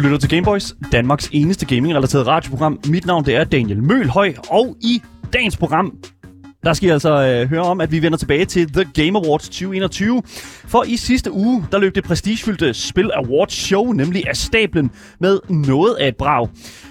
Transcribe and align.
Du 0.00 0.04
lytter 0.04 0.18
til 0.18 0.28
Gameboys, 0.28 0.74
Danmarks 0.92 1.28
eneste 1.32 1.66
gaming-relateret 1.66 2.26
radioprogram. 2.26 2.80
Mit 2.88 3.06
navn 3.06 3.24
det 3.24 3.36
er 3.36 3.44
Daniel 3.44 3.82
Mølhøj, 3.82 4.34
og 4.50 4.76
i 4.80 5.02
dagens 5.32 5.56
program, 5.56 5.98
der 6.64 6.72
skal 6.72 6.88
I 6.88 6.92
altså 6.92 7.26
øh, 7.26 7.48
høre 7.48 7.62
om, 7.62 7.80
at 7.80 7.92
vi 7.92 8.02
vender 8.02 8.18
tilbage 8.18 8.44
til 8.44 8.72
The 8.72 8.84
Game 8.84 9.18
Awards 9.18 9.48
2021. 9.48 10.22
For 10.66 10.84
i 10.84 10.96
sidste 10.96 11.32
uge, 11.32 11.64
der 11.72 11.78
løb 11.78 11.94
det 11.94 12.04
prestigefyldte 12.04 12.74
Spil 12.74 13.10
Awards 13.14 13.52
show 13.52 13.92
nemlig 13.92 14.28
af 14.28 14.36
stablen 14.36 14.90
med 15.20 15.38
noget 15.48 15.94
af 15.94 16.08
et 16.08 16.16
brag. 16.16 16.48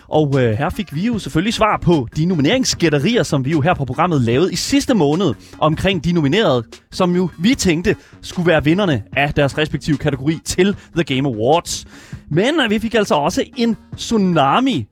Og 0.08 0.42
øh, 0.42 0.58
her 0.58 0.70
fik 0.70 0.96
vi 0.96 1.06
jo 1.06 1.20
selvfølgelig 1.20 1.54
svar 1.54 1.78
på 1.78 2.08
de 2.16 2.26
nomineringsgætterier, 2.26 3.24
som 3.24 3.46
vi 3.46 3.52
jo 3.52 3.62
her 3.62 3.74
på 3.74 3.86
programmet 3.86 4.22
lavede 4.22 4.54
i 4.54 4.56
sidste 4.56 4.94
måned 4.94 5.34
omkring 5.60 6.04
de 6.04 6.12
nominerede, 6.12 6.64
som 6.92 7.16
jo 7.16 7.30
vi 7.40 7.56
tænkte 7.56 7.96
skulle 8.22 8.48
være 8.48 8.64
vinderne 8.64 9.04
af 9.18 9.34
deres 9.34 9.58
respektive 9.58 9.98
kategori 9.98 10.40
til 10.46 10.76
The 10.96 11.16
Game 11.16 11.30
Awards. 11.30 11.86
Men 12.30 12.62
øh, 12.64 12.70
vi 12.70 12.80
fik 12.80 12.94
altså 12.94 13.16
også 13.16 13.44
en 13.58 13.78
tsunami 13.98 14.88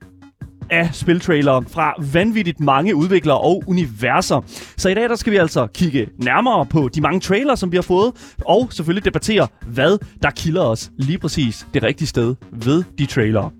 af 0.70 0.90
spiltrailere 0.92 1.64
fra 1.68 1.94
vanvittigt 2.12 2.60
mange 2.60 2.94
udviklere 2.94 3.38
og 3.38 3.62
universer. 3.66 4.40
Så 4.76 4.88
i 4.88 4.94
dag 4.94 5.08
der 5.08 5.16
skal 5.16 5.32
vi 5.32 5.36
altså 5.36 5.66
kigge 5.66 6.08
nærmere 6.18 6.66
på 6.66 6.88
de 6.94 7.00
mange 7.00 7.20
trailere, 7.20 7.56
som 7.56 7.72
vi 7.72 7.76
har 7.76 7.82
fået, 7.82 8.12
og 8.44 8.68
selvfølgelig 8.72 9.04
debattere, 9.04 9.48
hvad 9.66 9.98
der 10.22 10.30
kilder 10.30 10.62
os 10.62 10.90
lige 10.96 11.18
præcis 11.18 11.66
det 11.74 11.82
rigtige 11.82 12.08
sted 12.08 12.34
ved 12.52 12.84
de 12.98 13.06
trailere. 13.06 13.50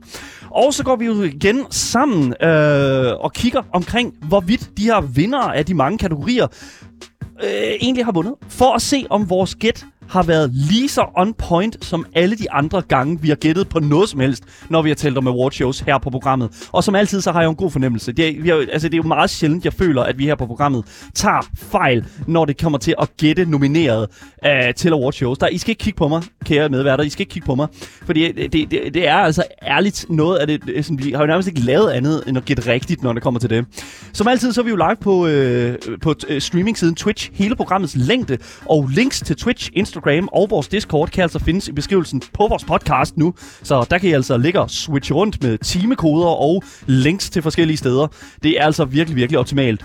Og 0.50 0.74
så 0.74 0.84
går 0.84 0.96
vi 0.96 1.06
jo 1.06 1.22
igen 1.22 1.64
sammen 1.70 2.34
øh, 2.42 3.12
og 3.20 3.33
kigger 3.33 3.62
omkring, 3.72 4.14
hvorvidt 4.28 4.70
de 4.77 4.83
her 4.83 5.00
vinder 5.00 5.38
af 5.38 5.66
de 5.66 5.74
mange 5.74 5.98
kategorier 5.98 6.46
øh, 7.42 7.50
egentlig 7.80 8.05
har 8.05 8.12
vundet, 8.12 8.34
for 8.48 8.74
at 8.74 8.83
se 8.83 9.06
om 9.11 9.30
vores 9.30 9.55
gæt 9.55 9.86
har 10.09 10.23
været 10.23 10.51
lige 10.53 10.89
så 10.89 11.05
on 11.17 11.34
point 11.34 11.84
som 11.84 12.06
alle 12.14 12.37
de 12.37 12.51
andre 12.51 12.83
gange, 12.83 13.19
vi 13.23 13.28
har 13.28 13.37
gættet 13.37 13.69
på 13.69 13.81
noget 13.81 14.09
som 14.09 14.20
helst, 14.20 14.45
når 14.69 14.83
vi 14.83 14.91
har 14.91 14.95
talt 14.95 15.19
om 15.19 15.27
award 15.27 15.53
shows 15.53 15.81
her 15.81 15.98
på 15.98 16.11
programmet. 16.11 16.69
Og 16.73 16.84
som 16.84 16.95
altid, 16.95 17.20
så 17.20 17.33
har 17.33 17.41
jeg 17.41 17.45
jo 17.45 17.51
en 17.51 17.56
god 17.56 17.70
fornemmelse. 17.70 18.12
Det 18.12 18.29
er, 18.29 18.42
vi 18.42 18.48
har, 18.48 18.56
altså, 18.56 18.89
det 18.89 18.95
er 18.95 19.03
jo 19.03 19.09
meget 19.09 19.31
sjældent, 19.31 19.64
jeg 19.64 19.73
føler, 19.73 20.03
at 20.03 20.19
vi 20.19 20.25
her 20.25 20.34
på 20.34 20.47
programmet 20.47 20.84
tager 21.14 21.48
fejl, 21.56 22.06
når 22.27 22.45
det 22.45 22.61
kommer 22.61 22.79
til 22.79 22.95
at 23.03 23.17
gætte 23.17 23.45
nomineret 23.45 24.06
uh, 24.47 24.75
til 24.77 24.92
award 24.92 25.12
shows. 25.12 25.39
Der, 25.39 25.48
I 25.48 25.59
skal 25.59 25.70
ikke 25.70 25.83
kigge 25.84 25.97
på 25.97 26.09
mig, 26.09 26.23
kære 26.45 26.69
medværter. 26.69 27.05
I 27.05 27.09
skal 27.09 27.23
ikke 27.23 27.31
kigge 27.31 27.47
på 27.47 27.55
mig. 27.55 27.69
Fordi 28.06 28.33
det, 28.33 28.53
det, 28.53 28.95
det 28.95 29.09
er 29.09 29.17
altså 29.17 29.45
ærligt 29.62 30.06
noget 30.09 30.39
af 30.39 30.47
det, 30.47 30.61
øh, 30.69 30.83
sådan, 30.84 31.05
vi 31.05 31.12
har 31.12 31.20
jo 31.20 31.27
nærmest 31.27 31.48
ikke 31.48 31.61
lavet 31.61 31.91
andet, 31.91 32.23
end 32.27 32.36
at 32.36 32.45
gætte 32.45 32.73
rigtigt, 32.73 33.03
når 33.03 33.12
det 33.12 33.23
kommer 33.23 33.41
til 33.41 33.51
det. 33.51 33.64
Som 34.12 34.29
altid, 34.29 34.53
så 34.53 34.61
er 34.61 34.64
vi 34.64 34.70
jo 34.70 34.77
live 34.77 34.97
på, 35.01 35.27
øh, 35.27 35.79
på 36.03 36.14
øh, 36.29 36.41
streaming-siden 36.41 36.95
Twitch, 36.95 37.31
hele 37.34 37.56
programmets 37.56 37.97
længde, 37.97 38.39
og 38.67 38.89
links 38.89 39.20
til 39.20 39.36
Twitch, 39.36 39.70
Instagram, 39.73 39.97
Instagram 39.98 40.28
og 40.32 40.50
vores 40.50 40.68
Discord 40.68 41.08
kan 41.08 41.22
altså 41.22 41.38
findes 41.38 41.68
i 41.68 41.72
beskrivelsen 41.72 42.22
på 42.32 42.46
vores 42.48 42.64
podcast 42.64 43.16
nu. 43.16 43.34
Så 43.62 43.86
der 43.91 43.98
kan 43.98 44.10
I 44.10 44.12
altså 44.12 44.36
ligge 44.36 44.60
og 44.60 44.70
switche 44.70 45.14
rundt 45.14 45.42
med 45.42 45.58
timekoder 45.58 46.27
og 46.27 46.62
links 46.86 47.30
til 47.30 47.42
forskellige 47.42 47.77
steder. 47.77 48.06
Det 48.42 48.60
er 48.60 48.64
altså 48.64 48.84
virkelig, 48.84 49.16
virkelig 49.16 49.38
optimalt. 49.38 49.84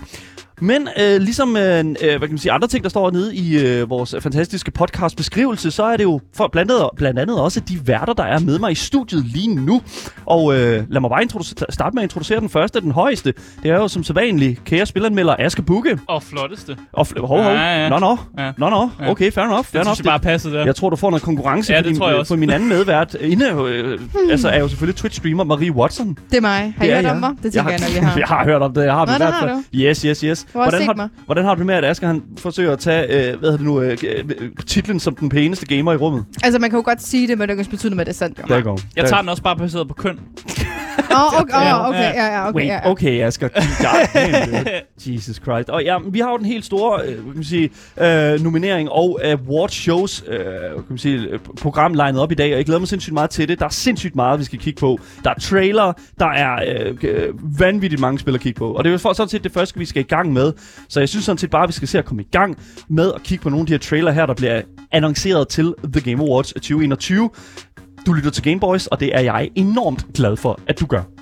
Men 0.60 0.88
øh, 1.00 1.20
ligesom 1.20 1.56
øh, 1.56 1.78
øh, 1.78 1.94
hvad 2.00 2.18
kan 2.20 2.30
man 2.30 2.38
sige, 2.38 2.52
andre 2.52 2.68
ting, 2.68 2.84
der 2.84 2.90
står 2.90 3.10
nede 3.10 3.34
i 3.34 3.58
øh, 3.58 3.90
vores 3.90 4.14
fantastiske 4.20 4.70
podcast 4.70 5.16
beskrivelse, 5.16 5.70
så 5.70 5.82
er 5.84 5.96
det 5.96 6.04
jo 6.04 6.20
for 6.36 6.48
blandt 6.48 6.70
andet, 6.70 6.88
blandt 6.96 7.18
andet 7.18 7.40
også 7.40 7.60
de 7.60 7.86
værter, 7.86 8.12
der 8.12 8.24
er 8.24 8.38
med 8.38 8.58
mig 8.58 8.72
i 8.72 8.74
studiet 8.74 9.26
lige 9.26 9.54
nu. 9.54 9.82
Og 10.26 10.54
øh, 10.54 10.84
lad 10.90 11.00
mig 11.00 11.10
bare 11.10 11.44
starte 11.70 11.94
med 11.94 12.02
at 12.02 12.06
introducere 12.06 12.40
den 12.40 12.48
første, 12.48 12.80
den 12.80 12.90
højeste. 12.90 13.34
Det 13.62 13.70
er 13.70 13.76
jo 13.76 13.88
som 13.88 14.04
sædvanligt 14.04 14.64
kære 14.64 14.86
spilleranmelder 14.86 15.36
Aske 15.38 15.62
Bukke. 15.62 15.98
Og 16.08 16.22
flotteste. 16.22 16.76
Og 16.92 17.06
fl- 17.06 17.26
hov, 17.26 17.42
hov. 17.42 17.52
Ja, 17.52 17.82
ja. 17.82 17.88
Nå, 17.88 17.98
nå. 17.98 18.18
Ja. 18.38 18.52
Nå, 18.58 18.70
nå. 18.70 18.90
Okay, 19.06 19.32
fair 19.32 19.44
enough. 19.44 19.64
Fair 19.64 19.80
det 19.80 19.86
enough. 19.86 19.96
Det 19.96 20.04
bare 20.06 20.20
passe 20.20 20.52
der. 20.52 20.64
Jeg 20.64 20.76
tror, 20.76 20.90
du 20.90 20.96
får 20.96 21.10
noget 21.10 21.22
konkurrence 21.22 21.72
ja, 21.72 21.78
for, 21.78 21.82
din, 21.82 21.96
for 22.26 22.36
min 22.36 22.50
anden 22.50 22.68
medvært. 22.68 23.14
Inde, 23.14 23.46
øh, 23.50 24.00
altså 24.30 24.48
er 24.48 24.58
jo 24.60 24.68
selvfølgelig 24.68 25.04
Twitch-streamer 25.04 25.44
Marie 25.44 25.72
Watson. 25.72 26.18
Det 26.30 26.36
er 26.36 26.40
mig. 26.40 26.74
Har 26.78 26.84
I 26.84 26.90
hørt 26.90 27.06
om 27.06 27.16
mig? 27.16 27.30
Det 27.42 27.52
tænker 27.52 27.70
jeg, 27.70 27.80
jeg 27.80 27.88
nok, 27.88 27.96
jeg 27.96 28.08
har. 28.08 28.18
jeg 28.24 28.26
har 28.26 28.44
hørt 28.44 28.62
om 28.62 28.74
det. 28.74 28.84
Jeg 28.84 28.92
har 28.92 29.06
Nå, 29.06 29.12
i 29.12 29.16
hvert 29.16 29.34
fald. 29.40 29.64
Yes, 29.74 30.02
yes, 30.02 30.20
yes. 30.20 30.43
Hvordan 30.52 30.82
har, 30.82 31.08
Hvordan 31.24 31.44
har 31.44 31.54
du 31.54 31.64
med, 31.64 31.74
at 31.74 31.84
Asger 31.84 32.06
han 32.06 32.22
forsøger 32.38 32.72
at 32.72 32.78
tage 32.78 33.32
øh, 33.32 33.38
hvad 33.38 33.52
det 33.52 33.60
nu, 33.60 33.80
øh, 33.80 33.98
titlen 34.66 35.00
som 35.00 35.14
den 35.14 35.28
pæneste 35.28 35.66
gamer 35.66 35.92
i 35.92 35.96
rummet? 35.96 36.24
Altså, 36.42 36.58
man 36.58 36.70
kan 36.70 36.76
jo 36.76 36.82
godt 36.84 37.02
sige 37.02 37.28
det, 37.28 37.38
men 37.38 37.48
det 37.48 37.56
kan 37.56 37.66
betyde, 37.70 37.92
at 37.92 37.98
det 37.98 38.08
er 38.08 38.12
sandt. 38.12 38.40
Der 38.48 38.60
går. 38.60 38.80
Jeg 38.96 39.08
tager 39.08 39.20
den 39.20 39.28
også 39.28 39.42
bare 39.42 39.56
baseret 39.56 39.88
på 39.88 39.94
køn. 39.94 40.18
Åh, 40.98 41.16
oh, 41.34 41.40
okay, 41.40 41.72
oh, 41.72 41.88
okay, 41.88 41.98
ja, 41.98 42.26
ja, 42.26 42.48
okay, 42.48 42.56
Wait, 42.56 42.66
ja, 42.66 42.74
ja. 42.74 42.90
okay, 42.90 43.22
Asger. 43.26 43.48
Jesus 45.06 45.36
Christ. 45.36 45.70
Og 45.70 45.84
ja, 45.84 45.98
vi 46.10 46.18
har 46.18 46.30
jo 46.30 46.36
den 46.36 46.46
helt 46.46 46.64
store 46.64 47.02
øh, 47.06 47.16
kan 47.16 47.34
man 47.34 47.44
sige, 47.44 47.70
øh, 48.00 48.40
nominering 48.40 48.90
og 48.90 49.20
award 49.24 49.68
shows 49.68 50.24
øh, 50.28 50.38
kan 50.74 50.84
man 50.88 50.98
sige, 50.98 51.28
program 51.60 51.94
legnet 51.94 52.20
op 52.20 52.32
i 52.32 52.34
dag, 52.34 52.52
og 52.52 52.56
jeg 52.56 52.64
glæder 52.64 52.78
mig 52.78 52.88
sindssygt 52.88 53.14
meget 53.14 53.30
til 53.30 53.48
det. 53.48 53.58
Der 53.58 53.64
er 53.64 53.68
sindssygt 53.68 54.16
meget, 54.16 54.38
vi 54.38 54.44
skal 54.44 54.58
kigge 54.58 54.80
på. 54.80 54.98
Der 55.24 55.30
er 55.30 55.34
trailer, 55.34 55.92
der 56.18 56.26
er 56.26 56.64
øh, 57.02 57.60
vanvittigt 57.60 58.00
mange 58.00 58.18
spil 58.18 58.34
at 58.34 58.40
kigge 58.40 58.58
på. 58.58 58.72
Og 58.72 58.84
det 58.84 58.90
er 58.90 58.92
jo 58.92 59.14
sådan 59.14 59.28
set 59.28 59.44
det 59.44 59.52
første, 59.52 59.78
vi 59.78 59.84
skal 59.84 60.00
i 60.00 60.06
gang 60.06 60.32
med. 60.32 60.52
Så 60.88 61.00
jeg 61.00 61.08
synes 61.08 61.24
sådan 61.24 61.38
set 61.38 61.50
bare, 61.50 61.62
at 61.62 61.68
vi 61.68 61.72
skal 61.72 61.88
se 61.88 61.98
at 61.98 62.04
komme 62.04 62.22
i 62.22 62.28
gang 62.32 62.58
med 62.88 63.12
at 63.14 63.22
kigge 63.22 63.42
på 63.42 63.48
nogle 63.48 63.62
af 63.62 63.66
de 63.66 63.72
her 63.72 63.78
trailer 63.78 64.12
her, 64.12 64.26
der 64.26 64.34
bliver 64.34 64.62
annonceret 64.92 65.48
til 65.48 65.74
The 65.92 66.10
Game 66.10 66.22
Awards 66.22 66.52
2021. 66.52 67.30
Du 68.06 68.12
lytter 68.12 68.30
til 68.30 68.42
Gameboys, 68.42 68.86
og 68.86 69.00
det 69.00 69.16
er 69.16 69.20
jeg 69.20 69.50
enormt 69.54 70.06
glad 70.14 70.36
for, 70.36 70.60
at 70.66 70.80
du 70.80 70.86
gør. 70.86 71.13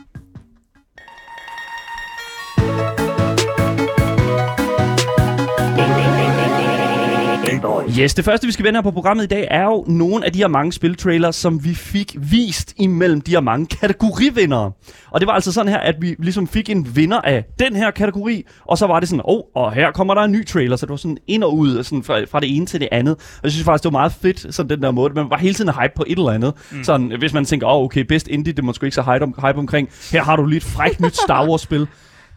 Yes, 8.01 8.15
det 8.15 8.25
første, 8.25 8.47
vi 8.47 8.53
skal 8.53 8.65
vende 8.65 8.77
her 8.77 8.83
på 8.83 8.91
programmet 8.91 9.25
i 9.25 9.27
dag, 9.27 9.49
er 9.51 9.65
jo 9.65 9.85
nogle 9.89 10.27
af 10.27 10.33
de 10.33 10.39
her 10.39 10.49
mange 10.49 10.73
spiltrailers, 10.73 11.37
som 11.37 11.65
vi 11.65 11.75
fik 11.75 12.17
vist 12.19 12.75
imellem 12.77 13.21
de 13.21 13.31
her 13.31 13.41
mange 13.41 13.67
kategorivindere. 13.67 14.73
Og 15.11 15.21
det 15.21 15.27
var 15.27 15.33
altså 15.33 15.53
sådan 15.53 15.73
her, 15.73 15.79
at 15.79 15.95
vi 16.01 16.17
ligesom 16.19 16.49
fik 16.49 16.71
en 16.71 16.97
vinder 16.97 17.21
af 17.21 17.45
den 17.59 17.77
her 17.77 17.91
kategori, 17.91 18.45
og 18.65 18.79
så 18.79 18.87
var 18.87 19.01
det 19.01 19.09
sådan, 19.09 19.23
åh, 19.25 19.35
oh, 19.35 19.43
og 19.55 19.73
her 19.73 19.91
kommer 19.91 20.15
der 20.15 20.23
en 20.23 20.33
ny 20.33 20.47
trailer, 20.47 20.77
så 20.77 20.87
det 20.87 20.91
var 20.91 20.97
sådan 20.97 21.19
ind 21.27 21.45
og 21.45 21.57
ud 21.57 21.83
sådan 21.83 22.03
fra, 22.03 22.25
fra 22.25 22.41
det 22.41 22.57
ene 22.57 22.67
til 22.67 22.81
det 22.81 22.89
andet. 22.93 23.15
Og 23.15 23.41
jeg 23.43 23.53
synes 23.53 23.65
faktisk, 23.65 23.83
det 23.83 23.93
var 23.93 23.99
meget 23.99 24.13
fedt, 24.13 24.55
sådan 24.55 24.71
den 24.71 24.83
der 24.83 24.91
måde. 24.91 25.15
Man 25.15 25.31
var 25.31 25.39
hele 25.39 25.55
tiden 25.55 25.71
hype 25.81 25.93
på 25.97 26.05
et 26.07 26.19
eller 26.19 26.31
andet. 26.31 26.55
Mm. 26.71 26.85
Sådan, 26.85 27.13
hvis 27.19 27.33
man 27.33 27.45
tænker, 27.45 27.67
åh, 27.67 27.77
oh, 27.77 27.85
okay, 27.85 28.01
best 28.01 28.29
indie, 28.29 28.53
det 28.53 28.65
må 28.65 28.73
sgu 28.73 28.87
ikke 28.87 28.95
så 28.95 29.03
hype, 29.03 29.23
om, 29.25 29.35
hype 29.47 29.59
omkring. 29.59 29.89
Her 30.13 30.23
har 30.23 30.37
du 30.37 30.47
lige 30.47 30.57
et 30.57 30.65
frækt 30.65 31.01
nyt 31.01 31.17
Star 31.17 31.49
Wars-spil. 31.49 31.87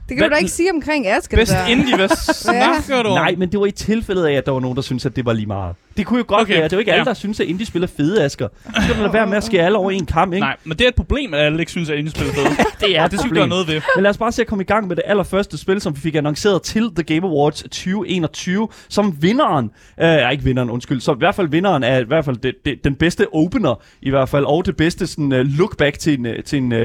Det 0.09 0.17
kan 0.17 0.17
Hvad? 0.17 0.29
du 0.29 0.33
da 0.33 0.37
ikke 0.37 0.51
sige 0.51 0.71
omkring 0.71 1.07
Asger. 1.07 1.37
Best 1.37 1.53
indie, 1.69 1.95
hvad 1.95 2.09
snakker 2.33 3.03
du 3.03 3.09
om? 3.09 3.15
Nej, 3.15 3.35
men 3.37 3.51
det 3.51 3.59
var 3.59 3.65
i 3.65 3.71
tilfældet 3.71 4.25
af, 4.25 4.33
at 4.33 4.45
der 4.45 4.51
var 4.51 4.59
nogen, 4.59 4.75
der 4.75 4.81
syntes, 4.81 5.05
at 5.05 5.15
det 5.15 5.25
var 5.25 5.33
lige 5.33 5.45
meget. 5.45 5.75
Det 5.97 6.05
kunne 6.05 6.17
jo 6.17 6.25
godt 6.27 6.41
okay. 6.41 6.53
være. 6.53 6.63
Det 6.63 6.73
er 6.73 6.77
jo 6.77 6.79
ikke 6.79 6.91
ja. 6.91 6.97
alle, 6.97 7.05
der 7.05 7.13
synes, 7.13 7.39
at 7.39 7.47
indie 7.47 7.65
spiller 7.65 7.87
fede, 7.87 8.23
Asger. 8.23 8.47
Så 8.65 8.81
skal 8.81 8.95
man 8.95 9.01
lade 9.01 9.13
være 9.13 9.27
med 9.27 9.37
at 9.37 9.43
skære 9.43 9.65
alle 9.65 9.77
over 9.77 9.91
en 9.91 10.05
kamp, 10.05 10.33
ikke? 10.33 10.45
Nej, 10.45 10.57
men 10.63 10.77
det 10.77 10.83
er 10.85 10.87
et 10.87 10.95
problem, 10.95 11.33
at 11.33 11.39
alle 11.39 11.59
ikke 11.59 11.71
synes, 11.71 11.89
at 11.89 11.97
indie 11.97 12.11
spiller 12.11 12.33
fede. 12.33 12.47
det 12.87 12.97
er 12.97 13.07
det 13.07 13.19
synes 13.19 13.37
der 13.37 13.45
noget 13.45 13.67
ved. 13.67 13.81
Men 13.95 14.03
lad 14.03 14.09
os 14.09 14.17
bare 14.17 14.31
se 14.31 14.41
at 14.41 14.47
komme 14.47 14.63
i 14.63 14.65
gang 14.65 14.87
med 14.87 14.95
det 14.95 15.03
allerførste 15.07 15.57
spil, 15.57 15.81
som 15.81 15.95
vi 15.95 16.01
fik 16.01 16.15
annonceret 16.15 16.61
til 16.61 16.89
The 16.95 17.03
Game 17.03 17.27
Awards 17.27 17.61
2021, 17.61 18.67
som 18.89 19.17
vinderen, 19.21 19.71
øh, 20.01 20.31
ikke 20.31 20.43
vinderen, 20.43 20.69
undskyld, 20.69 21.01
så 21.01 21.11
i 21.13 21.17
hvert 21.17 21.35
fald 21.35 21.47
vinderen 21.47 21.83
er 21.83 21.99
i 21.99 22.03
hvert 22.03 22.25
fald 22.25 22.37
det, 22.37 22.55
det, 22.65 22.83
den 22.83 22.95
bedste 22.95 23.33
opener, 23.33 23.81
i 24.01 24.09
hvert 24.09 24.29
fald, 24.29 24.45
og 24.45 24.65
det 24.65 24.77
bedste 24.77 25.07
sådan, 25.07 25.31
uh, 25.31 25.39
look 25.39 25.77
back 25.77 25.99
til, 25.99 26.19
en, 26.19 26.27
til, 26.45 26.57
en, 26.57 26.71
uh, 26.71 26.79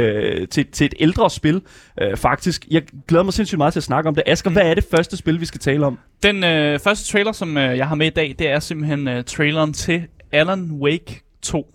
til, 0.51 0.67
til 0.73 0.85
et 0.85 0.95
ældre 1.01 1.31
spil, 1.31 1.63
uh, 2.03 2.17
faktisk. 2.17 2.67
Jeg 2.71 2.83
glæder 3.09 3.25
mig 3.25 3.33
sindssygt 3.33 3.59
meget 3.59 3.73
til 3.73 3.81
at 3.81 3.85
snakke 3.85 4.09
om 4.09 4.15
det. 4.15 4.25
Asger, 4.27 4.51
mm. 4.51 4.55
hvad 4.55 4.63
er 4.63 4.75
det 4.75 4.85
første 4.91 5.17
spil, 5.17 5.41
vi 5.41 5.47
skal 5.47 5.61
tale 5.61 5.87
om? 5.87 5.99
Den 6.23 6.45
øh, 6.45 6.79
første 6.79 7.13
trailer, 7.13 7.33
som 7.33 7.57
øh, 7.57 7.79
jeg 7.79 7.89
har 7.89 7.95
med 7.95 8.07
i 8.07 8.11
dag, 8.11 8.35
det 8.39 8.49
er 8.49 8.61
simpelthen 8.61 9.00
øh, 9.09 9.25
traileren 9.25 9.73
til 9.73 10.07
Alan 10.33 10.71
Wake 10.73 11.23
2. 11.43 11.67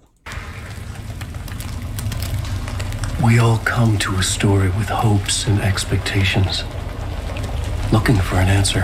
We 3.23 3.39
all 3.39 3.57
come 3.65 3.97
to 3.97 4.11
a 4.15 4.21
story 4.21 4.69
with 4.77 4.89
hopes 4.89 5.47
and 5.47 5.59
expectations, 5.61 6.65
looking 7.91 8.17
for 8.17 8.37
an 8.37 8.49
answer. 8.49 8.83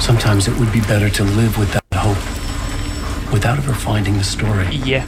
Sometimes 0.00 0.48
it 0.48 0.54
would 0.58 0.72
be 0.72 0.80
better 0.80 1.10
to 1.10 1.24
live 1.24 1.58
with 1.58 1.70
that 1.72 1.84
hope 1.92 2.22
without 3.32 3.58
ever 3.58 3.74
finding 3.74 4.14
the 4.14 4.24
story. 4.24 4.66
Ja. 4.72 4.86
Yeah. 4.86 5.04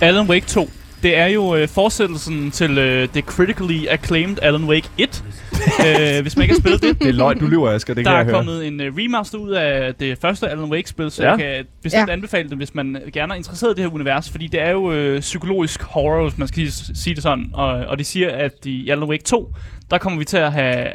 Alan 0.00 0.26
Wake 0.26 0.46
2 0.46 0.81
det 1.02 1.16
er 1.16 1.26
jo 1.26 1.56
øh, 1.56 1.68
fortsættelsen 1.68 2.50
til 2.50 2.78
øh, 2.78 3.08
det 3.14 3.24
critically 3.24 3.86
acclaimed 3.88 4.36
Alan 4.42 4.64
Wake 4.64 4.88
1. 4.98 5.24
øh, 5.86 6.22
hvis 6.22 6.36
man 6.36 6.42
ikke 6.42 6.54
har 6.54 6.60
spillet 6.60 6.82
det. 6.82 6.98
Det 6.98 7.08
er 7.08 7.12
løgn, 7.12 7.38
du 7.38 7.46
lyver, 7.46 7.70
Asger. 7.70 7.94
Det 7.94 8.04
der 8.04 8.10
kan 8.10 8.28
er 8.28 8.32
kommet 8.32 8.54
høre. 8.54 8.66
en 8.66 8.80
uh, 8.80 8.86
remaster 8.86 9.38
ud 9.38 9.50
af 9.50 9.94
det 9.94 10.18
første 10.18 10.48
Alan 10.48 10.72
Wake-spil, 10.72 11.10
så 11.10 11.22
ja. 11.22 11.30
jeg 11.30 11.38
kan 11.38 11.66
bestemt 11.82 12.08
ja. 12.08 12.12
anbefale 12.12 12.48
det, 12.48 12.56
hvis 12.56 12.74
man 12.74 13.02
gerne 13.12 13.32
er 13.32 13.36
interesseret 13.36 13.72
i 13.72 13.74
det 13.74 13.84
her 13.84 13.94
univers, 13.94 14.30
fordi 14.30 14.46
det 14.46 14.60
er 14.62 14.70
jo 14.70 14.92
øh, 14.92 15.20
psykologisk 15.20 15.82
horror, 15.82 16.22
hvis 16.22 16.38
man 16.38 16.48
skal 16.48 16.72
sige 16.72 17.14
det 17.14 17.22
sådan. 17.22 17.50
Og, 17.54 17.68
og 17.68 17.98
de 17.98 18.04
siger, 18.04 18.30
at 18.30 18.66
i 18.66 18.88
Alan 18.88 19.08
Wake 19.08 19.24
2, 19.24 19.54
der 19.90 19.98
kommer 19.98 20.18
vi 20.18 20.24
til 20.24 20.36
at 20.36 20.52
have 20.52 20.86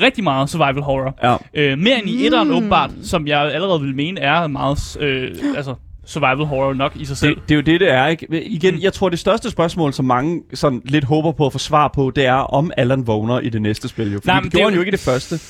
rigtig 0.00 0.24
meget 0.24 0.50
survival 0.50 0.82
horror. 0.82 1.18
Ja. 1.22 1.36
Øh, 1.54 1.78
mere 1.78 1.98
end 1.98 2.08
i 2.08 2.26
etteren 2.26 2.48
mm. 2.48 2.54
åbenbart, 2.54 2.90
som 3.02 3.26
jeg 3.26 3.52
allerede 3.52 3.80
vil 3.80 3.94
mene 3.94 4.20
er 4.20 4.46
meget... 4.46 4.96
Øh, 5.00 5.36
altså, 5.56 5.74
survival 6.06 6.46
horror 6.46 6.74
nok 6.74 6.96
i 6.96 7.04
sig 7.04 7.16
selv. 7.16 7.34
Det, 7.34 7.48
det 7.48 7.54
er 7.54 7.56
jo 7.56 7.62
det, 7.62 7.80
det 7.80 7.90
er, 7.90 8.06
ikke? 8.06 8.44
Igen, 8.44 8.74
mm. 8.74 8.80
jeg 8.80 8.92
tror, 8.92 9.08
det 9.08 9.18
største 9.18 9.50
spørgsmål, 9.50 9.92
som 9.92 10.04
mange 10.04 10.42
sådan 10.54 10.82
lidt 10.84 11.04
håber 11.04 11.32
på 11.32 11.46
at 11.46 11.52
få 11.52 11.58
svar 11.58 11.88
på, 11.94 12.12
det 12.16 12.26
er, 12.26 12.32
om 12.32 12.70
Alan 12.76 13.06
vågner 13.06 13.40
i 13.40 13.48
det 13.48 13.62
næste 13.62 13.88
spil. 13.88 14.12
Jo. 14.12 14.18
Fordi 14.18 14.26
Nej, 14.26 14.40
det 14.40 14.52
gjorde 14.52 14.64
det 14.64 14.70
han 14.70 14.74
jo 14.74 14.80
ikke 14.80 14.90
i 14.90 14.96
det 14.96 15.00
første. 15.00 15.40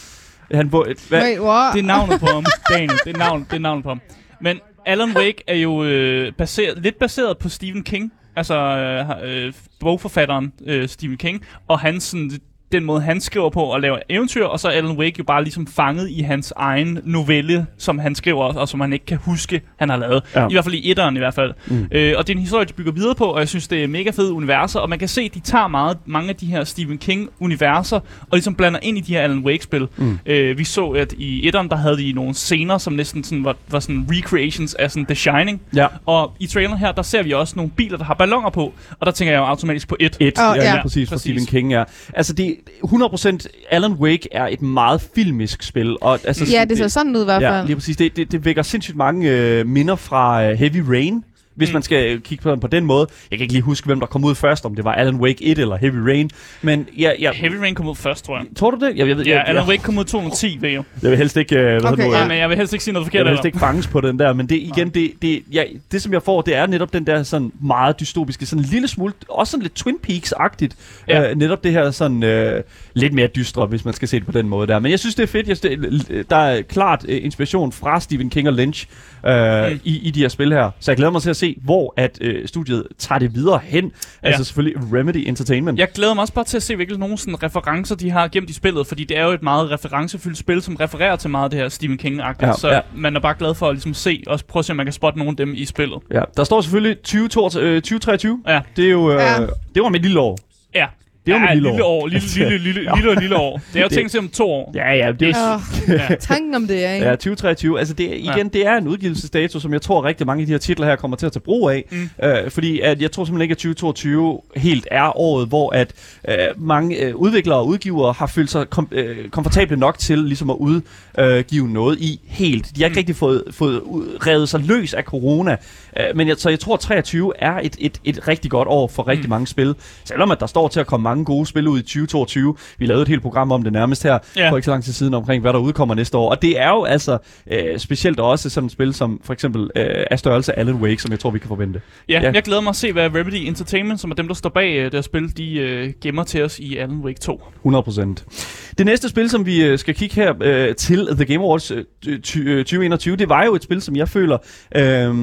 Han, 0.52 0.68
hvad? 0.68 0.84
Wait, 1.12 1.40
what? 1.40 1.74
Det 1.74 1.80
er 1.80 1.86
navnet 1.86 2.20
på 2.20 2.26
ham, 2.26 2.44
Daniel. 2.70 2.98
Det 3.04 3.14
er, 3.14 3.18
navn, 3.18 3.46
det 3.50 3.56
er 3.56 3.60
navnet 3.60 3.82
på 3.82 3.88
ham. 3.88 4.00
Men 4.40 4.60
Alan 4.86 5.16
Wake 5.16 5.44
er 5.46 5.54
jo 5.54 5.84
øh, 5.84 6.32
baseret, 6.32 6.82
lidt 6.82 6.98
baseret 6.98 7.38
på 7.38 7.48
Stephen 7.48 7.82
King. 7.82 8.12
Altså 8.36 8.54
øh, 8.54 9.46
øh, 9.46 9.52
bogforfatteren 9.80 10.52
øh, 10.66 10.88
Stephen 10.88 11.16
King. 11.16 11.44
Og 11.68 11.80
hans 11.80 12.04
sådan, 12.04 12.30
den 12.74 12.84
måde, 12.84 13.00
han 13.00 13.20
skriver 13.20 13.50
på 13.50 13.60
og 13.60 13.80
laver 13.80 13.98
eventyr, 14.08 14.44
og 14.44 14.60
så 14.60 14.68
er 14.68 14.72
Alan 14.72 14.96
Wake 14.96 15.14
jo 15.18 15.24
bare 15.24 15.44
ligesom 15.44 15.66
fanget 15.66 16.10
i 16.10 16.20
hans 16.20 16.52
egen 16.56 16.98
novelle, 17.04 17.66
som 17.78 17.98
han 17.98 18.14
skriver, 18.14 18.44
og 18.44 18.68
som 18.68 18.80
han 18.80 18.92
ikke 18.92 19.06
kan 19.06 19.18
huske, 19.22 19.60
han 19.76 19.88
har 19.88 19.96
lavet. 19.96 20.22
Ja. 20.34 20.48
I 20.48 20.52
hvert 20.52 20.64
fald 20.64 20.74
i 20.74 20.90
etteren 20.90 21.16
i 21.16 21.18
hvert 21.18 21.34
fald. 21.34 21.52
Mm. 21.66 21.88
Øh, 21.92 22.14
og 22.18 22.26
det 22.26 22.32
er 22.32 22.36
en 22.36 22.42
historie, 22.42 22.64
de 22.66 22.72
bygger 22.72 22.92
videre 22.92 23.14
på, 23.14 23.24
og 23.24 23.40
jeg 23.40 23.48
synes, 23.48 23.68
det 23.68 23.84
er 23.84 23.88
mega 23.88 24.10
fede 24.10 24.32
universer, 24.32 24.80
og 24.80 24.88
man 24.88 24.98
kan 24.98 25.08
se, 25.08 25.20
at 25.20 25.34
de 25.34 25.40
tager 25.40 25.68
meget, 25.68 25.98
mange 26.06 26.28
af 26.28 26.36
de 26.36 26.46
her 26.46 26.64
Stephen 26.64 26.98
King-universer, 26.98 27.96
og 27.96 28.28
ligesom 28.32 28.54
blander 28.54 28.80
ind 28.82 28.98
i 28.98 29.00
de 29.00 29.12
her 29.12 29.20
Alan 29.20 29.38
Wake-spil. 29.38 29.88
Mm. 29.96 30.18
Øh, 30.26 30.58
vi 30.58 30.64
så, 30.64 30.86
at 30.88 31.12
i 31.18 31.48
etteren, 31.48 31.68
der 31.68 31.76
havde 31.76 31.98
de 31.98 32.12
nogle 32.12 32.34
scener, 32.34 32.78
som 32.78 32.92
næsten 32.92 33.24
sådan 33.24 33.44
var, 33.44 33.56
var 33.68 33.80
sådan 33.80 34.06
recreations 34.10 34.74
af 34.74 34.90
sådan 34.90 35.06
The 35.06 35.14
Shining. 35.14 35.62
Ja. 35.76 35.86
Og 36.06 36.36
i 36.40 36.46
traileren 36.46 36.78
her, 36.78 36.92
der 36.92 37.02
ser 37.02 37.22
vi 37.22 37.32
også 37.32 37.52
nogle 37.56 37.70
biler, 37.70 37.98
der 37.98 38.04
har 38.04 38.14
ballonger 38.14 38.50
på, 38.50 38.72
og 39.00 39.06
der 39.06 39.12
tænker 39.12 39.32
jeg 39.32 39.38
jo 39.38 39.44
automatisk 39.44 39.88
på 39.88 39.96
et. 40.00 40.16
Et, 40.20 40.38
oh, 40.38 40.56
ja, 40.56 40.74
ja, 40.74 40.82
præcis, 40.82 41.08
for 41.08 41.16
Stephen 41.16 41.46
King, 41.46 41.72
ja. 41.72 41.84
Altså, 42.14 42.32
det, 42.32 42.56
100% 42.84 43.46
Alan 43.70 43.92
Wake 43.92 44.28
er 44.32 44.46
et 44.46 44.62
meget 44.62 45.00
filmisk 45.14 45.62
spil. 45.62 45.96
Og, 46.00 46.18
altså, 46.24 46.44
ja, 46.44 46.64
det 46.64 46.78
ser 46.78 46.88
sådan 46.88 47.16
ud 47.16 47.20
i 47.20 47.24
hvert 47.24 47.42
fald. 47.42 47.54
Ja, 47.54 47.64
lige 47.64 47.76
præcis. 47.76 47.96
Det, 47.96 48.16
det, 48.16 48.32
det 48.32 48.44
vækker 48.44 48.62
sindssygt 48.62 48.96
mange 48.96 49.30
øh, 49.30 49.66
minder 49.66 49.96
fra 49.96 50.50
uh, 50.50 50.58
Heavy 50.58 50.78
Rain 50.88 51.24
hvis 51.54 51.68
mm. 51.68 51.72
man 51.72 51.82
skal 51.82 52.20
kigge 52.20 52.42
på 52.42 52.50
den 52.50 52.60
på 52.60 52.66
den 52.66 52.84
måde. 52.84 53.06
Jeg 53.30 53.38
kan 53.38 53.44
ikke 53.44 53.52
lige 53.52 53.62
huske, 53.62 53.86
hvem 53.86 54.00
der 54.00 54.06
kom 54.06 54.24
ud 54.24 54.34
først, 54.34 54.64
om 54.64 54.74
det 54.74 54.84
var 54.84 54.92
Alan 54.92 55.16
Wake 55.16 55.44
1 55.44 55.58
eller 55.58 55.76
Heavy 55.76 55.96
Rain. 55.96 56.30
Men 56.62 56.88
ja, 56.98 57.10
ja. 57.20 57.32
Heavy 57.32 57.54
Rain 57.54 57.74
kom 57.74 57.88
ud 57.88 57.94
først, 57.94 58.24
tror 58.24 58.38
jeg. 58.38 58.46
Tror 58.56 58.70
du 58.70 58.86
det? 58.86 58.96
Jeg, 58.96 59.08
jeg, 59.08 59.18
jeg, 59.18 59.26
ja, 59.26 59.42
Alan 59.46 59.68
Wake 59.68 59.82
kom 59.82 59.98
ud 59.98 60.04
2010, 60.04 60.58
ved 60.60 60.70
jeg. 60.70 60.82
Jeg 61.02 61.10
vil 61.10 61.18
helst 61.18 61.36
ikke, 61.36 61.56
uh, 61.56 61.62
hvad 61.62 61.84
okay, 61.84 62.10
ja. 62.10 62.28
men 62.28 62.38
jeg 62.38 62.48
vil 62.48 62.56
helst 62.56 62.72
ikke 62.72 62.84
sige 62.84 62.94
noget 62.94 63.06
forkert. 63.06 63.18
Jeg 63.18 63.24
vil 63.24 63.30
helst 63.30 63.44
ikke 63.44 63.58
fanges 63.58 63.86
på 63.86 64.00
den 64.00 64.18
der, 64.18 64.32
men 64.32 64.48
det 64.48 64.56
igen, 64.56 64.88
det, 64.88 65.12
det, 65.22 65.42
ja, 65.52 65.64
det 65.92 66.02
som 66.02 66.12
jeg 66.12 66.22
får, 66.22 66.42
det 66.42 66.56
er 66.56 66.66
netop 66.66 66.92
den 66.92 67.06
der 67.06 67.22
sådan 67.22 67.52
meget 67.60 68.00
dystopiske, 68.00 68.46
sådan 68.46 68.64
en 68.64 68.68
lille 68.70 68.88
smule, 68.88 69.12
også 69.28 69.50
sådan 69.50 69.62
lidt 69.62 69.74
Twin 69.74 69.96
Peaks-agtigt. 70.08 70.76
Ja. 71.08 71.30
Uh, 71.30 71.38
netop 71.38 71.64
det 71.64 71.72
her 71.72 71.90
sådan 71.90 72.22
uh, 72.22 72.60
lidt 72.94 73.12
mere 73.12 73.26
dystre, 73.26 73.66
hvis 73.66 73.84
man 73.84 73.94
skal 73.94 74.08
se 74.08 74.16
det 74.16 74.26
på 74.26 74.32
den 74.32 74.48
måde 74.48 74.66
der. 74.66 74.78
Men 74.78 74.90
jeg 74.90 74.98
synes, 74.98 75.14
det 75.14 75.22
er 75.22 75.26
fedt. 75.26 75.48
Jeg, 75.48 75.62
det, 75.62 76.30
der 76.30 76.36
er 76.36 76.62
klart 76.62 77.04
uh, 77.04 77.14
inspiration 77.14 77.72
fra 77.72 78.00
Stephen 78.00 78.30
King 78.30 78.48
og 78.48 78.54
Lynch 78.54 78.86
uh, 79.24 79.30
mm. 79.30 79.80
i, 79.84 79.98
i 80.02 80.10
de 80.10 80.20
her 80.20 80.28
spil 80.28 80.52
her. 80.52 80.70
Så 80.80 80.90
jeg 80.90 80.96
glæder 80.96 81.12
mig 81.12 81.22
til 81.22 81.30
at 81.30 81.36
se, 81.36 81.43
hvor 81.64 81.94
at 81.96 82.18
øh, 82.20 82.48
studiet 82.48 82.86
tager 82.98 83.18
det 83.18 83.34
videre 83.34 83.60
hen. 83.64 83.84
Ja. 83.84 84.28
Altså 84.28 84.44
selvfølgelig 84.44 84.92
Remedy 84.92 85.28
Entertainment. 85.28 85.78
Jeg 85.78 85.88
glæder 85.94 86.14
mig 86.14 86.22
også 86.22 86.34
bare 86.34 86.44
til 86.44 86.56
at 86.56 86.62
se, 86.62 86.76
hvilke 86.76 86.98
nogle 86.98 87.18
sådan 87.18 87.42
referencer 87.42 87.94
de 87.94 88.10
har 88.10 88.28
gemt 88.28 88.50
i 88.50 88.52
spillet, 88.52 88.86
fordi 88.86 89.04
det 89.04 89.18
er 89.18 89.24
jo 89.24 89.30
et 89.30 89.42
meget 89.42 89.70
referencefyldt 89.70 90.38
spil, 90.38 90.62
som 90.62 90.76
refererer 90.76 91.16
til 91.16 91.30
meget 91.30 91.44
af 91.44 91.50
det 91.50 91.58
her 91.58 91.68
Stephen 91.68 91.98
King-agtigt. 91.98 92.46
Ja, 92.46 92.52
så 92.56 92.68
ja. 92.68 92.80
man 92.94 93.16
er 93.16 93.20
bare 93.20 93.34
glad 93.38 93.54
for 93.54 93.68
at 93.68 93.74
ligesom 93.74 93.94
se, 93.94 94.24
og 94.26 94.40
prøve 94.48 94.60
at 94.60 94.64
se, 94.64 94.72
om 94.72 94.76
man 94.76 94.86
kan 94.86 94.92
spotte 94.92 95.18
nogle 95.18 95.30
af 95.30 95.36
dem 95.36 95.54
i 95.54 95.64
spillet. 95.64 95.98
Ja, 96.10 96.22
der 96.36 96.44
står 96.44 96.60
selvfølgelig 96.60 96.96
2022, 96.96 97.62
øh, 97.62 97.82
2023. 97.82 98.42
Ja. 98.46 98.60
Det 98.76 98.86
er 98.86 98.90
jo, 98.90 99.10
øh, 99.10 99.16
ja. 99.16 99.46
det 99.74 99.82
var 99.82 99.88
mit 99.88 100.02
lille 100.02 100.20
år. 100.20 100.38
Ja, 100.74 100.86
det 101.26 101.34
er 101.34 101.38
jo 101.38 101.44
ja, 101.48 101.54
lille, 101.54 101.68
lille 101.70 101.84
år. 101.84 102.06
Lille, 102.06 102.28
lille, 102.28 102.58
lille, 102.58 102.80
lille, 102.80 102.96
lille, 102.96 103.20
lille 103.20 103.36
år. 103.36 103.60
Det 103.72 103.78
er 103.78 103.82
jo 103.82 103.88
tænkt 103.88 104.10
sig 104.10 104.20
om 104.20 104.28
to 104.28 104.50
år. 104.50 104.72
Ja, 104.74 104.92
ja. 104.92 105.12
Det 105.12 105.28
er, 105.28 105.60
ja. 106.10 106.14
Tanken 106.20 106.54
om 106.54 106.66
det 106.66 106.84
er, 106.84 106.92
ikke? 106.92 107.06
Ja, 107.06 107.12
2023. 107.12 107.78
Altså, 107.78 107.94
det, 107.94 108.04
igen, 108.04 108.24
ja. 108.24 108.42
det 108.52 108.66
er 108.66 108.76
en 108.76 108.88
udgivelsesdato, 108.88 109.60
som 109.60 109.72
jeg 109.72 109.82
tror 109.82 110.04
rigtig 110.04 110.26
mange 110.26 110.40
af 110.40 110.46
de 110.46 110.52
her 110.52 110.58
titler 110.58 110.86
her 110.86 110.96
kommer 110.96 111.16
til 111.16 111.26
at 111.26 111.32
tage 111.32 111.40
brug 111.40 111.70
af. 111.70 111.84
Mm. 111.90 112.08
Øh, 112.24 112.50
fordi 112.50 112.80
at 112.80 113.02
jeg 113.02 113.12
tror 113.12 113.24
simpelthen 113.24 113.42
ikke, 113.42 113.52
at 113.52 113.58
2022 113.58 114.40
helt 114.56 114.88
er 114.90 115.18
året, 115.18 115.48
hvor 115.48 115.70
at 115.70 115.92
øh, 116.28 116.34
mange 116.56 116.96
øh, 116.96 117.16
udviklere 117.16 117.58
og 117.58 117.66
udgivere 117.66 118.12
har 118.12 118.26
følt 118.26 118.50
sig 118.50 118.70
kom, 118.70 118.88
øh, 118.92 119.28
komfortable 119.28 119.76
nok 119.76 119.98
til 119.98 120.18
ligesom 120.18 120.50
at 120.50 120.56
udgive 120.56 121.68
noget 121.68 122.00
i 122.00 122.20
helt. 122.26 122.76
De 122.76 122.80
har 122.80 122.86
ikke 122.86 122.94
mm. 122.94 122.98
rigtig 122.98 123.16
fået, 123.16 123.44
fået 123.50 123.82
revet 124.26 124.48
sig 124.48 124.60
løs 124.60 124.94
af 124.94 125.02
corona. 125.02 125.56
Øh, 126.00 126.16
men 126.16 126.28
jeg, 126.28 126.36
så 126.38 126.50
jeg 126.50 126.60
tror, 126.60 126.74
at 126.74 126.80
23 126.80 127.32
er 127.38 127.60
et, 127.62 127.76
et, 127.78 128.00
et 128.04 128.28
rigtig 128.28 128.50
godt 128.50 128.68
år 128.68 128.88
for 128.88 129.08
rigtig 129.08 129.26
mm. 129.26 129.30
mange 129.30 129.46
spil. 129.46 129.74
Selvom 130.04 130.30
at 130.30 130.40
der 130.40 130.46
står 130.46 130.68
til 130.68 130.80
at 130.80 130.86
komme 130.86 131.02
mange 131.14 131.24
gode 131.24 131.46
spil 131.46 131.68
ud 131.68 131.78
i 131.78 131.82
2022. 131.82 132.56
Vi 132.78 132.86
lavede 132.86 133.02
et 133.02 133.08
helt 133.08 133.22
program 133.22 133.52
om 133.52 133.62
det 133.62 133.72
nærmest 133.72 134.02
her 134.02 134.18
ja. 134.36 134.50
for 134.50 134.56
ikke 134.56 134.64
så 134.64 134.70
lang 134.70 134.84
tid 134.84 134.92
siden 134.92 135.14
omkring, 135.14 135.42
hvad 135.42 135.52
der 135.52 135.58
udkommer 135.58 135.94
næste 135.94 136.16
år. 136.18 136.30
Og 136.30 136.42
det 136.42 136.60
er 136.60 136.68
jo 136.68 136.84
altså 136.84 137.18
øh, 137.50 137.78
specielt 137.78 138.20
også 138.20 138.50
sådan 138.50 138.66
et 138.66 138.72
spil 138.72 138.94
som 138.94 139.20
for 139.24 139.32
eksempel 139.32 139.70
øh, 139.76 140.04
er 140.10 140.16
størrelse 140.16 140.58
Alan 140.58 140.74
Wake, 140.74 141.02
som 141.02 141.10
jeg 141.10 141.20
tror, 141.20 141.30
vi 141.30 141.38
kan 141.38 141.48
forvente. 141.48 141.80
Ja, 142.08 142.20
ja, 142.22 142.32
jeg 142.32 142.42
glæder 142.42 142.60
mig 142.60 142.70
at 142.70 142.76
se, 142.76 142.92
hvad 142.92 143.08
Remedy 143.14 143.46
Entertainment, 143.46 144.00
som 144.00 144.10
er 144.10 144.14
dem, 144.14 144.28
der 144.28 144.34
står 144.34 144.50
bag 144.50 144.76
øh, 144.76 144.92
det 144.92 145.04
spil, 145.04 145.36
de 145.36 145.54
øh, 145.58 145.92
gemmer 146.00 146.24
til 146.24 146.42
os 146.42 146.58
i 146.58 146.76
Alan 146.76 146.98
Wake 146.98 147.20
2. 147.20 147.40
100%. 147.66 148.74
Det 148.78 148.86
næste 148.86 149.08
spil, 149.08 149.30
som 149.30 149.46
vi 149.46 149.64
øh, 149.64 149.78
skal 149.78 149.94
kigge 149.94 150.14
her 150.14 150.34
øh, 150.42 150.74
til 150.74 151.08
The 151.16 151.24
Game 151.24 151.44
Awards 151.44 151.70
øh, 151.70 151.84
2021, 152.16 153.16
det 153.16 153.28
var 153.28 153.44
jo 153.44 153.54
et 153.54 153.62
spil, 153.62 153.82
som 153.82 153.96
jeg 153.96 154.08
føler, 154.08 154.38
øh, 154.76 155.14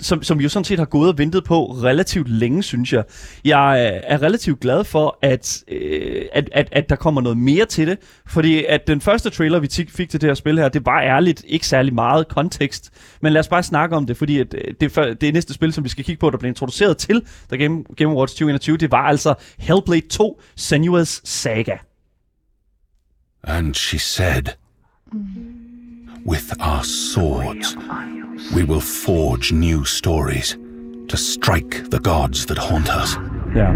som, 0.00 0.22
som 0.22 0.38
vi 0.38 0.42
jo 0.42 0.48
sådan 0.48 0.64
set 0.64 0.78
har 0.78 0.86
gået 0.86 1.08
og 1.10 1.18
ventet 1.18 1.44
på 1.44 1.64
relativt 1.64 2.28
længe, 2.28 2.62
synes 2.62 2.92
jeg. 2.92 3.04
Jeg 3.44 3.92
øh, 3.94 4.00
er 4.04 4.22
relativt 4.22 4.60
glad 4.60 4.84
for, 4.84 5.18
at, 5.22 5.37
øh, 5.68 6.22
at, 6.32 6.48
at, 6.52 6.68
at 6.72 6.88
der 6.88 6.96
kommer 6.96 7.20
noget 7.20 7.38
mere 7.38 7.66
til 7.66 7.86
det, 7.86 7.98
fordi 8.26 8.64
at 8.64 8.86
den 8.86 9.00
første 9.00 9.30
trailer, 9.30 9.58
vi 9.58 9.68
fik 9.88 10.10
til 10.10 10.20
det 10.20 10.28
her 10.28 10.34
spil 10.34 10.58
her, 10.58 10.68
det 10.68 10.86
var 10.86 11.00
ærligt 11.00 11.44
ikke 11.46 11.66
særlig 11.66 11.94
meget 11.94 12.28
kontekst, 12.28 12.90
men 13.22 13.32
lad 13.32 13.40
os 13.40 13.48
bare 13.48 13.62
snakke 13.62 13.96
om 13.96 14.06
det, 14.06 14.16
fordi 14.16 14.38
at 14.38 14.54
øh, 14.54 14.74
det, 14.80 15.20
det 15.20 15.34
næste 15.34 15.54
spil, 15.54 15.72
som 15.72 15.84
vi 15.84 15.88
skal 15.88 16.04
kigge 16.04 16.20
på, 16.20 16.30
der 16.30 16.38
blev 16.38 16.48
introduceret 16.48 16.96
til 16.96 17.22
The 17.48 17.58
Game, 17.58 17.84
Game 17.96 18.10
Awards 18.10 18.32
2021, 18.32 18.76
det 18.76 18.90
var 18.90 19.02
altså 19.02 19.34
Hellblade 19.58 20.08
2 20.08 20.40
Senua's 20.60 21.20
Saga. 21.24 21.76
And 23.44 23.74
she 23.74 23.98
said, 23.98 24.42
With 26.26 26.52
our 26.60 26.82
swords, 26.82 27.76
we 28.54 28.64
will 28.64 28.80
forge 28.80 29.52
new 29.52 29.84
stories 29.84 30.58
to 31.08 31.16
strike 31.16 31.90
the 31.90 31.98
gods 31.98 32.46
that 32.46 32.58
haunt 32.58 32.88
us. 33.02 33.16
Ja. 33.54 33.72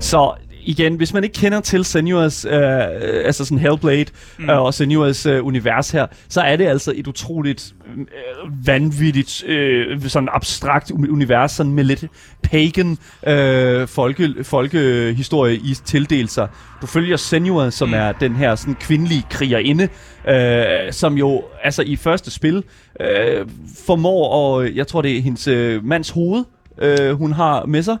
Så 0.00 0.34
igen, 0.64 0.94
hvis 0.94 1.14
man 1.14 1.24
ikke 1.24 1.34
kender 1.34 1.60
til 1.60 1.82
Senua's, 1.82 2.48
øh, 2.48 3.26
altså 3.26 3.44
sådan 3.44 3.58
Hellblade 3.58 4.06
mm. 4.38 4.50
øh, 4.50 4.58
og 4.58 4.68
Senua's 4.68 5.28
øh, 5.28 5.46
univers 5.46 5.90
her, 5.90 6.06
så 6.28 6.40
er 6.40 6.56
det 6.56 6.66
altså 6.66 6.92
et 6.96 7.06
utroligt 7.06 7.74
øh, 7.96 8.66
vanvittigt, 8.66 9.44
øh, 9.46 10.08
sådan 10.08 10.28
abstrakt 10.32 10.90
univers, 10.90 11.52
sådan 11.52 11.72
med 11.72 11.84
lidt 11.84 12.04
pagan 12.42 12.98
øh, 13.26 13.88
folke, 13.88 14.34
folkehistorie 14.42 15.54
i 15.54 15.74
tildelelser. 15.84 16.46
Du 16.82 16.86
følger 16.86 17.16
Senua, 17.16 17.70
som 17.70 17.88
mm. 17.88 17.94
er 17.94 18.12
den 18.12 18.36
her 18.36 18.54
sådan 18.54 18.74
kvindelige 18.74 19.24
krigerinde, 19.30 19.88
øh, 20.28 20.92
som 20.92 21.14
jo 21.14 21.44
altså 21.62 21.82
i 21.82 21.96
første 21.96 22.30
spil 22.30 22.64
øh, 23.00 23.46
formår, 23.86 24.60
at, 24.60 24.74
jeg 24.76 24.86
tror 24.86 25.02
det 25.02 25.16
er 25.16 25.22
hendes 25.22 25.48
øh, 25.48 25.84
mands 25.84 26.10
hoved, 26.10 26.44
øh, 26.78 27.12
hun 27.12 27.32
har 27.32 27.66
med 27.66 27.82
sig. 27.82 27.96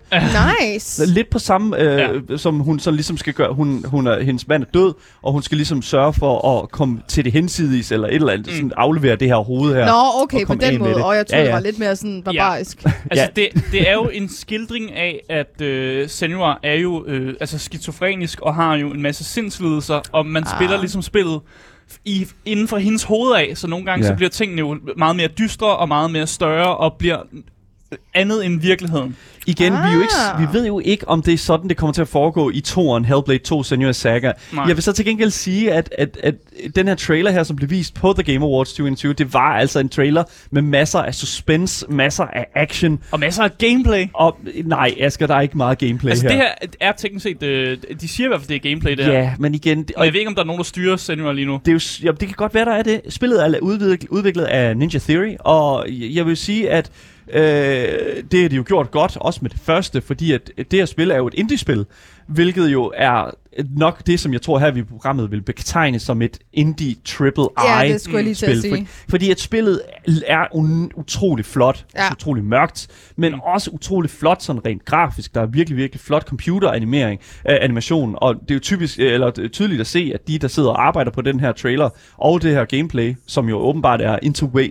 Nice. 0.70 1.06
Lidt 1.06 1.30
på 1.30 1.38
samme, 1.38 1.80
øh, 1.80 2.20
ja. 2.30 2.36
som 2.36 2.60
hun 2.60 2.80
så 2.80 2.90
ligesom 2.90 3.16
skal 3.16 3.32
gøre. 3.32 3.54
Hun, 3.54 3.84
hun 3.88 4.06
er, 4.06 4.22
hendes 4.22 4.48
mand 4.48 4.62
er 4.62 4.66
død, 4.74 4.94
og 5.22 5.32
hun 5.32 5.42
skal 5.42 5.56
ligesom 5.56 5.82
sørge 5.82 6.12
for 6.12 6.60
at 6.60 6.70
komme 6.70 7.00
til 7.08 7.24
det 7.24 7.32
hensides, 7.32 7.92
eller 7.92 8.08
et 8.08 8.14
eller 8.14 8.32
andet, 8.32 8.46
mm. 8.46 8.52
sådan 8.52 8.72
aflevere 8.76 9.16
det 9.16 9.28
her 9.28 9.36
hoved 9.36 9.74
her. 9.74 9.86
Nå, 9.86 10.22
okay, 10.22 10.46
på 10.46 10.54
den 10.54 10.78
måde. 10.78 11.04
Og 11.04 11.16
jeg 11.16 11.26
tror, 11.26 11.36
ja, 11.36 11.40
ja. 11.40 11.46
det 11.46 11.54
var 11.54 11.60
lidt 11.60 11.78
mere 11.78 11.96
sådan 11.96 12.22
barbarisk. 12.22 12.84
Ja. 12.84 12.92
altså, 13.10 13.28
det, 13.36 13.48
det 13.72 13.88
er 13.88 13.92
jo 13.92 14.10
en 14.12 14.28
skildring 14.28 14.92
af, 14.92 15.20
at 15.28 15.60
øh, 15.60 16.08
Senua 16.08 16.54
er 16.62 16.74
jo 16.74 17.04
øh, 17.06 17.34
altså 17.40 17.58
skizofrenisk, 17.58 18.40
og 18.40 18.54
har 18.54 18.76
jo 18.76 18.90
en 18.90 19.02
masse 19.02 19.24
sindslidelser, 19.24 20.00
og 20.12 20.26
man 20.26 20.42
ah. 20.42 20.56
spiller 20.56 20.78
ligesom 20.78 21.02
spillet 21.02 21.40
i, 22.04 22.26
inden 22.44 22.68
for 22.68 22.76
hendes 22.76 23.02
hoved 23.02 23.34
af, 23.34 23.52
så 23.54 23.66
nogle 23.66 23.86
gange 23.86 24.06
ja. 24.06 24.12
så 24.12 24.16
bliver 24.16 24.30
tingene 24.30 24.60
jo 24.60 24.78
meget 24.96 25.16
mere 25.16 25.28
dystre 25.28 25.76
og 25.76 25.88
meget 25.88 26.10
mere 26.10 26.26
større, 26.26 26.76
og 26.76 26.94
bliver 26.98 27.18
andet 28.14 28.46
end 28.46 28.60
virkeligheden. 28.60 29.16
Igen, 29.46 29.72
ah. 29.72 29.88
vi, 29.88 29.94
jo 29.94 30.00
ikke, 30.00 30.14
ah. 30.34 30.40
vi 30.40 30.58
ved 30.58 30.66
jo 30.66 30.80
ikke, 30.84 31.08
om 31.08 31.22
det 31.22 31.34
er 31.34 31.38
sådan, 31.38 31.68
det 31.68 31.76
kommer 31.76 31.92
til 31.92 32.02
at 32.02 32.08
foregå 32.08 32.50
i 32.50 32.60
toren 32.60 33.04
Hellblade 33.04 33.38
2 33.38 33.60
Senua's 33.60 33.92
Saga. 33.92 34.32
Nej. 34.52 34.64
Jeg 34.64 34.76
vil 34.76 34.82
så 34.82 34.92
til 34.92 35.04
gengæld 35.04 35.30
sige, 35.30 35.72
at, 35.72 35.94
at, 35.98 36.18
at 36.22 36.34
den 36.76 36.88
her 36.88 36.94
trailer 36.94 37.30
her, 37.30 37.42
som 37.42 37.56
blev 37.56 37.70
vist 37.70 37.94
på 37.94 38.12
The 38.12 38.32
Game 38.32 38.44
Awards 38.44 38.68
2021, 38.68 39.12
det 39.12 39.34
var 39.34 39.56
altså 39.56 39.78
en 39.78 39.88
trailer 39.88 40.24
med 40.50 40.62
masser 40.62 40.98
af 40.98 41.14
suspense, 41.14 41.86
masser 41.88 42.24
af 42.24 42.46
action. 42.54 43.00
Og 43.10 43.20
masser 43.20 43.42
af 43.42 43.58
gameplay. 43.58 44.06
Og 44.14 44.38
nej, 44.64 44.94
Asger, 45.00 45.26
der 45.26 45.34
er 45.34 45.40
ikke 45.40 45.56
meget 45.56 45.78
gameplay 45.78 46.10
altså, 46.10 46.28
her. 46.28 46.42
Altså 46.42 46.56
det 46.62 46.76
her 46.80 46.88
er 46.88 46.92
teknisk 46.92 47.22
set, 47.22 47.42
øh, 47.42 47.78
de 48.00 48.08
siger 48.08 48.26
i 48.26 48.28
hvert 48.28 48.40
fald, 48.40 48.48
det 48.48 48.56
er 48.56 48.70
gameplay 48.70 48.96
det 48.96 49.04
her. 49.04 49.12
Ja, 49.12 49.34
men 49.38 49.54
igen... 49.54 49.82
Det, 49.82 49.96
og 49.96 50.04
jeg 50.04 50.12
ved 50.12 50.20
ikke, 50.20 50.28
om 50.28 50.34
der 50.34 50.42
er 50.42 50.46
nogen, 50.46 50.58
der 50.58 50.64
styrer 50.64 50.96
Senua 50.96 51.32
lige 51.32 51.46
nu. 51.46 51.60
Det, 51.64 51.68
er 51.68 51.72
jo, 51.72 52.06
ja, 52.06 52.10
det 52.10 52.28
kan 52.28 52.36
godt 52.36 52.54
være, 52.54 52.64
der 52.64 52.72
er 52.72 52.82
det. 52.82 53.00
Spillet 53.08 53.44
er 53.44 53.58
udviklet, 53.60 54.08
udviklet 54.10 54.44
af 54.44 54.76
Ninja 54.76 54.98
Theory, 54.98 55.34
og 55.40 55.86
jeg 55.88 56.26
vil 56.26 56.36
sige, 56.36 56.70
at 56.70 56.90
Øh, 57.32 58.22
det 58.30 58.42
har 58.42 58.48
de 58.48 58.56
jo 58.56 58.64
gjort 58.66 58.90
godt, 58.90 59.16
også 59.20 59.38
med 59.42 59.50
det 59.50 59.60
første, 59.60 60.00
fordi 60.00 60.32
at 60.32 60.50
det 60.56 60.72
her 60.72 60.86
spil 60.86 61.10
er 61.10 61.16
jo 61.16 61.26
et 61.26 61.34
indie-spil, 61.34 61.86
hvilket 62.28 62.72
jo 62.72 62.92
er 62.96 63.30
nok 63.76 64.06
det, 64.06 64.20
som 64.20 64.32
jeg 64.32 64.42
tror 64.42 64.58
her 64.58 64.70
vi 64.70 64.82
programmet 64.82 65.30
vil 65.30 65.42
betegne 65.42 65.98
som 65.98 66.22
et 66.22 66.38
indie 66.52 66.94
triple 67.04 67.44
I 67.44 67.46
ja, 67.68 67.92
det 67.92 68.00
skulle 68.00 68.16
jeg 68.16 68.24
lige 68.24 68.34
til 68.34 68.46
spil. 68.46 68.56
at 68.56 68.62
sige. 68.62 68.86
For, 68.86 69.10
fordi 69.10 69.30
at 69.30 69.40
spillet 69.40 69.80
er 70.26 70.46
un, 70.52 70.90
utrolig 70.94 71.44
flot, 71.44 71.86
ja. 71.94 72.00
altså 72.00 72.12
utrolig 72.12 72.44
mørkt, 72.44 72.88
men 73.16 73.32
mm. 73.32 73.40
også 73.40 73.70
utrolig 73.70 74.10
flot 74.10 74.42
sådan 74.42 74.66
rent 74.66 74.84
grafisk. 74.84 75.34
Der 75.34 75.40
er 75.40 75.46
virkelig, 75.46 75.76
virkelig 75.76 76.00
flot 76.00 76.28
computeranimering, 76.28 77.20
uh, 77.48 77.54
animation, 77.60 78.14
og 78.18 78.34
det 78.34 78.50
er 78.50 78.54
jo 78.54 78.60
typisk, 78.60 78.98
eller 78.98 79.30
det 79.30 79.44
er 79.44 79.48
tydeligt 79.48 79.80
at 79.80 79.86
se, 79.86 80.10
at 80.14 80.28
de, 80.28 80.38
der 80.38 80.48
sidder 80.48 80.70
og 80.70 80.86
arbejder 80.86 81.10
på 81.10 81.20
den 81.20 81.40
her 81.40 81.52
trailer, 81.52 81.90
og 82.16 82.42
det 82.42 82.50
her 82.50 82.64
gameplay, 82.64 83.16
som 83.26 83.48
jo 83.48 83.56
åbenbart 83.58 84.00
er 84.00 84.18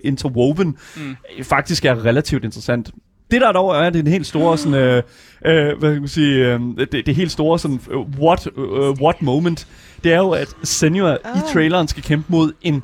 interwoven, 0.02 0.78
mm. 0.98 1.16
faktisk 1.44 1.86
er 1.86 2.06
relativt 2.06 2.44
interessant. 2.44 2.92
Det 3.32 3.42
der 3.42 3.52
dog 3.52 3.76
er, 3.76 3.90
det 3.90 4.00
er 4.00 4.04
en 4.04 4.12
helt 4.12 4.28
store 4.28 4.58
sådan, 4.58 4.74
øh, 4.74 5.04
øh, 5.46 5.80
hvad 5.80 5.94
kan 5.94 6.02
man 6.02 6.08
sige, 6.08 6.54
øh, 6.54 6.60
det, 6.78 7.06
det 7.06 7.16
helt 7.16 7.32
store 7.32 7.60
sådan, 7.60 7.80
uh, 7.94 8.20
what, 8.20 8.48
uh, 8.58 9.02
what 9.02 9.22
moment, 9.22 9.68
det 10.04 10.14
er 10.14 10.18
jo, 10.18 10.32
at 10.32 10.48
Senua 10.64 11.10
oh. 11.10 11.16
i 11.16 11.18
ah. 11.24 11.54
traileren 11.54 11.88
skal 11.88 12.04
kæmpe 12.04 12.26
mod 12.30 12.54
en 12.62 12.84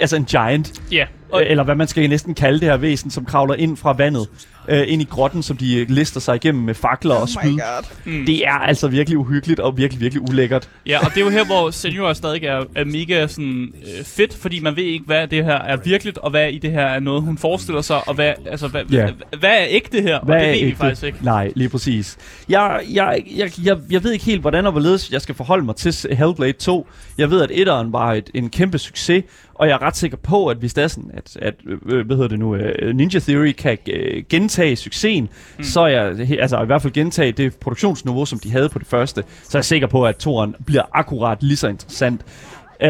altså 0.00 0.16
en 0.16 0.24
giant. 0.24 0.82
Ja. 0.92 1.06
Yeah. 1.34 1.50
Eller 1.50 1.64
hvad 1.64 1.74
man 1.74 1.88
skal 1.88 2.08
næsten 2.08 2.34
kalde 2.34 2.60
det 2.60 2.68
her 2.68 2.76
væsen, 2.76 3.10
som 3.10 3.24
kravler 3.24 3.54
ind 3.54 3.76
fra 3.76 3.92
vandet 3.92 4.28
øh, 4.70 4.84
ind 4.86 5.02
i 5.02 5.04
grotten, 5.04 5.42
som 5.42 5.56
de 5.56 5.84
lister 5.84 6.20
sig 6.20 6.34
igennem 6.34 6.64
med 6.64 6.74
fakler 6.74 7.14
oh 7.14 7.22
og 7.22 7.28
spyd. 7.28 7.58
Mm. 8.04 8.26
Det 8.26 8.46
er 8.46 8.52
altså 8.52 8.88
virkelig 8.88 9.18
uhyggeligt 9.18 9.60
og 9.60 9.76
virkelig, 9.76 10.00
virkelig 10.00 10.22
ulækkert. 10.30 10.68
Ja, 10.86 10.98
og 10.98 11.10
det 11.14 11.20
er 11.20 11.24
jo 11.24 11.30
her, 11.30 11.44
hvor 11.44 11.70
Senior 11.70 12.12
stadig 12.12 12.44
er, 12.44 12.64
er 12.74 12.84
mega 12.84 13.26
sådan, 13.26 13.72
øh, 13.82 14.04
fedt, 14.04 14.34
fordi 14.34 14.60
man 14.60 14.76
ved 14.76 14.84
ikke, 14.84 15.04
hvad 15.04 15.28
det 15.28 15.44
her 15.44 15.58
er 15.58 15.76
virkeligt, 15.84 16.18
og 16.18 16.30
hvad 16.30 16.48
i 16.48 16.58
det 16.58 16.70
her 16.70 16.86
er 16.86 17.00
noget, 17.00 17.22
hun 17.22 17.38
forestiller 17.38 17.82
sig, 17.82 18.08
og 18.08 18.14
hvad, 18.14 18.32
altså, 18.46 18.68
hvad, 18.68 18.80
yeah. 18.94 19.04
hvad, 19.04 19.38
hvad 19.38 19.50
er 19.50 19.64
ikke 19.64 19.88
det 19.92 20.02
her? 20.02 20.20
Hvad 20.20 20.34
og 20.34 20.40
det 20.40 20.48
ved 20.48 20.54
ægte? 20.54 20.66
vi 20.66 20.74
faktisk 20.74 21.02
ikke. 21.02 21.18
Nej, 21.22 21.52
lige 21.56 21.68
præcis. 21.68 22.16
Jeg, 22.48 22.80
jeg, 22.92 23.22
jeg, 23.36 23.50
jeg, 23.64 23.78
jeg 23.90 24.04
ved 24.04 24.12
ikke 24.12 24.24
helt, 24.24 24.40
hvordan 24.40 24.66
og 24.66 24.72
hvorledes 24.72 25.10
jeg 25.10 25.22
skal 25.22 25.34
forholde 25.34 25.64
mig 25.64 25.76
til 25.76 26.16
Hellblade 26.16 26.52
2. 26.52 26.86
Jeg 27.18 27.30
ved, 27.30 27.42
at 27.42 27.50
etteren 27.52 27.92
var 27.92 28.12
et, 28.12 28.30
en 28.34 28.50
kæmpe 28.50 28.78
succes, 28.78 29.24
og 29.60 29.68
jeg 29.68 29.74
er 29.74 29.82
ret 29.82 29.96
sikker 29.96 30.16
på, 30.16 30.46
at 30.46 30.56
hvis 30.56 30.74
det 30.74 30.84
er 30.84 30.88
sådan, 30.88 31.10
at, 31.14 31.36
at 31.42 31.54
øh, 31.86 32.06
hvad 32.06 32.16
hedder 32.16 32.28
det 32.28 32.38
nu, 32.38 32.54
uh, 32.54 32.60
Ninja 32.94 33.18
Theory 33.18 33.52
kan 33.52 33.78
uh, 33.88 34.22
gentage 34.28 34.76
succesen, 34.76 35.28
mm. 35.58 35.64
så 35.64 35.80
er 35.80 35.88
jeg, 35.88 36.30
altså 36.40 36.62
i 36.62 36.66
hvert 36.66 36.82
fald 36.82 36.92
gentage 36.92 37.32
det 37.32 37.56
produktionsniveau, 37.56 38.24
som 38.24 38.38
de 38.38 38.50
havde 38.50 38.68
på 38.68 38.78
det 38.78 38.86
første, 38.86 39.24
så 39.42 39.58
er 39.58 39.60
jeg 39.60 39.64
sikker 39.64 39.86
på, 39.86 40.06
at 40.06 40.16
toren 40.16 40.54
bliver 40.66 40.82
akkurat 40.94 41.42
lige 41.42 41.56
så 41.56 41.68
interessant. 41.68 42.20
Uh, 42.84 42.88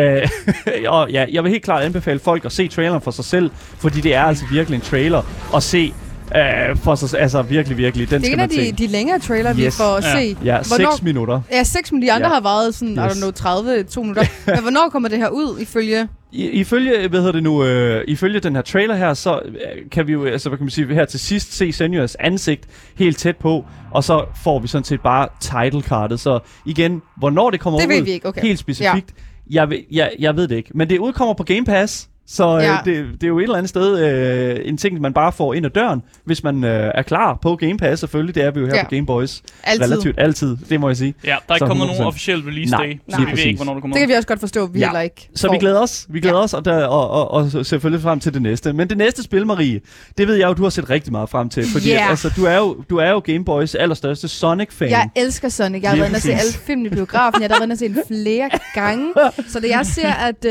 og 0.95 1.11
ja, 1.11 1.27
jeg 1.33 1.45
vil 1.45 1.50
helt 1.50 1.65
klart 1.65 1.85
anbefale 1.85 2.19
folk 2.19 2.45
at 2.45 2.53
se 2.53 2.69
traileren 2.69 3.00
for 3.00 3.11
sig 3.11 3.25
selv, 3.25 3.50
fordi 3.55 4.00
det 4.00 4.15
er 4.15 4.23
altså 4.23 4.45
virkelig 4.53 4.77
en 4.77 4.83
trailer 4.83 5.23
at 5.57 5.62
se 5.62 5.93
Uh, 6.35 6.77
for 6.77 6.95
så, 6.95 7.17
altså 7.17 7.43
virkelig, 7.43 7.77
virkelig. 7.77 8.11
Den 8.11 8.21
det 8.21 8.29
er 8.29 8.33
en 8.33 8.41
af 8.41 8.49
de, 8.49 8.73
de 8.73 8.87
længere 8.87 9.19
trailer, 9.19 9.51
yes. 9.51 9.59
vi 9.59 9.71
får 9.71 9.97
at 9.97 10.05
ja. 10.05 10.13
se. 10.13 10.37
Ja, 10.45 10.59
hvornår, 10.69 10.91
6 10.91 11.03
minutter. 11.03 11.41
Ja, 11.53 11.63
6 11.63 11.93
minutter. 11.93 12.09
De 12.09 12.13
andre 12.13 12.29
ja. 12.29 12.35
har 12.35 12.41
varet 12.41 12.75
sådan, 12.75 12.95
yes. 12.95 12.99
I 12.99 13.01
don't 13.01 13.19
know, 13.19 13.31
30, 13.31 13.83
2 13.83 14.03
minutter. 14.03 14.25
Men 14.47 14.61
hvornår 14.61 14.89
kommer 14.93 15.09
det 15.09 15.19
her 15.19 15.29
ud, 15.29 15.59
ifølge 15.61 16.09
i, 16.33 16.49
ifølge, 16.49 17.09
hvad 17.09 17.21
hedder 17.21 17.33
det 17.33 17.43
nu, 17.43 17.65
øh, 17.65 18.05
ifølge 18.09 18.41
den 18.41 18.55
her 18.55 18.63
trailer 18.63 18.95
her, 18.95 19.15
så 19.15 19.41
øh, 19.45 19.91
kan 19.91 20.07
vi 20.07 20.13
jo, 20.13 20.25
altså 20.25 20.49
hvad 20.49 20.59
kan 20.59 20.65
man 20.65 20.71
sige, 20.71 20.95
her 20.95 21.05
til 21.05 21.21
sidst 21.21 21.53
se 21.53 21.73
Senuas 21.73 22.17
ansigt 22.21 22.67
helt 22.97 23.19
tæt 23.19 23.37
på, 23.37 23.65
og 23.91 24.05
så 24.05 24.25
får 24.45 24.59
vi 24.59 24.69
sådan 24.69 24.85
set 24.85 25.01
bare 25.01 25.29
title 25.41 25.83
cardet. 25.83 26.21
Så 26.21 26.39
igen, 26.67 27.03
hvornår 27.17 27.51
det 27.51 27.61
kommer 27.61 27.81
det 27.81 27.87
ud, 27.87 28.05
vi 28.05 28.11
ikke. 28.11 28.29
Okay. 28.29 28.41
helt 28.41 28.59
specifikt, 28.59 29.15
ja. 29.51 29.67
jeg, 29.67 29.83
jeg, 29.91 30.13
jeg 30.19 30.37
ved 30.37 30.49
det 30.49 30.57
ikke. 30.57 30.71
Men 30.75 30.91
det 30.91 30.99
udkommer 30.99 31.35
på 31.35 31.45
Game 31.45 31.65
Pass, 31.65 32.10
så 32.33 32.57
øh, 32.57 32.65
ja. 32.65 32.79
det, 32.85 33.07
det 33.13 33.23
er 33.23 33.29
jo 33.29 33.39
et 33.39 33.43
eller 33.43 33.57
andet 33.57 33.69
sted 33.69 33.99
øh, 33.99 34.61
en 34.65 34.77
ting, 34.77 35.01
man 35.01 35.13
bare 35.13 35.33
får 35.33 35.55
ind 35.55 35.67
ad 35.67 35.71
døren, 35.71 36.03
hvis 36.25 36.43
man 36.43 36.65
øh, 36.65 36.93
er 36.95 37.03
klar 37.03 37.39
på 37.43 37.57
Game 37.57 37.77
Pass 37.77 38.01
selvfølgelig. 38.01 38.35
Det 38.35 38.45
er 38.45 38.51
vi 38.51 38.61
jo 38.61 38.67
her 38.67 38.77
ja. 38.77 38.85
på 38.85 38.91
Game 38.91 39.07
Boys. 39.07 39.43
Altid. 39.65 39.85
Relativt 39.85 40.15
altid, 40.19 40.57
det 40.69 40.81
må 40.81 40.89
jeg 40.89 40.97
sige. 40.97 41.15
Ja, 41.25 41.29
der 41.29 41.35
er 41.49 41.55
ikke 41.55 41.67
kommet 41.67 41.87
nogen 41.87 42.03
officiel 42.03 42.41
release 42.41 42.71
Nej, 42.71 42.87
day, 42.87 42.93
så 42.93 43.21
Nej. 43.21 43.31
vi 43.31 43.37
ved 43.37 43.45
ikke, 43.45 43.57
hvornår 43.57 43.75
det 43.75 43.83
kommer 43.83 43.95
Det 43.95 44.01
kan 44.01 44.09
vi 44.09 44.15
også 44.15 44.29
godt 44.29 44.41
forstå, 44.41 44.67
vi 44.67 44.79
ja. 44.79 44.87
heller 44.87 45.01
ikke 45.01 45.29
Så 45.35 45.47
får. 45.47 45.55
vi 45.55 45.59
glæder 45.59 45.81
os, 45.81 46.07
vi 46.09 46.21
glæder 46.21 46.37
ja. 46.37 46.43
os 46.43 46.55
og, 46.55 46.65
der, 46.65 46.85
og, 46.85 47.11
og, 47.11 47.31
og, 47.31 47.67
selvfølgelig 47.67 48.03
frem 48.03 48.21
til 48.21 48.35
det 48.35 48.43
næste. 48.43 48.73
Men 48.73 48.89
det 48.89 48.99
næste 48.99 49.23
spil, 49.23 49.47
Marie, 49.47 49.81
det 50.19 50.29
ved 50.29 50.35
jeg 50.35 50.49
jo, 50.49 50.53
du 50.53 50.63
har 50.63 50.71
set 50.71 50.91
rigtig 50.91 51.13
meget 51.13 51.31
frem 51.31 51.49
til. 51.49 51.65
Fordi 51.73 51.91
yeah. 51.91 52.11
altså, 52.11 52.33
du, 52.37 52.45
er 52.45 52.57
jo, 52.57 52.85
du 52.91 52.97
er 52.97 53.11
jo 53.11 53.21
Game 53.25 53.45
Boys 53.45 53.75
allerstørste 53.75 54.29
Sonic-fan. 54.29 54.91
Jeg 54.91 55.11
elsker 55.17 55.49
Sonic. 55.49 55.83
Jeg 55.83 55.91
har 55.91 55.97
været 55.97 56.09
inde 56.09 56.17
og 56.17 56.23
se 56.23 56.33
alle 56.33 56.53
film 56.53 56.87
i 56.87 56.89
biografen. 56.89 57.43
Jeg 57.43 57.49
har 57.51 57.55
været 57.55 57.63
inde 57.63 57.73
og 57.73 58.05
se 58.07 58.15
flere 58.15 58.51
gange. 58.81 59.15
Så 59.49 59.61
da 59.61 59.69
jeg 59.69 59.87
ser, 59.87 60.13
at 60.13 60.47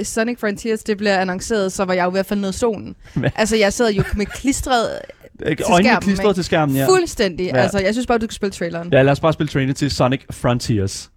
uh, 0.00 0.04
Sonic 0.04 0.40
Frontiers 0.40 0.82
det 0.82 0.98
bliver 1.02 1.18
annonceret, 1.18 1.72
så 1.72 1.84
var 1.84 1.94
jeg 1.94 2.04
jo 2.04 2.10
i 2.10 2.12
hvert 2.12 2.26
fald 2.26 2.40
nede 2.40 2.52
solen. 2.52 2.94
altså, 3.36 3.56
jeg 3.56 3.72
sad 3.72 3.92
jo 3.92 4.02
med 4.16 4.26
klistret 4.26 4.88
til 5.46 5.56
skærmen. 5.78 6.00
klistret 6.02 6.34
til 6.34 6.44
skærmen, 6.44 6.76
ja. 6.76 6.86
Fuldstændig. 6.88 7.46
Ja. 7.46 7.56
Altså, 7.56 7.78
jeg 7.78 7.94
synes 7.94 8.06
bare, 8.06 8.18
du 8.18 8.26
kan 8.26 8.34
spille 8.34 8.52
traileren. 8.52 8.88
Ja, 8.92 9.02
lad 9.02 9.12
os 9.12 9.20
bare 9.20 9.32
spille 9.32 9.50
traileren 9.52 9.74
til 9.74 9.90
Sonic 9.90 10.20
Frontiers. 10.30 11.10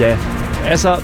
Ja, 0.00 0.18
altså, 0.66 1.02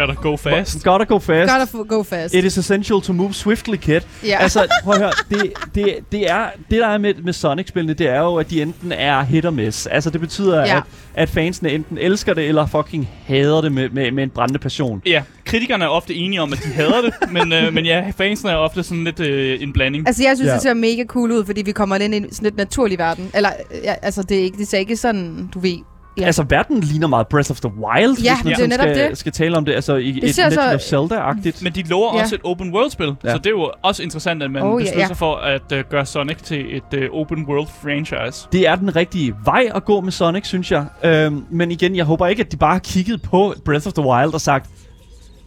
Gotta 0.00 0.14
go 0.14 0.36
fast. 0.36 0.84
Gotta 0.84 1.04
go 1.04 1.18
fast. 1.18 1.52
Gotta 1.52 1.84
go 1.88 2.02
fast. 2.02 2.34
It 2.34 2.44
is 2.44 2.58
essential 2.58 3.00
to 3.00 3.12
move 3.12 3.34
swiftly, 3.34 3.76
kid. 3.76 4.00
Ja. 4.24 4.38
Altså, 4.40 4.66
prøv 4.84 4.94
at 4.94 5.00
høre. 5.00 5.12
Det, 5.30 5.52
det, 5.74 5.98
det, 6.12 6.30
er, 6.30 6.46
det 6.70 6.78
der 6.80 6.86
er 6.86 6.98
med, 6.98 7.14
med 7.14 7.32
Sonic-spillene, 7.32 7.94
det 7.94 8.08
er 8.08 8.20
jo, 8.20 8.34
at 8.36 8.50
de 8.50 8.62
enten 8.62 8.92
er 8.92 9.22
hit 9.22 9.44
og 9.44 9.54
miss. 9.54 9.86
Altså, 9.86 10.10
det 10.10 10.20
betyder, 10.20 10.58
ja. 10.58 10.76
at, 10.76 10.82
at 11.14 11.28
fansene 11.28 11.70
enten 11.70 11.98
elsker 11.98 12.34
det, 12.34 12.48
eller 12.48 12.66
fucking 12.66 13.08
hader 13.26 13.60
det 13.60 13.72
med, 13.72 13.88
med, 13.88 14.10
med 14.10 14.22
en 14.22 14.30
brændende 14.30 14.58
passion. 14.58 15.02
Ja, 15.06 15.22
kritikerne 15.44 15.84
er 15.84 15.88
ofte 15.88 16.14
enige 16.14 16.42
om, 16.42 16.52
at 16.52 16.58
de 16.64 16.68
hader 16.68 17.00
det, 17.02 17.12
men, 17.36 17.52
øh, 17.52 17.72
men 17.74 17.86
ja, 17.86 18.12
fansene 18.16 18.50
er 18.50 18.56
ofte 18.56 18.82
sådan 18.82 19.04
lidt 19.04 19.20
øh, 19.20 19.62
en 19.62 19.72
blanding. 19.72 20.06
Altså, 20.06 20.22
jeg 20.22 20.36
synes, 20.36 20.48
ja. 20.48 20.54
det 20.54 20.62
ser 20.62 20.74
mega 20.74 21.04
cool 21.04 21.32
ud, 21.32 21.44
fordi 21.44 21.62
vi 21.62 21.72
kommer 21.72 21.96
ind 21.96 22.14
i 22.14 22.16
en 22.16 22.32
sådan 22.32 22.46
lidt 22.46 22.56
naturlig 22.56 22.98
verden. 22.98 23.30
Eller, 23.34 23.50
ja, 23.84 23.94
altså, 24.02 24.22
det, 24.22 24.38
er 24.38 24.42
ikke, 24.42 24.58
det 24.58 24.68
ser 24.68 24.78
ikke 24.78 24.96
sådan, 24.96 25.48
du 25.54 25.58
ved, 25.58 25.78
Ja. 26.18 26.24
Altså, 26.24 26.44
verden 26.48 26.80
ligner 26.80 27.06
meget 27.06 27.28
Breath 27.28 27.50
of 27.50 27.60
the 27.60 27.68
Wild, 27.68 28.22
ja, 28.22 28.34
hvis 28.42 28.58
man 28.58 28.70
det 28.70 28.80
er 28.80 28.82
skal, 28.82 29.10
det. 29.10 29.18
skal 29.18 29.32
tale 29.32 29.56
om 29.56 29.64
det. 29.64 29.72
Altså, 29.72 29.96
i 29.96 30.10
det 30.12 30.16
et 30.16 30.36
Legend 30.36 30.52
så... 30.52 30.74
of 30.74 30.80
Zelda-agtigt. 30.80 31.62
Men 31.62 31.72
de 31.72 31.82
lover 31.82 32.16
ja. 32.16 32.22
også 32.22 32.34
et 32.34 32.40
open 32.44 32.74
world-spil, 32.74 33.14
ja. 33.24 33.32
så 33.32 33.38
det 33.38 33.46
er 33.46 33.50
jo 33.50 33.70
også 33.82 34.02
interessant, 34.02 34.42
at 34.42 34.50
man 34.50 34.62
oh, 34.62 34.80
beslutter 34.80 34.98
ja, 34.98 35.02
ja. 35.02 35.06
sig 35.06 35.16
for 35.16 35.36
at 35.36 35.72
uh, 35.72 35.78
gøre 35.90 36.06
Sonic 36.06 36.36
til 36.36 36.76
et 36.76 37.10
uh, 37.12 37.20
open 37.20 37.46
world 37.48 37.68
franchise. 37.82 38.48
Det 38.52 38.68
er 38.68 38.74
den 38.74 38.96
rigtige 38.96 39.34
vej 39.44 39.70
at 39.74 39.84
gå 39.84 40.00
med 40.00 40.12
Sonic, 40.12 40.46
synes 40.46 40.72
jeg. 40.72 40.86
Øhm, 41.04 41.44
men 41.50 41.70
igen, 41.70 41.96
jeg 41.96 42.04
håber 42.04 42.26
ikke, 42.26 42.40
at 42.40 42.52
de 42.52 42.56
bare 42.56 42.72
har 42.72 42.78
kigget 42.78 43.22
på 43.22 43.54
Breath 43.64 43.86
of 43.86 43.92
the 43.92 44.04
Wild 44.04 44.34
og 44.34 44.40
sagt, 44.40 44.70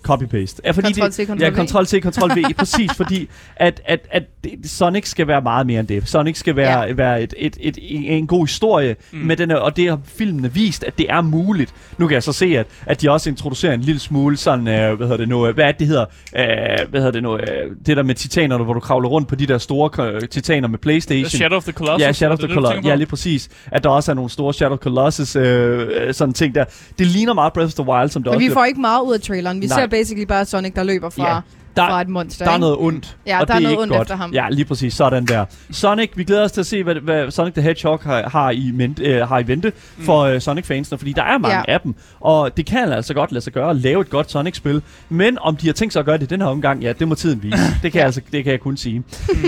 copy-paste. 0.08 0.60
Ja, 0.66 0.72
fordi 0.72 0.94
Ctrl-C, 0.94 1.26
Ctrl-V. 1.28 1.42
Ja, 1.42 1.50
Ctrl-C, 1.50 2.02
Ctrl-V, 2.02 2.54
præcis, 2.60 2.92
fordi 2.98 3.30
at, 3.56 3.82
at, 3.86 4.00
at 4.12 4.24
Sonic 4.64 5.08
skal 5.08 5.28
være 5.28 5.42
meget 5.42 5.68
mere 5.68 5.80
end 5.80 5.88
det. 5.88 6.10
Sonic 6.10 6.38
skal 6.38 6.56
være, 6.56 6.82
ja. 6.82 6.94
være 6.94 7.22
et, 7.22 7.34
et, 7.38 7.58
et, 7.62 7.78
en 8.18 8.28
god 8.28 8.48
historie, 8.48 8.96
mm. 9.12 9.20
med 9.20 9.38
den, 9.38 9.52
og 9.52 9.78
det 9.78 9.90
har 9.90 10.00
filmene 10.06 10.54
vist, 10.54 10.84
at 10.84 10.98
det 10.98 11.06
er 11.10 11.22
muligt. 11.22 11.74
Nu 11.98 12.08
kan 12.08 12.14
jeg 12.14 12.24
så 12.24 12.34
se, 12.34 12.46
at, 12.46 12.68
at 12.86 13.02
de 13.02 13.12
også 13.12 13.30
introducerer 13.30 13.74
en 13.74 13.82
lille 13.82 14.00
smule 14.00 14.38
sådan, 14.38 14.68
øh, 14.68 14.98
hvad 14.98 15.08
hedder 15.08 15.18
det 15.18 15.30
nu, 15.30 15.48
øh, 15.48 15.56
hvad 15.56 15.66
er 15.66 15.72
det, 15.72 15.80
det 15.80 15.88
hedder, 15.88 16.06
øh, 16.36 16.90
hvad 16.90 17.00
hedder 17.00 17.12
det 17.12 17.24
nu, 17.24 17.38
øh, 17.38 17.72
det 17.86 17.98
der 17.98 18.04
med 18.04 18.16
titanerne, 18.16 18.64
hvor 18.64 18.74
du 18.74 18.80
kravler 18.80 19.10
rundt 19.10 19.28
på 19.28 19.36
de 19.36 19.46
der 19.46 19.58
store 19.58 20.14
øh, 20.14 20.22
titaner 20.22 20.68
med 20.68 20.80
Playstation. 20.80 21.30
Shadow 21.30 21.58
of 21.58 21.64
the 21.64 21.72
Colossus. 21.72 22.06
Ja, 22.08 22.12
Shadow 22.12 22.34
of 22.34 22.40
the 22.40 22.54
Colossus. 22.54 22.86
Ja, 22.86 22.96
lige 22.96 23.08
præcis. 23.08 23.50
At 23.72 23.84
der 23.84 23.90
også 23.90 24.12
er 24.12 24.16
nogle 24.16 24.30
store 24.30 24.54
Shadow 24.54 24.74
of 24.74 24.80
the 24.80 24.84
Colossus 24.84 25.36
øh, 25.36 26.14
sådan 26.14 26.34
ting 26.34 26.56
der. 26.56 26.66
Det 27.00 27.08
ligner 27.08 27.34
meget 27.34 27.54
Breath 27.54 27.68
of 27.68 27.74
the 27.74 27.94
Wild, 27.94 28.10
som 28.10 28.24
der 28.24 28.32
Men 28.32 28.36
også... 28.36 28.44
Men 28.44 28.50
vi 28.50 28.54
får 28.54 28.66
ikke 28.66 28.82
meget 28.82 29.02
ud 29.02 29.14
af 29.14 29.22
traileren. 29.22 29.62
Vi 29.62 29.68
Nej. 29.68 29.80
ser 29.80 29.87
basically 29.88 30.26
bare 30.26 30.46
Sonic, 30.46 30.74
der 30.74 30.84
løber 30.84 31.10
fra... 31.10 31.34
Ja 31.36 31.40
der, 31.82 31.88
fra 31.88 32.02
et 32.02 32.10
monster. 32.10 32.46
Der 32.46 32.52
er 32.52 32.58
noget 32.58 32.78
ondt, 32.80 33.18
ja, 33.26 33.42
og 33.42 33.48
der 33.48 33.54
det 33.54 33.64
er, 33.66 33.70
noget 33.70 33.80
ondt 33.80 34.02
efter 34.02 34.16
ham. 34.16 34.34
Ja, 34.34 34.50
lige 34.50 34.66
præcis. 34.66 34.94
Sådan 34.94 35.26
der. 35.26 35.46
Sonic, 35.72 36.12
vi 36.16 36.24
glæder 36.24 36.44
os 36.44 36.52
til 36.52 36.60
at 36.60 36.66
se, 36.66 36.84
hvad, 36.84 36.96
hvad 36.96 37.32
Sonic 37.32 37.54
the 37.54 37.62
Hedgehog 37.62 38.00
har, 38.04 38.30
har, 38.30 38.52
i, 38.52 38.72
ment, 38.74 39.00
øh, 39.00 39.28
har 39.28 39.40
i 39.40 39.48
vente 39.48 39.74
mm. 39.98 40.04
for 40.04 40.22
øh, 40.22 40.42
Sonic-fansene, 40.42 40.98
fordi 40.98 41.14
der 41.14 41.24
er 41.24 41.38
mange 41.38 41.58
ja. 41.58 41.64
af 41.68 41.82
dem, 41.82 41.96
og 42.20 42.58
det 42.58 42.66
kan 42.66 42.92
altså 42.92 43.14
godt 43.14 43.32
lade 43.32 43.44
sig 43.44 43.54
gøre 43.54 43.70
at 43.70 43.76
lave 43.76 44.02
et 44.02 44.10
godt 44.10 44.32
Sonic-spil, 44.32 44.82
men 45.10 45.38
om 45.42 45.56
de 45.56 45.66
har 45.66 45.74
tænkt 45.74 45.94
sig 45.94 46.00
at 46.00 46.06
gøre 46.06 46.18
det 46.18 46.30
den 46.30 46.42
her 46.42 46.48
omgang, 46.48 46.82
ja, 46.82 46.94
det 46.94 47.08
må 47.08 47.16
tiden 47.16 47.44
vise. 47.44 47.58
Det 47.84 47.92
kan, 47.92 48.00
ja. 48.00 48.06
altså, 48.06 48.22
det 48.32 48.44
kan 48.44 48.52
jeg 48.52 48.60
kun 48.60 48.78
sige. 48.78 49.04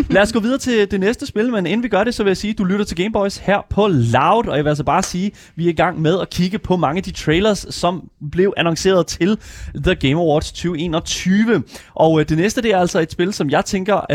Lad 0.10 0.22
os 0.22 0.34
gå 0.34 0.40
videre 0.40 0.58
til 0.58 0.92
det 0.92 1.00
næste 1.00 1.26
spil, 1.26 1.52
men 1.52 1.66
inden 1.66 1.84
vi 1.84 1.88
gør 1.88 2.04
det, 2.04 2.16
så 2.16 2.24
vil 2.24 2.30
jeg 2.30 2.38
sige, 2.38 2.52
at 2.52 2.58
du 2.58 2.64
lytter 2.64 2.86
til 2.86 2.98
Gameboys 2.98 3.38
her 3.38 3.66
på 3.70 3.88
Loud, 3.88 4.48
og 4.48 4.56
jeg 4.56 4.66
vil 4.66 4.70
altså 4.70 4.84
bare 4.84 5.04
sige, 5.04 5.26
at 5.26 5.52
vi 5.56 5.66
er 5.66 5.70
i 5.70 5.74
gang 5.74 6.02
med 6.02 6.20
at 6.20 6.30
kigge 6.30 6.60
på 6.60 6.78
mange 6.78 6.98
af 6.98 7.04
de 7.04 7.12
trailers, 7.12 7.66
som 7.70 8.10
blev 8.32 8.54
annonceret 8.58 9.08
til 9.08 9.38
The 9.76 9.96
Game 9.96 10.16
Awards 10.16 10.52
2021. 10.52 11.64
Og 11.96 12.19
øh, 12.20 12.30
det 12.30 12.38
næste, 12.38 12.62
det 12.62 12.72
er 12.74 12.78
altså 12.78 13.00
et 13.00 13.12
spil, 13.12 13.34
som 13.34 13.50
jeg 13.50 13.66
tænker 13.66 13.96
øh, 13.98 14.08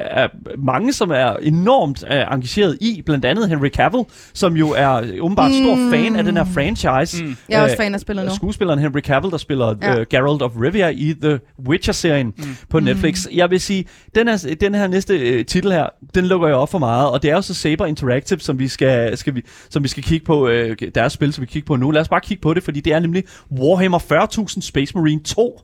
er 0.00 0.28
mange, 0.58 0.92
som 0.92 1.10
er 1.10 1.36
enormt 1.42 2.04
øh, 2.10 2.20
engageret 2.30 2.78
i. 2.80 3.02
Blandt 3.06 3.24
andet 3.24 3.48
Henry 3.48 3.68
Cavill, 3.68 4.04
som 4.34 4.56
jo 4.56 4.68
er 4.76 5.02
åbenbart 5.20 5.50
mm. 5.50 5.56
stor 5.56 5.90
fan 5.90 6.16
af 6.16 6.24
den 6.24 6.36
her 6.36 6.44
franchise. 6.44 7.24
Mm. 7.24 7.36
Jeg 7.48 7.58
er 7.58 7.62
også 7.62 7.76
fan 7.76 7.94
af 7.94 8.00
spillet 8.00 8.24
nu. 8.24 8.34
Skuespilleren 8.34 8.78
Henry 8.78 9.00
Cavill, 9.00 9.30
der 9.30 9.38
spiller 9.38 9.74
ja. 9.82 10.00
uh, 10.00 10.06
Geralt 10.10 10.42
of 10.42 10.50
Rivia 10.62 10.88
i 10.88 11.14
The 11.22 11.40
Witcher-serien 11.68 12.26
mm. 12.26 12.56
på 12.68 12.80
Netflix. 12.80 13.26
Mm. 13.26 13.36
Jeg 13.36 13.50
vil 13.50 13.60
sige, 13.60 13.84
den 14.14 14.28
her, 14.28 14.54
den 14.60 14.74
her 14.74 14.86
næste 14.86 15.38
uh, 15.38 15.44
titel 15.46 15.72
her, 15.72 15.86
den 16.14 16.26
lukker 16.26 16.46
jeg 16.46 16.56
op 16.56 16.70
for 16.70 16.78
meget. 16.78 17.10
Og 17.10 17.22
det 17.22 17.30
er 17.30 17.34
jo 17.34 17.42
så 17.42 17.54
Saber 17.54 17.86
Interactive, 17.86 18.40
som 18.40 18.58
vi 18.58 18.68
skal, 18.68 19.16
skal, 19.16 19.34
vi, 19.34 19.42
som 19.70 19.82
vi 19.82 19.88
skal 19.88 20.02
kigge 20.02 20.26
på. 20.26 20.48
Uh, 20.48 20.52
deres 20.94 21.12
spil, 21.12 21.32
som 21.32 21.42
vi 21.42 21.46
kigger 21.46 21.66
på 21.66 21.76
nu. 21.76 21.90
Lad 21.90 22.00
os 22.00 22.08
bare 22.08 22.20
kigge 22.20 22.40
på 22.40 22.54
det, 22.54 22.62
fordi 22.62 22.80
det 22.80 22.92
er 22.92 22.98
nemlig 22.98 23.24
Warhammer 23.60 23.98
40.000 23.98 24.60
Space 24.60 24.92
Marine 24.98 25.20
2. 25.20 25.60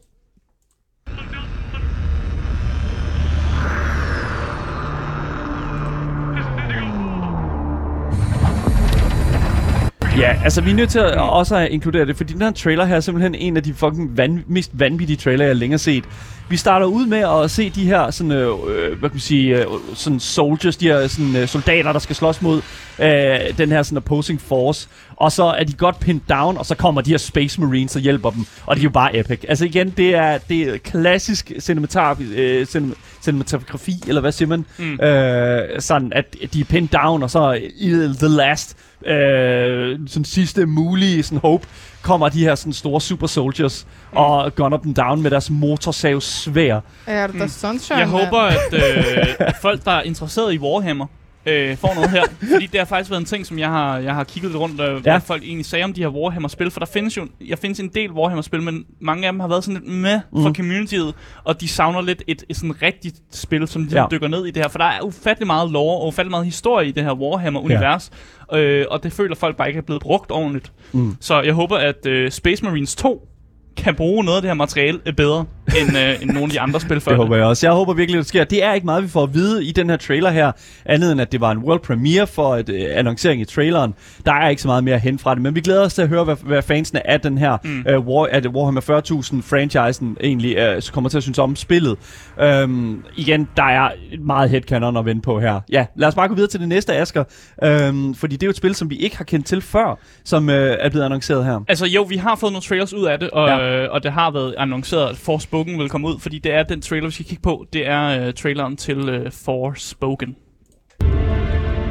Ja, 10.18 10.36
altså 10.44 10.60
vi 10.60 10.70
er 10.70 10.74
nødt 10.74 10.90
til 10.90 10.98
at 10.98 11.14
også 11.14 11.56
at 11.56 11.68
inkludere 11.70 12.06
det, 12.06 12.16
fordi 12.16 12.32
den 12.32 12.42
her 12.42 12.50
trailer 12.50 12.84
her 12.84 12.96
er 12.96 13.00
simpelthen 13.00 13.34
en 13.34 13.56
af 13.56 13.62
de 13.62 13.74
fucking 13.74 14.16
van, 14.16 14.44
mest 14.46 14.70
vanvittige 14.74 15.16
trailer, 15.16 15.44
jeg 15.44 15.56
længere 15.56 15.78
set. 15.78 16.04
Vi 16.50 16.56
starter 16.56 16.86
ud 16.86 17.06
med 17.06 17.44
at 17.44 17.50
se 17.50 17.70
de 17.70 17.84
her 17.84 18.10
sådan, 18.10 18.32
øh, 18.32 18.48
øh 18.48 18.98
hvad 18.98 19.10
kan 19.10 19.14
man 19.14 19.20
sige, 19.20 19.56
øh, 19.56 19.66
sådan 19.94 20.20
soldiers, 20.20 20.76
de 20.76 20.86
her 20.86 21.06
sådan, 21.06 21.36
øh, 21.36 21.48
soldater, 21.48 21.92
der 21.92 21.98
skal 21.98 22.16
slås 22.16 22.42
mod 22.42 22.62
øh, 22.98 23.58
den 23.58 23.68
her 23.68 23.82
sådan 23.82 23.96
opposing 23.96 24.40
force. 24.40 24.88
Og 25.16 25.32
så 25.32 25.44
er 25.44 25.64
de 25.64 25.72
godt 25.72 26.00
pinned 26.00 26.22
down, 26.28 26.56
og 26.56 26.66
så 26.66 26.74
kommer 26.74 27.00
de 27.00 27.10
her 27.10 27.18
Space 27.18 27.60
Marines 27.60 27.96
og 27.96 28.02
hjælper 28.02 28.30
dem. 28.30 28.46
Og 28.66 28.76
det 28.76 28.80
er 28.80 28.84
jo 28.84 28.90
bare 28.90 29.18
epic. 29.18 29.44
Altså 29.48 29.64
igen, 29.64 29.90
det 29.90 30.14
er, 30.14 30.38
det 30.38 30.62
er 30.62 30.78
klassisk 30.78 31.52
cinematograf, 31.60 32.20
øh, 32.20 32.66
cinem, 32.66 32.94
cinematografi, 33.22 33.94
eller 34.06 34.20
hvad 34.20 34.32
siger 34.32 34.48
man? 34.48 34.64
Mm. 34.78 35.00
Øh, 35.00 35.80
sådan, 35.80 36.12
at 36.14 36.36
de 36.52 36.60
er 36.60 36.64
pinned 36.64 36.88
down, 36.88 37.22
og 37.22 37.30
så 37.30 37.58
i 37.76 37.88
the 38.18 38.28
last 38.28 38.76
øh, 39.06 39.98
sådan 40.06 40.24
sidste 40.24 40.66
mulige 40.66 41.22
sådan 41.22 41.38
hope, 41.38 41.66
kommer 42.08 42.28
de 42.28 42.44
her 42.44 42.54
sådan 42.54 42.72
store 42.72 43.00
super 43.00 43.26
soldiers 43.26 43.86
mm. 44.12 44.16
og 44.16 44.54
gunner 44.54 44.76
dem 44.76 44.94
down 44.94 45.22
med 45.22 45.30
deres 45.30 45.50
motorsav 45.50 46.20
svær. 46.20 46.80
Ja, 47.06 47.26
det 47.26 47.40
er 47.40 47.42
mm. 47.42 47.48
sunshine. 47.48 47.98
Jeg 47.98 48.08
håber, 48.08 48.38
at, 48.38 48.72
øh, 48.72 49.52
folk, 49.62 49.84
der 49.84 49.90
er 49.90 50.02
interesseret 50.02 50.54
i 50.54 50.58
Warhammer, 50.58 51.06
øh, 51.46 51.76
får 51.76 51.94
noget 51.94 52.10
her. 52.10 52.22
fordi 52.52 52.66
det 52.66 52.80
har 52.80 52.84
faktisk 52.84 53.10
været 53.10 53.20
en 53.20 53.26
ting, 53.26 53.46
som 53.46 53.58
jeg 53.58 53.68
har, 53.68 53.98
jeg 53.98 54.14
har 54.14 54.24
kigget 54.24 54.50
lidt 54.50 54.60
rundt, 54.60 54.80
øh, 54.80 54.86
ja. 54.94 54.98
hvad 54.98 55.20
folk 55.20 55.42
egentlig 55.42 55.66
sagde 55.66 55.84
om 55.84 55.92
de 55.92 56.00
her 56.00 56.08
Warhammer-spil. 56.08 56.70
For 56.70 56.80
der 56.80 56.86
findes 56.86 57.16
jo 57.16 57.26
jeg 57.46 57.58
findes 57.58 57.80
en 57.80 57.88
del 57.88 58.10
Warhammer-spil, 58.10 58.62
men 58.62 58.84
mange 59.00 59.26
af 59.26 59.32
dem 59.32 59.40
har 59.40 59.48
været 59.48 59.64
sådan 59.64 59.80
lidt 59.80 59.94
med 59.94 60.20
mm. 60.32 60.42
for 60.42 60.52
communityet, 60.52 61.14
og 61.44 61.60
de 61.60 61.68
savner 61.68 62.00
lidt 62.00 62.22
et, 62.26 62.44
et 62.48 62.56
sådan 62.56 62.82
rigtigt 62.82 63.16
spil, 63.30 63.68
som 63.68 63.86
de 63.86 64.00
ja. 64.00 64.06
dykker 64.10 64.28
ned 64.28 64.46
i 64.46 64.50
det 64.50 64.62
her. 64.62 64.68
For 64.68 64.78
der 64.78 64.84
er 64.84 65.00
ufattelig 65.00 65.46
meget 65.46 65.70
lore 65.70 66.00
og 66.00 66.06
ufattelig 66.06 66.30
meget 66.30 66.44
historie 66.44 66.88
i 66.88 66.92
det 66.92 67.04
her 67.04 67.12
Warhammer-univers, 67.12 68.10
ja. 68.12 68.37
Øh, 68.52 68.86
og 68.90 69.02
det 69.02 69.12
føler 69.12 69.34
folk 69.34 69.56
bare 69.56 69.68
ikke 69.68 69.78
er 69.78 69.82
blevet 69.82 70.02
brugt 70.02 70.30
ordentligt. 70.30 70.72
Mm. 70.92 71.16
Så 71.20 71.40
jeg 71.42 71.54
håber, 71.54 71.76
at 71.76 72.06
øh, 72.06 72.30
Space 72.30 72.64
Marines 72.64 72.96
2 72.96 73.28
kan 73.76 73.94
bruge 73.94 74.24
noget 74.24 74.36
af 74.36 74.42
det 74.42 74.48
her 74.50 74.54
materiale 74.54 75.12
bedre, 75.16 75.44
end, 75.76 75.98
øh, 75.98 76.22
end 76.22 76.30
nogle 76.30 76.44
af 76.44 76.50
de 76.50 76.60
andre 76.60 76.80
spil 76.80 77.00
før. 77.00 77.10
Det 77.10 77.16
håber 77.16 77.36
jeg 77.36 77.44
også. 77.44 77.66
Jeg 77.66 77.74
håber 77.74 77.94
virkelig, 77.94 78.18
det 78.18 78.26
sker. 78.26 78.44
Det 78.44 78.64
er 78.64 78.72
ikke 78.72 78.84
meget, 78.84 79.02
vi 79.02 79.08
får 79.08 79.22
at 79.22 79.34
vide 79.34 79.64
i 79.64 79.72
den 79.72 79.90
her 79.90 79.96
trailer 79.96 80.30
her, 80.30 80.52
andet 80.84 81.12
end 81.12 81.20
at 81.20 81.32
det 81.32 81.40
var 81.40 81.50
en 81.50 81.58
world 81.58 81.80
premiere 81.80 82.26
for 82.26 82.56
et 82.56 82.68
øh, 82.68 82.86
annoncering 82.92 83.40
i 83.40 83.44
traileren. 83.44 83.94
Der 84.26 84.32
er 84.32 84.48
ikke 84.48 84.62
så 84.62 84.68
meget 84.68 84.84
mere 84.84 84.94
at 84.94 85.00
hente 85.00 85.22
fra 85.22 85.34
det, 85.34 85.42
men 85.42 85.54
vi 85.54 85.60
glæder 85.60 85.84
os 85.84 85.94
til 85.94 86.02
at 86.02 86.08
høre, 86.08 86.24
hvad, 86.24 86.36
hvad 86.42 86.62
fansene 86.62 87.10
af 87.10 87.20
den 87.20 87.38
her 87.38 87.56
mm. 87.64 87.84
øh, 87.88 88.06
War, 88.06 88.28
at 88.30 88.46
Warhammer 88.46 88.80
40.000 88.80 89.42
franchisen 89.42 90.16
egentlig 90.20 90.56
øh, 90.56 90.82
kommer 90.92 91.10
til 91.10 91.16
at 91.16 91.22
synes 91.22 91.38
om 91.38 91.56
spillet. 91.56 91.96
Øhm, 92.40 93.04
igen, 93.16 93.48
der 93.56 93.62
er 93.62 93.90
meget 94.20 94.50
headcanon 94.50 94.96
at 94.96 95.04
vende 95.04 95.22
på 95.22 95.40
her. 95.40 95.60
Ja, 95.72 95.86
lad 95.96 96.08
os 96.08 96.14
bare 96.14 96.28
gå 96.28 96.34
videre 96.34 96.50
til 96.50 96.60
det 96.60 96.68
næste, 96.68 96.94
Asger. 96.96 97.24
Øhm, 97.64 98.14
fordi 98.14 98.36
det 98.36 98.42
er 98.42 98.46
jo 98.46 98.50
et 98.50 98.56
spil, 98.56 98.74
som 98.74 98.90
vi 98.90 98.96
ikke 98.96 99.16
har 99.16 99.24
kendt 99.24 99.46
til 99.46 99.60
før, 99.60 99.98
som 100.24 100.50
øh, 100.50 100.76
er 100.80 100.88
blevet 100.88 101.04
annonceret 101.04 101.44
her. 101.44 101.60
Altså 101.68 101.86
jo, 101.86 102.02
vi 102.02 102.16
har 102.16 102.36
fået 102.36 102.52
nogle 102.52 102.62
trailers 102.62 102.94
ud 102.94 103.04
af 103.04 103.18
det, 103.18 103.30
og 103.30 103.48
ja 103.48 103.58
øh, 103.68 103.88
og 103.90 104.02
det 104.02 104.12
har 104.12 104.30
været 104.30 104.54
annonceret, 104.58 105.08
at 105.10 105.16
Forspoken 105.16 105.57
vil 105.66 105.88
komme 105.88 106.08
ud, 106.08 106.18
fordi 106.18 106.38
det 106.38 106.54
er 106.54 106.62
den 106.62 106.82
trailer, 106.82 107.06
vi 107.06 107.12
skal 107.12 107.26
kigge 107.26 107.42
på. 107.42 107.66
Det 107.72 107.86
er 107.86 108.26
øh, 108.26 108.32
traileren 108.34 108.76
til 108.76 109.08
øh, 109.08 109.32
Forspoken. 109.32 110.36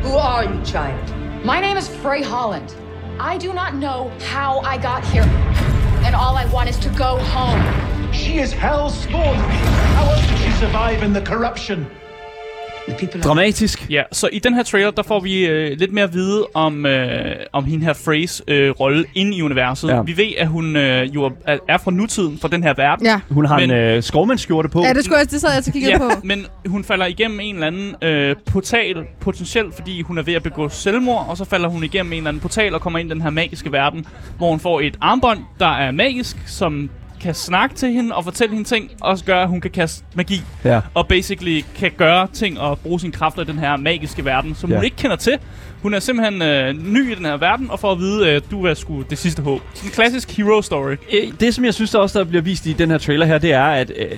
Who 0.04 0.18
are 0.18 0.44
you, 0.46 0.66
child? 0.66 1.28
My 1.46 1.60
name 1.62 1.78
is 1.78 1.90
Frey 1.90 2.24
Holland. 2.24 2.70
I 3.20 3.38
do 3.46 3.54
not 3.54 3.72
know 3.74 4.00
how 4.36 4.52
I 4.74 4.76
got 4.90 5.04
here. 5.14 5.28
And 6.06 6.16
all 6.16 6.36
I 6.44 6.46
want 6.56 6.70
is 6.70 6.78
to 6.88 6.90
go 7.06 7.12
home. 7.38 7.62
She 8.14 8.34
is 8.44 8.54
hell 8.54 8.90
spawn. 8.90 9.36
How 9.98 10.06
else 10.12 10.26
did 10.30 10.38
she 10.44 10.52
survive 10.64 11.04
in 11.04 11.14
the 11.14 11.22
corruption? 11.22 11.88
Dramatisk. 13.24 13.90
Ja, 13.90 14.04
så 14.12 14.30
i 14.32 14.40
den 14.40 14.54
her 14.54 14.64
trailer, 14.64 14.92
der 14.92 15.04
får 15.04 15.20
vi 15.20 15.46
øh, 15.46 15.80
lidt 15.80 15.94
mere 15.94 16.04
at 16.04 16.14
vide 16.14 16.48
om, 16.54 16.86
øh, 16.86 17.36
om 17.54 17.66
hende 17.66 17.86
her 17.86 17.94
Freys 17.94 18.42
øh, 18.48 18.70
rolle 18.70 19.06
inde 19.16 19.38
i 19.38 19.42
universet. 19.42 19.90
Ja. 19.90 20.02
Vi 20.02 20.18
ved, 20.18 20.32
at 20.38 20.48
hun 20.48 20.76
øh, 20.76 21.16
jo 21.16 21.32
er, 21.46 21.58
er 21.68 21.78
fra 21.78 21.92
nutiden, 21.92 22.40
fra 22.40 22.48
den 22.48 22.64
her 22.64 22.74
verden. 22.74 23.06
Ja. 23.06 23.20
Hun 23.30 23.46
har 23.46 23.60
men, 23.60 23.72
en 23.72 23.78
øh, 23.78 24.04
skovmandskjorte 24.04 24.70
på. 24.70 24.84
Ja, 24.84 24.94
det, 24.94 25.06
skulle 25.06 25.18
jeg, 25.18 25.32
det 25.32 25.42
sad 25.42 25.54
jeg 25.54 25.64
til 25.64 25.74
kigge 25.74 25.90
ja, 25.90 25.98
på. 25.98 26.12
men 26.24 26.46
hun 26.66 26.84
falder 26.84 27.06
igennem 27.06 27.40
en 27.40 27.56
eller 27.56 27.68
anden 27.68 27.96
øh, 28.02 28.36
portal, 28.46 28.96
potentielt 29.20 29.76
fordi 29.76 30.02
hun 30.02 30.18
er 30.18 30.24
ved 30.24 30.34
at 30.34 30.44
begå 30.44 30.70
selvmord, 30.70 31.26
og 31.30 31.38
så 31.38 31.46
falder 31.46 31.70
hun 31.70 31.84
igennem 31.84 32.14
en 32.14 32.18
eller 32.18 32.30
anden 32.30 32.42
portal 32.42 32.74
og 32.74 32.82
kommer 32.82 33.00
ind 33.00 33.10
i 33.10 33.14
den 33.14 33.22
her 33.22 33.30
magiske 33.30 33.72
verden, 33.72 34.06
hvor 34.38 34.50
hun 34.50 34.60
får 34.60 34.82
et 34.82 34.98
armbånd, 35.02 35.40
der 35.60 35.78
er 35.78 35.92
magisk, 35.92 36.38
som 36.46 36.90
kan 37.28 37.36
snakke 37.36 37.76
til 37.76 37.92
hende 37.92 38.16
og 38.16 38.24
fortælle 38.24 38.56
hende 38.56 38.70
ting, 38.70 38.92
og 39.02 39.18
gøre, 39.26 39.42
at 39.42 39.48
hun 39.48 39.62
kan 39.62 39.72
kaste 39.72 40.04
magi. 40.16 40.42
Ja. 40.64 40.82
Og 40.94 41.08
basically 41.08 41.64
kan 41.76 41.92
gøre 41.98 42.28
ting 42.34 42.60
og 42.60 42.80
bruge 42.80 43.00
sine 43.00 43.12
kræfter 43.12 43.42
i 43.42 43.46
den 43.46 43.60
her 43.60 43.78
magiske 43.78 44.26
verden, 44.26 44.56
som 44.56 44.70
ja. 44.70 44.76
hun 44.76 44.86
ikke 44.86 44.98
kender 44.98 45.16
til. 45.16 45.40
Hun 45.82 45.94
er 45.94 46.00
simpelthen 46.00 46.42
øh, 46.42 46.74
ny 46.94 47.12
i 47.12 47.16
den 47.16 47.26
her 47.26 47.38
verden, 47.38 47.72
og 47.72 47.80
får 47.80 47.92
at 47.92 48.00
vide, 48.00 48.30
at 48.30 48.36
øh, 48.36 48.42
du 48.52 48.66
er 48.66 48.74
sgu 48.74 49.04
det 49.10 49.18
sidste 49.18 49.42
håb. 49.42 49.62
En 49.84 49.90
klassisk 49.90 50.38
hero 50.38 50.62
story. 50.62 50.92
Øh, 50.92 51.32
det, 51.40 51.56
som 51.56 51.66
jeg 51.66 51.74
synes 51.74 51.92
der 51.92 52.00
også 52.00 52.20
der 52.20 52.26
bliver 52.26 52.42
vist 52.42 52.66
i 52.66 52.74
den 52.74 52.92
her 52.92 52.98
trailer 52.98 53.26
her, 53.26 53.38
det 53.38 53.54
er, 53.54 53.66
at 53.66 53.92
øh, 53.98 54.18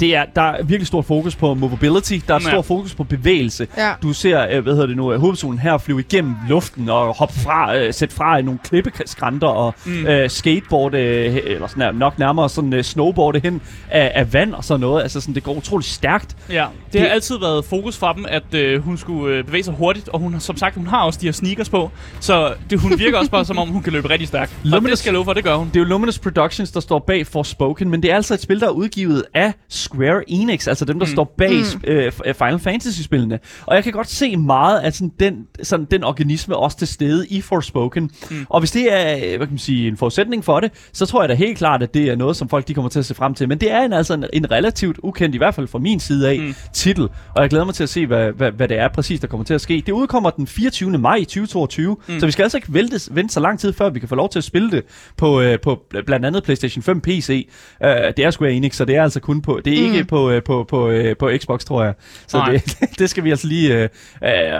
det 0.00 0.16
er, 0.16 0.24
der 0.36 0.42
er 0.42 0.62
virkelig 0.62 0.86
stor 0.86 1.02
fokus 1.02 1.36
på 1.36 1.54
mobility. 1.54 2.18
Der 2.28 2.34
er 2.34 2.40
ja. 2.44 2.50
stor 2.50 2.62
fokus 2.62 2.94
på 2.94 3.04
bevægelse. 3.04 3.66
Ja. 3.76 3.92
Du 4.02 4.12
ser, 4.12 4.46
øh, 4.50 4.62
hvad 4.62 4.72
hedder 4.72 4.86
det 4.86 4.96
nu, 4.96 5.18
hovedpersonen 5.18 5.58
her 5.58 5.78
flyve 5.78 6.00
igennem 6.00 6.34
luften 6.48 6.88
og 6.88 7.14
hoppe 7.14 7.34
fra, 7.34 7.76
øh, 7.76 7.94
sætte 7.94 8.14
fra 8.14 8.38
i 8.38 8.42
nogle 8.42 8.58
klippeskrænter 8.64 9.48
og 9.48 9.74
mm. 9.86 10.06
øh, 10.06 10.30
skateboard, 10.30 10.94
øh, 10.94 11.38
eller 11.44 11.66
sådan 11.66 11.94
nok 11.94 12.18
nærmere 12.18 12.48
sådan 12.48 12.72
øh, 12.72 12.84
snowboarde 12.84 13.40
hen 13.44 13.60
af, 13.90 14.12
af 14.14 14.32
vand 14.32 14.54
og 14.54 14.64
sådan 14.64 14.80
noget. 14.80 15.02
Altså 15.02 15.20
sådan, 15.20 15.34
det 15.34 15.42
går 15.42 15.54
utroligt 15.54 15.90
stærkt. 15.90 16.36
Ja, 16.50 16.66
det, 16.84 16.92
det 16.92 17.00
har 17.00 17.08
altid 17.08 17.38
været 17.38 17.64
fokus 17.64 17.98
fra 17.98 18.12
dem, 18.12 18.26
at 18.28 18.54
øh, 18.54 18.82
hun 18.82 18.98
skulle 18.98 19.36
øh, 19.36 19.44
bevæge 19.44 19.64
sig 19.64 19.74
hurtigt, 19.74 20.08
og 20.08 20.18
hun, 20.18 20.40
som 20.40 20.56
sagt, 20.56 20.74
hun 20.74 20.86
har 20.86 20.99
også 21.02 21.18
de 21.20 21.26
her 21.26 21.32
sneakers 21.32 21.68
på, 21.68 21.90
så 22.20 22.54
det, 22.70 22.80
hun 22.80 22.98
virker 22.98 23.18
også 23.18 23.30
bare 23.30 23.44
som 23.44 23.58
om, 23.58 23.68
hun 23.68 23.82
kan 23.82 23.92
løbe 23.92 24.10
rigtig 24.10 24.28
stærkt. 24.28 24.52
Luminous, 24.62 24.84
og 24.84 24.90
det 24.90 24.98
skal 24.98 25.08
jeg 25.08 25.14
love 25.14 25.24
for, 25.24 25.32
det 25.32 25.44
gør 25.44 25.54
hun. 25.54 25.68
Det 25.68 25.76
er 25.76 25.80
jo 25.80 25.86
Luminous 25.86 26.18
Productions, 26.18 26.72
der 26.72 26.80
står 26.80 26.98
bag 26.98 27.26
Forspoken, 27.26 27.90
men 27.90 28.02
det 28.02 28.10
er 28.10 28.16
altså 28.16 28.34
et 28.34 28.40
spil, 28.40 28.60
der 28.60 28.66
er 28.66 28.70
udgivet 28.70 29.24
af 29.34 29.52
Square 29.68 30.30
Enix, 30.30 30.68
altså 30.68 30.84
dem, 30.84 30.98
der 30.98 31.06
mm. 31.06 31.12
står 31.12 31.34
bag 31.38 31.52
mm. 31.52 31.80
øh, 31.84 32.12
Final 32.34 32.58
Fantasy-spillene. 32.58 33.38
Og 33.66 33.74
jeg 33.74 33.84
kan 33.84 33.92
godt 33.92 34.10
se 34.10 34.36
meget 34.36 34.78
af 34.78 34.92
sådan 34.92 35.12
den, 35.20 35.46
sådan 35.62 35.86
den 35.90 36.04
organisme 36.04 36.56
også 36.56 36.78
til 36.78 36.88
stede 36.88 37.26
i 37.28 37.40
Forspoken. 37.40 38.10
Mm. 38.30 38.46
Og 38.48 38.60
hvis 38.60 38.70
det 38.70 38.92
er 38.92 39.36
hvad 39.36 39.46
kan 39.46 39.54
man 39.54 39.58
sige, 39.58 39.88
en 39.88 39.96
forudsætning 39.96 40.44
for 40.44 40.60
det, 40.60 40.72
så 40.92 41.06
tror 41.06 41.22
jeg 41.22 41.28
da 41.28 41.34
helt 41.34 41.58
klart, 41.58 41.82
at 41.82 41.94
det 41.94 42.08
er 42.08 42.16
noget, 42.16 42.36
som 42.36 42.48
folk 42.48 42.68
de 42.68 42.74
kommer 42.74 42.88
til 42.88 42.98
at 42.98 43.04
se 43.06 43.14
frem 43.14 43.34
til. 43.34 43.48
Men 43.48 43.58
det 43.58 43.70
er 43.72 43.80
en, 43.80 43.92
altså 43.92 44.14
en, 44.14 44.24
en 44.32 44.50
relativt 44.50 44.98
ukendt, 45.02 45.34
i 45.34 45.38
hvert 45.38 45.54
fald 45.54 45.66
fra 45.66 45.78
min 45.78 46.00
side 46.00 46.28
af, 46.30 46.38
mm. 46.38 46.54
titel. 46.72 47.08
Og 47.34 47.42
jeg 47.42 47.50
glæder 47.50 47.64
mig 47.64 47.74
til 47.74 47.82
at 47.82 47.88
se, 47.88 48.06
hvad, 48.06 48.32
hvad, 48.32 48.52
hvad 48.52 48.68
det 48.68 48.78
er 48.78 48.88
præcis, 48.88 49.20
der 49.20 49.26
kommer 49.26 49.44
til 49.44 49.54
at 49.54 49.60
ske. 49.60 49.82
Det 49.86 49.92
udkommer 49.92 50.30
den 50.30 50.46
24. 50.46 50.89
maj 50.98 51.18
2022, 51.18 51.96
mm. 52.08 52.20
så 52.20 52.26
vi 52.26 52.32
skal 52.32 52.42
altså 52.42 52.58
ikke 52.58 52.74
vente, 52.74 53.00
vente 53.10 53.34
så 53.34 53.40
lang 53.40 53.58
tid, 53.58 53.72
før 53.72 53.90
vi 53.90 53.98
kan 53.98 54.08
få 54.08 54.14
lov 54.14 54.28
til 54.28 54.38
at 54.38 54.44
spille 54.44 54.70
det 54.70 54.84
på, 55.16 55.40
øh, 55.40 55.60
på 55.60 55.82
blandt 56.06 56.26
andet 56.26 56.44
PlayStation 56.44 56.82
5 56.82 57.00
PC. 57.00 57.48
Øh, 57.84 57.90
det 57.90 58.18
er 58.18 58.30
Square 58.30 58.52
Enix, 58.52 58.76
så 58.76 58.84
det 58.84 58.96
er 58.96 59.02
altså 59.02 59.20
kun 59.20 59.42
på, 59.42 59.60
det 59.64 59.78
er 59.78 59.88
mm. 59.88 59.94
ikke 59.94 60.04
på, 60.04 60.30
øh, 60.30 60.42
på, 60.42 60.64
på, 60.68 60.88
øh, 60.88 61.16
på 61.16 61.30
Xbox, 61.38 61.64
tror 61.64 61.84
jeg. 61.84 61.94
Så 62.26 62.42
det, 62.50 62.78
det 62.98 63.10
skal 63.10 63.24
vi 63.24 63.30
altså 63.30 63.46
lige 63.46 63.82
øh, 63.82 63.88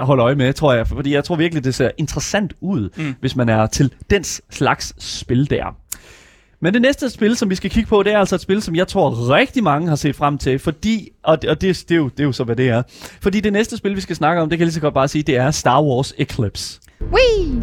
holde 0.03 0.23
øje 0.23 0.35
med, 0.35 0.53
tror 0.53 0.75
jeg. 0.75 0.87
Fordi 0.87 1.15
jeg 1.15 1.25
tror 1.25 1.37
virkelig, 1.37 1.65
det 1.65 1.75
ser 1.75 1.91
interessant 1.99 2.53
ud, 2.61 2.89
mm. 2.97 3.15
hvis 3.21 3.37
man 3.37 3.49
er 3.49 3.67
til 3.67 3.93
den 4.11 4.25
slags 4.51 4.95
spil 4.99 5.51
der. 5.51 5.77
Men 6.63 6.75
det 6.75 6.83
næste 6.83 7.11
spil, 7.11 7.37
som 7.37 7.51
vi 7.51 7.55
skal 7.55 7.71
kigge 7.71 7.89
på, 7.89 8.03
det 8.03 8.13
er 8.13 8.19
altså 8.19 8.35
et 8.35 8.41
spil, 8.41 8.63
som 8.63 8.77
jeg 8.77 8.89
tror 8.89 9.31
rigtig 9.31 9.63
mange 9.63 9.89
har 9.89 9.97
set 9.97 10.17
frem 10.17 10.39
til, 10.39 10.59
fordi, 10.59 11.09
og, 11.23 11.43
det, 11.43 11.51
og 11.51 11.61
det, 11.61 11.85
det, 11.89 11.95
er 11.95 11.99
jo, 11.99 12.09
det 12.09 12.21
er 12.21 12.25
jo 12.25 12.33
så, 12.33 12.45
hvad 12.45 12.57
det 12.57 12.69
er. 12.69 12.83
Fordi 13.23 13.41
det 13.41 13.53
næste 13.53 13.77
spil, 13.77 13.97
vi 13.97 14.01
skal 14.01 14.17
snakke 14.17 14.43
om, 14.43 14.51
det 14.51 14.59
kan 14.59 14.61
jeg 14.61 14.67
lige 14.67 14.75
så 14.75 14.81
godt 14.81 14.95
bare 14.95 15.09
sige, 15.09 15.23
det 15.23 15.37
er 15.37 15.51
Star 15.51 15.83
Wars 15.83 16.15
Eclipse. 16.19 16.81
Wee! 17.13 17.63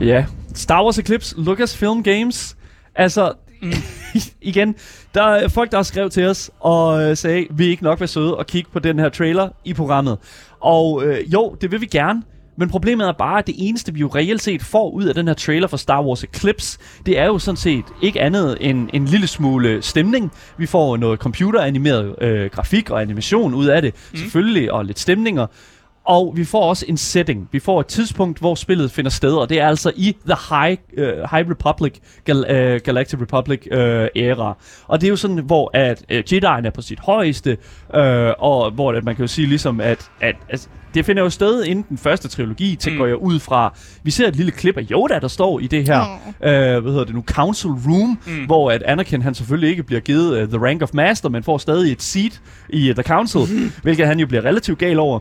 Ja, 0.00 0.24
Star 0.54 0.84
Wars 0.84 0.98
Eclipse, 0.98 1.40
Lucasfilm 1.40 2.02
Games. 2.02 2.56
Altså, 2.94 3.32
mm. 3.62 3.72
igen, 4.40 4.74
der 5.14 5.22
er 5.22 5.48
folk, 5.48 5.70
der 5.70 5.78
har 5.78 5.82
skrevet 5.82 6.12
til 6.12 6.26
os 6.26 6.50
og 6.60 7.02
øh, 7.02 7.16
sagde, 7.16 7.46
vi 7.50 7.66
ikke 7.66 7.82
nok 7.82 8.00
være 8.00 8.08
søde 8.08 8.36
og 8.36 8.46
kigge 8.46 8.70
på 8.72 8.78
den 8.78 8.98
her 8.98 9.08
trailer 9.08 9.48
i 9.64 9.74
programmet. 9.74 10.18
Og 10.60 11.04
øh, 11.04 11.32
jo, 11.32 11.56
det 11.60 11.70
vil 11.70 11.80
vi 11.80 11.86
gerne, 11.86 12.22
men 12.60 12.68
problemet 12.68 13.08
er 13.08 13.12
bare, 13.12 13.38
at 13.38 13.46
det 13.46 13.54
eneste, 13.58 13.94
vi 13.94 14.00
jo 14.00 14.06
reelt 14.06 14.42
set 14.42 14.62
får 14.62 14.90
ud 14.90 15.04
af 15.04 15.14
den 15.14 15.26
her 15.26 15.34
trailer 15.34 15.68
for 15.68 15.76
Star 15.76 16.02
Wars 16.02 16.24
Eclipse, 16.24 16.78
det 17.06 17.18
er 17.18 17.26
jo 17.26 17.38
sådan 17.38 17.56
set 17.56 17.84
ikke 18.02 18.20
andet 18.20 18.56
end 18.60 18.88
en 18.92 19.04
lille 19.04 19.26
smule 19.26 19.82
stemning. 19.82 20.32
Vi 20.58 20.66
får 20.66 20.96
noget 20.96 21.20
computeranimeret 21.20 22.14
øh, 22.22 22.50
grafik 22.50 22.90
og 22.90 23.02
animation 23.02 23.54
ud 23.54 23.66
af 23.66 23.82
det, 23.82 23.94
mm. 23.94 24.16
selvfølgelig, 24.18 24.72
og 24.72 24.84
lidt 24.84 24.98
stemninger. 24.98 25.46
Og 26.04 26.32
vi 26.36 26.44
får 26.44 26.68
også 26.68 26.84
en 26.88 26.96
setting. 26.96 27.48
Vi 27.52 27.58
får 27.58 27.80
et 27.80 27.86
tidspunkt, 27.86 28.38
hvor 28.38 28.54
spillet 28.54 28.90
finder 28.90 29.10
sted, 29.10 29.32
og 29.32 29.48
det 29.48 29.60
er 29.60 29.68
altså 29.68 29.92
i 29.96 30.16
The 30.26 30.36
High, 30.50 30.78
uh, 30.98 31.04
High 31.04 31.50
Republic, 31.50 31.92
Gal, 32.24 32.38
uh, 32.38 32.80
Galactic 32.84 33.20
Republic 33.20 33.66
uh, 33.72 33.78
æra. 34.16 34.56
Og 34.86 35.00
det 35.00 35.06
er 35.06 35.10
jo 35.10 35.16
sådan, 35.16 35.38
hvor 35.38 35.70
at 35.74 36.04
uh, 36.12 36.18
Jedi'en 36.18 36.66
er 36.66 36.70
på 36.74 36.82
sit 36.82 37.00
højeste, 37.00 37.56
uh, 37.94 38.00
og 38.38 38.70
hvor 38.70 38.92
at 38.92 39.04
man 39.04 39.16
kan 39.16 39.22
jo 39.22 39.28
sige 39.28 39.46
ligesom, 39.48 39.80
at, 39.80 40.10
at, 40.20 40.36
at 40.48 40.68
det 40.94 41.06
finder 41.06 41.22
jo 41.22 41.30
sted 41.30 41.64
inden 41.64 41.84
den 41.88 41.98
første 41.98 42.28
trilogi, 42.28 42.76
til 42.76 42.92
mm. 42.92 42.98
går 42.98 43.06
jeg 43.06 43.16
ud 43.16 43.40
fra. 43.40 43.74
Vi 44.02 44.10
ser 44.10 44.28
et 44.28 44.36
lille 44.36 44.52
klip 44.52 44.76
af 44.76 44.86
Yoda, 44.90 45.18
der 45.18 45.28
står 45.28 45.60
i 45.60 45.66
det 45.66 45.88
her, 45.88 46.20
mm. 46.40 46.48
øh, 46.48 46.82
hvad 46.82 46.92
hedder 46.92 47.04
det 47.04 47.14
nu, 47.14 47.24
Council 47.26 47.70
Room, 47.70 48.18
mm. 48.26 48.44
hvor 48.46 48.70
at 48.70 48.82
Anakin, 48.82 49.22
han 49.22 49.34
selvfølgelig 49.34 49.70
ikke 49.70 49.82
bliver 49.82 50.00
givet 50.00 50.42
uh, 50.42 50.48
the 50.48 50.66
rank 50.66 50.82
of 50.82 50.88
master, 50.92 51.28
men 51.28 51.42
får 51.42 51.58
stadig 51.58 51.92
et 51.92 52.02
seat 52.02 52.40
i 52.68 52.90
uh, 52.90 52.94
The 52.94 53.02
Council, 53.02 53.40
mm. 53.40 53.72
hvilket 53.82 54.06
han 54.06 54.20
jo 54.20 54.26
bliver 54.26 54.44
relativt 54.44 54.78
gal 54.78 54.98
over. 54.98 55.18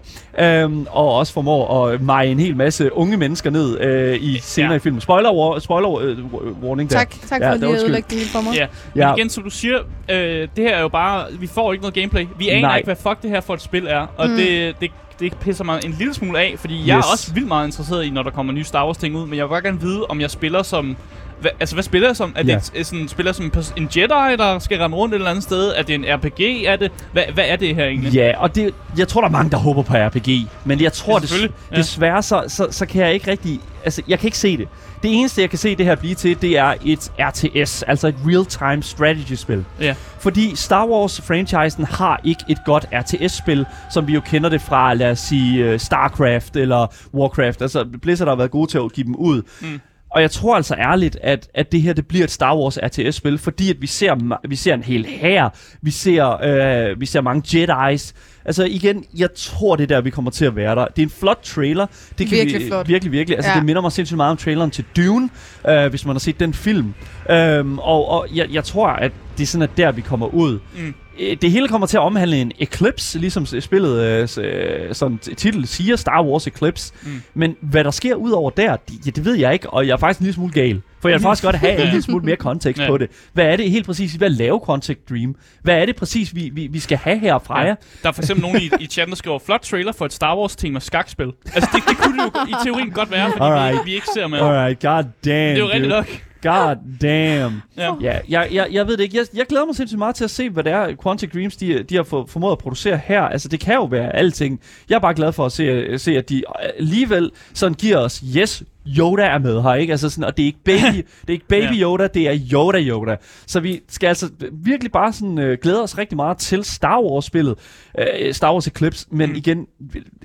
Um, 0.65 0.87
og 0.89 1.13
også 1.13 1.33
formår 1.33 1.87
at 1.87 2.01
meje 2.01 2.27
en 2.27 2.39
hel 2.39 2.55
masse 2.55 2.93
unge 2.93 3.17
mennesker 3.17 3.49
ned 3.49 4.15
uh, 4.15 4.23
i 4.23 4.39
senere 4.41 4.71
ja. 4.71 4.75
i 4.75 4.79
filmen. 4.79 5.01
Spoiler, 5.01 5.31
war, 5.33 5.59
spoiler 5.59 5.89
uh, 5.89 6.63
warning 6.63 6.89
der. 6.89 6.97
Tak, 6.97 7.15
tak 7.27 7.41
ja, 7.41 7.51
for 7.51 7.55
lige 7.55 7.77
at 7.77 7.83
udlægge 7.83 8.15
det 8.15 8.27
for 8.27 8.41
mig. 8.41 8.55
Ja. 8.55 8.67
Men 8.93 9.01
ja. 9.01 9.15
igen, 9.15 9.29
som 9.29 9.43
du 9.43 9.49
siger, 9.49 9.79
øh, 10.09 10.47
det 10.55 10.63
her 10.63 10.75
er 10.75 10.81
jo 10.81 10.87
bare, 10.87 11.25
vi 11.39 11.47
får 11.47 11.73
ikke 11.73 11.81
noget 11.81 11.93
gameplay. 11.93 12.25
Vi 12.37 12.49
aner 12.49 12.67
Nej. 12.67 12.77
ikke, 12.77 12.87
hvad 12.87 12.95
fuck 12.95 13.21
det 13.21 13.29
her 13.29 13.41
for 13.41 13.53
et 13.53 13.61
spil 13.61 13.87
er, 13.87 14.07
og 14.17 14.29
mm. 14.29 14.35
det, 14.35 14.75
det 14.81 14.91
det 15.19 15.37
pisser 15.37 15.63
mig 15.63 15.85
en 15.85 15.91
lille 15.91 16.13
smule 16.13 16.39
af, 16.39 16.55
fordi 16.57 16.79
yes. 16.79 16.87
jeg 16.87 16.97
er 16.97 17.11
også 17.11 17.33
vildt 17.33 17.47
meget 17.47 17.67
interesseret 17.67 18.05
i, 18.05 18.09
når 18.09 18.23
der 18.23 18.31
kommer 18.31 18.53
nye 18.53 18.63
Star 18.63 18.85
Wars 18.85 18.97
ting 18.97 19.15
ud, 19.15 19.27
men 19.27 19.37
jeg 19.37 19.45
vil 19.45 19.49
bare 19.49 19.61
gerne 19.61 19.81
vide, 19.81 20.05
om 20.05 20.21
jeg 20.21 20.31
spiller 20.31 20.63
som... 20.63 20.97
Hva, 21.41 21.49
altså, 21.59 21.75
hvad 21.75 21.83
spiller 21.83 22.07
jeg 22.07 22.15
som? 22.15 22.33
Er 22.35 22.45
yeah. 22.45 22.61
det 22.75 22.87
sådan, 22.87 23.07
spiller 23.07 23.31
som 23.31 23.51
en 23.77 23.89
Jedi, 23.95 24.37
der 24.37 24.59
skal 24.59 24.79
rende 24.79 24.97
rundt 24.97 25.13
et 25.13 25.17
eller 25.17 25.29
andet 25.29 25.43
sted? 25.43 25.73
Er 25.75 25.83
det 25.83 25.95
en 25.95 26.05
RPG? 26.07 26.63
Er 26.65 26.75
det, 26.75 26.91
hvad, 27.11 27.23
hvad 27.33 27.43
er 27.47 27.55
det 27.55 27.75
her 27.75 27.85
egentlig? 27.85 28.13
Ja, 28.13 28.31
og 28.37 28.55
det, 28.55 28.73
jeg 28.97 29.07
tror, 29.07 29.21
der 29.21 29.27
er 29.27 29.31
mange, 29.31 29.51
der 29.51 29.57
håber 29.57 29.81
på 29.81 29.93
RPG, 29.93 30.47
men 30.65 30.81
jeg 30.81 30.93
tror, 30.93 31.19
ja, 31.19 31.43
det, 31.43 31.51
ja. 31.71 31.75
desværre, 31.75 32.23
så, 32.23 32.43
så, 32.47 32.67
så 32.71 32.85
kan 32.85 33.01
jeg 33.01 33.13
ikke 33.13 33.31
rigtig... 33.31 33.59
Altså, 33.83 34.01
jeg 34.07 34.19
kan 34.19 34.27
ikke 34.27 34.37
se 34.37 34.57
det. 34.57 34.67
Det 35.03 35.13
eneste, 35.13 35.41
jeg 35.41 35.49
kan 35.49 35.59
se 35.59 35.75
det 35.75 35.85
her 35.85 35.95
blive 35.95 36.15
til, 36.15 36.41
det 36.41 36.57
er 36.57 36.73
et 36.85 37.11
RTS, 37.19 37.83
altså 37.83 38.07
et 38.07 38.15
real-time 38.25 38.83
strategy-spil. 38.83 39.65
Ja. 39.81 39.95
Fordi 40.19 40.55
Star 40.55 40.85
Wars-franchisen 40.85 41.85
har 41.85 42.21
ikke 42.23 42.43
et 42.49 42.57
godt 42.65 42.85
RTS-spil, 42.93 43.65
som 43.93 44.07
vi 44.07 44.13
jo 44.13 44.21
kender 44.21 44.49
det 44.49 44.61
fra, 44.61 44.93
lad 44.93 45.11
os 45.11 45.19
sige, 45.19 45.73
uh, 45.73 45.79
StarCraft 45.79 46.55
eller 46.55 46.87
Warcraft. 47.13 47.61
Altså, 47.61 47.85
Blizzard 48.01 48.27
har 48.27 48.35
været 48.35 48.51
gode 48.51 48.71
til 48.71 48.77
at 48.77 48.93
give 48.93 49.05
dem 49.05 49.15
ud. 49.15 49.41
Mm. 49.61 49.79
Og 50.11 50.21
jeg 50.21 50.31
tror 50.31 50.55
altså 50.55 50.75
ærligt, 50.75 51.17
at, 51.23 51.49
at 51.53 51.71
det 51.71 51.81
her 51.81 51.93
det 51.93 52.07
bliver 52.07 52.23
et 52.23 52.31
Star 52.31 52.57
Wars 52.57 52.77
RTS-spil, 52.77 53.37
fordi 53.37 53.69
at 53.69 53.81
vi 53.81 53.87
ser, 53.87 54.37
vi 54.47 54.55
ser 54.55 54.73
en 54.73 54.83
hel 54.83 55.05
hær, 55.05 55.49
vi 55.81 55.91
ser, 55.91 56.43
øh, 56.43 57.01
vi 57.01 57.05
ser 57.05 57.21
mange 57.21 57.63
Jedi's, 57.65 58.13
Altså 58.45 58.63
igen, 58.63 59.05
jeg 59.17 59.29
tror 59.35 59.75
det 59.75 59.83
er 59.83 59.87
der, 59.87 60.01
vi 60.01 60.09
kommer 60.09 60.31
til 60.31 60.45
at 60.45 60.55
være 60.55 60.75
der. 60.75 60.85
Det 60.85 61.01
er 61.01 61.05
en 61.05 61.09
flot 61.19 61.39
trailer. 61.43 61.85
Det 62.17 62.27
kan 62.27 62.37
virkelig 62.37 62.61
vi, 62.61 62.67
flot. 62.67 62.87
Virkelig, 62.87 63.11
virkelig. 63.11 63.37
Altså 63.37 63.51
ja. 63.51 63.57
det 63.57 63.65
minder 63.65 63.81
mig 63.81 63.91
sindssygt 63.91 64.17
meget 64.17 64.31
om 64.31 64.37
traileren 64.37 64.71
til 64.71 64.85
Dune, 64.95 65.29
øh, 65.67 65.89
hvis 65.89 66.05
man 66.05 66.15
har 66.15 66.19
set 66.19 66.39
den 66.39 66.53
film. 66.53 66.93
Øhm, 67.29 67.79
og 67.79 68.09
og 68.09 68.27
jeg, 68.35 68.47
jeg 68.51 68.63
tror, 68.63 68.87
at 68.87 69.11
det 69.37 69.43
er 69.43 69.47
sådan, 69.47 69.63
at 69.63 69.77
der 69.77 69.91
vi 69.91 70.01
kommer 70.01 70.27
ud. 70.27 70.59
Mm 70.77 70.93
det 71.19 71.51
hele 71.51 71.67
kommer 71.67 71.87
til 71.87 71.97
at 71.97 72.01
omhandle 72.01 72.41
en 72.41 72.51
eclipse, 72.59 73.19
ligesom 73.19 73.45
spillet 73.45 74.01
øh, 74.03 74.27
øh 74.37 74.95
sådan 74.95 75.17
titel 75.17 75.67
siger, 75.67 75.95
Star 75.95 76.23
Wars 76.23 76.47
Eclipse. 76.47 76.93
Mm. 77.03 77.21
Men 77.33 77.55
hvad 77.61 77.83
der 77.83 77.91
sker 77.91 78.15
ud 78.15 78.31
over 78.31 78.49
der, 78.49 78.75
det, 78.75 79.05
ja, 79.05 79.11
det 79.11 79.25
ved 79.25 79.35
jeg 79.35 79.53
ikke, 79.53 79.69
og 79.69 79.87
jeg 79.87 79.93
er 79.93 79.97
faktisk 79.97 80.19
en 80.19 80.23
lille 80.23 80.35
smule 80.35 80.53
gal. 80.53 80.81
For 81.01 81.09
jeg 81.09 81.19
vil 81.19 81.23
faktisk 81.27 81.43
godt 81.43 81.55
have 81.55 81.81
en 81.81 81.85
lille 81.85 82.01
smule 82.01 82.25
mere 82.25 82.35
kontekst 82.35 82.81
ja. 82.81 82.87
på 82.87 82.97
det. 82.97 83.09
Hvad 83.33 83.45
er 83.45 83.55
det 83.55 83.71
helt 83.71 83.85
præcis, 83.85 84.13
hvad 84.13 84.29
laver 84.29 84.65
Quantic 84.65 84.97
Dream? 85.09 85.35
Hvad 85.61 85.75
er 85.75 85.85
det 85.85 85.95
præcis, 85.95 86.35
vi, 86.35 86.49
vi, 86.53 86.67
vi 86.67 86.79
skal 86.79 86.97
have 86.97 87.19
herfra 87.19 87.61
ja. 87.61 87.75
Der 88.03 88.09
er 88.09 88.11
for 88.11 88.21
eksempel 88.21 88.41
nogen 88.41 88.61
i, 88.61 88.69
i 88.79 88.87
chatten, 88.87 89.11
der 89.11 89.17
skriver, 89.17 89.39
flot 89.39 89.61
trailer 89.61 89.91
for 89.91 90.05
et 90.05 90.13
Star 90.13 90.37
Wars-tema 90.37 90.79
skakspil. 90.79 91.31
Altså, 91.53 91.69
det, 91.73 91.83
det 91.89 91.97
kunne 91.97 92.17
det 92.17 92.31
jo 92.35 92.45
i 92.47 92.53
teorien 92.63 92.91
godt 92.91 93.11
være, 93.11 93.31
fordi 93.31 93.43
Alright. 93.43 93.85
vi, 93.85 93.91
vi 93.91 93.95
ikke 93.95 94.07
ser 94.13 94.27
med. 94.27 94.39
Alright, 94.39 94.81
god 94.81 95.03
damn, 95.03 95.13
Det 95.23 95.33
er 95.33 95.57
jo 95.57 95.69
rigtigt 95.69 95.89
nok. 95.89 96.28
God 96.41 96.75
damn. 97.01 97.61
ja. 97.77 97.95
ja 98.01 98.19
jeg, 98.29 98.47
jeg, 98.51 98.67
jeg 98.71 98.87
ved 98.87 98.97
det 98.97 99.03
ikke. 99.03 99.17
Jeg, 99.17 99.25
jeg 99.33 99.45
glæder 99.45 99.65
mig 99.65 99.75
sindssygt 99.75 99.97
meget 99.97 100.15
til 100.15 100.23
at 100.23 100.29
se, 100.29 100.49
hvad 100.49 100.63
det 100.63 100.71
er, 100.71 100.95
Quantic 101.03 101.31
Dreams 101.33 101.57
de, 101.57 101.83
de 101.83 101.95
har 101.95 102.03
for, 102.03 102.25
formået 102.25 102.51
at 102.51 102.57
producere 102.57 102.97
her. 102.97 103.21
Altså, 103.21 103.47
det 103.47 103.59
kan 103.59 103.73
jo 103.75 103.83
være 103.83 104.15
alting. 104.15 104.59
Jeg 104.89 104.95
er 104.95 104.99
bare 104.99 105.13
glad 105.13 105.31
for 105.31 105.45
at 105.45 105.51
se, 105.51 105.97
se 105.99 106.17
at 106.17 106.29
de 106.29 106.43
alligevel 106.77 107.31
sådan 107.53 107.73
giver 107.73 107.97
os, 107.97 108.23
yes, 108.37 108.63
Yoda 108.97 109.23
er 109.23 109.37
med 109.37 109.61
her, 109.61 109.73
ikke? 109.73 109.91
Altså 109.91 110.09
sådan, 110.09 110.23
og 110.23 110.37
det 110.37 110.43
er 110.43 110.47
ikke 110.47 110.63
baby, 110.63 110.95
det 111.21 111.27
er 111.27 111.33
ikke 111.33 111.47
baby 111.47 111.81
Yoda, 111.81 112.07
det 112.07 112.27
er 112.27 112.37
Yoda 112.53 112.79
Yoda. 112.81 113.15
Så 113.45 113.59
vi 113.59 113.81
skal 113.89 114.07
altså 114.07 114.29
virkelig 114.53 114.91
bare 114.91 115.13
sådan 115.13 115.39
øh, 115.39 115.57
glæde 115.61 115.83
os 115.83 115.97
rigtig 115.97 116.15
meget 116.15 116.37
til 116.37 116.63
Star 116.63 117.01
Wars 117.01 117.25
spillet, 117.25 117.55
øh, 117.99 118.33
Star 118.33 118.53
Wars 118.53 118.67
Eclipse, 118.67 119.07
men 119.11 119.29
mm. 119.29 119.35
igen 119.35 119.67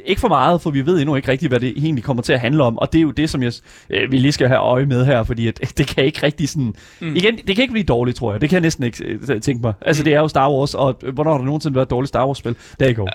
ikke 0.05 0.21
for 0.21 0.29
meget, 0.29 0.61
for 0.61 0.71
vi 0.71 0.87
ved 0.87 0.99
endnu 0.99 1.17
ikke 1.17 1.29
rigtigt, 1.29 1.51
hvad 1.51 1.61
det 1.61 1.69
egentlig 1.77 2.05
kommer 2.05 2.23
til 2.23 2.33
at 2.33 2.41
handle 2.41 2.63
om, 2.63 2.79
og 2.79 2.93
det 2.93 2.99
er 2.99 3.03
jo 3.03 3.11
det 3.11 3.31
som 3.31 3.43
jeg 3.43 3.53
øh, 3.91 4.13
vi 4.13 4.19
lige 4.19 4.33
skal 4.33 4.49
have 4.49 4.61
øje 4.61 4.87
med 4.87 5.05
her, 5.05 5.23
fordi 5.23 5.49
at, 5.49 5.61
det 5.79 5.87
kan 5.87 6.05
ikke 6.05 6.23
rigtig 6.23 6.49
sådan 6.49 6.75
mm. 7.01 7.17
igen, 7.17 7.37
det 7.47 7.57
kan 7.57 7.63
ikke 7.63 7.73
blive 7.73 7.85
dårligt, 7.85 8.17
tror 8.17 8.33
jeg. 8.33 8.41
Det 8.41 8.49
kan 8.49 8.57
jeg 8.57 8.63
næsten 8.63 8.85
ikke 8.85 9.05
øh, 9.05 9.41
tænke 9.41 9.63
mig. 9.63 9.73
Altså 9.81 10.03
mm. 10.03 10.05
det 10.05 10.15
er 10.15 10.21
jo 10.21 10.29
Star 10.29 10.51
Wars, 10.51 10.75
og 10.75 10.97
hvornår 11.13 11.31
har 11.31 11.39
der 11.39 11.45
nogensinde 11.45 11.75
været 11.75 11.87
et 11.87 11.91
dårligt 11.91 12.09
Star 12.09 12.27
Wars 12.27 12.39
spil? 12.39 12.57
Der 12.81 12.89
er 12.89 12.93
go. 12.93 13.03
Uh. 13.03 13.09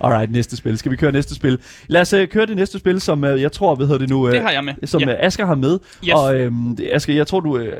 Alright, 0.06 0.32
næste 0.32 0.56
spil. 0.56 0.78
Skal 0.78 0.92
vi 0.92 0.96
køre 0.96 1.12
næste 1.12 1.34
spil? 1.34 1.58
Lad 1.86 2.00
os 2.00 2.14
uh, 2.14 2.24
køre 2.24 2.46
det 2.46 2.56
næste 2.56 2.78
spil, 2.78 3.00
som 3.00 3.24
uh, 3.24 3.42
jeg 3.42 3.49
tror, 3.52 3.74
hvad 3.74 3.86
hedder 3.86 3.98
det 3.98 4.08
nu? 4.08 4.30
Det 4.30 4.42
har 4.42 4.50
jeg 4.50 4.64
med. 4.64 4.74
Som 4.84 5.02
ja. 5.02 5.26
Asger 5.26 5.46
har 5.46 5.54
med. 5.54 5.78
Yes. 6.04 6.14
Og 6.14 6.36
øhm, 6.36 6.78
Asger, 6.92 7.14
jeg 7.14 7.26
tror, 7.26 7.40
du, 7.40 7.58
øh, 7.58 7.76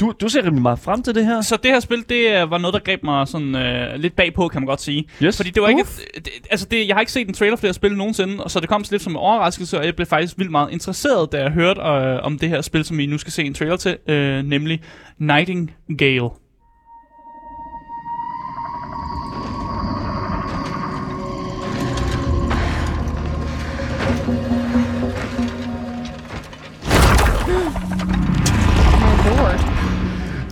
du, 0.00 0.12
du 0.20 0.28
ser 0.28 0.44
rimelig 0.44 0.62
meget 0.62 0.78
frem 0.78 1.02
til 1.02 1.14
det 1.14 1.26
her. 1.26 1.40
Så 1.40 1.56
det 1.62 1.70
her 1.70 1.80
spil, 1.80 2.04
det 2.08 2.50
var 2.50 2.58
noget, 2.58 2.74
der 2.74 2.80
greb 2.80 3.02
mig 3.02 3.28
sådan 3.28 3.54
øh, 3.54 3.94
lidt 3.96 4.16
bagpå, 4.16 4.48
kan 4.48 4.60
man 4.60 4.66
godt 4.66 4.80
sige. 4.80 5.04
Yes. 5.22 5.36
Fordi 5.36 5.50
det 5.50 5.62
var 5.62 5.68
ikke... 5.68 5.84
Det, 6.14 6.28
altså, 6.50 6.66
det, 6.70 6.88
jeg 6.88 6.96
har 6.96 7.00
ikke 7.00 7.12
set 7.12 7.28
en 7.28 7.34
trailer 7.34 7.56
for 7.56 7.60
det 7.60 7.68
her 7.68 7.72
spil 7.72 7.96
nogensinde, 7.96 8.44
og 8.44 8.50
så 8.50 8.60
det 8.60 8.68
kom 8.68 8.84
lidt 8.90 9.02
som 9.02 9.12
en 9.12 9.16
overraskelse, 9.16 9.78
og 9.78 9.84
jeg 9.84 9.96
blev 9.96 10.06
faktisk 10.06 10.38
vildt 10.38 10.50
meget 10.50 10.72
interesseret, 10.72 11.32
da 11.32 11.42
jeg 11.42 11.50
hørte 11.50 11.80
øh, 11.80 12.22
om 12.22 12.38
det 12.38 12.48
her 12.48 12.60
spil, 12.60 12.84
som 12.84 12.98
vi 12.98 13.06
nu 13.06 13.18
skal 13.18 13.32
se 13.32 13.44
en 13.44 13.54
trailer 13.54 13.76
til, 13.76 13.96
øh, 14.08 14.42
nemlig 14.42 14.82
Nightingale. 15.18 16.30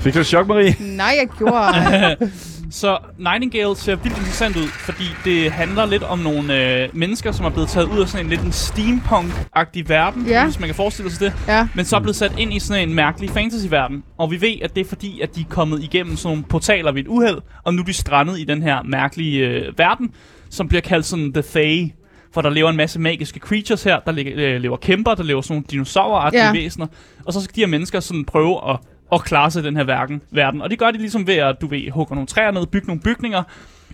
Fik 0.04 0.14
du 0.14 0.18
et 0.18 0.26
chok, 0.26 0.46
Marie? 0.46 0.76
Nej, 0.80 1.16
jeg 1.20 1.28
gjorde 1.38 2.16
Så 2.70 2.98
Nightingale 3.18 3.76
ser 3.76 3.96
vildt 3.96 4.18
interessant 4.18 4.56
ud, 4.56 4.68
fordi 4.68 5.04
det 5.24 5.52
handler 5.52 5.86
lidt 5.86 6.02
om 6.02 6.18
nogle 6.18 6.82
øh, 6.82 6.88
mennesker, 6.92 7.32
som 7.32 7.46
er 7.46 7.50
blevet 7.50 7.68
taget 7.68 7.88
ud 7.88 8.00
af 8.00 8.08
sådan 8.08 8.26
en 8.26 8.30
lidt 8.30 8.40
en 8.40 8.52
steampunk-agtig 8.52 9.88
verden, 9.88 10.26
ja. 10.26 10.44
hvis 10.44 10.60
man 10.60 10.68
kan 10.68 10.74
forestille 10.74 11.10
sig 11.10 11.20
det. 11.20 11.32
Ja. 11.48 11.68
Men 11.74 11.84
så 11.84 11.96
er 11.96 12.00
blevet 12.00 12.16
sat 12.16 12.32
ind 12.38 12.52
i 12.52 12.58
sådan 12.58 12.88
en 12.88 12.94
mærkelig 12.94 13.30
fantasy-verden. 13.30 14.04
Og 14.18 14.30
vi 14.30 14.40
ved, 14.40 14.54
at 14.62 14.74
det 14.74 14.80
er 14.80 14.88
fordi, 14.88 15.20
at 15.20 15.36
de 15.36 15.40
er 15.40 15.44
kommet 15.48 15.82
igennem 15.82 16.16
sådan 16.16 16.36
nogle 16.36 16.48
portaler 16.48 16.92
ved 16.92 17.00
et 17.00 17.08
uheld, 17.08 17.38
og 17.64 17.74
nu 17.74 17.82
er 17.82 17.86
de 17.86 17.92
strandet 17.92 18.38
i 18.38 18.44
den 18.44 18.62
her 18.62 18.82
mærkelige 18.82 19.46
øh, 19.48 19.78
verden, 19.78 20.10
som 20.50 20.68
bliver 20.68 20.82
kaldt 20.82 21.06
sådan 21.06 21.32
The 21.32 21.42
Fae. 21.42 21.90
For 22.34 22.40
der 22.40 22.50
lever 22.50 22.70
en 22.70 22.76
masse 22.76 23.00
magiske 23.00 23.40
creatures 23.40 23.82
her. 23.84 24.00
Der 24.00 24.12
øh, 24.36 24.60
lever 24.60 24.76
kæmper, 24.76 25.14
der 25.14 25.22
lever 25.22 25.40
sådan 25.40 25.54
nogle 25.54 25.64
dinosaureragtige 25.70 26.44
ja. 26.44 26.52
væsener. 26.52 26.86
Og 27.24 27.32
så 27.32 27.40
skal 27.40 27.56
de 27.56 27.60
her 27.60 27.68
mennesker 27.68 28.00
sådan 28.00 28.24
prøve 28.24 28.70
at 28.70 28.78
at 29.14 29.24
klare 29.24 29.50
sig 29.50 29.62
i 29.62 29.66
den 29.66 29.76
her 29.76 29.84
verden. 29.84 30.22
verden. 30.30 30.62
Og 30.62 30.70
det 30.70 30.78
gør 30.78 30.90
de 30.90 30.98
ligesom 30.98 31.26
ved 31.26 31.34
at, 31.34 31.56
du 31.60 31.66
ved, 31.66 31.90
hugge 31.90 32.14
nogle 32.14 32.26
træer 32.26 32.50
ned, 32.50 32.66
bygge 32.66 32.86
nogle 32.86 33.00
bygninger, 33.00 33.42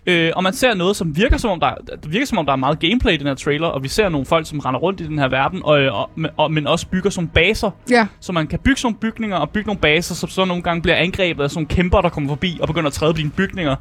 Øh, 0.06 0.32
og 0.36 0.42
man 0.42 0.52
ser 0.52 0.74
noget, 0.74 0.96
som 0.96 1.16
virker 1.16 1.36
som 1.36 1.50
om, 1.50 1.60
der, 1.60 1.74
det 2.02 2.12
virker 2.12 2.26
som 2.26 2.38
om, 2.38 2.46
der 2.46 2.52
er 2.52 2.56
meget 2.56 2.78
gameplay 2.78 3.12
i 3.12 3.16
den 3.16 3.26
her 3.26 3.34
trailer, 3.34 3.66
og 3.66 3.82
vi 3.82 3.88
ser 3.88 4.08
nogle 4.08 4.26
folk, 4.26 4.46
som 4.46 4.58
render 4.58 4.80
rundt 4.80 5.00
i 5.00 5.06
den 5.06 5.18
her 5.18 5.28
verden, 5.28 5.60
og, 5.64 5.72
og, 5.72 6.10
og, 6.36 6.52
men 6.52 6.66
også 6.66 6.86
bygger 6.86 7.10
som 7.10 7.28
baser. 7.28 7.70
Ja. 7.90 8.06
Så 8.20 8.32
man 8.32 8.46
kan 8.46 8.58
bygge 8.58 8.80
nogle 8.82 8.98
bygninger 8.98 9.36
og 9.36 9.50
bygge 9.50 9.66
nogle 9.66 9.80
baser, 9.80 10.14
som 10.14 10.28
så 10.28 10.44
nogle 10.44 10.62
gange 10.62 10.82
bliver 10.82 10.96
angrebet 10.96 11.44
af 11.44 11.50
sådan 11.50 11.58
nogle 11.58 11.68
kæmper, 11.68 12.00
der 12.00 12.08
kommer 12.08 12.28
forbi 12.28 12.58
og 12.60 12.66
begynder 12.66 12.86
at 12.86 12.92
træde 12.92 13.12
på 13.12 13.16
dine 13.16 13.30
bygninger. 13.30 13.76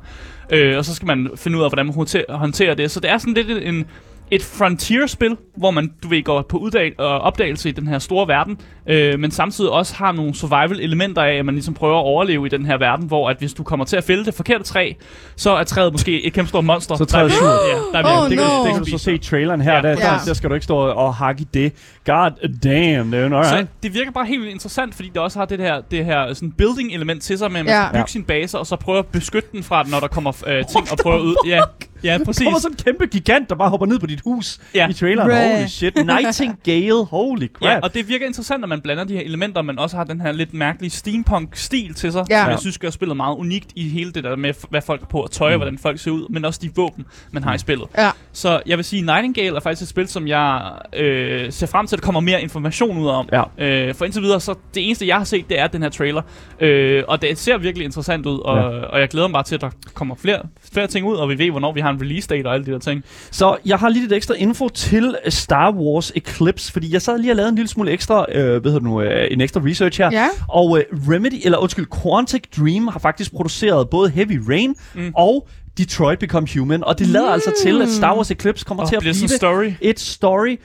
Øh, 0.50 0.78
og 0.78 0.86
så 0.86 0.96
skal 0.96 1.06
man 1.06 1.30
finde 1.36 1.58
ud 1.58 1.64
af, 1.64 1.70
hvordan 1.70 1.86
man 1.86 1.96
håndterer 2.30 2.74
det. 2.74 2.92
Så 2.92 3.00
det 3.00 3.10
er 3.10 3.18
sådan 3.18 3.34
lidt 3.34 3.64
en, 3.64 3.86
et 4.32 4.44
frontier-spil, 4.44 5.38
hvor 5.58 5.72
man, 5.72 5.92
du 6.04 6.08
ved, 6.08 6.24
går 6.24 6.42
på 6.42 6.58
uddag- 6.58 7.00
og 7.00 7.20
opdagelse 7.20 7.70
i 7.70 7.72
den 7.72 7.88
her 7.88 8.00
store 8.00 8.28
verden, 8.28 8.58
øh, 8.88 9.20
men 9.20 9.32
samtidig 9.32 9.72
også 9.72 9.96
har 9.96 10.12
nogle 10.12 10.36
survival-elementer 10.36 11.22
af, 11.22 11.34
at 11.34 11.46
man 11.46 11.56
ligesom 11.56 11.74
prøver 11.74 11.98
at 11.98 12.04
overleve 12.04 12.46
i 12.46 12.50
den 12.50 12.66
her 12.66 12.78
verden, 12.78 13.08
hvor 13.08 13.30
at 13.30 13.38
hvis 13.40 13.54
du 13.54 13.64
kommer 13.64 13.86
til 13.86 13.98
at 13.98 14.04
fælde 14.04 14.26
det 14.26 14.34
forkerte 14.34 14.64
træ, 14.64 14.94
så 15.36 15.52
er 15.52 15.64
træet 15.64 15.92
måske 15.92 16.26
et 16.26 16.34
kæmpe 16.34 16.50
stort 16.50 16.66
monster. 16.66 16.96
Så 16.96 17.06
træet 17.06 17.32
sur. 17.32 17.48
Ja, 17.48 18.00
der 18.00 18.22
oh, 18.22 18.30
det, 18.30 18.38
no. 18.38 18.44
det, 18.44 18.66
det 18.66 18.74
kan 18.74 18.84
du 18.84 18.90
så 18.90 18.98
se 18.98 19.14
i 19.14 19.18
traileren 19.18 19.62
her, 19.62 19.76
ja. 19.76 19.82
der, 19.82 19.96
der, 19.96 20.20
der 20.26 20.34
skal 20.34 20.50
du 20.50 20.56
ikke 20.56 20.64
stå 20.64 20.78
og 20.78 21.16
hakke 21.16 21.42
i 21.42 21.48
det. 21.54 21.74
God 22.06 22.32
damn, 22.64 23.12
det 23.12 23.20
er 23.20 23.40
right. 23.40 23.48
Så 23.48 23.66
det 23.84 23.94
virker 23.94 24.12
bare 24.12 24.26
helt 24.26 24.42
vildt 24.42 24.54
interessant, 24.54 24.96
fordi 24.96 25.10
det 25.10 25.18
også 25.18 25.40
har 25.40 25.46
det 25.46 25.60
her, 25.60 25.82
det 25.92 26.06
her 26.06 26.34
sådan 26.34 26.52
building-element 26.52 27.22
til 27.22 27.38
sig, 27.38 27.52
med 27.52 27.60
at 27.60 27.66
man 27.66 27.74
ja. 27.74 27.82
skal 27.82 27.92
bygge 27.92 28.00
ja. 28.00 28.06
sin 28.08 28.24
base, 28.24 28.60
og 28.60 28.68
så 28.68 28.76
prøve 28.76 29.00
at 29.00 29.06
beskytte 29.06 29.50
den 29.52 29.64
fra, 29.64 29.84
når 29.92 30.00
der 30.00 30.08
kommer 30.08 30.44
øh, 30.48 30.66
ting 30.66 30.92
og 30.92 30.98
prøve 30.98 31.22
ud. 31.22 31.36
Ja, 31.48 31.62
Ja, 32.04 32.18
præcis. 32.26 32.40
Der 32.40 32.46
kommer 32.46 32.60
sådan 32.60 32.74
en 32.74 32.84
kæmpe 32.84 33.06
gigant, 33.06 33.50
der 33.50 33.56
bare 33.56 33.70
hopper 33.70 33.88
ned 33.88 34.00
på 34.00 34.06
dit 34.06 34.22
hus 34.22 34.60
ja. 34.76 34.90
i 34.90 34.94
traileren. 34.94 35.32
Holy 35.32 35.68
shit. 35.68 35.96
Nightingale, 35.96 37.06
holy 37.06 37.48
crap. 37.56 37.70
Ja, 37.70 37.80
og 37.80 37.94
det 37.94 38.08
virker 38.08 38.26
interessant, 38.26 38.62
når 38.62 38.68
man 38.68 38.82
blander 38.82 39.04
de 39.04 39.14
her 39.14 39.22
elementer, 39.22 39.62
men 39.62 39.80
også 39.80 39.98
har 39.98 40.04
den 40.04 40.22
her 40.22 40.32
lidt 40.32 40.54
mærkelige 40.54 40.92
steampunk-stil 40.92 41.94
til 41.94 42.12
sig, 42.12 42.26
ja. 42.30 42.42
som 42.42 42.52
jeg 42.52 42.60
synes 42.60 42.78
gør 42.78 42.90
spillet 42.90 43.18
meget 43.18 43.36
unikt 43.36 43.72
i 43.76 43.90
hele 43.90 44.12
det 44.12 44.24
der 44.24 44.36
med, 44.36 44.54
hvad 44.70 44.82
folk 44.82 45.02
er 45.02 45.06
på 45.06 45.24
at 45.24 45.32
tøje, 45.32 45.56
mm. 45.56 45.60
hvordan 45.60 45.78
folk 45.78 46.00
ser 46.00 46.12
ud, 46.12 46.30
men 46.30 46.46
også 46.46 46.60
de 46.64 46.70
våben, 46.76 47.06
man 47.32 47.44
har 47.44 47.54
i 47.54 47.58
spillet. 47.58 47.88
Ja. 47.98 48.10
Så 48.32 48.62
jeg 48.66 48.78
vil 48.78 48.86
sige, 48.86 49.02
Nightingale 49.02 49.56
er 49.56 49.60
faktisk 49.60 49.82
et 49.82 49.88
spil, 49.88 50.08
som 50.08 50.28
jeg 50.28 50.72
øh, 50.96 51.52
ser 51.52 51.68
frem 51.68 51.88
til, 51.88 51.96
at 51.96 52.02
der 52.02 52.06
kommer 52.06 52.22
mere 52.22 52.42
information 52.42 52.98
ud 52.98 53.08
om. 53.08 53.30
Ja. 53.32 53.44
Øh, 53.58 53.96
for 53.96 54.06
indtil 54.06 54.22
videre, 54.22 54.40
så 54.40 54.56
det 54.74 54.86
eneste, 54.86 55.08
jeg 55.08 55.18
har 55.18 55.24
set, 55.24 55.50
det 55.50 55.60
er 55.60 55.68
den 55.68 55.82
her 55.82 55.90
trailer. 55.90 56.22
Øh, 56.60 57.04
og 57.08 57.22
det 57.22 57.38
ser 57.38 57.58
virkelig 57.58 57.86
interessant 57.86 58.26
ud, 58.26 58.40
og, 58.40 58.58
ja. 58.58 58.64
og 58.64 59.00
jeg 59.00 59.10
glæder 59.10 59.28
mig 59.28 59.34
bare 59.34 59.44
til, 59.44 59.56
at 59.56 59.62
der 59.62 59.70
kommer 59.94 60.16
flere, 60.16 60.42
flere 60.74 60.88
ting 60.88 61.06
ud, 61.06 61.16
og 61.16 61.30
vi 61.30 61.38
ved, 61.38 61.52
hvornår 61.52 61.74
vi 61.74 61.80
har 61.80 61.89
en 61.90 62.02
release 62.02 62.28
date 62.28 62.48
og 62.48 62.54
alle 62.54 62.66
de 62.66 62.72
der 62.72 62.80
ting. 62.80 63.04
Så 63.32 63.58
jeg 63.66 63.78
har 63.78 63.90
lige 63.90 64.02
lidt 64.02 64.14
ekstra 64.14 64.34
info 64.34 64.70
til 64.70 65.16
Star 65.28 65.72
Wars 65.72 66.12
Eclipse, 66.16 66.72
fordi 66.72 66.94
jeg 66.94 67.02
sad 67.02 67.20
lige 67.20 67.32
og 67.32 67.36
lavede 67.36 67.50
en 67.50 67.56
lille 67.56 67.70
smule 67.70 67.92
ekstra, 67.92 68.26
øh, 68.32 68.62
hvad 68.62 68.72
hedder 68.72 68.86
nu, 68.86 69.02
øh, 69.02 69.28
en 69.32 69.42
ekstra 69.42 69.62
research 69.66 70.02
her. 70.02 70.10
Ja. 70.12 70.28
Og 70.48 70.78
øh, 70.78 70.84
Remedy, 71.10 71.42
eller 71.46 71.58
undskyld, 71.58 71.86
Quantic 72.04 72.44
Dream 72.58 72.88
har 72.88 73.00
faktisk 73.00 73.32
produceret 73.32 73.90
både 73.90 74.10
Heavy 74.10 74.42
Rain 74.50 74.76
mm. 74.96 75.12
og 75.16 75.48
Detroit 75.80 76.20
Become 76.20 76.48
Human, 76.58 76.84
og 76.84 77.00
det 77.00 77.08
lader 77.08 77.26
mm. 77.26 77.34
altså 77.34 77.54
til, 77.64 77.82
at 77.82 77.90
Star 77.90 78.16
Wars 78.16 78.32
Eclipse 78.32 78.66
kommer 78.66 78.84
oh, 78.84 78.90
til 78.90 78.96
at 78.96 79.02
blive 79.02 79.14
story. 79.14 79.72
et 79.82 80.00
story, 80.00 80.60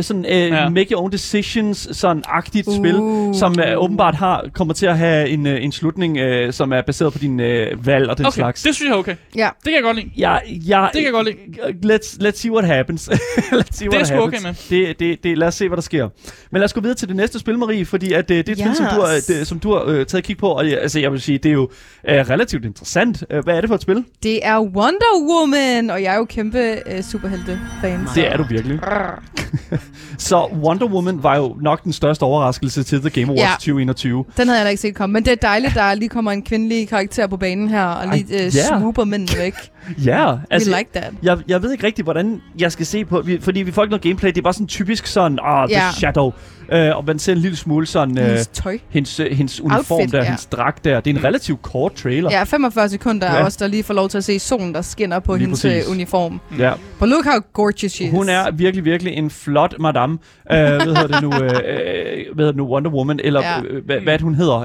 sådan 0.00 0.24
uh, 0.24 0.30
ja. 0.30 0.68
make 0.68 0.92
your 0.92 1.02
own 1.02 1.12
decisions, 1.12 1.88
sådan 1.92 2.22
agtigt 2.26 2.68
uh. 2.68 2.76
spil, 2.76 2.94
som 3.34 3.54
uh, 3.58 3.82
åbenbart 3.82 4.14
har 4.14 4.44
kommer 4.54 4.74
til 4.74 4.86
at 4.86 4.98
have 4.98 5.28
en, 5.28 5.46
uh, 5.46 5.52
en 5.52 5.72
slutning, 5.72 6.18
uh, 6.20 6.52
som 6.52 6.72
er 6.72 6.82
baseret 6.82 7.12
på 7.12 7.18
din 7.18 7.40
uh, 7.40 7.86
valg 7.86 8.10
og 8.10 8.18
den 8.18 8.26
okay. 8.26 8.34
slags. 8.34 8.62
det 8.62 8.74
synes 8.74 8.88
jeg 8.88 8.94
er 8.94 8.98
okay. 8.98 9.16
Ja. 9.36 9.48
Det 9.56 9.64
kan 9.64 9.74
jeg 9.74 9.82
godt 9.82 9.96
lide. 9.96 10.10
Ja, 10.16 10.36
ja, 10.46 10.86
det 10.92 11.02
kan 11.02 11.04
jeg 11.04 11.12
godt 11.12 11.26
lide. 11.26 11.94
Let's, 11.94 12.28
let's 12.28 12.36
see 12.36 12.52
what 12.52 12.64
happens. 12.64 13.08
let's 13.60 13.72
see 13.72 13.88
det 13.88 13.94
what 13.94 14.10
er 14.10 14.18
okay 14.18 14.38
med. 14.42 14.54
Det, 14.70 15.00
det, 15.00 15.24
det, 15.24 15.38
lad 15.38 15.48
os 15.48 15.54
se, 15.54 15.68
hvad 15.68 15.76
der 15.76 15.82
sker. 15.82 16.08
Men 16.50 16.60
lad 16.60 16.64
os 16.64 16.72
gå 16.72 16.80
videre 16.80 16.96
til 16.96 17.08
det 17.08 17.16
næste 17.16 17.38
spil, 17.38 17.58
Marie, 17.58 17.84
fordi 17.86 18.12
at, 18.12 18.30
uh, 18.30 18.36
det 18.36 18.48
er 18.48 18.52
et 18.52 18.58
yes. 18.58 18.58
spil, 18.58 18.76
som 18.76 18.86
du 18.94 19.00
har, 19.00 19.14
det, 19.28 19.46
som 19.46 19.60
du 19.60 19.72
har 19.72 19.84
uh, 19.84 20.06
taget 20.06 20.24
kig 20.24 20.36
på, 20.36 20.48
og 20.48 20.64
altså, 20.64 21.00
jeg 21.00 21.12
vil 21.12 21.20
sige, 21.20 21.38
det 21.38 21.48
er 21.48 21.52
jo 21.52 21.62
uh, 21.62 21.70
relativt 22.04 22.64
interessant. 22.64 23.24
Uh, 23.34 23.38
hvad 23.44 23.56
er 23.56 23.60
det 23.60 23.68
for 23.68 23.74
et 23.74 23.82
spil? 23.82 24.04
Det 24.22 24.46
er 24.46 24.59
Wonder 24.62 25.30
Woman, 25.30 25.90
og 25.90 26.02
jeg 26.02 26.14
er 26.14 26.18
jo 26.18 26.24
kæmpe 26.24 26.78
uh, 26.86 27.04
superhelte-fan. 27.04 28.00
Det 28.14 28.32
er 28.32 28.36
du 28.36 28.42
virkelig. 28.42 28.78
så 30.18 30.46
Wonder 30.62 30.86
Woman 30.86 31.22
var 31.22 31.36
jo 31.36 31.56
nok 31.60 31.84
den 31.84 31.92
største 31.92 32.22
overraskelse 32.22 32.82
til 32.82 33.00
The 33.00 33.10
Game 33.10 33.26
Awards 33.26 33.40
ja. 33.40 33.54
2021. 33.54 34.24
Den 34.36 34.48
havde 34.48 34.58
jeg 34.58 34.64
da 34.64 34.70
ikke 34.70 34.82
set 34.82 34.94
komme, 34.94 35.12
men 35.12 35.24
det 35.24 35.30
er 35.30 35.36
dejligt, 35.36 35.74
der 35.74 35.94
lige 35.94 36.08
kommer 36.08 36.32
en 36.32 36.42
kvindelig 36.42 36.88
karakter 36.88 37.26
på 37.26 37.36
banen 37.36 37.68
her, 37.68 37.84
og 37.84 38.08
lige 38.08 38.24
uh, 38.24 38.40
yeah. 38.40 38.50
swooper 38.50 39.04
mændene 39.04 39.38
væk. 39.38 39.54
Ja, 40.06 40.26
yeah, 40.26 40.38
altså, 40.50 40.70
We 40.70 40.78
like 40.78 40.90
that. 40.94 41.12
Jeg, 41.22 41.38
jeg 41.48 41.62
ved 41.62 41.72
ikke 41.72 41.86
rigtig, 41.86 42.04
hvordan 42.04 42.40
jeg 42.58 42.72
skal 42.72 42.86
se 42.86 43.04
på, 43.04 43.22
fordi 43.40 43.62
vi 43.62 43.72
får 43.72 43.82
ikke 43.82 43.90
noget 43.90 44.02
gameplay, 44.02 44.28
det 44.30 44.38
er 44.38 44.42
bare 44.42 44.52
sådan 44.52 44.66
typisk 44.66 45.06
sådan, 45.06 45.38
ah, 45.42 45.62
oh, 45.62 45.70
yeah. 45.70 45.82
the 45.82 45.92
shadow. 45.98 46.32
Uh, 46.74 46.96
og 46.96 47.04
man 47.06 47.18
ser 47.18 47.32
en 47.32 47.38
lille 47.38 47.56
smule 47.56 47.86
sådan... 47.86 48.18
Uh, 48.18 48.24
hendes 48.24 48.46
tøj. 48.46 48.78
Hendes, 48.90 49.20
uh, 49.20 49.26
hendes 49.26 49.60
uniform 49.60 49.98
Outfit, 49.98 50.12
der, 50.12 50.18
ja. 50.18 50.24
hendes 50.24 50.46
dragt 50.46 50.84
der. 50.84 51.00
Det 51.00 51.10
er 51.10 51.18
en 51.18 51.24
relativt 51.24 51.62
kort 51.62 51.92
trailer. 51.92 52.30
Ja, 52.30 52.42
45 52.42 52.88
sekunder 52.88 53.32
ja. 53.32 53.38
er 53.38 53.44
også, 53.44 53.58
der 53.60 53.66
lige 53.66 53.82
får 53.82 53.94
lov 53.94 54.08
til 54.08 54.18
at 54.18 54.24
se 54.24 54.38
solen, 54.38 54.74
der 54.74 54.82
skinner 54.82 55.18
på 55.18 55.34
lige 55.34 55.40
hendes 55.40 55.62
præcis. 55.62 55.88
uniform. 55.88 56.40
Ja. 56.58 56.72
But 56.98 57.08
look 57.08 57.24
how 57.24 57.40
gorgeous 57.52 57.92
she 57.92 58.04
is. 58.04 58.10
Hun 58.10 58.28
er 58.28 58.50
virkelig, 58.50 58.84
virkelig 58.84 59.12
en 59.12 59.30
flot 59.30 59.74
madame. 59.80 60.12
Uh, 60.12 60.18
hvad 60.46 60.80
hedder 60.80 61.06
det 61.06 61.22
nu? 61.22 61.28
Uh, 61.28 61.36
hvad 61.36 61.48
hedder 62.36 62.52
det 62.52 62.56
nu? 62.56 62.64
Wonder 62.64 62.90
Woman, 62.90 63.20
eller 63.24 63.42
ja. 63.42 63.60
hvad, 63.84 64.00
hvad 64.00 64.18
hun 64.18 64.34
hedder. 64.34 64.56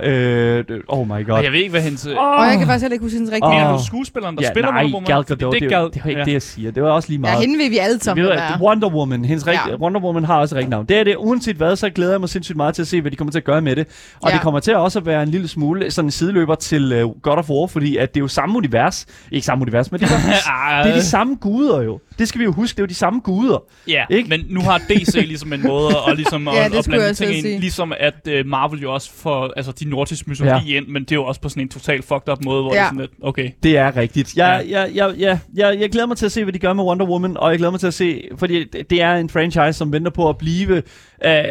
Uh, 0.69 0.99
oh 0.99 1.07
my 1.07 1.27
god. 1.27 1.43
Jeg 1.43 1.51
ved 1.51 1.59
ikke, 1.59 1.71
hvad 1.71 1.81
hendes... 1.81 2.05
Oh. 2.05 2.11
Og 2.17 2.47
jeg 2.47 2.57
kan 2.57 2.67
faktisk 2.67 2.83
heller 2.83 2.93
ikke 2.93 3.03
huske 3.03 3.17
hendes 3.17 3.31
rigtige. 3.33 3.67
Oh. 3.67 3.79
du 3.79 3.85
skuespilleren, 3.85 4.35
der 4.35 4.41
ja, 4.43 4.49
spiller 4.49 4.71
nej, 4.71 4.83
Wonder 4.83 4.95
Woman? 4.95 5.07
Gal 5.07 5.23
Gadot, 5.23 5.53
det, 5.53 5.61
det, 5.61 5.69
det, 5.69 5.93
det, 5.93 6.01
er 6.03 6.07
ikke 6.09 6.19
ja. 6.19 6.25
det, 6.25 6.33
jeg 6.33 6.41
siger. 6.41 6.71
Det 6.71 6.83
var 6.83 6.89
også 6.89 7.09
lige 7.09 7.19
meget. 7.19 7.35
Ja, 7.35 7.39
hende 7.39 7.57
vil 7.57 7.71
vi 7.71 7.77
alle 7.77 7.99
sammen. 7.99 8.27
Wonder 8.61 8.89
Woman. 8.89 9.25
Hendes 9.25 9.47
ja. 9.47 9.75
Wonder 9.75 10.01
Woman 10.01 10.23
har 10.23 10.39
også 10.39 10.55
rigtigt 10.55 10.69
navn. 10.69 10.85
Det 10.85 10.97
er 10.97 11.03
det. 11.03 11.15
Uanset 11.17 11.55
hvad, 11.55 11.75
så 11.75 11.89
glæder 11.95 12.11
jeg 12.11 12.19
mig 12.19 12.29
sindssygt 12.29 12.55
meget 12.55 12.75
til 12.75 12.81
at 12.81 12.87
se, 12.87 13.01
hvad 13.01 13.11
de 13.11 13.15
kommer 13.15 13.31
til 13.31 13.39
at 13.39 13.43
gøre 13.43 13.61
med 13.61 13.75
det. 13.75 13.87
Og 14.21 14.29
ja. 14.29 14.33
det 14.35 14.43
kommer 14.43 14.59
til 14.59 14.71
at 14.71 14.77
også 14.77 14.99
at 14.99 15.05
være 15.05 15.23
en 15.23 15.29
lille 15.29 15.47
smule 15.47 15.91
sådan 15.91 16.07
en 16.07 16.11
sideløber 16.11 16.55
til 16.55 17.03
uh, 17.03 17.21
God 17.21 17.37
of 17.37 17.49
War, 17.49 17.67
fordi 17.67 17.97
at 17.97 18.13
det 18.13 18.19
er 18.19 18.23
jo 18.23 18.27
samme 18.27 18.57
univers. 18.57 19.05
Ikke 19.31 19.45
samme 19.45 19.61
univers, 19.61 19.91
men 19.91 19.99
det 19.99 20.11
er, 20.11 20.17
det 20.83 20.91
er 20.91 20.95
de 20.95 21.05
samme 21.05 21.35
guder 21.35 21.81
jo. 21.81 21.99
Det 22.19 22.27
skal 22.27 22.39
vi 22.39 22.43
jo 22.43 22.51
huske, 22.51 22.75
det 22.75 22.79
er 22.79 22.83
jo 22.83 22.87
de 22.87 22.93
samme 22.93 23.19
guder. 23.19 23.63
Ja, 23.87 24.05
ikke? 24.09 24.29
men 24.29 24.45
nu 24.49 24.61
har 24.61 24.77
DC 24.77 25.13
ligesom 25.27 25.53
en 25.53 25.61
måde 25.61 25.95
at, 26.07 26.15
ligesom 26.15 26.47
ja, 26.47 26.65
at, 26.65 26.75
at 26.75 26.85
blande 26.85 27.13
ting 27.13 27.31
ind. 27.31 27.61
Ligesom 27.61 27.93
at 27.99 28.13
uh, 28.27 28.45
Marvel 28.45 28.81
jo 28.81 28.93
også 28.93 29.11
får 29.13 29.53
altså, 29.55 29.71
de 29.71 29.89
nordiske 29.89 30.29
mytologi 30.29 30.71
ja. 30.71 30.77
ind, 30.77 30.87
men 30.87 31.03
det 31.03 31.11
er 31.11 31.15
jo 31.15 31.25
også 31.25 31.41
på 31.41 31.49
sådan 31.49 31.63
en 31.63 31.69
totalt 31.69 32.05
fucked 32.05 32.29
up 32.29 32.45
måde, 32.45 32.63
hvor 32.63 32.73
ja. 32.73 32.79
det 32.79 32.83
er 32.83 32.87
sådan 32.87 32.99
lidt, 32.99 33.11
okay. 33.21 33.49
Det 33.63 33.77
er 33.77 33.97
rigtigt. 33.97 34.35
Jeg, 34.35 34.65
ja. 34.69 34.81
jeg, 34.81 34.95
jeg, 34.95 35.13
jeg, 35.17 35.39
jeg, 35.55 35.79
jeg 35.79 35.89
glæder 35.89 36.07
mig 36.07 36.17
til 36.17 36.25
at 36.25 36.31
se, 36.31 36.43
hvad 36.43 36.53
de 36.53 36.59
gør 36.59 36.73
med 36.73 36.83
Wonder 36.83 37.05
Woman, 37.05 37.37
og 37.37 37.51
jeg 37.51 37.57
glæder 37.57 37.71
mig 37.71 37.79
til 37.79 37.87
at 37.87 37.93
se, 37.93 38.27
fordi 38.37 38.63
det 38.63 39.01
er 39.01 39.15
en 39.15 39.29
franchise, 39.29 39.73
som 39.73 39.91
venter 39.91 40.11
på 40.11 40.29
at 40.29 40.37
blive 40.37 40.81
øh, 41.25 41.43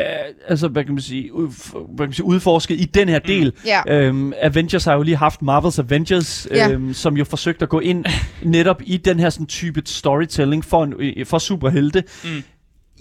altså, 0.49 0.69
hvad 0.69 0.85
kan 0.85 0.95
man 0.95 1.03
sige, 1.03 1.35
ud, 1.35 1.47
hvad 1.73 1.99
kan 1.99 2.07
man 2.07 2.13
sige, 2.13 2.27
udforsket 2.27 2.81
i 2.81 2.85
den 2.85 3.09
her 3.09 3.19
mm. 3.19 3.27
del. 3.27 3.53
Mm. 3.57 3.69
Yeah. 3.69 4.07
Øhm, 4.07 4.33
Avengers 4.43 4.85
har 4.85 4.95
jo 4.95 5.03
lige 5.03 5.17
haft 5.17 5.43
Marvels 5.43 5.79
Avengers, 5.79 6.49
yeah. 6.57 6.73
øhm, 6.73 6.93
som 6.93 7.17
jo 7.17 7.25
forsøgte 7.25 7.63
at 7.63 7.69
gå 7.69 7.81
ind 7.81 8.05
netop 8.43 8.83
i 8.85 8.97
den 8.97 9.21
her 9.21 9.31
sådan, 9.31 9.47
type 9.47 9.83
storytelling 9.85 10.54
for, 10.63 10.85
en, 10.85 10.95
øh, 10.99 11.27
for 11.27 11.39
superhelte. 11.39 12.05
Mm 12.25 12.43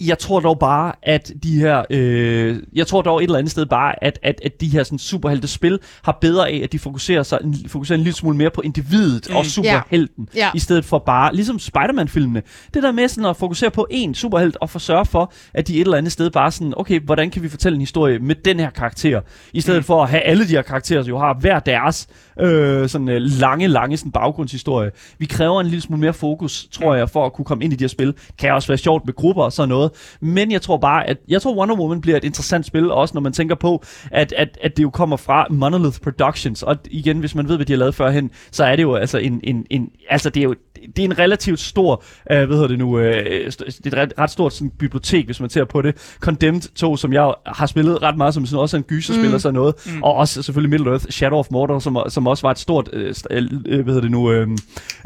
jeg 0.00 0.18
tror 0.18 0.40
dog 0.40 0.58
bare, 0.58 0.92
at 1.02 1.32
de 1.42 1.58
her, 1.58 1.84
øh, 1.90 2.56
jeg 2.74 2.86
tror 2.86 3.02
dog 3.02 3.18
et 3.18 3.22
eller 3.22 3.38
andet 3.38 3.50
sted 3.50 3.66
bare, 3.66 4.04
at, 4.04 4.18
at, 4.22 4.40
at 4.44 4.60
de 4.60 4.68
her 4.68 4.82
sådan, 4.82 4.98
superhelte 4.98 5.48
spil 5.48 5.78
har 6.02 6.18
bedre 6.20 6.50
af, 6.50 6.60
at 6.64 6.72
de 6.72 6.78
fokuserer, 6.78 7.22
sig, 7.22 7.38
fokuserer 7.66 7.98
en 7.98 8.04
lille 8.04 8.16
smule 8.16 8.36
mere 8.36 8.50
på 8.50 8.60
individet 8.60 9.26
mm. 9.30 9.36
og 9.36 9.46
superhelten, 9.46 10.28
yeah. 10.36 10.42
Yeah. 10.42 10.56
i 10.56 10.58
stedet 10.58 10.84
for 10.84 10.98
bare, 10.98 11.34
ligesom 11.34 11.58
Spider-Man-filmene, 11.58 12.42
det 12.74 12.82
der 12.82 12.92
med 12.92 13.08
sådan 13.08 13.30
at 13.30 13.36
fokusere 13.36 13.70
på 13.70 13.86
én 13.92 14.14
superhelt 14.14 14.56
og 14.60 14.70
forsørge 14.70 15.06
for, 15.06 15.32
at 15.54 15.68
de 15.68 15.74
et 15.74 15.80
eller 15.80 15.98
andet 15.98 16.12
sted 16.12 16.30
bare 16.30 16.50
sådan, 16.50 16.74
okay, 16.76 17.00
hvordan 17.00 17.30
kan 17.30 17.42
vi 17.42 17.48
fortælle 17.48 17.76
en 17.76 17.82
historie 17.82 18.18
med 18.18 18.34
den 18.34 18.60
her 18.60 18.70
karakter, 18.70 19.20
i 19.52 19.60
stedet 19.60 19.78
mm. 19.78 19.84
for 19.84 20.02
at 20.02 20.10
have 20.10 20.22
alle 20.22 20.48
de 20.48 20.52
her 20.52 20.62
karakterer, 20.62 21.02
som 21.02 21.08
jo 21.08 21.18
har 21.18 21.34
hver 21.40 21.58
deres 21.58 22.08
øh, 22.40 22.88
sådan 22.88 23.08
øh, 23.08 23.20
lange, 23.20 23.68
lange 23.68 23.96
sådan 23.96 24.12
baggrundshistorie. 24.12 24.90
Vi 25.18 25.26
kræver 25.26 25.60
en 25.60 25.66
lille 25.66 25.80
smule 25.80 26.00
mere 26.00 26.12
fokus, 26.12 26.68
tror 26.72 26.94
jeg, 26.94 27.10
for 27.10 27.26
at 27.26 27.32
kunne 27.32 27.44
komme 27.44 27.64
ind 27.64 27.72
i 27.72 27.76
de 27.76 27.84
her 27.84 27.88
spil. 27.88 28.14
Kan 28.38 28.52
også 28.52 28.68
være 28.68 28.78
sjovt 28.78 29.06
med 29.06 29.14
grupper 29.14 29.42
og 29.42 29.52
sådan 29.52 29.68
noget. 29.68 29.90
Men 30.20 30.52
jeg 30.52 30.62
tror 30.62 30.76
bare, 30.76 31.08
at 31.08 31.18
jeg 31.28 31.42
tror 31.42 31.56
Wonder 31.58 31.76
Woman 31.76 32.00
bliver 32.00 32.16
et 32.16 32.24
interessant 32.24 32.66
spil, 32.66 32.90
også 32.90 33.14
når 33.14 33.20
man 33.20 33.32
tænker 33.32 33.54
på, 33.54 33.84
at, 34.10 34.32
at, 34.36 34.58
at 34.62 34.76
det 34.76 34.82
jo 34.82 34.90
kommer 34.90 35.16
fra 35.16 35.46
Monolith 35.50 36.00
Productions. 36.00 36.62
Og 36.62 36.76
igen, 36.90 37.18
hvis 37.18 37.34
man 37.34 37.48
ved, 37.48 37.56
hvad 37.56 37.66
de 37.66 37.72
har 37.72 37.78
lavet 37.78 37.94
førhen, 37.94 38.30
så 38.50 38.64
er 38.64 38.76
det 38.76 38.82
jo 38.82 38.94
altså 38.94 39.18
en, 39.18 39.40
en, 39.44 39.66
en 39.70 39.90
altså 40.10 40.30
det 40.30 40.40
er 40.40 40.44
jo 40.44 40.54
det 40.96 40.98
er 40.98 41.04
en 41.04 41.18
relativt 41.18 41.60
stor, 41.60 42.04
øh, 42.30 42.36
hvad 42.36 42.56
hedder 42.56 42.68
det 42.68 42.78
nu, 42.78 42.98
øh, 42.98 43.52
det 43.84 43.94
er 43.94 44.02
et 44.02 44.12
ret, 44.18 44.30
stort 44.30 44.52
sådan, 44.52 44.70
bibliotek, 44.70 45.26
hvis 45.26 45.40
man 45.40 45.50
ser 45.50 45.64
på 45.64 45.82
det. 45.82 46.16
Condemned 46.20 46.74
2, 46.74 46.96
som 46.96 47.12
jeg 47.12 47.34
har 47.46 47.66
spillet 47.66 48.02
ret 48.02 48.16
meget 48.16 48.34
som 48.34 48.46
sådan, 48.46 48.60
også 48.60 48.76
en 48.76 48.82
gyserspil 48.82 49.28
mm. 49.28 49.34
og 49.34 49.40
sådan 49.40 49.54
noget. 49.54 49.74
Mm. 49.86 50.02
Og 50.02 50.14
også 50.14 50.42
selvfølgelig 50.42 50.70
Middle 50.70 50.90
Earth, 50.90 51.04
Shadow 51.10 51.38
of 51.38 51.46
Mordor, 51.50 51.78
som, 51.78 51.98
som 52.08 52.26
også 52.26 52.42
var 52.42 52.50
et 52.50 52.58
stort, 52.58 52.90
øh, 52.92 53.14
øh, 53.30 53.44
hvad 53.66 53.84
hedder 53.84 54.00
det 54.00 54.10
nu, 54.10 54.32
øh, 54.32 54.48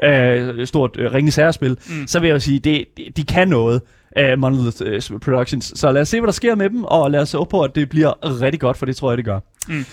øh, 0.03 0.67
stort 0.67 0.91
øh, 0.99 1.13
Ringens 1.13 1.37
Herrespil. 1.37 1.79
Mm. 1.89 2.07
Så 2.07 2.21
vil 2.21 2.29
jeg 2.29 2.35
jo 2.35 2.41
sige, 2.41 2.59
det, 2.59 2.85
de 3.17 3.25
kan 3.25 3.49
noget 3.49 3.83
af 4.17 4.39
Monolith 4.39 5.13
uh, 5.13 5.21
Productions. 5.21 5.73
Så 5.77 5.93
lad 5.93 6.03
os 6.03 6.09
se, 6.09 6.21
hvad 6.21 6.27
der 6.27 6.33
sker 6.33 6.55
med 6.55 6.71
dem, 6.71 6.85
og 6.85 7.11
lad 7.11 7.21
os 7.21 7.33
håbe 7.33 7.51
på, 7.51 7.63
at 7.63 7.75
det 7.75 7.89
bliver 7.89 8.41
rigtig 8.43 8.61
godt, 8.61 8.77
for 8.77 8.87
det 8.87 8.97
tror 8.97 9.11
jeg, 9.11 9.17
det 9.17 9.25
gør. 9.25 9.41
Mm. 9.69 9.85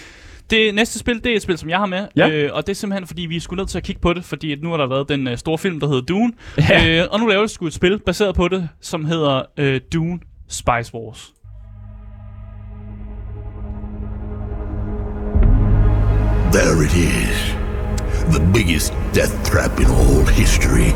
Det 0.50 0.76
næste 0.76 1.00
spil, 1.00 1.24
det 1.24 1.32
er 1.32 1.36
et 1.36 1.42
spil, 1.42 1.58
som 1.58 1.70
jeg 1.70 1.78
har 1.78 1.86
med, 1.86 2.08
ja. 2.16 2.30
øh, 2.30 2.50
og 2.54 2.68
det 2.68 2.74
er 2.74 2.76
simpelthen, 2.76 3.08
fordi 3.08 3.22
vi 3.22 3.40
skulle 3.40 3.62
ned 3.62 3.68
til 3.68 3.78
at 3.78 3.84
kigge 3.84 4.02
på 4.02 4.14
det, 4.14 4.26
fordi 4.26 4.56
nu 4.56 4.70
har 4.70 4.78
der 4.78 4.88
været 4.88 5.10
den 5.10 5.28
uh, 5.28 5.36
store 5.36 5.58
film, 5.58 5.80
der 5.80 5.88
hedder 5.88 6.02
Dune, 6.02 6.34
ja. 6.70 7.02
øh, 7.02 7.08
og 7.12 7.20
nu 7.20 7.28
laver 7.28 7.42
vi 7.42 7.48
sgu 7.48 7.68
et 7.68 7.74
spil 7.74 8.00
baseret 8.00 8.36
på 8.36 8.48
det, 8.48 8.70
som 8.82 9.06
hedder 9.06 9.44
uh, 9.60 9.78
Dune 9.94 10.20
Spice 10.48 10.96
Wars. 10.96 11.34
There 16.54 16.86
it 16.86 16.96
is. 16.96 17.56
The 18.32 18.42
biggest 18.54 18.94
death 19.14 19.34
trap 19.44 19.80
in 19.80 19.86
all 19.86 20.26
history. 20.26 20.92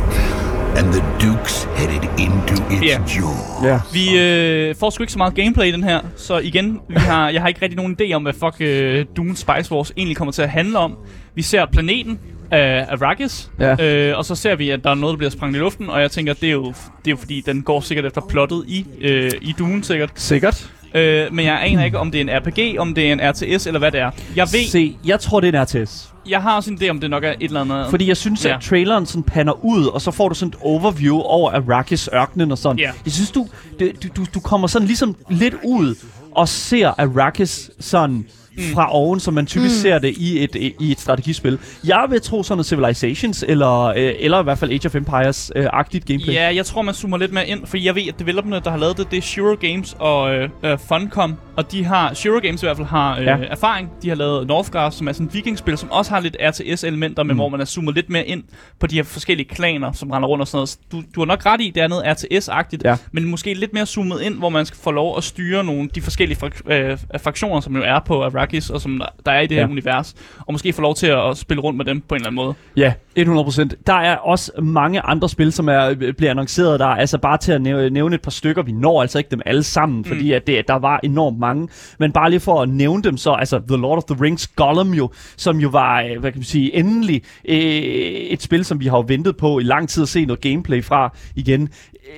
And 0.77 0.93
the 0.93 1.01
Duke's 1.19 1.63
headed 1.75 2.03
into 2.19 2.55
its 2.73 2.83
yeah. 2.83 3.01
jaw. 3.15 3.65
Yeah. 3.65 3.79
Vi 3.93 4.19
øh, 4.19 4.75
får 4.75 4.89
sgu 4.89 5.03
ikke 5.03 5.13
så 5.13 5.17
meget 5.17 5.35
gameplay 5.35 5.67
i 5.67 5.71
den 5.71 5.83
her, 5.83 5.99
så 6.15 6.37
igen, 6.37 6.79
vi 6.89 6.95
har, 6.95 7.29
jeg 7.29 7.41
har 7.41 7.47
ikke 7.47 7.61
rigtig 7.61 7.77
nogen 7.77 7.97
idé 8.01 8.13
om, 8.13 8.23
hvad 8.23 8.33
fuck 8.33 8.55
øh, 8.59 9.05
Dune 9.17 9.35
Spice 9.37 9.71
Wars 9.71 9.91
egentlig 9.97 10.17
kommer 10.17 10.31
til 10.31 10.41
at 10.41 10.49
handle 10.49 10.77
om. 10.77 10.97
Vi 11.35 11.41
ser 11.41 11.65
planeten 11.65 12.19
af 12.51 12.85
Arrakis, 12.89 13.51
ja. 13.59 13.85
øh, 13.85 14.17
og 14.17 14.25
så 14.25 14.35
ser 14.35 14.55
vi, 14.55 14.69
at 14.69 14.83
der 14.83 14.89
er 14.89 14.95
noget, 14.95 15.13
der 15.13 15.17
bliver 15.17 15.31
sprængt 15.31 15.57
i 15.57 15.59
luften, 15.59 15.89
og 15.89 16.01
jeg 16.01 16.11
tænker, 16.11 16.33
det 16.33 16.49
er 16.49 16.53
jo, 16.53 16.65
det 16.65 17.07
er 17.07 17.11
jo 17.11 17.17
fordi, 17.17 17.43
den 17.45 17.61
går 17.61 17.81
sikkert 17.81 18.05
efter 18.05 18.21
plottet 18.29 18.63
i, 18.67 18.85
øh, 19.01 19.31
i 19.41 19.55
Dune, 19.59 19.83
sikkert. 19.83 20.09
Sikkert. 20.15 20.71
Øh, 20.93 21.33
men 21.33 21.45
jeg 21.45 21.59
aner 21.63 21.85
ikke, 21.85 21.99
om 21.99 22.11
det 22.11 22.21
er 22.21 22.33
en 22.33 22.41
RPG, 22.47 22.79
om 22.79 22.93
det 22.93 23.09
er 23.09 23.13
en 23.13 23.21
RTS, 23.29 23.67
eller 23.67 23.79
hvad 23.79 23.91
det 23.91 23.99
er. 23.99 24.11
Jeg 24.35 24.47
ved... 24.51 24.67
Se, 24.67 24.95
jeg 25.05 25.19
tror, 25.19 25.39
det 25.39 25.55
er 25.55 25.59
en 25.59 25.65
RTS 25.65 26.09
jeg 26.29 26.41
har 26.41 26.55
også 26.55 26.71
en 26.71 26.79
idé 26.81 26.89
om, 26.89 26.99
det 26.99 27.09
nok 27.09 27.23
er 27.23 27.29
et 27.29 27.35
eller 27.41 27.61
andet... 27.61 27.87
Fordi 27.89 28.07
jeg 28.07 28.17
synes, 28.17 28.45
ja. 28.45 28.55
at 28.55 28.61
traileren 28.61 29.05
sådan 29.05 29.23
panner 29.23 29.65
ud, 29.65 29.85
og 29.85 30.01
så 30.01 30.11
får 30.11 30.29
du 30.29 30.35
sådan 30.35 30.49
et 30.49 30.55
overview 30.61 31.17
over 31.17 31.51
Arrakis 31.51 32.09
ørkenen 32.13 32.51
og 32.51 32.57
sådan. 32.57 32.79
Ja. 32.79 32.91
Jeg 33.05 33.13
synes, 33.13 33.31
du, 33.31 33.47
du, 33.79 33.85
du, 34.15 34.25
du 34.33 34.39
kommer 34.39 34.67
sådan 34.67 34.85
ligesom 34.85 35.15
lidt 35.29 35.55
ud 35.63 35.95
og 36.31 36.49
ser 36.49 36.87
Arrakis 36.97 37.69
sådan 37.79 38.25
mm. 38.59 38.73
fra 38.73 38.93
oven, 38.95 39.19
som 39.19 39.33
man 39.33 39.45
typisk 39.45 39.75
mm. 39.75 39.81
ser 39.81 39.99
det 39.99 40.17
i 40.17 40.43
et, 40.43 40.55
i 40.79 40.91
et 40.91 40.99
strategispil. 40.99 41.59
Jeg 41.87 42.05
vil 42.09 42.21
tro 42.21 42.43
sådan 42.43 42.57
noget 42.57 42.65
Civilizations, 42.65 43.45
eller, 43.47 43.83
øh, 43.83 44.13
eller 44.19 44.39
i 44.39 44.43
hvert 44.43 44.57
fald 44.57 44.71
Age 44.71 44.85
of 44.85 44.95
Empires-agtigt 44.95 46.03
øh, 46.03 46.07
gameplay. 46.07 46.33
Ja, 46.33 46.55
jeg 46.55 46.65
tror, 46.65 46.81
man 46.81 46.93
zoomer 46.93 47.17
lidt 47.17 47.33
mere 47.33 47.47
ind, 47.47 47.65
for 47.65 47.77
jeg 47.77 47.95
ved, 47.95 48.03
at 48.07 48.19
developerne, 48.19 48.61
der 48.63 48.71
har 48.71 48.77
lavet 48.77 48.97
det, 48.97 49.11
det 49.11 49.17
er 49.17 49.21
Shiro 49.21 49.55
Games 49.61 49.95
og 49.99 50.35
øh, 50.35 50.49
øh, 50.63 50.77
Funcom, 50.87 51.35
og 51.55 51.71
de 51.71 51.85
har, 51.85 52.13
Shiro 52.13 52.39
Games 52.41 52.63
i 52.63 52.65
hvert 52.65 52.77
fald 52.77 52.87
har 52.87 53.19
øh, 53.19 53.25
ja. 53.25 53.37
erfaring. 53.37 53.89
De 54.01 54.09
har 54.09 54.15
lavet 54.15 54.47
Northgard, 54.47 54.91
som 54.91 55.07
er 55.07 55.11
sådan 55.11 55.27
et 55.27 55.33
vikingspil, 55.33 55.77
som 55.77 55.91
også 55.91 56.11
har 56.11 56.19
lidt 56.19 56.37
RTS-elementer, 56.41 57.23
men 57.23 57.33
mm. 57.33 57.37
hvor 57.37 57.49
man 57.49 57.61
er 57.61 57.65
zoomet 57.65 57.95
lidt 57.95 58.09
mere 58.09 58.25
ind 58.25 58.43
på 58.79 58.87
de 58.87 58.95
her 58.95 59.03
forskellige 59.03 59.47
klaner, 59.47 59.91
som 59.91 60.11
render 60.11 60.29
rundt 60.29 60.41
og 60.41 60.47
sådan 60.47 60.57
noget. 60.57 60.77
Du, 60.91 61.03
du 61.15 61.21
har 61.21 61.25
nok 61.25 61.45
ret 61.45 61.61
i, 61.61 61.71
det 61.75 61.83
er 61.83 61.87
noget 61.87 62.03
RTS-agtigt, 62.03 62.81
ja. 62.85 62.95
men 63.11 63.25
måske 63.25 63.53
lidt 63.53 63.73
mere 63.73 63.85
zoomet 63.85 64.21
ind, 64.21 64.35
hvor 64.35 64.49
man 64.49 64.65
skal 64.65 64.79
få 64.83 64.91
lov 64.91 65.17
at 65.17 65.23
styre 65.23 65.63
nogle 65.63 65.89
de 65.95 66.01
forskellige 66.01 66.37
frak- 66.43 66.71
øh, 66.73 66.97
fraktioner, 67.23 67.59
som 67.59 67.75
jo 67.75 67.81
er 67.85 67.99
på 67.99 68.29
Arrakis, 68.49 68.69
og 68.69 68.81
som 68.81 69.01
der 69.25 69.31
er 69.31 69.41
i 69.41 69.47
det 69.47 69.55
ja. 69.55 69.61
her 69.61 69.71
univers, 69.71 70.15
og 70.39 70.53
måske 70.53 70.73
få 70.73 70.81
lov 70.81 70.95
til 70.95 71.07
at, 71.07 71.29
at 71.29 71.37
spille 71.37 71.61
rundt 71.61 71.77
med 71.77 71.85
dem 71.85 72.01
på 72.01 72.15
en 72.15 72.21
eller 72.21 72.27
anden 72.27 72.35
måde. 72.35 72.53
Ja, 72.77 72.93
100%. 73.19 73.69
Der 73.87 73.93
er 73.93 74.15
også 74.15 74.51
mange 74.61 75.01
andre 75.01 75.29
spil, 75.29 75.51
som 75.51 75.69
er 75.69 75.95
øh, 75.99 76.13
bliver 76.13 76.31
annonceret 76.31 76.79
der. 76.79 76.85
Altså 76.85 77.17
bare 77.17 77.37
til 77.37 77.51
at 77.51 77.61
nævne 77.91 78.15
et 78.15 78.21
par 78.21 78.31
stykker. 78.31 78.63
Vi 78.63 78.71
når 78.71 79.01
altså 79.01 79.17
ikke 79.17 79.31
dem 79.31 79.41
alle 79.45 79.63
sammen, 79.63 79.97
mm. 79.97 80.05
fordi 80.05 80.31
at 80.31 80.47
det, 80.47 80.67
der 80.67 80.75
var 80.75 80.99
enormt 81.03 81.39
mange. 81.39 81.67
Men 81.99 82.11
bare 82.11 82.29
lige 82.29 82.39
for 82.39 82.61
at 82.61 82.69
nævne 82.69 83.03
dem, 83.03 83.17
så 83.17 83.31
altså 83.31 83.61
The 83.67 83.77
Lord 83.77 83.97
of 83.97 84.03
the 84.03 84.23
Rings 84.23 84.47
Gollum 84.47 84.93
jo, 84.93 85.09
som 85.37 85.57
jo 85.57 85.69
var, 85.69 86.01
øh, 86.01 86.19
hvad 86.19 86.31
kan 86.31 86.39
man 86.39 86.45
sige, 86.45 86.75
endelig 86.75 87.21
øh, 87.45 87.57
et 87.57 88.41
spil, 88.41 88.65
som 88.65 88.79
vi 88.79 88.87
har 88.87 89.01
ventet 89.01 89.37
på 89.37 89.59
i 89.59 89.63
lang 89.63 89.89
tid 89.89 90.03
at 90.03 90.09
se 90.09 90.25
noget 90.25 90.41
gameplay 90.41 90.83
fra 90.83 91.13
igen 91.35 91.69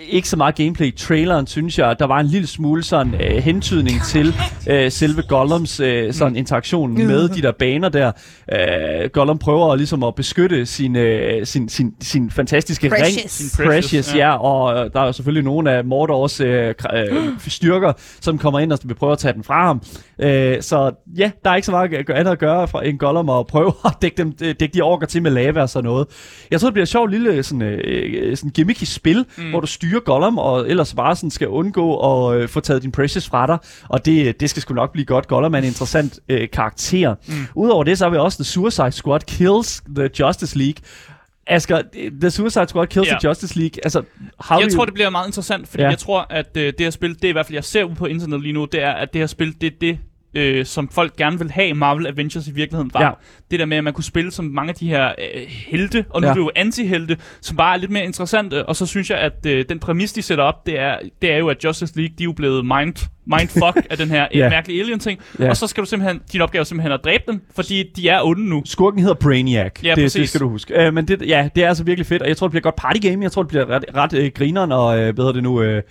ikke 0.10 0.30
så 0.30 0.38
meget 0.38 0.56
gameplay. 0.56 0.96
Traileren 0.96 1.48
synes 1.48 1.80
jeg, 1.80 2.00
der 2.00 2.06
var 2.06 2.20
en 2.20 2.26
lille 2.26 2.48
smule 2.48 2.84
sådan 2.84 3.14
øh, 3.14 3.38
hentydning 3.38 4.02
til 4.04 4.36
øh, 4.70 4.92
selve 4.92 5.22
Gollums 5.22 5.80
øh, 5.80 6.11
sådan 6.14 6.36
interaktion 6.36 6.94
med 6.94 7.30
de 7.30 7.42
der 7.42 7.52
baner 7.52 7.90
der. 7.90 8.12
Øh, 8.52 9.10
Gollum 9.14 9.38
prøver 9.38 9.76
ligesom 9.76 10.04
at 10.04 10.16
beskytte 10.16 10.66
sin, 10.66 10.96
øh, 10.96 11.46
sin, 11.46 11.70
sin, 11.70 11.94
sin 12.02 12.32
fantastiske 12.32 12.90
precious. 12.90 13.18
ring. 13.18 13.30
Sin 13.30 13.66
precious, 13.66 14.16
ja. 14.16 14.28
ja. 14.28 14.38
Og 14.38 14.74
øh, 14.86 14.94
der 14.94 15.00
er 15.02 15.06
jo 15.06 15.12
selvfølgelig 15.12 15.44
nogle 15.44 15.72
af 15.72 15.86
Mordors 15.86 16.40
øh, 16.40 16.74
øh, 16.94 17.40
styrker, 17.48 17.94
som 18.22 18.38
kommer 18.38 18.60
ind 18.60 18.72
og 18.72 18.80
vil 18.84 18.94
prøve 18.94 19.12
at 19.12 19.18
tage 19.18 19.34
den 19.34 19.44
fra 19.44 19.66
ham. 19.66 19.82
Øh, 20.20 20.62
så 20.62 20.92
ja, 21.18 21.32
der 21.44 21.50
er 21.50 21.56
ikke 21.56 21.66
så 21.66 21.72
meget 21.72 22.10
andet 22.10 22.32
at 22.32 22.40
gøre 22.40 22.68
fra 22.68 22.86
en 22.86 22.98
Gollum 22.98 23.30
og 23.30 23.48
prøve 23.48 23.74
at 23.86 23.92
dække, 24.02 24.18
dem, 24.18 24.32
dække 24.32 24.74
de 24.74 24.82
orker 24.82 25.08
til 25.08 25.22
med 25.22 25.32
lava 25.32 25.62
og 25.62 25.70
sådan 25.70 25.84
noget. 25.84 26.08
Jeg 26.52 26.60
tror, 26.60 26.68
det 26.68 26.74
bliver 26.74 26.84
et 26.84 26.90
sjovt 26.90 27.12
lille 27.12 27.44
sådan, 27.44 27.62
øh, 27.62 28.38
sådan 28.38 28.52
gimmicky 28.52 28.84
spil, 28.84 29.26
mm. 29.38 29.50
hvor 29.50 29.60
du 29.60 29.68
styre 29.68 30.00
Gollum, 30.00 30.38
og 30.38 30.70
ellers 30.70 30.94
bare 30.94 31.16
sådan 31.16 31.32
skal 31.32 31.48
undgå 31.48 31.96
at 31.96 32.38
øh, 32.38 32.50
få 32.50 32.60
taget 32.60 32.84
din 32.84 32.92
Precious 32.92 33.30
fra 33.30 33.48
dig. 33.48 33.58
Og 33.90 34.06
det, 34.06 34.40
det 34.40 34.50
skal 34.50 34.62
sgu 34.62 34.74
nok 34.74 34.92
blive 34.92 35.06
godt. 35.06 35.28
Gollum 35.28 35.54
er 35.54 35.58
en 35.58 35.64
interessant 35.64 36.01
øh, 36.30 36.50
karakter. 36.50 37.16
Mm. 37.28 37.34
Udover 37.56 37.84
det, 37.84 37.98
så 37.98 38.06
har 38.06 38.10
vi 38.10 38.18
også 38.18 38.38
The 38.38 38.44
Suicide 38.44 38.92
Squad 38.92 39.20
Kills 39.20 39.84
the 39.96 40.10
Justice 40.20 40.58
League. 40.58 40.76
Asger, 41.48 41.82
The 42.22 42.30
Suicide 42.30 42.68
Squad 42.68 42.88
Kills 42.88 43.08
yeah. 43.08 43.20
the 43.20 43.30
Justice 43.30 43.60
League. 43.60 43.80
Altså, 43.84 44.04
jeg 44.50 44.62
you... 44.64 44.70
tror, 44.70 44.86
det 44.86 44.94
bliver 44.94 45.10
meget 45.10 45.28
interessant, 45.28 45.68
fordi 45.68 45.82
yeah. 45.82 45.92
jeg 45.92 46.00
tror, 46.00 46.28
at 46.30 46.58
øh, 46.58 46.66
det 46.66 46.76
her 46.80 46.90
spil, 46.90 47.14
det 47.14 47.24
er 47.24 47.30
i 47.30 47.32
hvert 47.32 47.46
fald, 47.46 47.56
jeg 47.56 47.64
ser 47.64 47.84
ud 47.84 47.96
på 47.96 48.06
internet 48.06 48.42
lige 48.42 48.54
nu, 48.54 48.66
det 48.66 48.84
er, 48.84 48.92
at 48.92 49.14
det 49.14 49.22
her 49.22 49.28
spil, 49.28 49.56
det 49.62 49.68
er 49.68 49.78
det, 49.82 50.00
øh, 50.34 50.66
som 50.66 50.90
folk 50.90 51.16
gerne 51.16 51.40
vil 51.40 51.52
have 51.52 51.74
Marvel 51.74 52.08
Avengers 52.08 52.48
i 52.48 52.52
virkeligheden 52.52 52.92
var. 52.94 53.04
Ja. 53.04 53.12
Det 53.52 53.60
der 53.60 53.66
med, 53.66 53.78
at 53.78 53.84
man 53.84 53.94
kunne 53.94 54.04
spille 54.04 54.32
som 54.32 54.46
mange 54.46 54.70
af 54.70 54.76
de 54.76 54.90
her 54.90 55.08
øh, 55.08 55.42
helte, 55.48 56.06
og 56.10 56.22
nu 56.22 56.28
ja. 56.28 56.36
jo 56.36 56.52
anti-helte, 56.56 57.18
som 57.42 57.58
bare 57.58 57.74
er 57.74 57.78
lidt 57.78 57.92
mere 57.92 58.04
interessante. 58.04 58.66
Og 58.66 58.76
så 58.76 58.86
synes 58.86 59.10
jeg, 59.10 59.18
at 59.18 59.46
øh, 59.48 59.66
den 59.70 59.80
præmis, 59.80 60.14
de 60.14 60.22
sætter 60.22 60.44
op, 60.44 60.66
det 60.66 60.80
er, 60.80 60.98
det 61.22 61.32
er 61.32 61.38
jo, 61.38 61.50
at 61.50 61.64
Justice 61.64 61.94
League, 61.96 62.16
de 62.18 62.24
er 62.24 62.26
jo 62.26 62.32
blevet 62.32 62.66
mind, 62.66 63.10
mindfuck 63.26 63.86
af 63.92 63.98
den 63.98 64.10
her 64.10 64.28
ja. 64.34 64.50
mærkelige 64.50 64.82
alien-ting. 64.82 65.20
Ja. 65.40 65.50
Og 65.50 65.58
så 65.58 65.68
skal 65.68 65.84
du 65.84 65.90
simpelthen, 65.90 66.22
din 66.32 66.42
opgave 66.42 66.60
er 66.60 66.64
simpelthen 66.64 66.92
at 66.92 67.00
dræbe 67.04 67.24
dem, 67.28 67.42
fordi 67.56 67.84
de 67.96 68.10
er 68.10 68.22
onde 68.24 68.50
nu. 68.50 68.62
Skurken 68.66 69.00
hedder 69.00 69.16
Brainiac. 69.16 69.72
Ja, 69.84 69.96
det, 69.96 70.14
det 70.14 70.30
skal 70.30 70.42
du 70.42 70.50
huske. 70.50 70.88
Uh, 70.88 70.94
men 70.94 71.08
det, 71.08 71.22
ja, 71.28 71.50
det 71.56 71.64
er 71.64 71.68
altså 71.68 71.84
virkelig 71.84 72.06
fedt, 72.06 72.22
og 72.22 72.28
jeg 72.28 72.38
tror, 72.38 72.48
det 72.48 72.52
bliver 72.52 72.64
godt 72.64 72.76
party 72.76 73.00
game. 73.00 73.24
Jeg 73.24 73.32
tror, 73.32 73.44
det 73.44 73.50
bliver 73.50 73.70
ret, 73.70 73.86
ret 73.96 74.14
uh, 74.14 74.26
grineren, 74.36 74.72
og 74.72 74.88
uh, 74.88 75.16
hvad 75.16 75.34
det 75.34 75.44
nu... 75.44 75.76
Uh, 75.76 75.82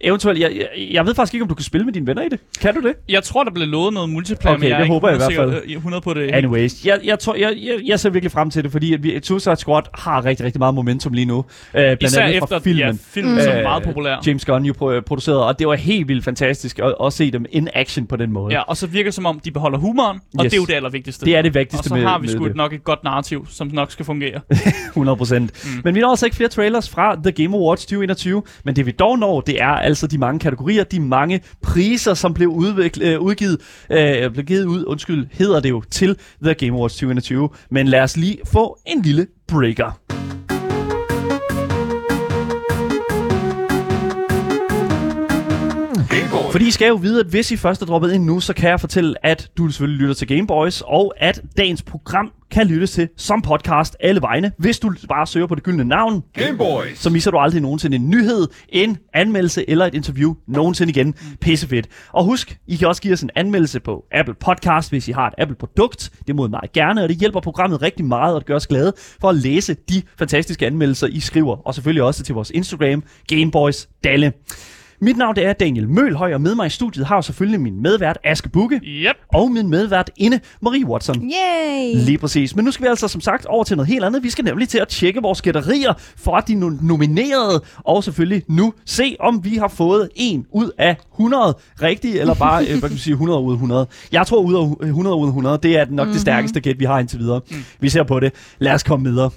Eventuelt, 0.00 0.40
jeg, 0.40 0.52
jeg, 0.56 0.88
jeg 0.90 1.06
ved 1.06 1.14
faktisk 1.14 1.34
ikke, 1.34 1.42
om 1.42 1.48
du 1.48 1.54
kan 1.54 1.64
spille 1.64 1.84
med 1.84 1.92
dine 1.92 2.06
venner 2.06 2.22
i 2.22 2.28
det. 2.28 2.40
Kan 2.60 2.74
du 2.74 2.80
det? 2.80 2.94
Jeg 3.08 3.22
tror, 3.22 3.44
der 3.44 3.50
bliver 3.50 3.66
lovet 3.66 3.94
noget 3.94 4.08
multiplayer, 4.08 4.54
okay, 4.56 4.64
men 4.64 4.70
jeg 4.70 4.78
det 4.78 4.88
håber 4.88 5.08
jeg 5.08 5.16
i 5.16 5.18
hvert 5.18 5.34
fald. 5.34 5.62
100 5.76 6.00
på 6.00 6.14
det. 6.14 6.30
Anyways, 6.34 6.84
jeg, 6.84 7.00
jeg, 7.04 7.18
tror, 7.18 7.34
jeg, 7.34 7.56
jeg, 7.62 7.78
jeg 7.84 8.00
ser 8.00 8.10
virkelig 8.10 8.32
frem 8.32 8.50
til 8.50 8.64
det, 8.64 8.72
fordi 8.72 8.94
at 8.94 9.02
vi, 9.02 9.20
Suicide 9.22 9.56
Squad 9.56 9.82
har 9.94 10.24
rigtig, 10.24 10.46
rigtig 10.46 10.58
meget 10.58 10.74
momentum 10.74 11.12
lige 11.12 11.24
nu. 11.24 11.36
Uh, 11.36 11.44
blandt 11.72 12.02
Især 12.02 12.22
andet 12.22 12.36
efter, 12.42 12.58
filmen. 12.58 12.80
Ja, 12.80 12.92
filmen 13.00 13.34
mm. 13.34 13.38
er 13.38 13.62
meget 13.62 13.82
populær. 13.82 14.22
James 14.26 14.44
Gunn 14.44 14.64
jo 14.64 15.02
produceret, 15.06 15.44
og 15.44 15.58
det 15.58 15.66
var 15.66 15.74
helt 15.74 16.08
vildt 16.08 16.24
fantastisk 16.24 16.78
at, 16.78 16.94
at 17.04 17.12
se 17.12 17.30
dem 17.30 17.46
in 17.50 17.68
action 17.74 18.06
på 18.06 18.16
den 18.16 18.32
måde. 18.32 18.54
Ja, 18.54 18.60
og 18.60 18.76
så 18.76 18.86
virker 18.86 19.08
det 19.08 19.14
som 19.14 19.26
om, 19.26 19.40
de 19.40 19.50
beholder 19.50 19.78
humoren, 19.78 20.20
og 20.38 20.44
yes. 20.44 20.50
det 20.50 20.56
er 20.56 20.60
jo 20.60 20.66
det 20.66 20.74
allervigtigste. 20.74 21.26
Det 21.26 21.36
er 21.36 21.42
det 21.42 21.54
vigtigste 21.54 21.80
Og 21.80 21.88
så 21.88 21.94
med, 21.94 22.02
har 22.02 22.18
vi 22.18 22.28
sgu 22.28 22.48
nok 22.54 22.72
et 22.72 22.84
godt 22.84 23.04
narrativ, 23.04 23.46
som 23.50 23.70
nok 23.72 23.90
skal 23.90 24.04
fungere. 24.04 24.40
100 24.88 25.16
procent. 25.16 25.52
Mm. 25.64 25.80
Men 25.84 25.94
vi 25.94 26.00
når 26.00 26.10
altså 26.10 26.26
ikke 26.26 26.36
flere 26.36 26.48
trailers 26.48 26.90
fra 26.90 27.16
The 27.24 27.32
Game 27.32 27.56
Awards 27.56 27.86
2021, 27.86 28.42
men 28.64 28.76
det 28.76 28.86
vi 28.86 28.90
dog 28.90 29.18
når, 29.18 29.40
det 29.40 29.62
er 29.62 29.66
altså 29.86 30.06
de 30.06 30.18
mange 30.18 30.38
kategorier 30.38 30.84
de 30.84 31.00
mange 31.00 31.40
priser, 31.62 32.14
som 32.14 32.34
blev 32.34 32.48
udviklet, 32.48 33.08
øh, 33.08 33.20
udgivet, 33.20 33.60
øh, 33.90 34.24
øh 34.24 34.30
blev 34.30 34.44
givet 34.44 34.64
ud, 34.64 34.84
undskyld, 34.86 35.26
hedder 35.30 35.60
det 35.60 35.70
jo, 35.70 35.82
til 35.90 36.16
The 36.42 36.54
Game 36.54 36.72
Awards 36.72 36.92
2021. 36.92 37.48
Men 37.70 37.88
lad 37.88 38.00
os 38.00 38.16
lige 38.16 38.38
få 38.46 38.78
en 38.86 39.02
lille 39.02 39.26
breaker. 39.48 40.25
Fordi 46.56 46.68
I 46.68 46.70
skal 46.70 46.88
jo 46.88 46.94
vide, 46.94 47.20
at 47.20 47.26
hvis 47.26 47.50
I 47.50 47.56
først 47.56 47.82
er 47.82 47.86
droppet 47.86 48.12
ind 48.12 48.24
nu, 48.24 48.40
så 48.40 48.52
kan 48.52 48.70
jeg 48.70 48.80
fortælle, 48.80 49.26
at 49.26 49.50
du 49.58 49.68
selvfølgelig 49.68 50.00
lytter 50.00 50.14
til 50.14 50.28
Gameboys, 50.28 50.82
og 50.86 51.14
at 51.16 51.42
dagens 51.56 51.82
program 51.82 52.32
kan 52.50 52.66
lyttes 52.66 52.90
til 52.90 53.08
som 53.16 53.42
podcast 53.42 53.96
alle 54.00 54.22
vegne, 54.22 54.52
hvis 54.58 54.78
du 54.78 54.92
bare 55.08 55.26
søger 55.26 55.46
på 55.46 55.54
det 55.54 55.62
gyldne 55.62 55.84
navn. 55.84 56.22
Gameboys! 56.32 56.98
Så 56.98 57.10
misser 57.10 57.30
du 57.30 57.38
aldrig 57.38 57.60
nogensinde 57.62 57.96
en 57.96 58.10
nyhed, 58.10 58.48
en 58.68 58.98
anmeldelse 59.14 59.70
eller 59.70 59.86
et 59.86 59.94
interview 59.94 60.34
nogensinde 60.48 60.90
igen. 60.90 61.14
Pissefedt. 61.40 61.86
Og 62.12 62.24
husk, 62.24 62.58
I 62.66 62.76
kan 62.76 62.88
også 62.88 63.02
give 63.02 63.12
os 63.12 63.22
en 63.22 63.30
anmeldelse 63.34 63.80
på 63.80 64.04
Apple 64.12 64.34
Podcast, 64.34 64.90
hvis 64.90 65.08
I 65.08 65.12
har 65.12 65.26
et 65.26 65.34
Apple-produkt. 65.38 66.10
Det 66.26 66.36
må 66.36 66.46
I 66.46 66.50
meget 66.50 66.72
gerne, 66.72 67.02
og 67.02 67.08
det 67.08 67.16
hjælper 67.16 67.40
programmet 67.40 67.82
rigtig 67.82 68.04
meget, 68.04 68.34
og 68.34 68.40
det 68.40 68.46
gør 68.46 68.56
os 68.56 68.66
glade 68.66 68.92
for 69.20 69.28
at 69.28 69.36
læse 69.36 69.74
de 69.74 70.02
fantastiske 70.18 70.66
anmeldelser, 70.66 71.06
I 71.06 71.20
skriver. 71.20 71.66
Og 71.66 71.74
selvfølgelig 71.74 72.02
også 72.02 72.22
til 72.22 72.34
vores 72.34 72.50
Instagram, 72.50 73.02
Gameboys 73.28 73.88
Dalle. 74.04 74.32
Mit 75.00 75.16
navn 75.16 75.36
det 75.36 75.46
er 75.46 75.52
Daniel 75.52 75.88
Mølhøj, 75.88 76.34
og 76.34 76.40
med 76.40 76.54
mig 76.54 76.66
i 76.66 76.70
studiet 76.70 77.06
har 77.06 77.16
jeg 77.16 77.24
selvfølgelig 77.24 77.60
min 77.60 77.82
medvært 77.82 78.18
Aske 78.24 78.48
Bukke. 78.48 78.80
Yep. 78.84 79.16
Og 79.34 79.50
min 79.50 79.68
medvært 79.70 80.10
inde, 80.16 80.40
Marie 80.62 80.86
Watson. 80.86 81.16
Yay! 81.16 82.04
Lige 82.04 82.18
præcis. 82.18 82.56
Men 82.56 82.64
nu 82.64 82.70
skal 82.70 82.84
vi 82.84 82.88
altså 82.88 83.08
som 83.08 83.20
sagt 83.20 83.46
over 83.46 83.64
til 83.64 83.76
noget 83.76 83.88
helt 83.88 84.04
andet. 84.04 84.22
Vi 84.22 84.30
skal 84.30 84.44
nemlig 84.44 84.68
til 84.68 84.78
at 84.78 84.88
tjekke 84.88 85.22
vores 85.22 85.42
gætterier 85.42 85.92
for 86.16 86.40
de 86.40 86.54
nominerede, 86.86 87.62
og 87.76 88.04
selvfølgelig 88.04 88.42
nu 88.48 88.72
se, 88.84 89.16
om 89.20 89.44
vi 89.44 89.56
har 89.56 89.68
fået 89.68 90.08
en 90.14 90.46
ud 90.52 90.70
af 90.78 90.96
100 91.12 91.56
rigtige, 91.82 92.20
eller 92.20 92.34
bare 92.34 92.62
øh, 92.62 92.70
hvad 92.70 92.80
kan 92.80 92.90
man 92.90 92.98
sige, 92.98 93.12
100 93.12 93.40
ud 93.40 93.52
af 93.52 93.54
100. 93.54 93.86
Jeg 94.12 94.26
tror, 94.26 94.40
ud 94.42 94.54
af 94.54 94.86
100 94.86 95.16
ud 95.16 95.24
af 95.24 95.28
100, 95.28 95.58
det 95.62 95.78
er 95.78 95.84
nok 95.84 95.90
mm-hmm. 95.90 96.12
det 96.12 96.20
stærkeste 96.20 96.60
gæt, 96.60 96.78
vi 96.78 96.84
har 96.84 96.98
indtil 96.98 97.18
videre. 97.18 97.40
Mm. 97.50 97.56
Vi 97.80 97.88
ser 97.88 98.02
på 98.02 98.20
det. 98.20 98.32
Lad 98.58 98.72
os 98.72 98.82
komme 98.82 99.10
videre. 99.10 99.30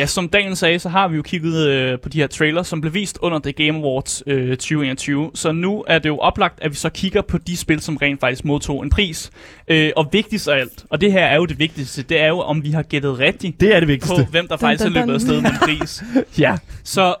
Ja, 0.00 0.06
som 0.06 0.28
Daniel 0.28 0.56
sagde, 0.56 0.78
så 0.78 0.88
har 0.88 1.08
vi 1.08 1.16
jo 1.16 1.22
kigget 1.22 1.66
øh, 1.66 1.98
på 1.98 2.08
de 2.08 2.18
her 2.18 2.26
trailers, 2.26 2.66
som 2.66 2.80
blev 2.80 2.94
vist 2.94 3.18
under 3.22 3.38
The 3.38 3.52
Game 3.52 3.78
Awards 3.78 4.22
øh, 4.26 4.48
2021. 4.48 5.30
Så 5.34 5.52
nu 5.52 5.84
er 5.88 5.98
det 5.98 6.08
jo 6.08 6.18
oplagt, 6.18 6.58
at 6.62 6.70
vi 6.70 6.76
så 6.76 6.90
kigger 6.90 7.22
på 7.22 7.38
de 7.38 7.56
spil, 7.56 7.80
som 7.80 7.96
rent 7.96 8.20
faktisk 8.20 8.44
modtog 8.44 8.82
en 8.82 8.90
pris. 8.90 9.30
Øh, 9.68 9.90
og 9.96 10.08
vigtigst 10.12 10.48
af 10.48 10.56
alt, 10.56 10.84
og 10.90 11.00
det 11.00 11.12
her 11.12 11.24
er 11.24 11.36
jo 11.36 11.46
det 11.46 11.58
vigtigste, 11.58 12.02
det 12.02 12.20
er 12.20 12.28
jo, 12.28 12.38
om 12.38 12.64
vi 12.64 12.70
har 12.70 12.82
gættet 12.82 13.18
rigtigt 13.18 13.60
det 13.60 13.74
er 13.74 13.80
det 13.80 13.88
vigtigste. 13.88 14.24
på, 14.24 14.30
hvem 14.30 14.48
der 14.48 14.56
faktisk 14.56 14.84
dun, 14.84 14.92
dun, 14.92 15.00
dun. 15.00 15.00
har 15.00 15.06
løbet 15.06 15.14
afsted 15.14 15.40
med 15.40 15.50
en 15.50 15.56
pris. 15.78 16.02
ja. 16.38 16.56
Så 16.84 17.14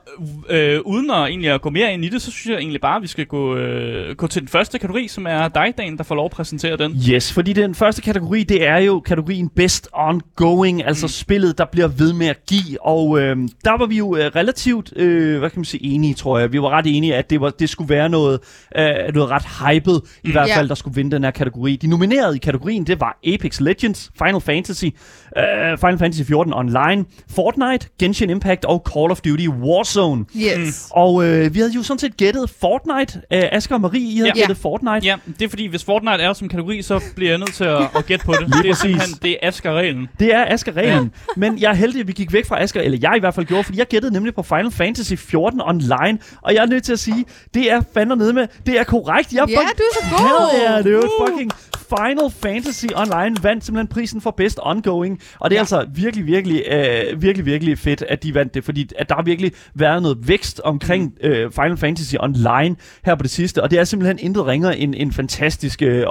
øh, 0.48 0.80
uden 0.84 1.10
at, 1.10 1.16
egentlig 1.16 1.50
at 1.50 1.60
gå 1.60 1.70
mere 1.70 1.92
ind 1.94 2.04
i 2.04 2.08
det, 2.08 2.22
så 2.22 2.30
synes 2.30 2.46
jeg 2.46 2.58
egentlig 2.58 2.80
bare, 2.80 2.96
at 2.96 3.02
vi 3.02 3.06
skal 3.06 3.26
gå, 3.26 3.56
øh, 3.56 4.16
gå 4.16 4.26
til 4.26 4.42
den 4.42 4.48
første 4.48 4.78
kategori, 4.78 5.08
som 5.08 5.26
er 5.26 5.48
dig, 5.48 5.74
Dan, 5.78 5.96
der 5.96 6.02
får 6.04 6.14
lov 6.14 6.24
at 6.24 6.30
præsentere 6.30 6.76
den. 6.76 6.96
Yes, 7.10 7.32
fordi 7.32 7.52
den 7.52 7.74
første 7.74 8.02
kategori, 8.02 8.42
det 8.42 8.66
er 8.66 8.78
jo 8.78 9.00
kategorien 9.00 9.48
Best 9.48 9.88
Ongoing, 9.92 10.86
altså 10.86 11.06
mm. 11.06 11.10
spillet, 11.10 11.58
der 11.58 11.64
bliver 11.64 11.88
ved 11.88 12.12
med 12.12 12.26
at 12.26 12.46
give 12.46 12.69
og 12.80 13.20
øh, 13.20 13.36
der 13.64 13.78
var 13.78 13.86
vi 13.86 13.96
jo 13.96 14.16
øh, 14.16 14.24
relativt, 14.36 14.92
øh, 14.96 15.38
hvad 15.38 15.50
kan 15.50 15.58
man 15.58 15.64
sige, 15.64 15.84
enige, 15.84 16.14
tror 16.14 16.38
jeg. 16.38 16.52
Vi 16.52 16.62
var 16.62 16.70
ret 16.70 16.86
enige, 16.86 17.16
at 17.16 17.30
det, 17.30 17.40
var, 17.40 17.50
det 17.50 17.68
skulle 17.68 17.88
være 17.88 18.08
noget, 18.08 18.40
øh, 18.78 18.84
noget 19.14 19.30
ret 19.30 19.44
hyped, 19.44 19.94
i 19.94 20.26
mm. 20.26 20.32
hvert 20.32 20.48
fald, 20.48 20.64
yeah. 20.64 20.68
der 20.68 20.74
skulle 20.74 20.94
vinde 20.94 21.10
den 21.10 21.24
her 21.24 21.30
kategori. 21.30 21.76
De 21.76 21.86
nominerede 21.86 22.36
i 22.36 22.38
kategorien, 22.38 22.86
det 22.86 23.00
var 23.00 23.18
Apex 23.34 23.60
Legends, 23.60 24.10
Final 24.18 24.40
Fantasy, 24.40 24.84
øh, 24.84 25.78
Final 25.78 25.98
Fantasy 25.98 26.22
14 26.22 26.54
Online, 26.54 27.04
Fortnite, 27.34 27.88
Genshin 27.98 28.30
Impact 28.30 28.64
og 28.64 28.86
Call 28.94 29.10
of 29.10 29.20
Duty 29.20 29.48
Warzone. 29.48 30.24
Yes. 30.36 30.56
Mm. 30.58 31.00
Og 31.00 31.24
øh, 31.24 31.54
vi 31.54 31.58
havde 31.58 31.72
jo 31.72 31.82
sådan 31.82 31.98
set 31.98 32.16
gættet 32.16 32.50
Fortnite. 32.60 33.20
Øh, 33.32 33.42
Asger 33.52 33.74
og 33.74 33.80
Marie, 33.80 34.00
I 34.00 34.16
havde 34.16 34.32
ja. 34.34 34.40
gættet 34.40 34.56
Fortnite. 34.56 35.06
Ja, 35.06 35.16
det 35.38 35.44
er 35.44 35.48
fordi, 35.48 35.66
hvis 35.66 35.84
Fortnite 35.84 36.22
er 36.22 36.32
som 36.32 36.48
kategori, 36.48 36.82
så 36.82 37.00
bliver 37.16 37.30
jeg 37.30 37.38
nødt 37.38 37.54
til 37.54 37.64
at, 37.64 37.82
at 37.96 38.06
gætte 38.06 38.24
på 38.24 38.32
det. 38.32 38.54
det 38.62 38.70
er 38.70 38.74
simpelthen, 38.74 39.14
det 39.22 39.30
er 39.30 39.48
Asger-reglen. 39.48 40.08
Det 40.20 40.34
er 40.34 40.46
Asger-reglen. 40.46 41.04
Ja. 41.04 41.40
Men 41.40 41.58
jeg 41.58 41.70
er 41.70 41.74
heldig, 41.74 42.00
at 42.00 42.06
vi 42.08 42.12
gik 42.12 42.32
væk 42.32 42.46
fra 42.50 42.62
Asger, 42.62 42.80
eller 42.80 42.98
jeg 43.02 43.14
i 43.16 43.20
hvert 43.20 43.34
fald 43.34 43.46
gjorde, 43.46 43.64
fordi 43.64 43.78
jeg 43.78 43.86
gættede 43.86 44.12
nemlig 44.12 44.34
på 44.34 44.42
Final 44.42 44.70
Fantasy 44.70 45.14
14 45.14 45.60
online, 45.60 46.18
og 46.42 46.54
jeg 46.54 46.62
er 46.62 46.66
nødt 46.66 46.84
til 46.84 46.92
at 46.92 46.98
sige, 46.98 47.24
det 47.54 47.72
er 47.72 47.82
fandme 47.94 48.16
nede 48.16 48.32
med, 48.32 48.46
det 48.66 48.78
er 48.80 48.84
korrekt. 48.84 49.32
Jeg 49.32 49.44
Ja, 49.48 49.54
du 49.54 49.82
er 49.90 49.94
så 49.94 50.04
god. 50.10 50.50
Hell 50.52 50.62
yeah, 50.62 50.84
dude. 50.84 51.10
Fucking 51.26 51.50
Final 51.98 52.30
Fantasy 52.30 52.86
Online 52.96 53.36
vandt 53.42 53.64
simpelthen 53.64 53.86
prisen 53.86 54.20
for 54.20 54.30
Best 54.30 54.58
Ongoing, 54.62 55.20
og 55.40 55.50
det 55.50 55.56
er 55.56 55.58
ja. 55.58 55.62
altså 55.62 55.86
virkelig, 55.94 56.26
virkelig, 56.26 56.62
øh, 56.70 57.22
virkelig, 57.22 57.46
virkelig 57.46 57.78
fedt, 57.78 58.02
at 58.08 58.22
de 58.22 58.34
vandt 58.34 58.54
det, 58.54 58.64
fordi 58.64 58.90
at 58.98 59.08
der 59.08 59.14
har 59.14 59.22
virkelig 59.22 59.52
været 59.74 60.02
noget 60.02 60.28
vækst 60.28 60.60
omkring 60.64 61.04
mm. 61.04 61.28
øh, 61.28 61.52
Final 61.52 61.76
Fantasy 61.76 62.14
Online 62.20 62.76
her 63.04 63.14
på 63.14 63.22
det 63.22 63.30
sidste, 63.30 63.62
og 63.62 63.70
det 63.70 63.78
er 63.78 63.84
simpelthen 63.84 64.18
intet 64.18 64.46
ringer 64.46 64.70
end 64.70 64.94
en 64.96 65.12
fantastisk, 65.12 65.82
øh, 65.82 65.98
øh, 65.98 66.06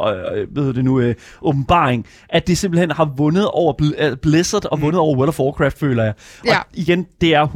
hedder 0.56 0.72
det 0.74 0.86
nu, 0.86 1.00
øh, 1.00 1.16
åbenbaring, 1.42 2.06
at 2.30 2.48
det 2.48 2.58
simpelthen 2.58 2.92
har 2.92 3.14
vundet 3.18 3.48
over 3.48 3.74
Bl- 3.82 4.04
øh, 4.04 4.18
Blizzard 4.18 4.66
og 4.66 4.82
vundet 4.82 5.00
over 5.00 5.16
World 5.18 5.30
of 5.30 5.40
Warcraft, 5.40 5.80
føler 5.80 6.04
jeg. 6.04 6.14
Ja. 6.46 6.58
Og 6.58 6.66
igen, 6.74 7.08
det 7.22 7.36
er 7.36 7.48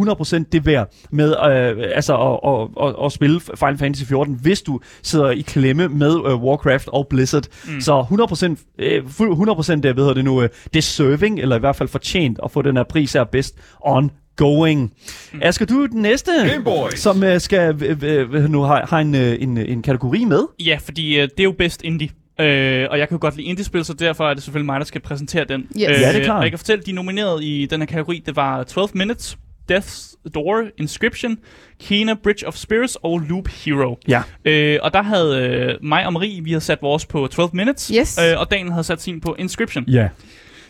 100% 0.42 0.44
det 0.52 0.66
værd 0.66 0.94
med 1.12 1.30
øh, 1.30 1.92
altså 1.96 2.18
at, 2.18 2.40
at, 2.52 2.88
at, 2.88 3.06
at 3.06 3.12
spille 3.12 3.40
Final 3.40 3.78
Fantasy 3.78 4.04
14, 4.04 4.40
hvis 4.42 4.62
du 4.62 4.80
sidder 5.04 5.30
i 5.30 5.42
klemme 5.42 5.88
med 5.88 6.16
øh, 6.28 6.44
Warcraft 6.44 6.88
og 6.88 7.08
Blizzard. 7.10 7.44
Mm. 7.68 7.82
Så 7.82 8.06
100%, 8.14 8.56
øh, 8.80 9.04
fu- 9.06 9.34
100% 9.34 9.74
det, 9.84 9.94
hvad 9.94 10.04
hedder 10.04 10.14
det 10.14 10.26
nu, 10.26 10.42
øh, 10.42 10.50
deserving, 10.74 11.40
eller 11.40 11.56
i 11.56 11.60
hvert 11.60 11.76
fald 11.76 11.90
fortjent 11.90 12.40
at 12.44 12.52
få 12.52 12.62
den 12.62 12.78
her 12.78 12.84
pris 12.84 13.14
her 13.14 13.24
best 13.24 13.56
on 13.82 14.12
going. 14.36 14.94
Mm. 15.34 15.40
Asger, 15.44 15.66
du 15.66 15.84
er 15.84 15.88
den 15.88 16.02
næste, 16.02 16.32
som 16.96 17.24
øh, 17.24 17.40
skal 17.40 17.84
øh, 17.84 17.98
øh, 18.34 18.50
nu 18.50 18.62
har, 18.62 18.86
har 18.90 19.00
en, 19.00 19.16
øh, 19.16 19.36
en, 19.40 19.58
en 19.58 19.82
kategori 19.82 20.26
med. 20.26 20.44
Ja, 20.66 20.78
fordi 20.82 21.16
øh, 21.20 21.22
det 21.24 21.40
er 21.40 21.44
jo 21.44 21.56
bedst 21.58 21.82
indie. 21.82 22.10
Øh, 22.40 22.88
og 22.92 23.00
jeg 23.00 23.08
kan 23.08 23.16
jo 23.16 23.22
godt 23.22 23.36
lide 23.36 23.48
indie-spil, 23.48 23.86
så 23.86 23.94
derfor 23.94 24.30
er 24.30 24.34
det 24.34 24.44
selvfølgelig 24.44 24.66
mig, 24.66 24.80
der 24.80 24.86
skal 24.86 25.02
præsentere 25.02 25.46
den. 25.46 25.62
Yes. 25.62 25.82
Ja, 25.82 25.88
det 26.14 26.20
er 26.20 26.24
klart. 26.24 26.38
Og 26.38 26.44
jeg 26.44 26.52
kan 26.52 26.60
fortælle, 26.60 26.84
de 26.86 26.92
er 26.92 26.96
nomineret 26.96 27.44
i 27.44 27.66
den 27.70 27.82
her 27.82 27.86
kategori. 27.86 28.24
Det 28.26 28.36
var 28.36 28.64
12 28.64 28.90
Minutes, 28.94 29.38
Death's 29.72 30.16
Door, 30.34 30.64
Inscription, 30.78 31.38
Kena, 31.84 32.14
Bridge 32.24 32.48
of 32.48 32.56
Spirits 32.56 32.98
og 33.04 33.20
Loop 33.20 33.48
Hero. 33.48 33.98
Ja. 34.08 34.24
Øh, 34.46 34.80
og 34.84 34.94
der 34.94 35.02
havde 35.02 35.38
øh, 35.42 35.86
mig 35.86 36.06
og 36.06 36.14
Marie, 36.14 36.44
vi 36.44 36.50
havde 36.52 36.62
sat 36.64 36.78
vores 36.82 37.06
på 37.06 37.28
12 37.28 37.50
Minutes, 37.54 37.88
Yes. 38.00 38.20
øh, 38.32 38.40
og 38.40 38.52
Daniel 38.52 38.72
havde 38.72 38.84
sat 38.84 39.02
sin 39.02 39.22
på 39.22 39.36
Inscription. 39.40 39.84
Ja. 39.88 40.10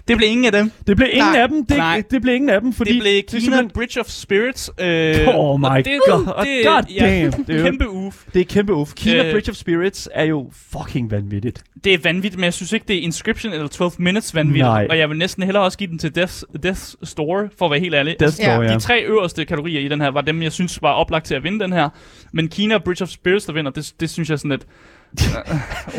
Det 0.07 0.17
blev 0.17 0.29
ingen 0.29 0.45
af 0.45 0.51
dem. 0.51 0.71
Det 0.87 0.97
blev 0.97 1.09
ingen 1.11 1.31
Nej. 1.31 1.41
af 1.41 1.47
dem. 1.49 1.65
Det, 1.65 1.77
Nej. 1.77 2.03
det 2.11 2.21
blev 2.21 2.35
ingen 2.35 2.49
af 2.49 2.61
dem, 2.61 2.73
fordi... 2.73 2.93
det 2.93 3.01
blev 3.01 3.17
er 3.17 3.21
Kena, 3.27 3.39
simpelthen- 3.39 3.69
Bridge 3.69 3.99
of 3.99 4.05
Spirits. 4.05 4.71
Øh, 4.79 5.15
Oh 5.35 5.59
my 5.59 5.65
og 5.65 5.77
det, 5.85 5.99
god. 6.09 6.19
Det, 6.45 6.65
God 6.65 6.83
ja, 6.99 7.05
damn, 7.05 7.31
dude. 7.47 7.63
kæmpe 7.63 7.89
uf. 7.89 8.23
Det 8.33 8.39
er 8.39 8.45
kæmpe 8.45 8.73
uf. 8.73 8.93
Kina 8.95 9.25
Øh. 9.25 9.31
Bridge 9.31 9.51
of 9.51 9.55
Spirits 9.55 10.09
er 10.13 10.23
jo 10.23 10.49
fucking 10.71 11.11
vanvittigt. 11.11 11.63
Det 11.83 11.93
er 11.93 11.97
vanvittigt, 12.03 12.35
men 12.35 12.43
jeg 12.43 12.53
synes 12.53 12.73
ikke, 12.73 12.85
det 12.87 12.95
er 12.95 13.01
Inscription 13.01 13.53
eller 13.53 13.67
12 13.67 13.91
Minutes 13.97 14.35
vanvittigt. 14.35 14.63
Nej. 14.65 14.87
Og 14.89 14.97
jeg 14.97 15.09
vil 15.09 15.17
næsten 15.17 15.43
hellere 15.43 15.63
også 15.63 15.77
give 15.77 15.89
den 15.89 15.99
til 15.99 16.15
Death, 16.15 16.33
Death's 16.65 16.95
Store, 17.03 17.49
for 17.57 17.65
at 17.65 17.71
være 17.71 17.79
helt 17.79 17.95
ærlig. 17.95 18.15
Death 18.19 18.33
Store, 18.33 18.61
ja. 18.61 18.73
De 18.73 18.79
tre 18.79 19.03
øverste 19.03 19.45
kategorier 19.45 19.79
i 19.79 19.87
den 19.87 20.01
her 20.01 20.11
var 20.11 20.21
dem, 20.21 20.41
jeg 20.43 20.51
synes 20.51 20.81
var 20.81 20.91
oplagt 20.93 21.25
til 21.25 21.35
at 21.35 21.43
vinde 21.43 21.59
den 21.59 21.73
her. 21.73 21.89
Men 22.33 22.47
Kina 22.47 22.77
Bridge 22.77 23.03
of 23.03 23.09
Spirits, 23.09 23.45
der 23.45 23.53
vinder, 23.53 23.71
det, 23.71 23.93
det 23.99 24.09
synes 24.09 24.29
jeg 24.29 24.39
sådan 24.39 24.51
lidt... 24.51 24.65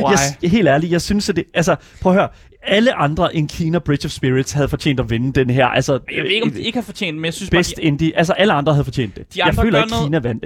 Why? 0.04 0.12
Jeg, 0.42 0.50
helt 0.50 0.68
ærligt, 0.68 0.92
jeg 0.92 1.00
synes, 1.02 1.28
at 1.28 1.36
det... 1.36 1.44
Altså, 1.54 1.76
prøv 2.00 2.12
at 2.12 2.18
høre. 2.18 2.28
Alle 2.66 2.94
andre 2.94 3.36
end 3.36 3.48
Kina 3.48 3.78
Bridge 3.78 4.06
of 4.06 4.10
Spirits 4.10 4.52
havde 4.52 4.68
fortjent 4.68 5.00
at 5.00 5.10
vinde 5.10 5.32
den 5.40 5.50
her. 5.50 5.66
Altså, 5.66 5.92
Jeg 6.16 6.22
ved 6.24 6.30
ikke, 6.30 6.44
om 6.46 6.50
de 6.52 6.60
ikke 6.62 6.76
har 6.78 6.82
fortjent, 6.84 7.16
men 7.18 7.24
jeg 7.24 7.34
synes 7.34 7.50
Best 7.50 7.76
bare, 7.76 7.84
indie. 7.84 8.16
Altså, 8.16 8.32
alle 8.32 8.52
andre 8.52 8.72
havde 8.72 8.84
fortjent 8.84 9.16
det. 9.16 9.34
De 9.34 9.38
jeg 9.38 9.46
andre 9.48 9.62
føler 9.62 9.78
gør 9.78 9.84
ikke, 9.84 9.90
noget- 9.90 10.06
Kina 10.06 10.18
vandt. 10.18 10.44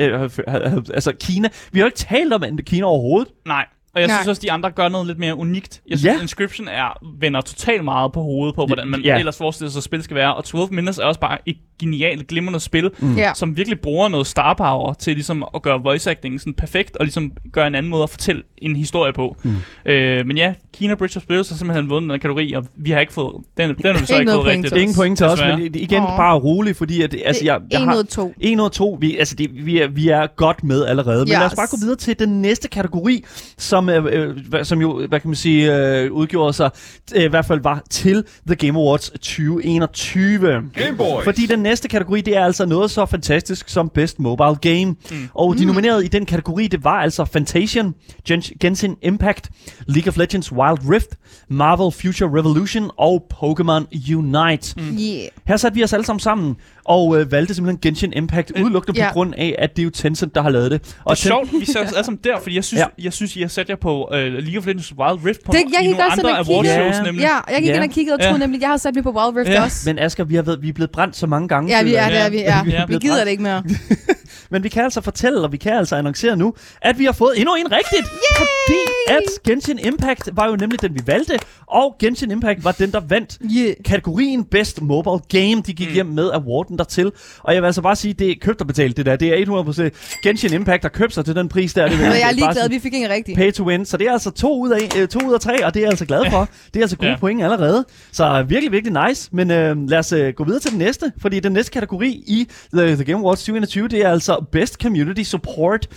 Øh, 0.86 0.94
altså, 0.94 1.12
Kina... 1.20 1.48
Vi 1.72 1.78
har 1.78 1.84
jo 1.84 1.86
ikke 1.86 1.98
talt 1.98 2.32
om 2.32 2.42
Kina 2.62 2.86
overhovedet. 2.86 3.28
de, 3.28 3.48
nej. 3.48 3.66
Og 3.98 4.02
jeg 4.02 4.08
Nej. 4.08 4.16
synes 4.16 4.28
også, 4.28 4.42
de 4.42 4.52
andre 4.52 4.70
gør 4.70 4.88
noget 4.88 5.06
lidt 5.06 5.18
mere 5.18 5.34
unikt. 5.34 5.80
Jeg 5.90 5.98
synes, 5.98 6.14
Ja. 6.16 6.22
Inscription 6.22 6.68
er, 6.68 6.98
vender 7.20 7.40
totalt 7.40 7.84
meget 7.84 8.12
på 8.12 8.22
hovedet 8.22 8.54
på, 8.54 8.66
hvordan 8.66 8.88
man 8.88 9.00
Ja. 9.00 9.18
ellers 9.18 9.36
forestiller 9.38 9.70
sig, 9.70 9.78
at 9.80 9.84
spil 9.84 10.02
skal 10.02 10.14
være. 10.14 10.34
Og 10.34 10.44
12 10.44 10.72
Minutes 10.72 10.98
er 10.98 11.04
også 11.04 11.20
bare 11.20 11.38
et 11.46 11.56
genialt, 11.80 12.26
glimrende 12.26 12.60
spil, 12.60 12.90
Mm. 12.98 13.16
Ja. 13.16 13.34
som 13.34 13.56
virkelig 13.56 13.80
bruger 13.80 14.08
noget 14.08 14.26
star 14.26 14.54
power 14.54 14.92
til 14.94 15.14
ligesom 15.14 15.44
at 15.54 15.62
gøre 15.62 15.82
voice 15.82 16.10
acting 16.10 16.40
sådan 16.40 16.54
perfekt, 16.54 16.96
og 16.96 17.04
ligesom 17.04 17.32
gøre 17.52 17.66
en 17.66 17.74
anden 17.74 17.90
måde 17.90 18.02
at 18.02 18.10
fortælle 18.10 18.42
en 18.58 18.76
historie 18.76 19.12
på. 19.12 19.36
Mm. 19.42 19.54
Øh, 19.86 20.26
men 20.26 20.36
ja, 20.36 20.54
Kina 20.74 20.94
Bridge 20.94 21.16
of 21.16 21.22
Spirits 21.22 21.48
har 21.48 21.56
simpelthen 21.56 21.90
vundet 21.90 22.10
den 22.10 22.20
kategori, 22.20 22.52
og 22.52 22.64
vi 22.76 22.90
har 22.90 23.00
ikke 23.00 23.12
fået, 23.12 23.34
den, 23.56 23.68
den 23.68 23.76
har 23.94 24.00
vi 24.00 24.06
så 24.06 24.18
Ikke 24.18 24.32
fået 24.32 24.46
rigtigt. 24.46 24.76
Ingen 24.76 24.96
point 24.96 25.18
til 25.18 25.26
os, 25.26 25.40
men 25.40 25.74
igen, 25.74 26.02
Åh. 26.02 26.08
bare 26.16 26.38
rolig, 26.38 26.76
fordi 26.76 27.02
at, 27.02 27.16
altså, 27.24 27.44
jeg, 27.44 27.60
jeg 27.70 27.80
en 27.82 27.88
har... 27.88 27.94
ud 27.94 28.00
af 28.00 28.06
to. 28.06 28.34
1 28.40 28.60
ud 28.60 28.64
af 28.64 28.70
2, 28.70 28.98
vi, 29.00 29.16
altså 29.18 29.34
det, 29.34 29.66
vi, 29.66 29.78
er, 29.80 29.88
vi 29.88 30.08
er 30.08 30.26
godt 30.36 30.64
med 30.64 30.84
allerede. 30.86 31.18
Men 31.18 31.28
Yes. 31.28 31.32
lad 31.38 31.44
os 31.46 31.54
bare 31.56 31.66
gå 31.70 31.76
videre 31.80 31.96
til 31.96 32.18
den 32.18 32.42
næste 32.42 32.68
kategori, 32.68 33.24
som, 33.58 33.87
øh, 33.90 34.04
øh, 34.10 34.36
hvad- 34.48 34.64
som 34.64 34.80
jo, 34.80 35.06
hvad 35.06 35.20
kan 35.20 35.28
man 35.28 35.34
sige, 35.36 35.76
øh, 35.76 36.12
udgjorde 36.12 36.52
sig, 36.52 36.70
øh, 37.14 37.22
i 37.22 37.28
hvert 37.28 37.44
fald 37.46 37.60
var 37.62 37.82
til 37.90 38.24
The 38.46 38.56
Game 38.56 38.78
Awards 38.78 39.10
2021. 39.10 40.70
Gameboys. 40.74 41.24
Fordi 41.24 41.46
den 41.46 41.58
næste 41.58 41.88
kategori, 41.88 42.20
det 42.20 42.36
er 42.36 42.44
altså 42.44 42.66
noget 42.66 42.90
så 42.90 43.06
fantastisk 43.06 43.68
som 43.68 43.88
Best 43.94 44.18
Mobile 44.20 44.56
Game. 44.56 44.84
Mm. 44.84 45.28
Og 45.34 45.58
de 45.58 45.64
nominerede 45.64 46.04
i 46.04 46.08
den 46.08 46.26
kategori, 46.26 46.66
det 46.66 46.84
var 46.84 47.00
altså 47.00 47.24
Fantasian, 47.24 47.94
Gen- 48.28 48.58
Genshin 48.60 48.96
Impact, 49.02 49.50
League 49.86 50.08
of 50.10 50.16
Legends 50.16 50.52
Wild 50.52 50.90
Rift, 50.90 51.08
Marvel 51.48 51.92
Future 52.02 52.38
Revolution 52.38 52.90
og 52.98 53.26
Pokémon 53.34 54.14
Unite. 54.16 54.74
Mm. 54.76 54.82
Yeah. 55.00 55.28
Her 55.46 55.56
satte 55.56 55.74
vi 55.76 55.84
os 55.84 55.92
alle 55.92 56.06
sammen 56.06 56.20
sammen 56.20 56.56
og 56.88 57.20
øh, 57.20 57.32
valgte 57.32 57.54
simpelthen 57.54 57.80
Genshin 57.80 58.12
Impact 58.12 58.52
udelukkende 58.62 59.00
ja. 59.00 59.08
på 59.08 59.12
grund 59.12 59.34
af, 59.34 59.54
at 59.58 59.76
det 59.76 59.82
er 59.82 59.84
jo 59.84 59.90
Tencent, 59.90 60.34
der 60.34 60.42
har 60.42 60.50
lavet 60.50 60.70
det. 60.70 60.82
Det 60.84 60.92
er 60.92 61.00
Og 61.04 61.12
Ten- 61.12 61.16
sjovt, 61.28 61.52
vi 61.60 61.64
ser 61.64 61.80
os 61.84 61.92
alle 61.92 62.04
sammen 62.04 62.20
der, 62.24 62.40
fordi 62.40 62.54
jeg 62.56 62.64
synes, 62.64 62.78
Ja. 62.80 62.86
ja. 62.98 63.04
jeg 63.04 63.12
synes, 63.12 63.36
I 63.36 63.40
har 63.40 63.48
sat 63.48 63.68
jer 63.68 63.76
på 63.76 64.08
uh, 64.12 64.16
League 64.18 64.58
of 64.58 64.66
Legends 64.66 64.92
Wild 64.98 65.24
Rift 65.26 65.44
på 65.44 65.52
Det- 65.52 65.64
jeg 65.72 65.82
i 65.82 65.86
nogle 65.90 66.04
andre 66.04 66.38
og 66.38 66.46
kiggede. 66.46 66.70
awardshows, 66.72 66.96
Ja. 66.96 67.02
nemlig. 67.02 67.22
Ja, 67.22 67.52
jeg 67.52 67.62
gik 67.62 67.68
Ja. 67.68 67.74
ind 67.74 67.82
og 67.84 67.90
kiggede 67.90 68.14
og 68.14 68.20
troede 68.20 68.34
Ja. 68.34 68.38
nemlig, 68.38 68.60
jeg 68.60 68.68
har 68.68 68.76
sat 68.76 68.94
mig 68.94 69.04
på 69.04 69.10
Wild 69.10 69.36
Rift 69.36 69.50
Ja. 69.50 69.64
også. 69.64 69.82
Men 69.86 69.98
Asger, 69.98 70.24
vi, 70.24 70.34
har 70.34 70.42
været, 70.42 70.62
vi 70.62 70.68
er 70.68 70.72
blevet 70.72 70.90
brændt 70.90 71.16
så 71.16 71.26
mange 71.26 71.48
gange. 71.48 71.76
Ja, 71.76 71.82
vi 71.82 71.94
er 71.94 72.02
jeg. 72.02 72.12
der, 72.12 72.30
vi 72.30 72.42
er. 72.44 72.64
Vi 72.64 72.72
er 72.72 72.80
Vi 72.80 72.86
blevet 72.86 73.02
gider 73.02 73.14
brændt. 73.14 73.24
det 73.26 73.30
ikke 73.30 73.42
mere. 73.42 73.62
Men 74.50 74.62
vi 74.64 74.68
kan 74.68 74.84
altså 74.84 75.00
fortælle, 75.00 75.40
og 75.40 75.52
vi 75.52 75.56
kan 75.56 75.72
altså 75.72 75.96
annoncere 75.96 76.36
nu, 76.36 76.54
at 76.82 76.98
vi 76.98 77.04
har 77.04 77.12
fået 77.12 77.32
endnu 77.36 77.54
en 77.54 77.72
rigtigt. 77.72 78.06
Yay! 78.06 78.46
Fordi 78.68 78.78
at 79.08 79.22
Genshin 79.46 79.78
Impact 79.78 80.28
var 80.32 80.48
jo 80.48 80.56
nemlig 80.56 80.82
den, 80.82 80.94
vi 80.94 81.00
valgte, 81.06 81.38
og 81.66 81.96
Genshin 82.00 82.30
Impact 82.30 82.64
var 82.64 82.72
den, 82.72 82.92
der 82.92 83.00
vandt 83.08 83.38
Yeah. 83.56 83.74
kategorien 83.84 84.44
Best 84.44 84.82
Mobile 84.82 85.18
Game. 85.40 85.62
De 85.66 85.72
gik 85.72 85.88
mm. 85.88 85.94
hjem 85.94 86.06
med 86.06 86.30
awarden 86.32 86.77
dertil. 86.78 87.12
Og 87.38 87.54
jeg 87.54 87.62
vil 87.62 87.66
altså 87.66 87.82
bare 87.82 87.96
sige, 87.96 88.14
det 88.14 88.30
er 88.30 88.34
købt 88.40 88.60
og 88.60 88.66
betalt, 88.66 88.96
det 88.96 89.06
der. 89.06 89.16
Det 89.16 89.40
er 89.40 89.90
100% 89.90 90.18
Genshin 90.22 90.52
Impact, 90.52 90.82
der 90.82 90.88
købt 90.88 91.14
sig 91.14 91.24
til 91.24 91.34
den 91.34 91.48
pris 91.48 91.74
der. 91.74 91.88
Det, 91.88 91.98
Men 91.98 92.06
jeg 92.06 92.20
er 92.20 92.32
ligeglad, 92.32 92.54
sådan 92.54 92.70
vi 92.70 92.78
fik 92.78 92.94
en 92.94 93.10
rigtig. 93.10 93.36
Pay 93.36 93.52
to 93.52 93.64
win. 93.64 93.84
Så 93.86 93.96
det 93.96 94.06
er 94.06 94.12
altså 94.12 94.30
to 94.30 94.60
ud 94.60 94.70
af, 94.70 94.98
øh, 95.00 95.08
to 95.08 95.18
ud 95.28 95.34
af 95.34 95.40
tre, 95.40 95.66
og 95.66 95.74
det 95.74 95.80
er 95.80 95.84
jeg 95.84 95.90
altså 95.90 96.06
glad 96.06 96.22
for. 96.30 96.48
Det 96.74 96.80
er 96.80 96.84
altså 96.84 96.96
gode 96.96 97.10
Ja. 97.10 97.16
point 97.16 97.42
allerede. 97.42 97.84
Så 98.12 98.44
virkelig, 98.48 98.72
virkelig 98.72 99.08
nice. 99.08 99.28
Men 99.32 99.50
øh, 99.50 99.76
lad 99.88 99.98
os 99.98 100.12
øh, 100.12 100.32
gå 100.34 100.44
videre 100.44 100.60
til 100.60 100.70
den 100.70 100.78
næste, 100.78 101.12
fordi 101.20 101.40
den 101.40 101.52
næste 101.52 101.70
kategori 101.72 102.08
i 102.26 102.48
The, 102.74 102.94
The 102.94 103.04
Game 103.04 103.18
Awards 103.18 103.38
2021, 103.40 103.88
det 103.88 104.04
er 104.04 104.10
altså 104.10 104.44
Best 104.52 104.82
Community 104.82 105.22
Support. 105.22 105.88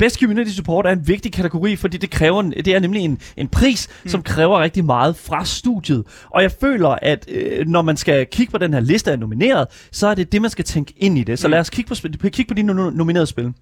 Best 0.00 0.20
Community 0.20 0.50
Support 0.50 0.86
er 0.86 0.90
en 0.90 1.08
vigtig 1.08 1.32
kategori, 1.32 1.76
fordi 1.76 1.96
det 1.96 2.10
kræver 2.10 2.40
en, 2.40 2.50
det 2.52 2.68
er 2.68 2.78
nemlig 2.78 3.02
en, 3.02 3.18
en 3.36 3.48
pris, 3.48 3.88
mm. 4.04 4.08
som 4.10 4.22
kræver 4.22 4.60
rigtig 4.60 4.84
meget 4.84 5.16
fra 5.16 5.44
studiet. 5.44 6.04
Og 6.30 6.42
jeg 6.42 6.52
føler, 6.60 6.88
at 6.88 7.24
øh, 7.28 7.66
når 7.66 7.82
man 7.82 7.96
skal 7.96 8.26
kigge 8.32 8.50
på 8.50 8.58
den 8.58 8.72
her 8.72 8.80
liste 8.80 9.12
af 9.12 9.18
nomineret, 9.18 9.66
så 9.92 10.06
er 10.06 10.14
det 10.14 10.32
det, 10.32 10.42
man 10.42 10.50
skal 10.50 10.64
tænke 10.64 10.92
ind 10.96 11.18
i 11.18 11.22
det. 11.24 11.38
Så 11.38 11.48
lad 11.48 11.58
os 11.58 11.70
kigge 11.70 11.88
på, 12.18 12.28
kigge 12.28 12.44
på 12.48 12.54
de 12.54 12.62
no- 12.62 12.96
nominerede 12.96 13.26
spil. 13.26 13.52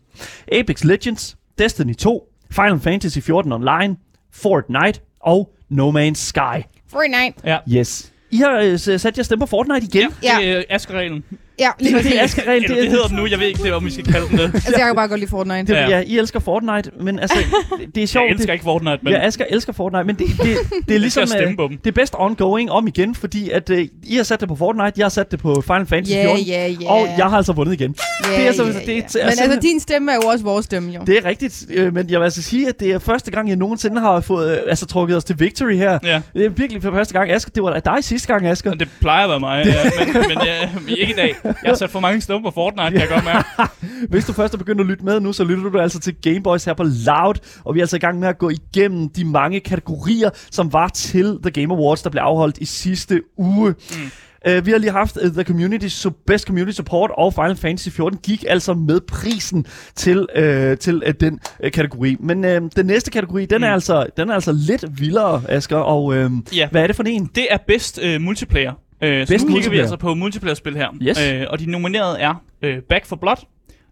Apex 0.52 0.84
Legends, 0.84 1.36
Destiny 1.58 1.94
2, 1.94 2.28
Final 2.50 2.80
Fantasy 2.80 3.18
14 3.18 3.52
Online, 3.52 3.96
Fortnite 4.32 5.00
og 5.20 5.50
No 5.68 5.90
Man's 5.90 6.14
Sky. 6.14 6.62
Fortnite. 6.90 7.34
Ja. 7.44 7.58
Yes. 7.78 8.12
I 8.30 8.36
har 8.36 8.60
øh, 8.60 8.78
sat 8.78 9.18
jer 9.18 9.24
stemme 9.24 9.40
på 9.40 9.46
Fortnite 9.46 9.86
igen. 9.86 10.10
Ja, 10.22 10.38
Ja. 10.40 10.46
det 10.46 10.50
er 10.58 10.62
Askerreglen. 10.70 11.24
Ja, 11.60 11.68
lige 11.80 11.88
Det, 11.88 11.96
præcis. 11.96 12.12
det 12.12 12.20
er 12.20 12.24
Asger 12.24 12.52
Eller 12.52 12.68
det 12.68 12.88
hedder 12.90 13.06
den 13.06 13.16
nu, 13.16 13.26
jeg 13.26 13.38
ved 13.38 13.46
ikke, 13.46 13.62
det, 13.62 13.72
om 13.72 13.84
vi 13.84 13.90
skal 13.90 14.04
kalde 14.04 14.28
den 14.28 14.38
det. 14.38 14.44
Altså, 14.54 14.72
jeg 14.76 14.86
kan 14.86 14.94
bare 14.94 15.08
godt 15.08 15.20
lide 15.20 15.30
Fortnite. 15.30 15.72
Det, 15.74 15.74
ja. 15.80 15.88
Ja. 15.88 16.02
I 16.06 16.18
elsker 16.18 16.40
Fortnite, 16.40 16.90
men 17.00 17.18
altså, 17.18 17.38
det, 17.80 17.94
det 17.94 18.02
er 18.02 18.06
sjovt. 18.06 18.24
Jeg 18.24 18.30
elsker 18.30 18.46
det, 18.46 18.52
ikke 18.52 18.62
Fortnite, 18.64 18.98
men 19.02 19.12
Ja, 19.12 19.26
Asger 19.26 19.44
elsker 19.50 19.72
Fortnite, 19.72 20.04
men 20.04 20.16
det, 20.16 20.26
det, 20.42 20.56
det 20.88 20.94
er 20.96 20.98
ligesom 21.00 21.28
øh, 21.40 21.46
dem. 21.48 21.68
det 21.78 21.86
er 21.86 21.92
bedst 21.92 22.14
ongoing 22.18 22.70
om 22.70 22.86
igen, 22.86 23.14
fordi 23.14 23.50
at 23.50 23.70
øh, 23.70 23.86
I 24.04 24.16
har 24.16 24.22
sat 24.22 24.40
det 24.40 24.48
på 24.48 24.56
Fortnite, 24.56 24.92
jeg 24.96 25.04
har 25.04 25.08
sat 25.10 25.30
det 25.30 25.40
på 25.40 25.60
Final 25.66 25.86
Fantasy 25.86 26.12
Ja, 26.14 26.24
14, 26.26 26.44
ja, 26.46 26.66
ja. 26.80 26.90
og 26.92 27.08
jeg 27.18 27.26
har 27.26 27.36
altså 27.36 27.52
vundet 27.52 27.72
igen. 27.72 27.94
Ja, 28.24 28.30
det 28.36 28.42
er 28.42 28.46
altså- 28.46 28.62
ja, 28.64 28.68
det 28.68 28.78
er- 28.78 28.82
det 28.84 28.96
er 29.16 29.24
Men 29.24 29.24
altså, 29.40 29.58
din 29.62 29.80
stemme 29.80 30.12
er 30.12 30.16
jo 30.16 30.28
også 30.28 30.44
vores 30.44 30.64
stemme, 30.64 30.92
jo. 30.92 31.00
Det 31.06 31.18
er 31.18 31.24
rigtigt, 31.24 31.66
øh, 31.74 31.94
men 31.94 32.10
jeg 32.10 32.20
vil 32.20 32.24
altså 32.24 32.42
sige, 32.42 32.68
at 32.68 32.80
det 32.80 32.90
er 32.90 32.98
første 32.98 33.30
gang, 33.30 33.48
jeg 33.48 33.56
nogensinde 33.56 34.00
har 34.00 34.20
fået 34.20 34.50
øh, 34.52 34.58
altså, 34.68 34.86
trukket 34.86 35.16
os 35.16 35.24
til 35.24 35.40
victory 35.40 35.74
her. 35.76 35.98
Ja. 36.04 36.20
Det 36.34 36.44
er 36.44 36.48
virkelig 36.48 36.82
for 36.82 36.90
første 36.90 37.14
gang. 37.14 37.30
Asger, 37.30 37.50
det 37.54 37.62
var 37.62 37.78
dig 37.80 38.04
sidste 38.04 38.28
gang, 38.28 38.46
Asger. 38.46 38.74
det 38.74 38.88
plejer 39.00 39.24
at 39.24 39.30
være 39.30 39.40
mig, 39.40 39.66
ja, 39.66 39.72
men, 40.14 40.14
men 40.28 40.38
ja, 40.44 40.68
ikke 40.96 41.12
i 41.12 41.16
dag. 41.16 41.34
Jeg 41.62 41.70
har 41.70 41.74
sat 41.74 41.90
for 41.90 42.00
mange 42.00 42.20
stemmer 42.20 42.50
på 42.50 42.54
Fortnite, 42.54 42.90
kan 42.90 43.00
jeg 43.00 43.08
godt 43.08 43.24
mærke. 43.24 43.72
Hvis 44.10 44.24
du 44.24 44.32
først 44.32 44.54
er 44.54 44.58
begyndt 44.58 44.80
at 44.80 44.86
lytte 44.86 45.04
med 45.04 45.20
nu, 45.20 45.32
så 45.32 45.44
lytter 45.44 45.70
du 45.70 45.78
altså 45.80 46.00
til 46.00 46.14
Gameboys 46.22 46.64
her 46.64 46.74
på 46.74 46.82
Loud, 46.82 47.34
og 47.64 47.74
vi 47.74 47.80
er 47.80 47.82
altså 47.82 47.96
i 47.96 48.00
gang 48.00 48.18
med 48.18 48.28
at 48.28 48.38
gå 48.38 48.48
igennem 48.50 49.08
de 49.08 49.24
mange 49.24 49.60
kategorier, 49.60 50.30
som 50.50 50.72
var 50.72 50.88
til 50.88 51.38
The 51.42 51.50
Game 51.50 51.74
Awards, 51.74 52.02
der 52.02 52.10
blev 52.10 52.22
afholdt 52.22 52.58
i 52.58 52.64
sidste 52.64 53.20
uge. 53.38 53.74
Mm. 53.90 54.10
Uh, 54.48 54.66
vi 54.66 54.70
har 54.70 54.78
lige 54.78 54.92
haft 54.92 55.16
uh, 55.24 55.30
The 55.32 55.42
Community 55.44 55.86
so 55.86 56.10
Best 56.26 56.46
Community 56.46 56.76
Support 56.76 57.10
og 57.18 57.34
Final 57.34 57.56
Fantasy 57.56 57.88
14 57.88 58.18
gik 58.22 58.44
altså 58.48 58.74
med 58.74 59.00
prisen 59.00 59.66
til, 59.96 60.18
uh, 60.18 60.78
til 60.78 61.02
uh, 61.06 61.12
den 61.20 61.40
uh, 61.64 61.70
kategori. 61.70 62.16
Men 62.20 62.44
uh, 62.44 62.50
den 62.76 62.86
næste 62.86 63.10
kategori, 63.10 63.46
den, 63.46 63.62
er 63.62 63.68
Mm. 63.68 63.74
altså, 63.74 64.06
den 64.16 64.30
er 64.30 64.34
altså 64.34 64.52
lidt 64.52 64.84
vildere, 65.00 65.42
Asger, 65.48 65.76
og 65.76 66.04
uh, 66.04 66.30
Ja. 66.56 66.68
hvad 66.70 66.82
er 66.82 66.86
det 66.86 66.96
for 66.96 67.02
en? 67.02 67.30
Det 67.34 67.46
er 67.50 67.58
bedst 67.66 68.00
uh, 68.04 68.20
multiplayer. 68.22 68.72
Øh, 69.02 69.26
så 69.26 69.46
nu 69.46 69.54
kigger 69.54 69.70
vi 69.70 69.78
altså 69.78 69.96
på 69.96 70.14
multiplayer-spil 70.14 70.76
her. 70.76 70.88
Yes. 71.02 71.20
Øh, 71.20 71.46
og 71.50 71.58
de 71.58 71.70
nominerede 71.70 72.20
er 72.20 72.34
øh, 72.62 72.82
Back 72.82 73.06
for 73.06 73.16
Blood, 73.16 73.36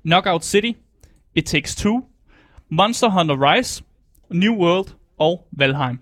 Knockout 0.05 0.45
City, 0.45 0.73
It 1.35 1.45
Takes 1.45 1.77
Two, 1.77 2.01
Monster 2.71 3.09
Hunter 3.11 3.53
Rise, 3.53 3.83
New 4.31 4.55
World 4.55 4.87
og 5.19 5.47
Valheim. 5.59 5.99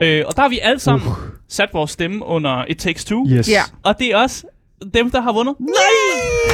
Øh, 0.00 0.24
og 0.26 0.36
der 0.36 0.42
har 0.42 0.48
vi 0.48 0.58
alle 0.62 0.78
sammen 0.78 1.08
uh. 1.08 1.14
sat 1.48 1.68
vores 1.72 1.90
stemme 1.90 2.24
under 2.24 2.64
It 2.68 2.78
Takes 2.78 3.04
Two. 3.04 3.26
Yes. 3.28 3.48
Ja. 3.48 3.62
Og 3.84 3.98
det 3.98 4.12
er 4.12 4.16
også 4.16 4.46
dem, 4.94 5.10
der 5.10 5.20
har 5.20 5.32
vundet. 5.32 5.54
Nej! 5.60 5.76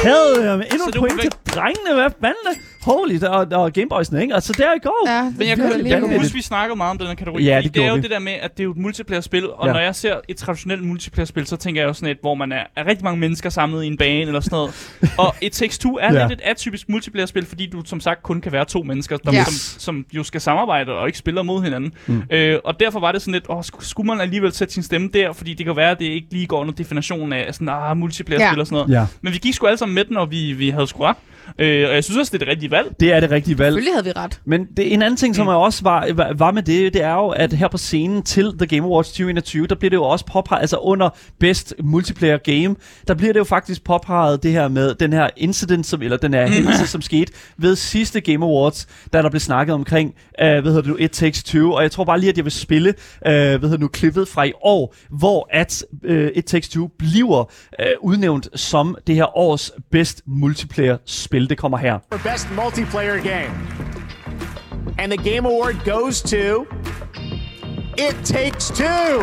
Havde 0.03 0.49
jeg 0.49 0.57
med 0.57 0.65
endnu 0.65 0.91
Så 0.93 0.99
point 0.99 1.21
til 1.21 1.31
drengene, 1.55 1.93
hvad 1.93 2.09
fanden? 2.21 2.63
Holy, 2.83 3.15
der, 3.19 3.29
og, 3.29 3.47
og 3.51 3.71
Gameboys'ene, 3.77 4.17
ikke? 4.17 4.33
Altså, 4.33 4.53
der 4.57 4.73
i 4.75 4.79
går. 4.83 5.09
Ja, 5.09 5.23
Men 5.37 5.47
jeg 5.47 5.57
kan, 5.57 5.87
jeg 5.87 5.99
kan 6.01 6.19
huske, 6.19 6.33
vi 6.33 6.41
snakkede 6.41 6.77
meget 6.77 6.91
om 6.91 6.97
den 6.97 7.07
her 7.07 7.13
kategori. 7.15 7.43
Ja, 7.43 7.61
det 7.63 7.73
det 7.75 7.83
er 7.83 7.87
jo 7.89 7.95
vi. 7.95 8.01
det 8.01 8.09
der 8.11 8.19
med, 8.19 8.31
at 8.31 8.51
det 8.51 8.59
er 8.59 8.63
jo 8.63 8.71
et 8.71 8.77
multiplayer-spil, 8.77 9.49
og 9.51 9.67
Ja. 9.67 9.73
når 9.73 9.79
jeg 9.79 9.95
ser 9.95 10.15
et 10.27 10.37
traditionelt 10.37 10.83
multiplayer-spil, 10.83 11.45
så 11.47 11.55
tænker 11.57 11.81
jeg 11.81 11.87
jo 11.87 11.93
sådan 11.93 12.09
et, 12.09 12.17
hvor 12.21 12.35
man 12.35 12.51
er, 12.51 12.63
er 12.75 12.85
rigtig 12.87 13.03
mange 13.03 13.19
mennesker 13.19 13.49
samlet 13.49 13.83
i 13.83 13.87
en 13.87 13.97
bane 13.97 14.21
eller 14.21 14.39
sådan 14.39 14.55
noget. 14.55 14.91
og 15.27 15.35
et 15.41 15.51
Takes 15.51 15.77
Two 15.79 15.95
er 16.01 16.13
Ja. 16.13 16.27
lidt 16.27 16.31
et 16.39 16.41
atypisk 16.45 16.89
multiplayer-spil, 16.89 17.45
fordi 17.45 17.69
du 17.69 17.81
som 17.85 17.99
sagt 17.99 18.23
kun 18.23 18.41
kan 18.41 18.51
være 18.51 18.65
to 18.65 18.83
mennesker, 18.83 19.17
der, 19.17 19.31
Ja. 19.33 19.43
som, 19.43 19.53
som 19.79 20.05
jo 20.13 20.23
skal 20.23 20.41
samarbejde 20.41 20.91
og 20.91 21.07
ikke 21.07 21.17
spiller 21.19 21.43
mod 21.43 21.63
hinanden. 21.63 21.93
Mm. 22.07 22.23
Øh, 22.31 22.59
og 22.65 22.79
derfor 22.79 22.99
var 22.99 23.11
det 23.11 23.21
sådan 23.21 23.33
lidt, 23.33 23.45
åh, 23.49 23.59
sk- 23.59 23.85
skulle 23.85 24.07
man 24.07 24.21
alligevel 24.21 24.51
sætte 24.51 24.73
sin 24.73 24.83
stemme 24.83 25.09
der, 25.13 25.33
fordi 25.33 25.53
det 25.53 25.65
kan 25.65 25.75
være, 25.75 25.91
at 25.91 25.99
det 25.99 26.05
ikke 26.05 26.27
lige 26.31 26.47
går 26.47 26.59
under 26.59 26.73
definitionen 26.73 27.33
af 27.33 27.53
sådan, 27.53 27.69
ah, 27.69 27.97
multiplayer-spil 27.97 28.55
Ja. 28.55 28.59
og 28.61 28.67
sådan 28.67 28.75
noget. 28.87 29.01
Ja. 29.01 29.05
Men 29.21 29.33
vi 29.33 29.37
gik 29.37 29.53
sgu 29.53 29.65
alle 29.67 29.77
sammen 29.77 29.95
med 29.95 30.05
den, 30.05 30.17
og 30.17 30.31
vi, 30.31 30.53
vi 30.53 30.69
havde 30.69 30.87
sgu 30.87 31.03
ret. 31.03 31.17
Øh, 31.59 31.89
og 31.89 31.95
jeg 31.95 32.03
synes 32.03 32.17
også, 32.17 32.29
det 32.29 32.35
er 32.41 32.45
det 32.45 32.47
rigtige 32.47 32.71
valg. 32.71 32.95
Det 32.99 33.13
er 33.13 33.19
det 33.19 33.31
rigtige 33.31 33.59
valg. 33.59 33.73
Selvfølgelig 33.73 33.93
havde 33.93 34.05
vi 34.05 34.11
ret. 34.15 34.41
Men 34.45 34.65
det, 34.77 34.93
en 34.93 35.01
anden 35.01 35.17
ting, 35.17 35.35
som 35.35 35.45
mm. 35.45 35.49
også 35.49 35.83
var, 35.83 36.07
var- 36.35 36.51
med 36.51 36.63
det, 36.63 36.93
det 36.93 37.03
er 37.03 37.13
jo, 37.13 37.27
at 37.27 37.53
her 37.53 37.67
på 37.67 37.77
scenen 37.77 38.23
til 38.23 38.53
The 38.57 38.67
Game 38.67 38.87
Awards 38.87 39.07
2021, 39.07 39.67
der 39.67 39.75
bliver 39.75 39.89
det 39.89 39.97
jo 39.97 40.03
også 40.03 40.25
påpeget, 40.25 40.61
altså 40.61 40.77
under 40.77 41.09
Best 41.39 41.73
Multiplayer 41.83 42.37
Game, 42.37 42.75
der 43.07 43.13
bliver 43.13 43.33
det 43.33 43.39
jo 43.39 43.43
faktisk 43.43 43.83
påpeget 43.83 44.43
det 44.43 44.51
her 44.51 44.67
med 44.67 44.95
den 44.95 45.13
her 45.13 45.29
incident, 45.37 45.85
som, 45.85 46.01
eller 46.01 46.17
den 46.17 46.33
her 46.33 46.47
hændelse, 46.47 46.87
som 46.87 47.01
skete 47.01 47.33
ved 47.57 47.75
sidste 47.75 48.21
Game 48.21 48.45
Awards, 48.45 48.87
da 49.13 49.21
der 49.21 49.29
blev 49.29 49.39
snakket 49.39 49.73
omkring, 49.73 50.09
uh, 50.41 50.47
hvad 50.47 50.61
hedder 50.61 50.81
det 50.81 50.89
nu, 50.89 50.97
It 50.99 51.11
Takes 51.11 51.43
Two, 51.43 51.71
og 51.71 51.83
jeg 51.83 51.91
tror 51.91 52.03
bare 52.03 52.19
lige, 52.19 52.29
at 52.29 52.37
jeg 52.37 52.45
vil 52.45 52.51
spille, 52.51 52.89
uh, 52.89 52.95
hvad 53.25 53.49
hedder 53.59 53.69
det 53.69 53.79
nu, 53.79 53.87
klippet 53.87 54.27
fra 54.27 54.43
i 54.43 54.51
år, 54.61 54.95
hvor 55.09 55.47
at 55.51 55.83
uh, 56.09 56.27
It 56.35 56.45
Takes 56.45 56.69
Two 56.69 56.87
bliver 56.87 57.39
uh, 57.39 58.09
udnævnt 58.09 58.47
som 58.55 58.97
det 59.07 59.15
her 59.15 59.37
års 59.37 59.71
Best 59.91 60.21
Multiplayer 60.25 60.97
spil. 61.31 61.49
Det 61.49 61.57
kommer 61.57 61.77
her. 61.77 61.99
for 62.11 62.19
best 62.29 62.47
multiplayer 62.47 63.23
game. 63.23 63.51
And 64.99 65.11
the 65.11 65.17
Game 65.17 65.45
Award 65.47 65.75
goes 65.85 66.21
to 66.21 66.65
It 67.97 68.15
Takes 68.25 68.67
Two. 68.69 69.19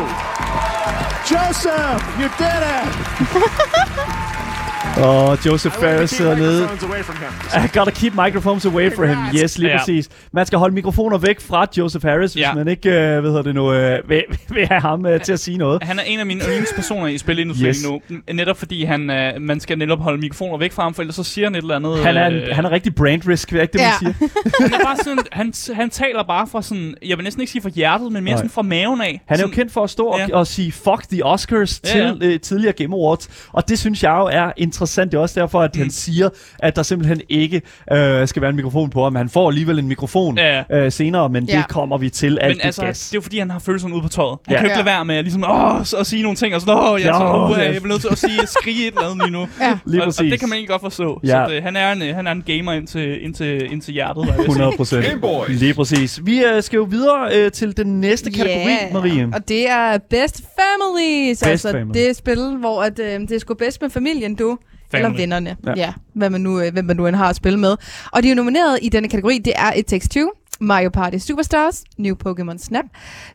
Joseph, 1.29 2.01
you 2.19 2.27
did 2.37 2.61
it! 2.75 2.89
Og 4.97 5.45
Joseph 5.45 5.75
Ferris 5.75 6.09
to 6.09 6.15
sidder 6.15 6.31
keep 6.35 6.41
nede. 6.43 6.61
microphones 6.61 6.83
away 6.83 7.01
from 7.03 7.15
him. 7.17 7.63
I 7.65 7.77
gotta 7.77 7.91
keep 7.91 8.13
microphones 8.25 8.65
away 8.65 8.93
from 8.95 9.07
him. 9.07 9.17
Yes, 9.43 9.57
lige 9.57 9.71
Ja. 9.71 9.77
præcis. 9.77 10.09
Man 10.33 10.45
skal 10.45 10.59
holde 10.59 10.75
mikrofoner 10.75 11.17
væk 11.17 11.39
fra 11.41 11.65
Joseph 11.77 12.05
Harris, 12.05 12.33
hvis 12.33 12.41
Ja. 12.41 12.53
man 12.53 12.67
ikke, 12.67 12.89
øh, 12.89 13.19
hvad 13.19 13.29
hedder 13.29 13.41
det 13.41 13.55
nu, 13.55 13.73
øh, 13.73 14.09
vil, 14.09 14.23
vil 14.55 14.67
have 14.67 14.81
ham 14.81 15.05
øh, 15.05 15.21
til 15.21 15.33
at 15.33 15.39
sige 15.39 15.57
noget. 15.57 15.83
Han 15.83 15.99
er 15.99 16.03
en 16.03 16.19
af 16.19 16.25
mine 16.25 16.41
yndlingspersoner 16.43 17.07
i 17.07 17.17
spilindustrien 17.17 17.69
Yes. 17.69 17.85
nu. 17.87 17.99
Netop 18.33 18.57
fordi 18.57 18.83
han, 18.83 19.09
øh, 19.09 19.33
man 19.41 19.59
skal 19.59 19.77
netop 19.77 19.99
holde 19.99 20.17
mikrofoner 20.17 20.57
væk 20.57 20.71
fra 20.71 20.83
ham, 20.83 20.93
for 20.93 21.01
ellers 21.01 21.15
så 21.15 21.23
siger 21.23 21.45
han 21.45 21.55
et 21.55 21.61
eller 21.61 21.75
andet. 21.75 21.99
Han 21.99 22.17
er, 22.17 22.27
en, 22.27 22.33
øh, 22.33 22.47
han 22.55 22.65
er 22.65 22.71
rigtig 22.71 22.95
brand 22.95 23.27
risk, 23.27 23.53
er 23.53 23.61
ikke 23.61 23.73
det, 23.73 23.81
man 23.81 23.87
Ja. 23.87 23.97
siger? 23.99 24.29
han, 24.63 24.73
er 24.73 24.85
bare 24.85 24.97
sådan, 25.03 25.19
han, 25.31 25.53
han 25.73 25.89
taler 25.89 26.23
bare 26.23 26.47
fra 26.47 26.61
sådan, 26.61 26.95
jeg 27.05 27.17
vil 27.17 27.23
næsten 27.23 27.41
ikke 27.41 27.51
sige 27.51 27.61
fra 27.61 27.69
hjertet, 27.69 28.11
men 28.11 28.23
mere 28.23 28.31
Nej. 28.31 28.37
sådan 28.37 28.49
fra 28.49 28.61
maven 28.61 29.01
af. 29.01 29.21
Han 29.27 29.37
er 29.37 29.41
jo 29.41 29.47
sådan, 29.47 29.55
kendt 29.55 29.71
for 29.73 29.83
at 29.83 29.89
stå 29.89 30.05
og, 30.05 30.19
Ja. 30.29 30.35
og 30.37 30.47
sige 30.47 30.71
fuck 30.71 31.09
the 31.11 31.25
Oscars 31.25 31.81
Ja, 31.85 31.89
til 31.91 32.17
øh, 32.21 32.39
tidligere 32.39 32.73
Game 32.73 32.95
Awards, 32.95 33.29
og 33.51 33.69
det 33.69 33.79
synes 33.79 34.03
jeg 34.03 34.11
jo 34.11 34.25
er 34.25 34.51
interessant. 34.57 34.78
Det 34.85 35.13
er 35.13 35.17
også 35.19 35.39
derfor, 35.39 35.61
at 35.61 35.75
Mm. 35.75 35.81
han 35.81 35.89
siger, 35.91 36.29
at 36.59 36.75
der 36.75 36.83
simpelthen 36.83 37.21
ikke 37.29 37.61
øh, 37.91 38.27
skal 38.27 38.41
være 38.41 38.49
en 38.49 38.55
mikrofon 38.55 38.89
på 38.89 39.03
ham. 39.03 39.15
Han 39.15 39.29
får 39.29 39.47
alligevel 39.49 39.79
en 39.79 39.87
mikrofon 39.87 40.37
Ja. 40.37 40.63
øh, 40.71 40.91
senere, 40.91 41.29
men 41.29 41.45
Ja. 41.45 41.57
det 41.57 41.67
kommer 41.67 41.97
vi 41.97 42.09
til 42.09 42.37
alt 42.41 42.49
Men 42.49 42.57
det 42.57 42.65
altså, 42.65 42.81
gas. 42.81 43.09
det 43.09 43.13
er 43.13 43.17
jo 43.17 43.21
fordi, 43.21 43.39
han 43.39 43.49
har 43.51 43.59
følelserne 43.59 43.93
ude 43.95 44.01
på 44.03 44.09
tøjet. 44.09 44.37
Han 44.47 44.53
Ja. 44.53 44.57
kan 44.57 44.65
jo 44.65 44.69
ikke 44.69 44.71
Ja. 44.71 44.77
lade 44.77 44.85
være 44.85 45.05
med 45.05 45.15
at, 45.15 45.23
ligesom, 45.23 45.43
åh, 45.43 45.83
så- 45.85 45.97
at 45.97 46.07
sige 46.07 46.21
nogle 46.23 46.35
ting, 46.35 46.55
og 46.55 46.61
sådan, 46.61 46.75
åh, 46.75 47.01
jeg 47.01 47.07
er, 47.09 47.13
så, 47.13 47.23
Ja, 47.23 47.45
uh, 47.51 47.57
ja. 47.57 47.63
jeg 47.73 47.81
bliver 47.81 47.87
nødt 47.87 48.01
til 48.01 48.09
at 48.11 48.17
sige, 48.17 48.39
skrige 48.47 48.87
et 48.87 48.93
eller 48.93 49.01
andet 49.09 49.17
lige 49.27 49.31
nu. 49.31 49.47
Ja. 49.61 49.77
Lige 49.85 50.01
og, 50.03 50.07
og, 50.07 50.23
det 50.23 50.39
kan 50.39 50.49
man 50.49 50.57
ikke 50.57 50.71
godt 50.71 50.81
forstå. 50.81 51.19
Ja. 51.23 51.27
Så 51.47 51.51
det, 51.53 51.63
han, 51.63 51.75
er 51.75 51.91
en, 51.91 52.01
øh, 52.01 52.15
han 52.15 52.27
er 52.27 52.31
en 52.31 52.41
gamer 52.47 52.73
ind 52.73 52.87
til, 52.87 53.23
ind 53.25 53.33
til, 53.33 53.71
ind 53.73 53.81
til 53.81 53.93
hjertet, 53.93 54.15
var 54.17 54.23
jeg 54.25 54.33
ved 54.37 54.45
at 54.45 54.51
sige. 54.51 54.63
100 54.63 54.77
procent. 54.77 55.59
Lige 55.59 55.73
præcis. 55.73 56.19
Vi 56.23 56.43
øh, 56.43 56.63
skal 56.63 56.77
jo 56.77 56.83
videre 56.83 57.35
øh, 57.35 57.51
til 57.51 57.77
den 57.77 58.01
næste 58.01 58.31
kategori, 58.31 58.71
Ja, 58.71 58.93
Marie. 58.93 59.29
Og 59.33 59.47
det 59.49 59.69
er 59.69 59.97
Best 60.09 60.41
Families. 60.59 61.39
Best 61.39 61.45
altså 61.47 61.71
family. 61.71 61.93
det 61.99 62.09
er 62.09 62.13
spil, 62.13 62.55
hvor 62.59 62.81
at, 62.83 62.99
øh, 62.99 63.19
det 63.19 63.31
er 63.31 63.39
sgu 63.39 63.53
bedst 63.53 63.81
med 63.81 63.89
familien, 63.89 64.35
du. 64.35 64.57
Family. 64.91 65.05
Eller 65.07 65.17
vennerne. 65.17 65.57
Ja. 65.65 65.73
Ja. 65.75 65.93
hvad 66.13 66.29
man 66.29 66.41
nu, 66.41 66.59
øh, 66.61 66.73
hvem 66.73 66.85
man 66.85 66.95
nu 66.95 67.07
end 67.07 67.15
har 67.15 67.29
at 67.29 67.35
spille 67.35 67.59
med. 67.59 67.75
Og 68.11 68.23
de 68.23 68.31
er 68.31 68.35
nomineret 68.35 68.79
i 68.81 68.89
denne 68.89 69.09
kategori. 69.09 69.37
Det 69.37 69.53
er 69.55 69.73
It 69.73 69.85
Takes 69.85 70.09
Two, 70.09 70.29
Mario 70.59 70.89
Party 70.89 71.17
Superstars, 71.17 71.83
New 71.97 72.15
Pokémon 72.27 72.57
Snap, 72.57 72.85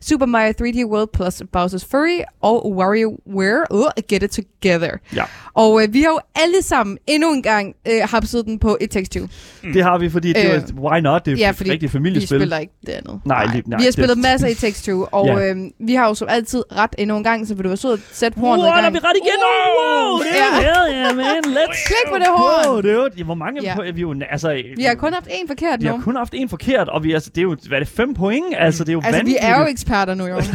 Super 0.01 0.25
Mario 0.25 0.53
3D 0.61 0.85
World 0.85 1.07
plus 1.13 1.41
Bowser's 1.57 1.85
Fury 1.91 2.19
og 2.41 2.71
WarioWare 2.77 3.63
uh, 3.71 3.83
Get 4.09 4.23
It 4.23 4.29
Together. 4.31 4.91
Ja. 5.15 5.23
Og 5.53 5.83
øh, 5.83 5.93
vi 5.93 6.01
har 6.01 6.09
jo 6.09 6.19
alle 6.35 6.61
sammen 6.61 6.97
endnu 7.07 7.33
en 7.33 7.41
gang 7.41 7.75
øh, 7.87 8.01
hapset 8.11 8.45
den 8.45 8.59
på 8.59 8.77
It 8.81 8.89
Takes 8.89 9.09
Two. 9.09 9.27
Det 9.73 9.83
har 9.83 9.97
vi, 9.97 10.09
fordi 10.09 10.33
det 10.33 10.45
Øh, 10.45 10.53
var, 10.83 10.89
why 10.91 10.99
not? 10.99 11.25
Det 11.25 11.33
er 11.33 11.37
Ja, 11.37 11.51
fordi 11.51 11.71
rigtig 11.71 11.89
vi 11.89 11.91
familiespil. 11.91 12.37
spiller 12.39 12.57
ikke 12.57 12.73
det 12.85 12.91
andet. 12.93 13.21
Nej, 13.25 13.45
lige- 13.45 13.63
nej, 13.69 13.77
vi 13.77 13.83
har 13.83 13.87
det- 13.87 13.93
spillet 13.93 14.17
masser 14.17 14.47
i 14.47 14.53
Takes 14.53 14.81
Two, 14.83 15.05
og 15.11 15.25
Ja. 15.27 15.49
øhm, 15.49 15.71
vi 15.79 15.93
har 15.95 16.07
jo 16.07 16.13
som 16.13 16.27
altid 16.31 16.63
ret 16.77 16.95
endnu 16.97 17.17
en 17.17 17.23
gang, 17.23 17.47
så 17.47 17.55
vil 17.55 17.63
du 17.63 17.69
være 17.69 17.77
sød 17.77 17.93
at 17.93 17.99
sætte 18.11 18.39
hornet 18.39 18.63
Wow, 18.63 18.65
i 18.65 18.69
der 18.71 18.77
er 18.77 18.81
gang. 18.81 18.93
vi 18.93 18.99
ret 18.99 19.17
igen! 19.23 19.39
Wow, 19.79 20.19
det 20.19 20.27
er 20.39 20.61
Ja. 20.61 20.89
ja. 20.89 21.05
yeah, 21.05 21.15
man. 21.17 21.25
Let's 21.57 21.87
Klik 21.87 22.11
på 22.13 22.17
det 22.17 22.27
horn! 22.27 22.67
Wow, 22.73 22.81
det 22.81 22.91
er 22.91 22.95
jo, 22.95 23.09
ja, 23.17 23.23
hvor 23.23 23.33
mange 23.35 23.61
Ja. 23.63 23.91
vi 23.91 24.01
jo, 24.01 24.15
altså, 24.29 24.61
Vi 24.77 24.83
har 24.83 24.95
kun 24.95 25.13
haft 25.13 25.27
én 25.27 25.47
forkert 25.47 25.81
vi 25.81 25.85
nu. 25.87 25.91
har 25.95 26.01
kun 26.03 26.15
haft 26.15 26.33
en 26.37 26.49
forkert, 26.49 26.89
og 26.89 27.03
vi, 27.03 27.14
altså, 27.15 27.29
det 27.29 27.37
er 27.37 27.43
jo, 27.43 27.55
hvad 27.67 27.77
er 27.77 27.83
det, 27.83 27.87
fem 27.93 28.13
point? 28.13 28.45
Altså, 28.57 28.83
det 28.83 28.89
er 28.89 28.93
jo 28.93 28.99
Altså, 29.05 29.11
vi 29.11 29.17
vanvittigt. 29.17 29.43
er 29.43 29.59
jo 29.59 29.65
eksperter 29.67 30.13
nu, 30.15 30.25
jo. 30.25 30.35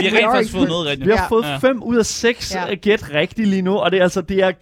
Vi 0.00 0.06
har 0.06 0.16
rent 0.16 0.26
faktisk 0.32 0.52
fået 0.54 0.68
noget 0.68 0.86
rigtigt. 0.86 1.06
Vi 1.06 1.12
har 1.16 1.22
Ja. 1.22 1.28
fået 1.28 1.44
Ja. 1.44 1.56
5 1.56 1.82
ud 1.82 1.96
af 1.96 2.06
6 2.06 2.54
Ja. 2.54 2.66
ja. 2.68 2.74
gæt 2.74 3.14
rigtigt 3.14 3.48
lige 3.48 3.62
nu, 3.62 3.76
og 3.76 3.90
det 3.90 3.98
er 3.98 4.02
altså 4.02 4.20
det 4.20 4.42
er 4.42 4.52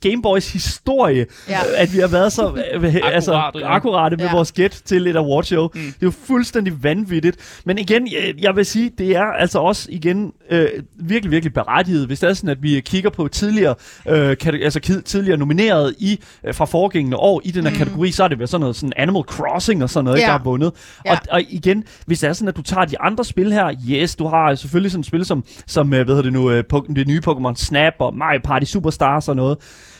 Gameboys 0.00 0.52
historie, 0.52 1.26
Ja. 1.48 1.52
ja. 1.52 1.82
at 1.82 1.92
vi 1.94 1.98
har 1.98 2.06
været 2.08 2.32
så 2.32 2.52
øh, 2.72 2.94
altså, 3.04 3.32
Akkurate, 3.32 3.58
ja. 3.66 3.74
akkurate 3.74 4.16
med 4.16 4.24
Ja. 4.24 4.32
vores 4.32 4.52
gæt 4.52 4.80
til 4.84 5.06
et 5.06 5.16
awardshow. 5.16 5.68
Mm. 5.74 5.80
Mm. 5.80 5.86
Det 5.86 5.92
er 5.92 6.06
jo 6.06 6.12
fuldstændig 6.26 6.84
vanvittigt. 6.84 7.60
Men 7.64 7.78
igen, 7.78 8.08
jeg, 8.12 8.34
jeg 8.38 8.56
vil 8.56 8.66
sige, 8.66 8.90
det 8.98 9.16
er 9.16 9.22
altså 9.24 9.58
også 9.58 9.88
igen 9.90 10.32
øh, 10.50 10.68
virkelig, 11.00 11.30
virkelig 11.30 11.52
berettiget, 11.54 12.06
hvis 12.06 12.20
det 12.20 12.28
er 12.30 12.34
sådan, 12.34 12.50
at 12.50 12.62
vi 12.62 12.80
kigger 12.80 13.10
på 13.10 13.28
tidligere, 13.28 13.74
øh, 14.08 14.36
kate- 14.44 14.64
altså 14.64 15.00
tidligere 15.04 15.36
nomineret 15.38 15.94
i 15.98 16.20
øh, 16.44 16.54
fra 16.54 16.64
foregængende 16.64 17.16
år 17.16 17.40
i 17.44 17.50
den 17.50 17.62
her 17.64 17.70
mm. 17.70 17.76
kategori, 17.78 18.10
så 18.10 18.24
er 18.24 18.28
det 18.28 18.38
vel 18.38 18.48
sådan 18.48 18.60
noget 18.60 18.76
sådan 18.76 18.92
Animal 18.96 19.22
Crossing 19.22 19.82
og 19.82 19.90
sådan 19.90 20.04
noget, 20.04 20.18
ikke, 20.18 20.24
Ja. 20.26 20.32
der 20.32 20.38
har 20.38 20.44
vundet. 20.44 20.72
Ja. 21.04 21.12
Og, 21.12 21.18
og 21.30 21.42
igen, 21.48 21.84
hvis 22.06 22.20
det 22.20 22.28
er 22.28 22.32
sådan, 22.32 22.48
at 22.48 22.56
du 22.56 22.62
tager 22.62 22.84
de 22.84 23.00
andre 23.00 23.24
spil 23.24 23.52
her, 23.52 23.74
yes, 23.90 24.16
du 24.16 24.26
har 24.26 24.54
selvfølgelig 24.54 24.90
sådan 24.90 25.00
et 25.00 25.06
spil 25.06 25.24
som, 25.24 25.44
som 25.66 25.94
øh, 25.94 26.04
hvad 26.04 26.14
hedder 26.14 26.22
det 26.22 26.32
nu, 26.32 26.50
øh, 26.50 26.64
det 26.96 27.08
nye 27.08 27.20
Pokémon 27.28 27.54
Snap 27.54 27.94
og 27.98 28.16
Mario 28.16 28.40
Party 28.44 28.64
Superstars 28.64 29.28
og 29.28 29.36
noget. 29.36 29.58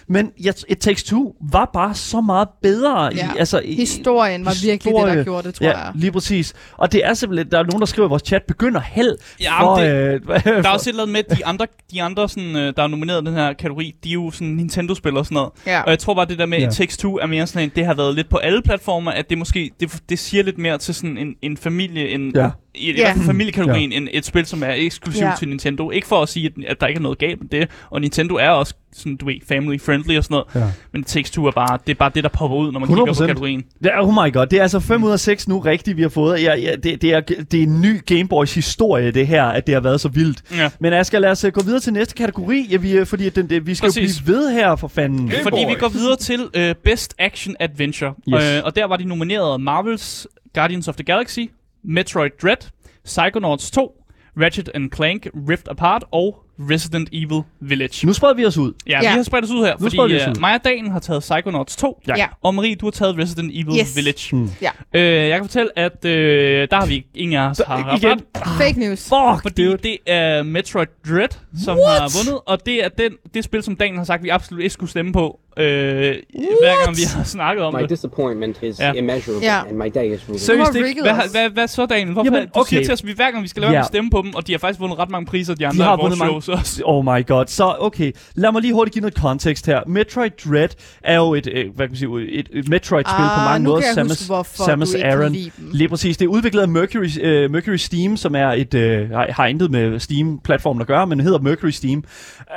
Men 0.09 0.33
It 0.69 0.79
Takes 0.81 1.03
Two 1.05 1.35
var 1.53 1.71
bare 1.73 1.95
så 1.95 2.21
meget 2.21 2.49
bedre. 2.63 3.05
Ja. 3.05 3.11
I, 3.35 3.39
altså, 3.39 3.61
i, 3.65 3.75
Historien 3.75 4.45
var 4.45 4.55
virkelig 4.65 4.95
det, 4.95 5.17
der 5.17 5.25
gjorde 5.25 5.47
det, 5.49 5.55
tror 5.55 5.67
ja, 5.67 5.79
jeg. 5.79 5.93
lige 5.95 6.13
præcis. 6.13 6.55
Og 6.77 6.93
det 6.93 7.05
er 7.05 7.15
simpelthen, 7.15 7.51
der 7.51 7.59
er 7.59 7.63
nogen, 7.63 7.81
der 7.81 7.87
skriver 7.87 8.09
i 8.09 8.11
vores 8.11 8.23
chat, 8.27 8.43
begynder 8.43 8.81
held 8.81 9.17
Ja, 9.41 9.63
for... 9.63 9.77
men 9.77 9.87
øh, 9.87 10.21
Der 10.63 10.69
er 10.69 10.73
også 10.73 10.91
et 10.91 10.93
eller 10.93 11.03
andet 11.03 11.13
med, 11.29 11.37
de 11.37 11.47
andre, 11.47 11.67
de 11.93 12.03
andre 12.03 12.29
sådan, 12.29 12.57
øh, 12.57 12.73
der 12.77 12.83
er 12.83 12.87
nomineret 12.87 13.23
i 13.23 13.27
den 13.27 13.35
her 13.35 13.53
kategori, 13.53 13.95
de 14.05 14.09
er 14.09 14.13
jo 14.13 14.31
sådan 14.31 14.49
Nintendo-spil 14.49 15.17
og 15.17 15.25
sådan 15.25 15.35
noget. 15.35 15.51
Ja. 15.67 15.83
Og 15.83 15.91
jeg 15.91 15.99
tror 15.99 16.15
bare, 16.15 16.27
det 16.27 16.39
der 16.39 16.47
med, 16.47 16.59
Ja. 16.59 16.69
It 16.69 16.75
Takes 16.75 16.97
Two 16.97 17.15
er 17.17 17.27
mere 17.27 17.47
sådan 17.47 17.63
en, 17.65 17.73
det 17.77 17.87
har 17.87 17.95
været 17.95 18.15
lidt 18.15 18.29
på 18.29 18.37
alle 18.37 18.63
platformer, 18.63 19.11
at 19.11 19.31
det 19.31 19.39
måske, 19.39 19.71
det, 19.81 20.03
det 20.09 20.19
siger 20.19 20.43
lidt 20.43 20.59
mere 20.59 20.79
til 20.79 20.95
sådan 20.95 21.19
en, 21.19 21.35
en 21.43 21.57
familie, 21.57 22.09
en, 22.09 22.33
Ja. 22.35 22.51
I, 22.77 22.91
i 22.91 22.95
Ja. 22.97 23.03
hvert 23.03 23.17
fald 23.17 23.27
familiekategorien, 23.27 23.93
end 23.93 24.09
et 24.13 24.25
spil, 24.27 24.47
som 24.47 24.63
er 24.63 24.73
eksklusivt 24.77 25.25
Ja. 25.25 25.33
til 25.39 25.49
Nintendo. 25.49 25.91
Ikke 25.91 26.07
for 26.07 26.23
at 26.23 26.29
sige, 26.29 26.47
at, 26.47 26.65
at 26.69 26.81
der 26.81 26.87
ikke 26.87 26.99
er 26.99 27.03
noget 27.03 27.19
galt 27.19 27.41
med 27.41 27.49
det, 27.49 27.69
og 27.91 28.01
Nintendo 28.01 28.35
er 28.35 28.49
også 28.51 28.75
sådan, 28.93 29.17
du 29.17 29.27
ved, 29.27 29.35
family-friendly 29.49 30.17
og 30.19 30.25
sådan 30.25 30.35
noget. 30.35 30.47
Ja. 30.67 30.73
Men 30.93 31.05
Takes 31.05 31.31
Two 31.31 31.47
er 31.47 31.51
bare, 31.51 31.79
det 31.87 31.93
er 31.93 31.97
bare 31.99 32.11
det, 32.15 32.25
der 32.25 32.31
popper 32.31 32.57
ud, 32.57 32.73
når 32.73 32.81
man 32.81 32.89
kigger 32.89 33.05
på 33.05 33.13
100%. 33.13 33.27
kategorien. 33.27 33.63
Ja, 33.85 34.03
oh 34.07 34.13
my 34.13 34.33
god. 34.33 34.47
Det 34.47 34.59
er 34.59 34.63
altså 34.63 34.81
5 34.81 35.05
ud 35.05 35.11
af 35.11 35.21
6 35.21 35.49
nu 35.49 35.59
rigtigt, 35.59 35.97
vi 35.97 36.03
har 36.03 36.09
fået. 36.09 36.43
Ja, 36.43 36.55
ja, 36.57 36.75
det, 36.83 37.03
det, 37.03 37.13
er, 37.13 37.21
det 37.21 37.55
er 37.55 37.63
en 37.63 37.81
ny 37.81 38.01
Gameboys 38.07 38.55
historie, 38.55 39.11
det 39.11 39.27
her, 39.27 39.45
at 39.45 39.67
det 39.67 39.75
har 39.75 39.81
været 39.81 40.01
så 40.01 40.09
vildt. 40.09 40.43
Ja. 40.57 40.71
Men 40.81 40.93
Asger, 40.93 41.19
lad 41.19 41.31
os 41.31 41.45
øh, 41.45 41.53
gå 41.53 41.63
videre 41.65 41.81
til 41.81 41.93
næste 41.93 42.15
kategori, 42.15 42.67
ja, 42.71 42.77
vi, 42.77 42.93
øh, 42.93 43.07
fordi 43.07 43.29
den, 43.31 43.51
det, 43.51 43.67
vi 43.67 43.75
skal 43.75 43.87
Præcis. 43.87 44.19
jo 44.21 44.25
blive 44.25 44.37
ved 44.37 44.53
her 44.53 44.77
for 44.77 44.89
fanden. 44.89 45.33
Fordi 45.43 45.65
vi 45.69 45.75
går 45.75 45.89
videre 45.89 46.17
til 46.17 46.41
uh, 46.57 46.77
Best 46.85 47.15
Action 47.19 47.57
Adventure. 47.61 48.15
Yes. 48.35 48.45
Øh, 48.45 48.61
og 48.65 48.77
der 48.77 48.85
var 48.87 48.97
de 48.97 49.05
nomineret 49.05 49.61
Marvels 49.61 50.27
Guardians 50.55 50.89
of 50.89 50.95
the 50.95 51.05
Galaxy, 51.05 51.39
Metroid 51.87 52.37
Dread, 52.37 52.71
Psychonauts 53.05 53.71
2, 53.71 53.93
Ratchet 54.35 54.69
and 54.75 54.91
Clank 54.91 55.31
Rift 55.33 55.69
Apart 55.69 56.05
og 56.11 56.46
Resident 56.61 57.09
Evil 57.13 57.43
Village. 57.61 58.07
Nu 58.07 58.13
spreder 58.13 58.35
vi 58.35 58.47
os 58.47 58.59
ud. 58.59 58.73
Ja, 58.87 58.93
ja. 58.93 58.99
vi 59.01 59.17
har 59.17 59.23
spredt 59.23 59.45
os 59.45 59.51
ud 59.51 59.65
her, 59.65 59.73
nu 59.73 59.79
fordi 59.79 59.97
vi 59.97 60.17
os 60.21 60.27
uh, 60.27 60.31
ud. 60.31 60.41
mig 60.41 60.55
og 60.55 60.61
Dan 60.65 60.91
har 60.91 60.99
taget 60.99 61.21
Psychonauts 61.21 61.77
2, 61.77 62.03
ja. 62.09 62.27
og 62.43 62.55
Marie, 62.55 62.75
du 62.75 62.87
har 62.87 62.91
taget 62.91 63.19
Resident 63.19 63.51
Evil 63.55 63.81
yes. 63.81 63.97
Village. 63.97 64.37
Hmm. 64.37 64.51
Ja. 64.63 64.71
Uh, 64.95 65.01
jeg 65.29 65.39
kan 65.39 65.45
fortælle, 65.45 65.79
at 65.79 65.93
uh, 66.05 66.11
der 66.11 66.77
har 66.77 66.87
vi 66.87 67.07
ingen 67.15 67.39
af 67.39 67.49
os 67.51 67.61
har 67.67 67.77
haft 67.77 68.03
igen. 68.03 68.21
Fake 68.59 68.81
news. 68.81 69.03
Fuck, 69.03 69.43
fordi 69.43 69.65
dude. 69.67 69.77
det 69.83 69.97
er 70.07 70.43
Metroid 70.43 70.87
Dread, 71.09 71.29
som 71.65 71.79
What? 71.79 72.01
har 72.01 72.25
vundet, 72.25 72.41
og 72.47 72.67
det 72.67 72.85
er 72.85 72.89
den, 72.89 73.13
det 73.35 73.45
spil, 73.45 73.63
som 73.63 73.77
Dan 73.77 73.97
har 73.97 74.05
sagt, 74.05 74.23
vi 74.23 74.29
absolut 74.29 74.63
ikke 74.63 74.73
skulle 74.73 74.91
stemme 74.91 75.13
på, 75.13 75.41
øh, 75.59 75.65
hver 75.65 76.85
gang 76.85 76.97
vi 76.97 77.03
har 77.17 77.25
snakket 77.25 77.65
om 77.65 77.75
my 77.75 77.81
det. 77.81 77.91
disappointment 77.91 78.63
is 78.63 78.81
Ja. 78.81 78.93
immeasurable, 78.93 79.47
Ja. 79.47 79.61
and 79.69 79.77
my 79.77 79.91
day 79.95 80.15
is 80.15 80.29
ruined. 80.29 80.39
Seriøst 80.39 80.75
ikke? 80.75 80.89
rigget 80.89 81.05
Hvad, 81.05 81.25
os. 81.25 81.31
hvad, 81.31 81.51
hvad 81.51 81.69
så, 81.69 81.87
Daniel? 81.87 82.13
Hvorfor? 82.13 82.25
Jamen, 82.25 82.49
Du 82.49 82.65
siger 82.69 82.79
okay. 82.81 82.85
til 82.85 82.93
os, 82.93 83.01
at 83.01 83.07
vi 83.07 83.13
hver 83.13 83.31
gang 83.31 83.43
vi 83.43 83.49
skal 83.49 83.61
med 83.61 83.75
at 83.77 83.87
stemme 83.87 84.11
på 84.11 84.23
dem, 84.23 84.35
og 84.35 84.47
de 84.47 84.53
har 84.53 84.59
faktisk 84.59 84.81
vundet 84.81 84.99
ret 84.99 85.11
mange 85.11 85.27
priser, 85.27 85.55
de 85.55 85.67
andre 85.67 85.79
De 85.85 85.89
har 85.89 85.97
vundet 85.97 86.19
mange- 86.19 86.35
shows 86.47 86.61
også. 86.61 86.83
Oh 86.85 87.05
my 87.05 87.27
god. 87.27 87.45
Så 87.47 87.77
okay, 87.81 88.13
lad 88.35 88.53
mig 88.53 88.63
lige 88.63 88.75
hurtigt 88.75 88.93
give 88.95 89.01
noget 89.01 89.15
kontekst 89.15 89.67
her. 89.67 89.81
Metroid 89.87 90.31
Dread 90.31 90.69
er 91.03 91.17
jo 91.17 91.35
et, 91.35 91.47
øh, 91.53 91.65
hvad 91.75 91.87
kan 91.87 91.91
man 91.91 91.97
sige, 91.97 92.29
et, 92.33 92.49
et 92.53 92.69
Metroid-spil 92.69 93.25
Ah, 93.25 93.39
på 93.39 93.45
mange 93.45 93.65
nu 93.65 93.71
måder. 93.71 93.81
kan 93.81 93.87
jeg 93.87 93.95
Samus, 93.95 94.29
huske, 94.29 94.65
Samus 94.65 94.91
du 94.91 94.97
ikke 94.97 95.09
Aran. 95.09 95.37
Lige 95.73 95.89
præcis. 95.89 96.17
Det 96.17 96.25
er 96.25 96.29
udviklet 96.29 96.63
af 96.63 96.69
Mercury, 96.69 97.09
øh, 97.21 97.51
Mercury 97.51 97.77
Steam, 97.77 98.17
som 98.17 98.35
er 98.35 98.49
et, 98.49 98.75
øh, 98.75 99.11
har, 99.11 99.47
intet 99.47 99.71
med 99.71 100.01
Steam-platformen 100.01 100.81
at 100.81 100.87
gøre, 100.87 101.07
men 101.07 101.21
hedder 101.21 101.39
Mercury 101.39 101.71
Steam. 101.71 102.05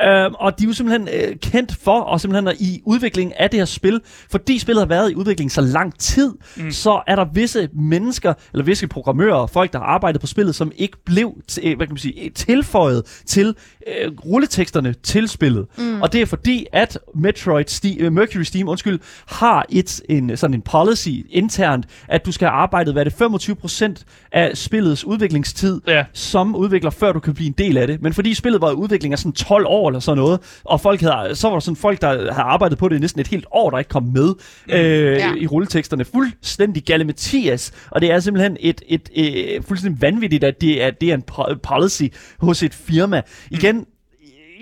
Øh, 0.04 0.32
og 0.40 0.60
de 0.60 0.64
er 0.64 0.68
jo 0.68 0.74
simpelthen 0.74 1.08
øh, 1.14 1.36
kendt 1.36 1.76
for, 1.84 2.00
og 2.00 2.22
simpelthen 2.22 2.48
er 2.48 2.54
i 2.60 2.82
udviklingen 2.86 3.34
af 3.40 3.50
det 3.50 3.60
her 3.60 3.66
spil, 3.66 4.02
fordi 4.32 4.60
spillet 4.60 4.82
har 4.82 4.88
været 4.88 5.12
i 5.12 5.16
udvikling 5.16 5.52
så 5.52 5.62
lang 5.62 6.00
tid, 6.00 6.34
mm. 6.58 6.72
så 6.72 7.02
er 7.08 7.16
der 7.16 7.26
visse 7.34 7.70
mennesker, 7.74 8.34
eller 8.54 8.66
visse 8.66 8.88
programmører, 8.88 9.48
folk, 9.48 9.74
der 9.74 9.80
har 9.80 9.86
arbejdet 9.86 10.22
på 10.22 10.28
spillet, 10.28 10.56
som 10.56 10.72
ikke 10.78 10.98
blev 11.06 11.34
t- 11.52 11.68
øh, 11.68 11.78
hvad 11.78 11.88
kan 11.88 11.94
man 11.94 11.98
sige, 11.98 12.30
tilføjet 12.30 13.22
til 13.26 13.56
øh, 13.88 14.12
rulleteksterne 14.26 14.94
til 15.04 15.28
spillet. 15.28 15.66
Mm. 15.78 16.02
Og 16.02 16.14
det 16.14 16.22
er 16.22 16.26
fordi, 16.26 16.66
at 16.74 16.98
Metroid 17.16 17.66
Steam, 17.68 17.98
øh, 18.00 18.12
Mercury 18.14 18.42
Steam 18.42 18.68
undskyld, 18.68 19.00
har 19.28 19.66
et, 19.70 20.02
en, 20.10 20.38
sådan 20.38 20.54
en 20.54 20.62
policy 20.62 21.10
internt, 21.30 21.86
at 22.08 22.26
du 22.26 22.32
skal 22.32 22.48
have 22.48 22.56
arbejdet, 22.56 22.94
hvad 22.94 23.06
er 23.06 23.10
det, 23.10 23.96
25% 24.00 24.04
af 24.32 24.58
spillets 24.58 25.06
udviklingstid 25.06 25.82
Ja. 25.88 26.06
som 26.14 26.56
udvikler, 26.56 26.90
før 26.90 27.12
du 27.12 27.20
kan 27.20 27.34
blive 27.34 27.48
en 27.48 27.56
del 27.58 27.78
af 27.78 27.88
det. 27.88 28.02
Men 28.02 28.14
fordi 28.14 28.34
spillet 28.34 28.62
var 28.62 28.72
i 28.72 28.74
udvikling 28.74 29.14
af 29.14 29.20
sådan 29.20 29.32
12 29.34 29.66
år 29.68 29.90
eller 29.90 30.00
sådan 30.00 30.18
noget, 30.18 30.40
og 30.64 30.82
folk 30.82 31.02
havde, 31.02 31.36
så 31.36 31.48
var 31.48 31.56
der 31.56 31.60
sådan 31.60 31.76
folk, 31.76 32.02
der 32.02 32.08
havde 32.08 32.32
arbejdet 32.50 32.78
på 32.78 32.90
det 32.90 32.96
i 32.96 33.00
næsten 33.00 33.22
et 33.22 33.28
helt 33.28 33.46
år, 33.52 33.70
der 33.70 33.78
ikke 33.78 33.90
kom 33.90 34.04
med 34.04 34.28
mm. 34.68 34.74
øh, 34.74 35.18
Ja. 35.20 35.34
i 35.36 35.48
rulleteksterne. 35.48 36.06
Fuldstændig 36.06 36.84
galimatias. 36.84 37.72
Og 37.92 38.02
det 38.02 38.12
er 38.12 38.20
simpelthen 38.20 38.58
et, 38.60 38.82
et, 38.88 39.10
et, 39.14 39.66
fuldstændig 39.66 40.02
vanvittigt, 40.02 40.44
at 40.44 40.62
det 40.62 40.84
er, 40.84 40.92
det 40.92 41.10
er 41.10 41.14
en 41.14 41.24
po- 41.32 41.54
policy 41.64 42.04
hos 42.40 42.64
et 42.64 42.74
firma. 42.74 43.22
Igen, 43.52 43.79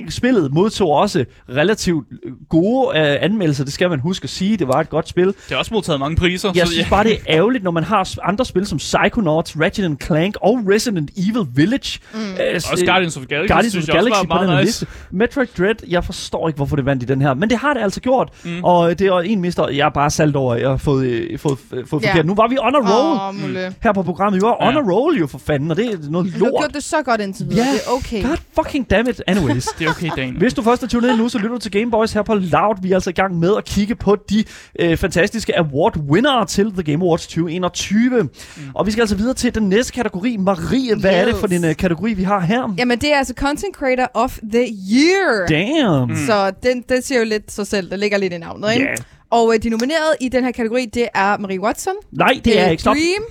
spillet 0.10 0.54
modtog 0.54 0.90
også 0.92 1.26
relativt 1.50 2.06
gode 2.50 3.00
øh, 3.00 3.18
anmeldelser, 3.22 3.64
det 3.64 3.74
skal 3.74 3.90
man 3.90 4.00
huske 4.00 4.24
at 4.24 4.30
sige. 4.30 4.58
Det 4.58 4.68
var 4.68 4.74
et 4.80 4.90
godt 4.90 5.10
spil. 5.10 5.28
Det 5.28 5.36
har 5.50 5.58
også 5.58 5.74
modtaget 5.74 6.00
mange 6.00 6.16
priser. 6.18 6.52
Jeg 6.56 6.68
så, 6.68 6.74
synes 6.74 6.90
bare, 6.90 7.04
det 7.04 7.14
er 7.14 7.18
ærgerligt, 7.38 7.64
når 7.64 7.72
man 7.72 7.84
har 7.84 8.14
andre 8.24 8.46
spil 8.46 8.66
som 8.66 8.78
Psychonauts, 8.78 9.56
Ratchet 9.60 9.98
Clank 10.04 10.36
og 10.42 10.60
Resident 10.74 11.12
Evil 11.18 11.48
Village. 11.56 12.00
Mm. 12.14 12.20
Øh, 12.20 12.56
Også 12.56 12.84
Guardians 12.86 13.18
of 13.18 13.22
the 13.22 13.28
Galaxy, 13.36 13.52
Guardians 13.54 13.76
of 13.90 13.96
Galaxy 13.96 14.20
var 14.28 14.38
på 14.38 14.44
den 14.44 14.50
her 14.52 14.60
nice. 14.60 14.66
liste. 14.66 14.88
Metroid 15.12 15.48
Dread, 15.58 15.76
jeg 15.88 16.04
forstår 16.04 16.48
ikke, 16.48 16.58
hvorfor 16.58 16.76
det 16.76 16.86
vandt 16.86 17.04
i 17.04 17.06
den 17.06 17.22
her, 17.22 17.34
men 17.34 17.50
det 17.50 17.58
har 17.58 17.74
det 17.74 17.82
altså 17.82 18.00
gjort. 18.02 18.30
Mm. 18.46 18.64
Og 18.64 19.00
det 19.00 19.08
er 19.08 19.20
en 19.20 19.42
mister, 19.42 19.68
jeg 19.70 19.86
er 19.86 19.90
bare 19.90 20.10
salt 20.10 20.36
over, 20.36 20.54
at 20.56 20.62
jeg 20.62 20.70
har 20.70 20.78
fået, 20.78 21.06
øh, 21.06 21.40
fået, 21.40 21.58
øh, 21.74 21.88
fået 21.88 22.04
Ja. 22.04 22.08
forkert. 22.10 22.26
Nu 22.26 22.36
var 22.36 22.48
vi 22.48 22.58
on 22.62 22.76
a 22.76 22.78
roll 22.78 23.36
Åh, 23.38 23.42
Mulle. 23.42 23.74
her 23.84 23.94
på 23.94 24.04
programmet. 24.04 24.42
Vi 24.42 24.46
var 24.46 24.58
on 24.68 24.74
Ja. 24.74 24.80
a 24.80 24.84
roll 24.94 25.18
jo 25.20 25.28
for 25.28 25.38
fanden, 25.38 25.72
og 25.72 25.78
det 25.78 25.86
er 25.86 25.98
noget 26.10 26.28
Du 26.28 26.32
har 26.32 26.40
lort. 26.52 26.62
gjort 26.62 26.74
det 26.74 26.84
så 26.84 27.02
godt 27.06 27.22
indtil 27.22 27.46
videre. 27.50 27.66
Ja. 27.66 27.72
Det 27.74 27.82
er 27.88 27.92
okay. 27.92 28.24
God 28.24 28.38
fucking 28.64 28.90
damn 28.90 29.10
it. 29.10 29.22
Anyways. 29.28 29.66
Det 29.80 29.87
er 29.88 29.92
okay, 29.92 30.10
Daniel. 30.18 30.38
Hvis 30.38 30.54
du 30.54 30.62
først 30.62 30.84
er 30.84 30.88
tunet 30.88 31.10
ind 31.10 31.18
nu, 31.18 31.30
så 31.30 31.38
lytter 31.38 31.56
du 31.56 31.60
til 31.60 31.72
Game 31.72 31.92
Boys 31.92 32.14
her 32.14 32.22
på 32.22 32.34
Loud. 32.34 32.76
Vi 32.82 32.92
er 32.92 32.96
altså 32.96 33.10
i 33.10 33.14
gang 33.14 33.40
med 33.40 33.58
at 33.58 33.66
kigge 33.66 33.96
på 33.96 34.18
de 34.30 34.44
øh, 34.80 34.98
fantastiske 34.98 35.60
award-vinnere 35.60 36.46
til 36.46 36.72
The 36.72 36.84
Game 36.84 37.06
Awards 37.06 37.28
2021. 37.28 38.24
Mm. 38.24 38.30
Og 38.74 38.86
vi 38.86 38.92
skal 38.92 39.02
altså 39.02 39.16
videre 39.16 39.34
til 39.34 39.56
den 39.56 39.70
næste 39.70 39.94
kategori. 39.94 40.38
Marie, 40.38 40.96
hvad 40.96 41.12
yes. 41.12 41.18
er 41.20 41.26
det 41.26 41.36
for 41.36 41.48
en 41.48 41.66
uh, 41.66 41.76
kategori, 41.76 42.14
vi 42.14 42.24
har 42.24 42.40
her? 42.40 42.76
Jamen, 42.78 43.00
det 43.00 43.14
er 43.14 43.18
altså 43.18 43.34
Content 43.38 43.76
Creator 43.76 44.12
of 44.14 44.38
the 44.52 44.68
Year. 44.94 45.48
Damn. 45.48 46.10
Mm. 46.10 46.26
Så 46.26 46.52
den, 46.64 46.84
den 46.90 47.02
siger 47.02 47.20
jo 47.20 47.26
lidt 47.26 47.52
sig 47.52 47.68
selv. 47.68 47.90
Der 47.90 47.96
ligger 47.96 48.18
lidt 48.18 48.34
i 48.34 48.38
navnet, 48.38 48.74
ikke? 48.74 48.86
Ja. 48.86 48.96
Og 49.30 49.54
øh, 49.54 49.64
de 49.64 49.70
nominerede 49.70 50.16
i 50.22 50.30
den 50.30 50.44
her 50.44 50.52
kategori, 50.52 50.86
det 50.86 51.08
er 51.16 51.38
Marie 51.38 51.62
Watson. 51.62 51.94
Nej, 52.12 52.40
det 52.46 52.60
er 52.60 52.66
øh, 52.66 52.72
ikke. 52.72 52.82
Stop. 52.82 52.96
Dream, 52.96 53.24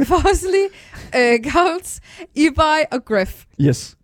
øh, 0.00 0.06
Fosley, 0.08 0.66
øh, 1.16 1.52
Gauls, 1.52 2.00
Ibai 2.34 2.82
og 2.92 3.04
Griff 3.04 3.32
Yes. 3.60 3.95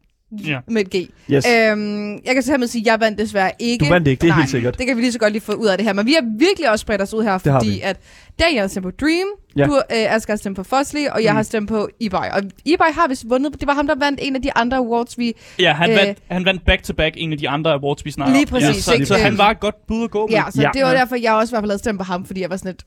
Ja. 0.47 0.59
med 0.69 0.83
et 0.83 0.91
G. 0.91 1.11
Yes. 1.33 1.47
Øhm, 1.49 2.13
jeg 2.13 2.35
kan 2.35 2.43
så 2.43 2.51
hermed 2.53 2.67
sige, 2.67 2.83
at 2.83 2.87
jeg 2.87 3.01
vandt 3.01 3.19
desværre 3.19 3.51
ikke. 3.59 3.85
Du 3.85 3.91
vandt 3.91 4.09
ikke, 4.09 4.21
det 4.21 4.27
er 4.27 4.33
Nej, 4.33 4.39
helt 4.41 4.51
sikkert. 4.51 4.79
det 4.79 4.87
kan 4.87 4.97
vi 4.97 5.01
lige 5.01 5.13
så 5.13 5.19
godt 5.19 5.33
lige 5.33 5.43
få 5.43 5.53
ud 5.53 5.67
af 5.67 5.79
det 5.79 5.87
her. 5.87 5.93
Men 5.93 6.07
vi 6.07 6.13
har 6.13 6.39
virkelig 6.39 6.71
også 6.71 6.83
spredt 6.83 7.03
os 7.03 7.15
ud 7.15 7.23
her, 7.25 7.33
Det 7.39 7.43
fordi 7.53 7.81
at 7.81 7.97
Daniel 8.41 8.61
har 8.61 8.69
stemt 8.69 8.85
på 8.85 8.91
Dream, 8.91 9.27
Ja. 9.57 9.65
du, 9.67 9.75
øh, 9.77 10.15
Asger 10.15 10.33
har 10.33 10.37
stemt 10.37 10.57
på 10.57 10.63
Fosley, 10.63 11.07
og 11.09 11.25
jeg 11.25 11.33
Mm. 11.33 11.37
har 11.37 11.43
stemt 11.43 11.69
på 11.69 11.89
Ibai. 12.01 12.29
Og 12.33 12.43
Ibai 12.65 12.89
har 12.95 13.09
vist 13.09 13.25
vundet. 13.29 13.61
Det 13.61 13.67
var 13.67 13.75
ham, 13.75 13.87
der 13.87 13.95
vandt 13.95 14.21
en 14.23 14.37
af 14.37 14.43
de 14.43 14.53
andre 14.57 14.77
awards, 14.77 15.19
vi... 15.19 15.33
Ja, 15.59 15.73
han, 15.73 15.91
Øh, 15.91 15.97
vandt, 15.97 16.19
han 16.31 16.45
vandt 16.45 16.65
back-to-back 16.67 17.15
en 17.19 17.33
af 17.33 17.39
de 17.39 17.49
andre 17.49 17.73
awards, 17.73 18.05
vi 18.05 18.11
snakker 18.11 18.35
Lige 18.35 18.43
om. 18.47 18.49
præcis, 18.49 18.77
Ja, 18.77 18.81
så, 18.81 18.93
ikke? 18.93 19.07
så 19.07 19.15
han 19.19 19.39
var 19.39 19.51
et 19.51 19.61
godt 19.61 19.87
bud 19.89 20.05
at 20.05 20.11
gå 20.11 20.27
med. 20.27 20.35
Ja, 20.37 20.43
så 20.51 20.63
Ja. 20.63 20.71
det 20.75 20.83
var 20.83 20.93
derfor, 20.95 21.17
jeg 21.17 21.33
også 21.33 21.51
i 21.51 21.55
hvert 21.55 21.63
fald 21.63 21.71
havde 21.71 21.79
stemt 21.79 21.99
på 21.99 22.05
ham, 22.05 22.25
fordi 22.25 22.41
jeg 22.41 22.51
var 22.51 22.57
sådan 22.57 22.71
lidt... 22.73 22.83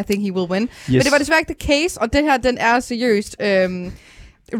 I 0.00 0.02
think 0.12 0.22
he 0.24 0.32
will 0.32 0.50
win. 0.50 0.62
Yes. 0.62 0.70
Men 0.88 1.00
det 1.00 1.12
var 1.12 1.18
desværre 1.18 1.40
ikke 1.40 1.54
the 1.60 1.66
case, 1.82 2.00
og 2.00 2.12
det 2.12 2.22
her, 2.22 2.36
den 2.36 2.58
er 2.58 2.80
seriøst 2.80 3.36
øhm, 3.42 3.92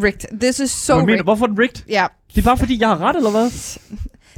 rigged. 0.03 0.39
This 0.41 0.61
is 0.61 0.71
so 0.71 0.95
Hvad 0.95 1.03
mener, 1.03 1.13
rigged. 1.13 1.25
hvorfor 1.25 1.45
er 1.45 1.49
den 1.49 1.59
rigged? 1.59 1.83
Ja, 1.89 2.07
Det 2.35 2.39
er 2.41 2.43
bare 2.45 2.57
fordi, 2.59 2.81
jeg 2.81 2.89
har 2.89 2.99
ret, 2.99 3.17
eller 3.17 3.31
hvad? 3.31 3.51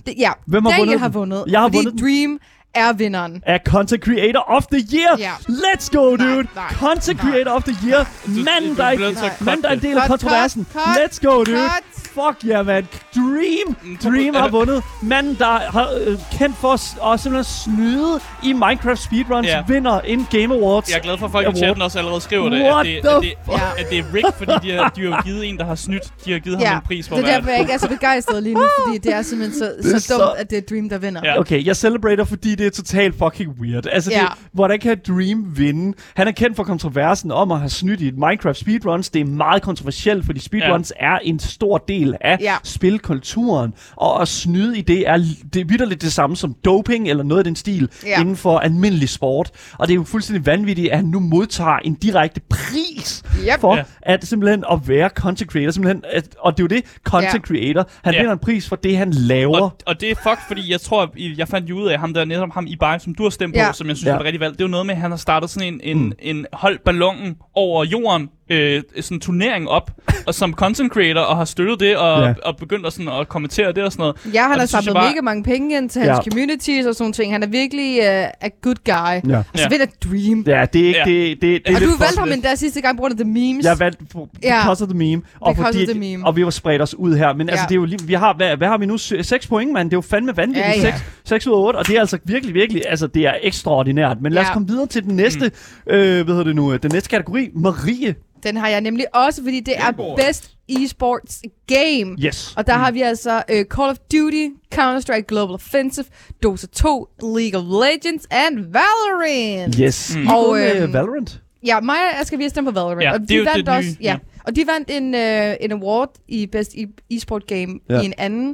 det, 0.07 0.15
ja. 0.19 0.31
Hvem 0.47 0.65
har 0.65 0.71
Daniel 0.71 0.87
vundet 0.87 1.01
har 1.01 1.09
vundet, 1.09 1.45
Jeg 1.47 1.61
har 1.61 1.69
fordi 1.69 1.77
vundet. 1.77 2.01
Dream 2.03 2.39
er 2.75 2.93
vinderen. 2.93 3.43
Er 3.47 3.59
Content 3.67 4.05
Creator 4.05 4.45
of 4.49 4.67
the 4.67 4.85
Year. 4.95 5.17
Ja. 5.19 5.31
Let's 5.49 5.89
go, 5.93 6.17
dude. 6.17 6.19
Nej, 6.35 6.43
nej, 6.55 6.69
Content 6.79 7.23
nej. 7.23 7.33
Creator 7.33 7.51
of 7.53 7.63
the 7.65 7.77
Year. 7.89 8.07
Manden, 8.27 8.77
der, 8.77 8.85
er- 8.85 9.25
at 9.25 9.41
manden, 9.41 9.63
der 9.63 9.69
er 9.69 9.73
en 9.75 9.83
del 9.83 9.99
af 9.99 10.07
kontroversen. 10.09 10.67
Let's 10.77 11.19
go, 11.27 11.45
dude. 11.45 11.47
cut. 11.47 11.83
Fuck 12.15 12.45
yeah, 12.45 12.67
man. 12.67 12.87
Dream. 13.17 13.77
Dream 14.05 14.35
har 14.35 14.49
vundet. 14.49 14.83
Manden, 15.03 15.35
der 15.39 15.45
har 15.59 15.89
øh, 16.07 16.19
kendt 16.39 16.57
for 16.57 16.73
at, 16.73 17.13
at 17.15 17.21
simpelthen 17.21 17.45
snyde 17.45 18.21
i 18.43 18.53
Minecraft 18.53 18.99
speedruns, 19.03 19.47
Ja. 19.47 19.63
vinder 19.69 20.01
en 20.01 20.27
Game 20.31 20.55
Awards. 20.55 20.91
Jeg 20.91 20.97
er 20.99 21.03
glad 21.03 21.19
for, 21.19 21.27
at 21.27 21.33
folk 21.33 21.45
i 21.45 21.47
Award. 21.47 21.57
chatten 21.57 21.83
også 21.83 21.99
allerede 21.99 22.21
skriver 22.21 22.49
det, 22.49 22.63
What 22.63 22.87
at 22.87 22.93
det, 22.93 23.03
the 23.05 23.17
at 23.17 23.23
det, 23.23 23.33
fuck? 23.45 23.61
at 23.79 23.91
det 23.91 23.99
er 23.99 24.05
rigged, 24.15 24.33
fordi 24.41 24.53
de 24.69 24.73
har, 24.77 24.89
de 24.89 25.13
har 25.13 25.23
givet 25.23 25.49
en, 25.49 25.59
der 25.59 25.65
har 25.65 25.75
snydt. 25.75 26.03
De 26.25 26.33
har 26.33 26.39
givet 26.39 26.57
ham 26.59 26.67
Ja, 26.67 26.75
en 26.77 26.81
pris 26.87 27.09
for 27.09 27.17
det 27.17 27.23
at 27.25 27.29
er 27.31 27.35
derfor, 27.37 27.51
jeg 27.51 27.61
ikke 27.61 27.73
er 27.73 27.79
så 27.79 27.89
begejstret 27.89 28.43
lige 28.43 28.55
nu, 28.55 28.63
fordi 28.87 28.99
det 28.99 29.15
er 29.15 29.23
simpelthen 29.23 29.59
så, 29.59 29.91
Det 29.93 30.03
så 30.03 30.15
dumt, 30.19 30.39
at 30.39 30.51
det 30.51 30.59
er 30.59 30.63
Dream, 30.71 30.89
der 30.89 30.99
vinder. 30.99 31.21
Ja. 31.25 31.41
Okay, 31.41 31.67
jeg 31.67 31.77
celebrater, 31.77 32.25
fordi 32.25 32.55
det 32.63 32.67
er 32.79 32.83
totalt 32.83 33.15
fucking 33.19 33.51
weird. 33.61 33.87
Altså, 33.93 34.11
Ja. 34.11 34.21
det, 34.21 34.29
hvordan 34.53 34.79
kan 34.81 35.01
Dream 35.09 35.53
vinde? 35.59 35.97
Han 36.17 36.29
er 36.29 36.33
kendt 36.33 36.57
for 36.57 36.65
kontroversen 36.65 37.31
om 37.31 37.53
at 37.53 37.59
have 37.59 37.69
snydt 37.71 38.01
i 38.01 38.11
Minecraft 38.11 38.59
speedruns. 38.59 39.11
Det 39.11 39.21
er 39.21 39.25
meget 39.25 39.63
kontroversielt, 39.63 40.27
fordi 40.27 40.41
speedruns 40.41 40.93
ja. 41.01 41.07
er 41.15 41.19
en 41.19 41.39
stor 41.39 41.79
del 41.79 42.15
af 42.21 42.37
Ja. 42.41 42.55
spilkulturen. 42.65 43.75
Og 43.97 44.23
at 44.23 44.29
snyde 44.29 44.79
i 44.79 44.81
det 44.81 45.09
er, 45.09 45.17
det 45.55 45.61
er 45.61 45.65
vidderligt 45.65 46.03
det 46.03 46.13
samme 46.13 46.37
som 46.37 46.55
doping 46.65 47.09
eller 47.09 47.25
noget 47.25 47.39
af 47.41 47.45
den 47.45 47.57
stil 47.57 47.89
Ja. 48.07 48.21
inden 48.21 48.37
for 48.37 48.59
almindelig 48.59 49.09
sport. 49.09 49.51
Og 49.79 49.89
det 49.89 49.93
er 49.95 49.97
jo 49.97 50.05
fuldstændig 50.05 50.47
vanvittigt, 50.47 50.91
at 50.91 50.97
han 50.97 51.05
nu 51.07 51.21
modtager 51.21 51.77
en 51.79 51.95
direkte 51.95 52.41
pris 52.51 53.23
Yep. 53.41 53.61
for 53.61 53.77
Ja. 53.77 53.83
at 54.03 54.27
simpelthen 54.27 54.65
at 54.73 54.89
være 54.89 55.09
content 55.09 55.51
creator. 55.51 55.71
Simpelthen, 55.71 56.05
at, 56.13 56.29
og 56.39 56.53
det 56.57 56.63
er 56.63 56.65
jo 56.65 56.69
det, 56.69 56.85
content 57.05 57.35
Ja. 57.35 57.39
creator. 57.39 57.89
Han 58.05 58.15
Ja. 58.15 58.21
vinder 58.21 58.33
en 58.33 58.39
pris 58.39 58.69
for 58.69 58.77
det, 58.77 58.97
han 58.97 59.11
laver. 59.11 59.61
Og, 59.61 59.73
og 59.87 60.01
det 60.01 60.11
er 60.11 60.15
fuck, 60.15 60.39
fordi 60.49 60.71
jeg 60.73 60.81
tror, 60.81 61.13
jeg 61.37 61.49
fandt 61.49 61.71
jo 61.71 61.79
ud 61.79 61.89
af 61.89 61.99
ham 61.99 62.15
der, 62.15 62.25
netop 62.25 62.52
ham 62.53 62.67
i 62.67 62.77
Bayern, 62.77 63.01
som 63.01 63.15
du 63.15 63.23
har 63.23 63.31
stemt 63.31 63.57
Ja. 63.57 63.69
på, 63.71 63.73
som 63.77 63.89
jeg 63.89 63.97
synes 63.97 64.07
Ja. 64.07 64.11
ja. 64.11 64.17
var 64.17 64.25
rigtig 64.25 64.41
valgt. 64.41 64.59
Det 64.59 64.65
er 64.65 64.69
jo 64.69 64.71
noget 64.71 64.87
med, 64.87 64.95
at 64.95 65.01
han 65.01 65.11
har 65.11 65.19
startet 65.19 65.51
sådan 65.51 65.75
en, 65.75 65.81
en, 65.83 65.99
Mm. 66.05 66.13
en 66.19 66.47
holdt 66.53 66.85
ballonen 66.85 67.37
over 67.55 67.85
jorden, 67.85 68.29
øh, 68.53 68.83
sådan 69.01 69.17
en 69.17 69.21
turnering 69.21 69.69
op, 69.69 69.91
og 70.27 70.35
som 70.35 70.55
content 70.55 70.93
creator, 70.93 71.21
og 71.21 71.37
har 71.37 71.45
støttet 71.45 71.81
det, 71.81 71.97
og, 71.97 72.23
Ja. 72.23 72.35
og 72.45 72.57
begyndt 72.57 72.87
at, 72.87 72.93
sådan, 72.93 73.09
at 73.21 73.29
kommentere 73.29 73.73
det 73.73 73.85
og 73.85 73.93
sådan 73.93 74.03
noget. 74.03 74.17
Ja, 74.35 74.43
han 74.43 74.51
har 74.51 74.59
det 74.59 74.69
samlet 74.69 74.95
bare- 74.95 75.09
mega 75.11 75.21
mange 75.21 75.43
penge 75.45 75.77
ind 75.77 75.91
til 75.91 76.03
Ja. 76.03 76.13
hans 76.15 76.27
communities 76.31 76.87
og 76.87 76.95
sådan 76.95 77.03
nogle 77.05 77.15
ting. 77.15 77.33
Han 77.33 77.43
er 77.43 77.47
virkelig 77.47 77.99
uh, 77.99 78.07
a 78.07 78.49
good 78.63 78.75
guy. 78.85 79.31
Ja. 79.31 79.39
Og 79.39 79.45
så 79.55 79.63
Ja. 79.63 79.69
vinder 79.69 79.87
Dream. 80.05 80.45
Ja, 80.47 80.65
det 80.73 80.81
er 80.83 80.87
ikke... 80.87 80.99
Ja. 80.99 81.05
Det, 81.05 81.43
det, 81.43 81.63
det 81.67 81.73
er 81.73 81.75
Og 81.77 81.81
du 81.83 81.87
valgte 81.99 82.19
ham 82.19 82.33
endda 82.33 82.55
sidste 82.55 82.81
gang 82.81 82.97
på 82.97 83.01
grund 83.01 83.13
af 83.13 83.17
the 83.25 83.33
memes. 83.33 83.65
Jeg 83.65 83.79
valgte 83.81 84.05
for, 84.13 84.29
Ja. 84.43 84.61
because 84.63 84.85
of 84.85 84.89
the 84.89 84.99
meme. 84.99 85.23
Og, 85.41 85.55
Because 85.55 85.73
fordi, 85.73 85.85
of 85.85 85.91
the 85.91 86.01
meme. 86.01 86.27
og 86.27 86.37
vi 86.37 86.45
var 86.45 86.51
spredt 86.51 86.83
os 86.83 86.95
ud 86.95 87.17
her. 87.17 87.33
Men 87.35 87.49
altså, 87.49 87.63
Ja. 87.63 87.67
det 87.69 87.73
er 87.73 87.81
jo 87.81 87.85
lige, 87.85 88.07
vi 88.07 88.15
har, 88.15 88.35
hvad, 88.37 88.57
hvad 88.57 88.69
har 88.69 88.79
vi 88.79 88.87
nu? 88.87 88.99
6 88.99 89.47
point, 89.47 89.73
mand. 89.73 89.91
Det 89.91 89.95
er 89.95 89.99
jo 89.99 90.01
fandme 90.01 90.37
vanvittigt. 90.37 90.67
Ja, 90.67 90.73
ja. 90.89 90.93
6, 90.93 91.05
6 91.25 91.47
ud 91.47 91.53
af 91.53 91.57
8. 91.67 91.77
Og 91.77 91.87
det 91.87 91.97
er 91.97 92.01
altså 92.01 92.19
virkelig, 92.25 92.55
virkelig, 92.55 92.83
altså 92.89 93.07
det 93.07 93.27
er 93.27 93.33
ekstraordinært. 93.43 94.17
Men 94.21 94.33
lad 94.33 94.43
os 94.43 94.49
Ja. 94.49 94.53
komme 94.53 94.69
videre 94.69 94.87
til 94.87 95.03
den 95.05 95.17
næste, 95.17 95.51
mm. 95.87 95.93
øh, 95.93 96.25
hvad 96.25 96.35
hedder 96.35 96.45
det 96.45 96.57
nu, 96.57 96.77
den 96.77 96.91
næste 96.93 97.09
kategori. 97.09 97.49
Marie. 97.55 98.15
Den 98.43 98.57
har 98.57 98.69
jeg 98.69 98.81
nemlig 98.81 99.17
også, 99.17 99.43
fordi 99.43 99.61
det 99.61 99.75
er 99.77 100.17
Best 100.17 100.51
Esports 100.69 101.43
Game. 101.67 102.17
Yes. 102.25 102.55
Og 102.57 102.67
der 102.67 102.73
har 102.73 102.91
vi 102.91 103.03
altså 103.03 103.43
uh, 103.53 103.61
Call 103.63 103.91
of 103.91 103.97
Duty, 104.13 104.49
Counter-Strike 104.75 105.25
Global 105.29 105.55
Offensive, 105.55 106.05
Dota 106.43 106.67
2, 106.67 107.09
League 107.23 107.61
of 107.61 107.65
Legends 107.87 108.27
and 108.31 108.59
Valorant. 108.59 109.75
Yes. 109.81 110.13
Mm. 110.17 110.21
Mm. 110.23 110.29
Og, 110.29 110.61
øh, 110.61 110.83
øhm, 110.83 110.93
Valorant. 110.93 111.41
Ja, 111.67 111.81
mig 111.81 111.95
og 112.15 112.21
Asger, 112.21 112.37
vi 112.37 112.43
har 112.43 112.51
stemt 112.51 112.67
på 112.67 112.71
Valorant. 112.73 113.03
Ja, 113.03 113.13
og 113.13 113.21
de 113.29 113.39
vandt 113.39 113.67
det 113.67 113.69
også, 113.69 113.89
nye, 113.91 113.97
ja. 114.01 114.11
ja. 114.13 114.19
Og 114.45 114.57
de 114.57 114.65
vandt 114.67 114.91
en, 114.91 115.15
uh, 115.15 115.65
en 115.65 115.73
award 115.73 116.11
i 116.29 116.47
Best 116.47 116.71
e- 116.73 117.07
Esport 117.17 117.47
Game 117.47 117.79
Ja. 117.91 118.01
i 118.01 118.05
en 118.05 118.15
anden 118.19 118.49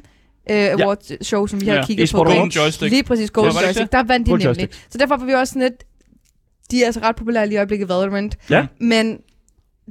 uh, 0.50 0.56
Awards 0.56 1.26
show, 1.26 1.46
som 1.46 1.60
vi 1.60 1.66
har 1.66 1.74
Ja. 1.74 1.84
kigget 1.86 2.04
E-sport 2.04 2.26
på. 2.26 2.32
Awards. 2.32 2.56
Joystick. 2.56 2.90
Lige 2.90 3.02
præcis, 3.02 3.30
Golden 3.30 3.54
Ja, 3.60 3.64
Joystick. 3.66 3.92
Der 3.92 4.02
vandt 4.02 4.26
de 4.26 4.30
Golden 4.30 4.46
nemlig. 4.46 4.62
Joystick. 4.62 4.86
Så 4.92 4.98
derfor 4.98 5.16
var 5.16 5.26
vi 5.26 5.32
også 5.32 5.52
sådan 5.52 5.62
lidt... 5.62 5.84
De 6.70 6.82
er 6.82 6.86
altså 6.86 7.00
ret 7.00 7.16
populære 7.16 7.46
lige 7.46 7.54
i 7.54 7.58
øjeblikket, 7.58 7.88
Valorant. 7.88 8.36
Ja. 8.50 8.66
Men 8.80 9.18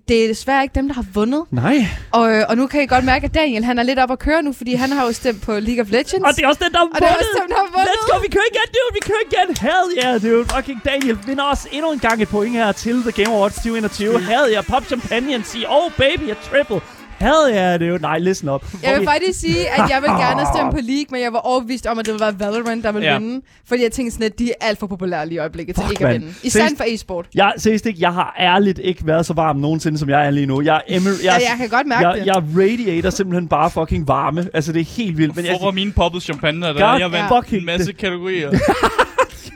det 0.07 0.23
er 0.23 0.27
desværre 0.27 0.63
ikke 0.63 0.75
dem, 0.75 0.87
der 0.87 0.95
har 0.95 1.05
vundet. 1.13 1.43
Nej. 1.51 1.87
Og, 2.11 2.31
øh, 2.35 2.43
og 2.49 2.57
nu 2.57 2.67
kan 2.67 2.81
I 2.81 2.85
godt 2.85 3.05
mærke, 3.05 3.25
at 3.25 3.33
Daniel 3.33 3.63
han 3.65 3.79
er 3.79 3.83
lidt 3.83 3.99
op 3.99 4.11
at 4.11 4.19
køre 4.19 4.41
nu, 4.41 4.53
fordi 4.53 4.73
han 4.73 4.91
har 4.91 5.05
jo 5.05 5.11
stemt 5.11 5.41
på 5.41 5.51
League 5.59 5.81
of 5.81 5.89
Legends. 5.91 6.13
Og 6.27 6.31
det 6.35 6.43
er 6.43 6.47
også 6.47 6.61
den, 6.63 6.71
der 6.73 6.79
har 6.79 6.85
Og 6.85 7.01
det 7.01 7.07
er 7.07 7.13
også 7.13 7.25
vundet. 7.33 7.41
dem, 7.41 7.49
der 7.49 7.55
har 7.55 7.69
vundet. 7.77 7.89
Let's 7.89 8.11
go, 8.11 8.17
vi 8.25 8.27
kører 8.35 8.47
igen, 8.53 8.67
dude, 8.75 8.91
vi 8.93 8.99
kører 9.09 9.23
igen. 9.31 9.47
Hell 9.65 9.87
yeah, 10.03 10.21
dude. 10.23 10.45
Fucking 10.55 10.81
Daniel 10.85 11.17
vinder 11.27 11.43
også 11.43 11.67
endnu 11.71 11.91
en 11.91 11.99
gang 11.99 12.21
et 12.21 12.27
point 12.27 12.53
her 12.55 12.71
til 12.71 12.95
The 13.01 13.11
Game 13.23 13.35
Awards 13.35 13.55
2021. 13.55 14.19
Hell 14.19 14.45
yeah, 14.53 14.63
pop 14.65 14.85
champagne 14.85 15.35
and 15.35 15.43
sige, 15.43 15.65
oh 15.69 15.91
baby, 15.97 16.25
a 16.31 16.35
triple. 16.49 16.79
Hell 17.19 17.53
yeah, 17.53 17.79
dude. 17.79 18.01
Nej, 18.01 18.17
listen 18.19 18.49
up. 18.49 18.65
Jeg 18.83 18.99
vil 18.99 19.07
faktisk 19.07 19.39
sige, 19.39 19.69
at 19.69 19.89
jeg 19.89 20.01
vil 20.01 20.09
gerne 20.09 20.41
stemme 20.53 20.71
på 20.71 20.77
League, 20.81 21.05
men 21.11 21.21
jeg 21.21 21.33
var 21.33 21.39
overbevist 21.39 21.85
om, 21.85 21.99
at 21.99 22.05
det 22.05 22.13
ville 22.13 22.25
være 22.25 22.39
Valorant, 22.39 22.83
der 22.83 22.91
ville 22.91 23.05
Ja. 23.07 23.13
ja. 23.13 23.19
vinde. 23.19 23.41
Fordi 23.67 23.83
jeg 23.83 23.91
tænkte 23.91 24.11
sådan, 24.11 24.25
at 24.25 24.39
de 24.39 24.49
er 24.49 24.53
alt 24.67 24.79
for 24.79 24.87
populære 24.87 25.25
lige 25.27 25.35
i 25.35 25.39
øjeblikket 25.39 25.75
til 25.75 25.83
Fuck, 25.83 25.91
ikke 25.91 26.05
at 26.05 26.11
mand. 26.11 26.23
vinde. 26.23 26.35
Især 26.43 26.59
Seriøst. 26.59 26.77
for 26.77 26.83
e-sport. 26.87 27.25
Jeg, 27.35 27.53
seriøst 27.57 27.85
ikke, 27.85 27.99
jeg 28.01 28.13
har 28.13 28.35
ærligt 28.39 28.79
ikke 28.83 29.07
været 29.07 29.25
så 29.25 29.33
varm 29.33 29.55
nogensinde, 29.55 29.97
som 29.97 30.09
jeg 30.09 30.25
er 30.25 30.29
lige 30.29 30.45
nu. 30.45 30.61
Jeg, 30.61 30.75
er 30.87 30.97
emer, 30.97 31.09
jeg, 31.09 31.17
Ja, 31.23 31.31
jeg 31.49 31.57
kan 31.57 31.69
godt 31.69 31.87
mærke 31.87 32.07
jeg, 32.07 32.17
det. 32.17 32.25
jeg 32.25 32.35
radiator 32.35 33.09
simpelthen 33.09 33.47
bare 33.47 33.69
fucking 33.71 34.07
varme. 34.07 34.47
Altså, 34.53 34.71
det 34.73 34.79
er 34.81 34.85
helt 34.85 35.17
vildt. 35.17 35.35
Men 35.35 35.45
jeg, 35.45 35.55
Hvor 35.57 35.67
var 35.67 35.71
mine 35.71 35.91
poppet 35.91 36.23
champagne, 36.23 36.61
der 36.65 36.73
God 36.73 36.99
jeg 36.99 37.11
vandt 37.11 37.33
fucking 37.35 37.59
en 37.59 37.65
masse 37.65 37.93
kategorier. 37.93 38.51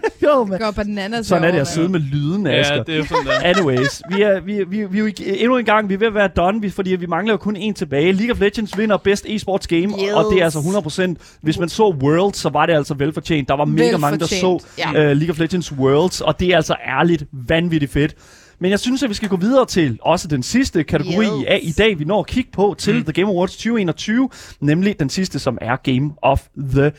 jo, 0.24 0.44
man. 0.44 0.60
Går 0.60 0.72
bananas 0.72 1.26
Sådan 1.28 1.44
er 1.44 1.52
det 1.52 1.60
at 1.60 1.68
sidde 1.68 1.90
med 1.90 2.00
lyden, 2.00 2.48
Asger. 2.48 2.76
ja, 2.76 2.84
det 2.84 2.98
er 3.00 3.06
sådan 3.06 3.26
der. 3.26 3.40
Anyways, 3.44 4.02
vi 4.16 4.22
er, 4.22 4.40
vi, 4.40 4.64
vi, 4.68 4.86
vi 4.86 4.98
er 4.98 5.00
jo 5.00 5.06
ikke- 5.06 5.38
endnu 5.40 5.58
en 5.58 5.66
gang, 5.66 5.90
vi 5.90 5.94
er 5.94 5.98
ved 5.98 6.08
at 6.08 6.14
være 6.14 6.28
done, 6.28 6.62
vi, 6.62 6.70
fordi 6.70 6.96
vi 6.96 7.06
mangler 7.06 7.34
jo 7.34 7.38
kun 7.38 7.56
en 7.56 7.74
tilbage. 7.74 8.12
League 8.12 8.32
of 8.32 8.40
Legends 8.40 8.78
vinder 8.78 8.98
Best 8.98 9.26
Esports 9.30 9.68
Game, 9.68 9.82
Yes. 9.84 10.14
og 10.14 10.26
det 10.34 10.40
er 10.40 10.44
altså 10.44 10.60
100%. 10.60 11.38
Hvis 11.42 11.60
man 11.60 11.70
så 11.70 11.96
Worlds, 12.04 12.38
så 12.38 12.50
var 12.50 12.66
det 12.66 12.74
altså 12.74 12.94
velfortjent. 12.94 13.48
Der 13.48 13.56
var 13.56 13.66
mega 13.66 13.98
mange, 13.98 14.20
der 14.20 14.26
så 14.26 14.36
Velfortjent, 14.36 14.98
uh, 14.98 15.18
League 15.18 15.30
of 15.30 15.40
Legends 15.40 15.72
Worlds, 15.74 16.22
og 16.22 16.40
det 16.40 16.48
er 16.48 16.56
altså 16.56 16.76
ærligt 16.88 17.24
vanvittigt 17.32 17.92
fedt. 17.92 18.16
Men 18.62 18.72
jeg 18.72 18.80
synes, 18.80 19.04
at 19.04 19.10
vi 19.10 19.14
skal 19.16 19.30
gå 19.30 19.36
videre 19.38 19.66
til 19.66 20.00
også 20.02 20.28
den 20.28 20.44
sidste 20.44 20.84
kategori 20.84 21.26
Yes. 21.26 21.46
af 21.48 21.60
i 21.64 21.72
dag, 21.72 22.00
vi 22.00 22.06
når 22.06 22.20
at 22.20 22.28
kigge 22.28 22.52
på 22.52 22.76
til 22.78 22.96
Mm. 22.96 23.04
The 23.04 23.14
Game 23.14 23.28
Awards 23.32 23.52
2021, 23.52 24.30
nemlig 24.62 25.00
den 25.00 25.10
sidste, 25.10 25.40
som 25.40 25.58
er 25.62 25.76
Game 25.76 26.12
of 26.22 26.42
the 26.58 26.92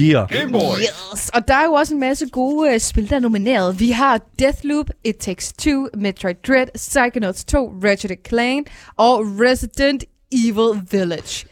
Year. 0.00 0.28
Yes. 0.80 1.30
Og 1.34 1.48
der 1.48 1.54
er 1.54 1.64
jo 1.64 1.72
også 1.72 1.94
en 1.94 2.00
masse 2.00 2.26
gode 2.28 2.70
uh, 2.74 2.78
spil, 2.80 3.10
der 3.10 3.16
er 3.16 3.20
nomineret. 3.20 3.80
Vi 3.80 3.90
har 3.90 4.20
Deathloop, 4.38 4.86
It 5.04 5.16
Takes 5.16 5.52
Two, 5.52 5.86
Metroid 5.94 6.34
Dread, 6.48 6.66
Psychonauts 6.74 7.44
2, 7.44 7.72
Ratchet 7.84 8.18
Clank 8.28 8.66
og 8.96 9.20
Resident 9.40 10.04
Evil 10.32 10.82
Village. 10.90 11.46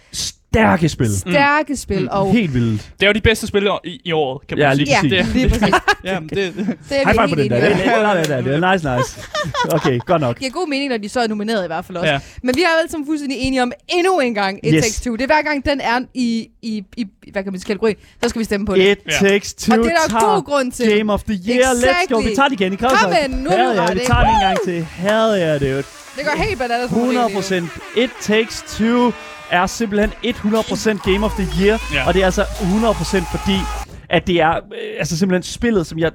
Stærke 0.54 0.88
spil. 0.88 1.18
Stærke 1.18 1.76
spil, 1.76 2.08
og 2.10 2.32
Helt 2.32 2.54
vildt. 2.54 2.82
Det 3.00 3.02
er 3.02 3.06
jo 3.06 3.12
de 3.12 3.20
bedste 3.20 3.46
spil 3.46 3.68
i, 3.84 4.00
i 4.04 4.12
året, 4.12 4.46
kan 4.48 4.58
man 4.58 4.66
Ja, 4.68 4.74
sige. 4.74 5.02
lige 5.02 5.16
ja, 5.16 5.26
lige 5.34 5.48
præcis. 5.48 5.74
Ja, 6.04 6.20
men 6.20 6.28
det, 6.28 6.36
Det 6.36 6.56
er 6.90 6.96
High 6.96 7.06
vi 7.06 7.12
five 7.12 7.16
på 7.16 7.26
helt 7.26 7.38
den 7.38 7.50
der. 7.50 7.60
Det 7.60 7.70
er, 7.86 8.14
det 8.14 8.30
er, 8.30 8.36
det 8.36 8.44
det 8.44 8.72
nice, 8.72 8.96
nice. 8.96 9.20
Okay, 9.72 9.98
godt 10.06 10.20
nok. 10.20 10.34
Det 10.34 10.40
giver 10.40 10.52
god 10.52 10.68
mening, 10.68 10.90
når 10.90 10.96
de 10.98 11.08
så 11.08 11.20
er 11.20 11.26
nomineret 11.28 11.64
i 11.64 11.66
hvert 11.66 11.84
fald 11.84 11.98
også. 11.98 12.10
Ja. 12.12 12.20
Men 12.42 12.56
vi 12.56 12.62
er 12.62 12.66
alle 12.80 12.90
sammen 12.90 13.06
fuldstændig 13.06 13.38
enige 13.38 13.62
om 13.62 13.72
endnu 13.88 14.20
en 14.20 14.34
gang 14.34 14.58
It 14.66 14.74
Yes. 14.74 14.82
Takes 14.84 15.00
Two. 15.00 15.12
Det 15.12 15.22
er 15.22 15.26
hver 15.26 15.42
gang, 15.42 15.64
den 15.66 15.80
er 15.80 16.00
i, 16.14 16.48
i, 16.62 16.82
i 16.96 17.04
hvad 17.32 17.42
kan 17.42 17.52
man 17.52 17.60
sige, 17.60 17.66
kategori, 17.66 17.94
så 18.22 18.28
skal 18.28 18.38
vi 18.38 18.44
stemme 18.44 18.66
på 18.66 18.74
det. 18.74 18.90
It 18.90 18.98
takes 19.20 19.54
two 19.54 19.72
Og 19.78 19.84
det 19.84 19.92
er 19.92 20.08
der 20.08 20.34
god 20.34 20.42
grund 20.44 20.72
til. 20.72 20.98
Game 20.98 21.12
of 21.12 21.22
the 21.22 21.38
Year. 21.48 21.72
Let's 21.72 22.14
go. 22.14 22.18
Exactly. 22.18 22.28
Vi 22.30 22.34
tager 22.36 22.48
det 22.48 22.60
igen. 22.60 22.72
I 22.72 22.76
Kom 22.76 23.12
ind, 23.24 23.34
nu 23.42 23.50
er 23.50 23.82
ret, 23.82 23.94
vi 23.94 24.00
tager 24.06 24.20
det 24.20 24.28
en 24.30 24.40
gang 24.46 24.58
til. 24.64 24.84
Hell 24.84 25.30
yeah, 25.38 25.60
dude. 25.60 25.84
Det 26.16 26.24
går 26.24 26.42
helt 26.42 26.58
bananas. 26.58 26.90
på 26.90 26.96
100 26.96 27.24
Radio. 27.24 27.34
procent. 27.36 27.68
It 27.96 28.10
takes 28.20 28.64
two 28.68 29.12
er 29.54 29.66
simpelthen 29.66 30.10
100% 30.24 31.12
Game 31.12 31.24
of 31.26 31.32
the 31.32 31.64
Year. 31.64 31.82
Ja. 31.94 32.06
Og 32.06 32.14
det 32.14 32.22
er 32.22 32.26
altså 32.26 32.42
100% 32.42 33.38
fordi 33.38 33.58
at 34.10 34.26
det 34.26 34.40
er 34.40 34.50
øh, 34.56 34.60
altså 34.98 35.18
simpelthen 35.18 35.42
spillet, 35.42 35.86
som 35.86 35.98
jeg, 35.98 36.12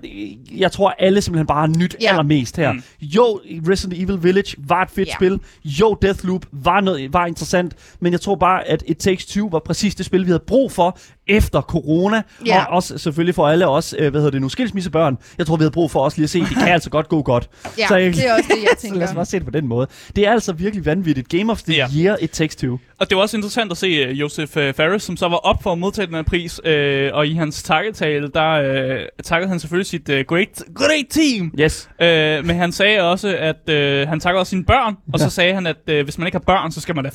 jeg 0.58 0.72
tror, 0.72 0.94
alle 1.00 1.22
simpelthen 1.22 1.48
bare 1.48 1.60
har 1.60 1.68
nyt 1.68 1.96
Ja. 2.02 2.10
allermest 2.10 2.58
her. 2.58 2.72
Mm. 2.72 2.82
Jo, 3.02 3.40
Resident 3.70 4.02
Evil 4.04 4.24
Village 4.24 4.56
var 4.58 4.82
et 4.84 4.90
fedt 4.92 5.08
Ja. 5.08 5.14
spil. 5.16 5.40
Jo, 5.66 5.98
Deathloop 6.02 6.46
var, 6.52 6.82
noget, 6.82 7.14
var 7.14 7.26
interessant. 7.26 7.74
Men 8.02 8.12
jeg 8.12 8.22
tror 8.22 8.36
bare, 8.36 8.68
at 8.68 8.84
It 8.88 8.98
Takes 8.98 9.26
Two 9.26 9.48
var 9.52 9.60
præcis 9.60 9.96
det 9.96 10.06
spil, 10.06 10.22
vi 10.26 10.30
havde 10.30 10.44
brug 10.48 10.72
for 10.72 10.98
efter 11.30 11.62
corona. 11.62 12.22
Ja. 12.46 12.64
Og 12.66 12.76
også 12.76 12.98
selvfølgelig 12.98 13.36
for 13.36 13.48
alle 13.48 13.68
os, 13.68 13.96
øh, 14.00 14.12
hvad 14.12 14.22
hedder 14.22 14.32
det 14.32 14.42
nu, 14.42 14.50
skilsmissebørn. 14.50 15.18
Jeg 15.38 15.46
tror, 15.48 15.56
vi 15.56 15.62
havde 15.62 15.72
brug 15.72 15.92
for 15.92 16.00
også 16.00 16.18
lige 16.18 16.24
at 16.24 16.30
se, 16.30 16.40
de 16.40 16.46
kan 16.46 16.68
altså 16.68 16.90
godt 16.90 17.10
gå 17.10 17.22
godt. 17.22 17.50
Ja, 17.78 17.88
Så 17.88 17.96
jeg- 17.96 18.14
det 18.16 18.28
er 18.28 18.34
også 18.34 18.46
det, 18.48 18.56
jeg 18.64 18.70
Så 18.80 18.88
lad 18.88 18.94
os 18.94 19.08
tænker. 19.10 19.14
bare 19.14 19.26
se 19.26 19.38
det 19.38 19.46
på 19.46 19.52
den 19.52 19.68
måde. 19.68 19.88
Det 20.16 20.28
er 20.28 20.32
altså 20.32 20.54
virkelig 20.54 20.86
vanvittigt. 20.86 21.30
Game 21.30 21.52
of 21.52 21.62
the 21.62 21.74
Ja. 21.76 21.88
Year, 21.98 22.18
It 22.22 22.30
Takes 22.32 22.56
Two. 22.56 22.78
Og 23.00 23.10
det 23.10 23.16
var 23.16 23.22
også 23.22 23.38
interessant 23.38 23.72
at 23.72 23.78
se 23.78 24.10
uh, 24.10 24.20
Joseph 24.20 24.58
uh, 24.58 24.74
Ferris, 24.74 25.04
som 25.04 25.18
så 25.18 25.28
var 25.28 25.36
op 25.38 25.64
for 25.64 25.72
at 25.72 25.78
modtage 25.78 26.06
den 26.08 26.16
her 26.16 26.22
pris, 26.24 26.60
uh, 26.66 27.18
og 27.18 27.28
i 27.28 27.34
hans 27.34 27.64
takketale, 27.64 28.28
der 28.34 28.60
uh, 28.96 29.02
takkede 29.24 29.50
han 29.50 29.60
selvfølgelig 29.60 29.86
sit 29.88 30.10
uh, 30.10 30.16
great, 30.28 30.64
great 30.76 31.06
team. 31.10 31.52
Yes. 31.60 31.90
Uh, 32.02 32.06
men 32.48 32.56
han 32.56 32.72
sagde 32.72 33.02
også, 33.02 33.36
at 33.40 33.56
uh, 34.04 34.10
han 34.10 34.20
takkede 34.20 34.40
også 34.40 34.50
sine 34.50 34.64
børn, 34.66 34.96
og 35.14 35.20
så 35.20 35.30
sagde 35.30 35.54
han, 35.54 35.68
at 35.68 35.76
uh, 35.92 36.00
hvis 36.04 36.18
man 36.18 36.28
ikke 36.28 36.36
har 36.36 36.44
børn, 36.48 36.72
så 36.72 36.82
skal 36.82 36.96
man 36.96 37.04
da 37.04 37.10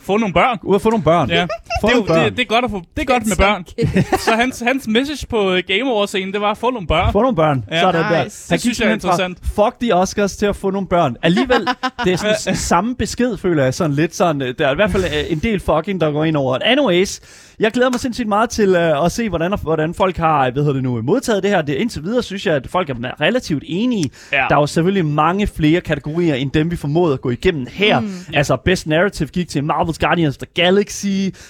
få 0.00 0.16
nogle 0.16 0.34
børn. 0.34 0.58
Ud 0.62 0.74
at 0.74 0.82
få 0.82 0.90
nogle 0.90 1.04
børn. 1.04 1.30
Ja, 1.30 1.42
Få 1.42 1.48
det, 1.82 1.92
er 1.92 1.96
nogle 1.96 2.06
børn. 2.06 2.24
det, 2.24 2.36
det, 2.36 2.42
er 2.42 2.46
godt 2.46 2.64
at 2.64 2.70
få, 2.70 2.82
det 2.96 3.02
er 3.02 3.06
godt 3.06 3.26
med 3.26 3.36
børn. 3.38 3.64
Så 4.26 4.30
hans, 4.32 4.60
hans 4.66 4.88
message 4.88 5.26
på 5.26 5.52
uh, 5.52 5.58
Game 5.66 5.90
Awards 5.90 6.10
scenen, 6.10 6.32
det 6.32 6.40
var 6.40 6.54
få 6.54 6.70
nogle 6.70 6.86
børn. 6.86 7.12
Få 7.12 7.20
nogle 7.22 7.36
børn. 7.36 7.64
Ja. 7.70 7.80
Sådan 7.80 8.04
der. 8.12 8.24
Nice. 8.24 8.46
Han 8.48 8.56
Det 8.56 8.60
synes 8.60 8.80
jeg 8.80 8.88
er 8.88 8.92
interessant. 8.94 9.38
Fra, 9.54 9.64
fuck 9.70 9.80
de 9.80 9.92
Oscars 9.92 10.36
til 10.36 10.46
at 10.46 10.56
få 10.56 10.70
nogle 10.70 10.88
børn. 10.88 11.16
Alligevel, 11.22 11.68
det 12.04 12.12
er 12.12 12.16
sådan 12.16 12.56
samme 12.72 12.96
besked, 12.96 13.36
føler 13.36 13.64
jeg 13.64 13.74
sådan 13.74 13.92
lidt 13.96 14.14
sådan. 14.16 14.42
øh, 14.42 14.54
Der 14.58 14.66
er 14.68 14.72
i 14.72 14.74
hvert 14.74 14.90
fald 14.90 15.04
øh, 15.04 15.32
en 15.32 15.38
del 15.38 15.60
fucking, 15.60 16.00
der 16.00 16.10
går 16.12 16.24
ind 16.24 16.36
over. 16.36 16.58
Anyways, 16.64 17.20
jeg 17.60 17.72
glæder 17.72 17.90
mig 17.90 18.00
sindssygt 18.00 18.28
meget 18.28 18.50
til 18.50 18.70
uh, 18.70 19.04
at 19.04 19.12
se, 19.12 19.28
hvordan, 19.28 19.54
hvordan 19.62 19.94
folk 19.94 20.16
har 20.16 20.50
hvad 20.50 20.62
hedder 20.62 20.72
det 20.72 20.82
nu, 20.82 21.02
modtaget 21.02 21.42
det 21.42 21.50
her. 21.50 21.62
Det, 21.62 21.74
indtil 21.74 22.04
videre 22.04 22.22
synes 22.22 22.46
jeg, 22.46 22.54
at 22.54 22.66
folk 22.66 22.90
er 22.90 23.20
relativt 23.20 23.62
enige. 23.66 24.10
Ja. 24.32 24.36
Der 24.48 24.56
er 24.56 24.60
jo 24.60 24.66
selvfølgelig 24.66 25.04
mange 25.04 25.46
flere 25.46 25.80
kategorier, 25.80 26.34
end 26.34 26.50
dem 26.50 26.70
vi 26.70 26.76
formåede 26.76 27.14
at 27.14 27.20
gå 27.20 27.30
igennem 27.30 27.66
her. 27.70 28.00
Mm. 28.00 28.10
Altså, 28.34 28.56
Best 28.56 28.86
Narrative 28.86 29.28
gik 29.28 29.48
til 29.48 29.60
Marvel's 29.60 29.98
Guardians 30.00 30.36
of 30.36 30.38
the 30.38 30.64
Galaxy. 30.64 31.06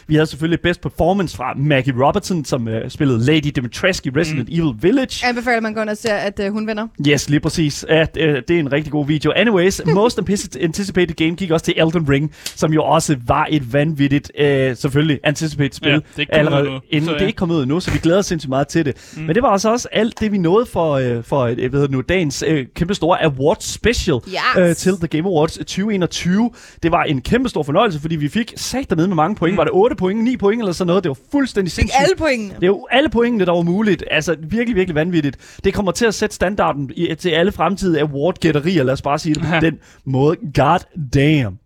Vi 0.07 0.15
havde 0.15 0.27
selvfølgelig 0.27 0.61
Best 0.61 0.81
Performance 0.81 1.37
fra 1.37 1.55
Maggie 1.57 2.07
Robertson, 2.07 2.45
som 2.45 2.67
uh, 2.67 2.75
spillede 2.89 3.25
Lady 3.27 3.51
Dimitrescu 3.57 4.09
i 4.09 4.11
Resident 4.21 4.49
mm. 4.49 4.55
Evil 4.55 4.75
Village. 4.83 5.27
Anbefaler 5.27 5.61
man 5.61 5.75
går 5.75 5.83
ind 5.83 5.91
og 5.91 5.97
ser, 5.97 6.15
at 6.15 6.41
uh, 6.47 6.53
hun 6.53 6.67
vinder. 6.67 6.87
Yes, 7.09 7.31
lige 7.31 7.41
præcis. 7.41 7.85
At, 7.89 8.17
øh, 8.21 8.43
det 8.49 8.57
er 8.57 8.61
en 8.61 8.73
rigtig 8.73 8.93
god 8.93 9.07
video. 9.07 9.33
Anyways, 9.37 9.81
Most 9.95 10.19
Antici- 10.19 10.65
Anticipated 10.65 11.15
Game 11.15 11.37
gik 11.37 11.51
også 11.51 11.65
til 11.65 11.75
Elden 11.77 12.09
Ring, 12.09 12.33
som 12.35 12.73
jo 12.73 12.85
også 12.85 13.17
var 13.27 13.47
et 13.51 13.73
vanvittigt, 13.73 14.33
øh, 14.39 14.77
selvfølgelig, 14.77 15.21
anticipated 15.25 15.73
spil. 15.73 15.91
Ja, 15.91 15.98
det 16.03 16.17
er 16.17 16.21
ikke 16.21 16.33
kommet 16.33 16.47
allerede 16.47 16.67
endnu, 16.67 16.81
inden. 16.91 17.05
så 17.07 17.13
Det 17.13 17.17
er 17.19 17.23
ja. 17.23 17.27
ikke 17.27 17.37
kommet 17.37 17.55
ud 17.57 17.63
endnu, 17.63 17.81
så 17.81 17.91
vi 17.91 17.99
glæder 17.99 18.19
os 18.19 18.27
sindssygt 18.27 18.49
meget 18.49 18.69
til 18.69 18.85
det. 18.87 19.13
Mm. 19.17 19.23
Men 19.23 19.35
det 19.35 19.43
var 19.43 19.49
altså 19.49 19.73
også 19.73 19.89
alt 19.93 20.21
det, 20.21 20.33
vi 20.33 20.39
nåede 20.39 20.67
for, 20.67 20.93
øh, 20.93 21.25
for 21.25 21.41
øh, 21.41 21.55
hvad 21.57 21.65
hedder 21.71 21.81
det 21.81 21.91
nu, 21.91 22.01
dagens 22.01 22.45
øh, 22.47 22.67
kæmpe 22.77 22.95
store 22.95 23.25
awards 23.25 23.65
special 23.65 24.17
Yes. 24.29 24.35
øh, 24.59 24.75
til 24.77 24.93
The 24.97 25.07
Game 25.09 25.29
Awards 25.29 25.53
2021. 25.59 26.51
Det 26.83 26.93
var 26.93 27.03
en 27.03 27.21
kæmpe 27.21 27.49
stor 27.49 27.63
fornøjelse, 27.63 28.01
fordi 28.01 28.17
vi 28.17 28.29
fik 28.29 28.53
sat 28.57 28.91
dernede 28.91 29.09
med 29.09 29.17
mange 29.17 29.37
point. 29.37 29.57
Var 29.57 29.65
det 29.65 29.73
8 29.73 29.97
point, 29.97 30.25
9 30.25 30.37
point 30.37 30.63
eller 30.63 30.73
sådan 30.73 30.87
noget? 30.87 31.05
Det 31.05 31.09
var 31.09 31.17
fuldstændig 31.33 31.73
sindssygt. 31.73 32.03
alle 32.03 32.17
pointene. 32.19 32.55
Det 32.55 32.63
er 32.63 32.67
jo 32.67 32.87
alle 32.91 33.09
pointene, 33.09 33.45
der 33.47 33.53
var 33.53 33.63
muligt. 33.63 34.05
Altså 34.11 34.37
virkelig, 34.51 34.77
virkelig 34.77 34.95
vanvittigt. 34.95 35.37
Det 35.65 35.75
kommer 35.75 35.93
til 35.93 36.07
at 36.07 36.15
sætte 36.15 36.35
standarden 36.35 36.91
i, 36.97 37.15
til 37.19 37.29
alle 37.31 37.53
fremtidige 37.53 38.01
award-gætterier, 38.03 38.83
lad 38.83 38.93
os 38.93 39.03
bare 39.03 39.19
sige 39.19 39.35
det 39.35 39.43
på 39.43 39.49
den 39.61 39.79
måde. 40.05 40.37
God 40.55 40.79
damn. 41.15 41.59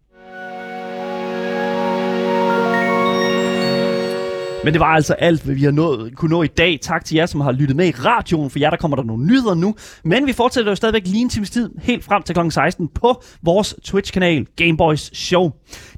Men 4.64 4.72
det 4.72 4.80
var 4.80 4.86
altså 4.86 5.12
alt, 5.14 5.42
hvad 5.42 5.54
vi 5.54 5.62
har 5.64 5.70
nået, 5.70 6.16
kunne 6.16 6.30
nå 6.30 6.42
i 6.42 6.46
dag. 6.46 6.78
Tak 6.82 7.04
til 7.04 7.14
jer, 7.14 7.26
som 7.26 7.40
har 7.40 7.52
lyttet 7.52 7.76
med 7.76 7.86
i 7.86 7.90
radioen. 7.90 8.50
For 8.50 8.58
jer, 8.58 8.70
der 8.70 8.76
kommer 8.76 8.96
der 8.96 9.04
nogle 9.04 9.26
nyheder 9.26 9.54
nu. 9.54 9.74
Men 10.04 10.26
vi 10.26 10.32
fortsætter 10.32 10.70
jo 10.70 10.76
stadigvæk 10.76 11.02
lige 11.06 11.22
en 11.22 11.28
times 11.28 11.50
tid, 11.50 11.70
helt 11.82 12.04
frem 12.04 12.22
til 12.22 12.34
kl. 12.34 12.40
16 12.50 12.88
på 12.94 13.22
vores 13.42 13.74
Twitch-kanal 13.84 14.46
Gameboys 14.56 15.10
Show. 15.18 15.50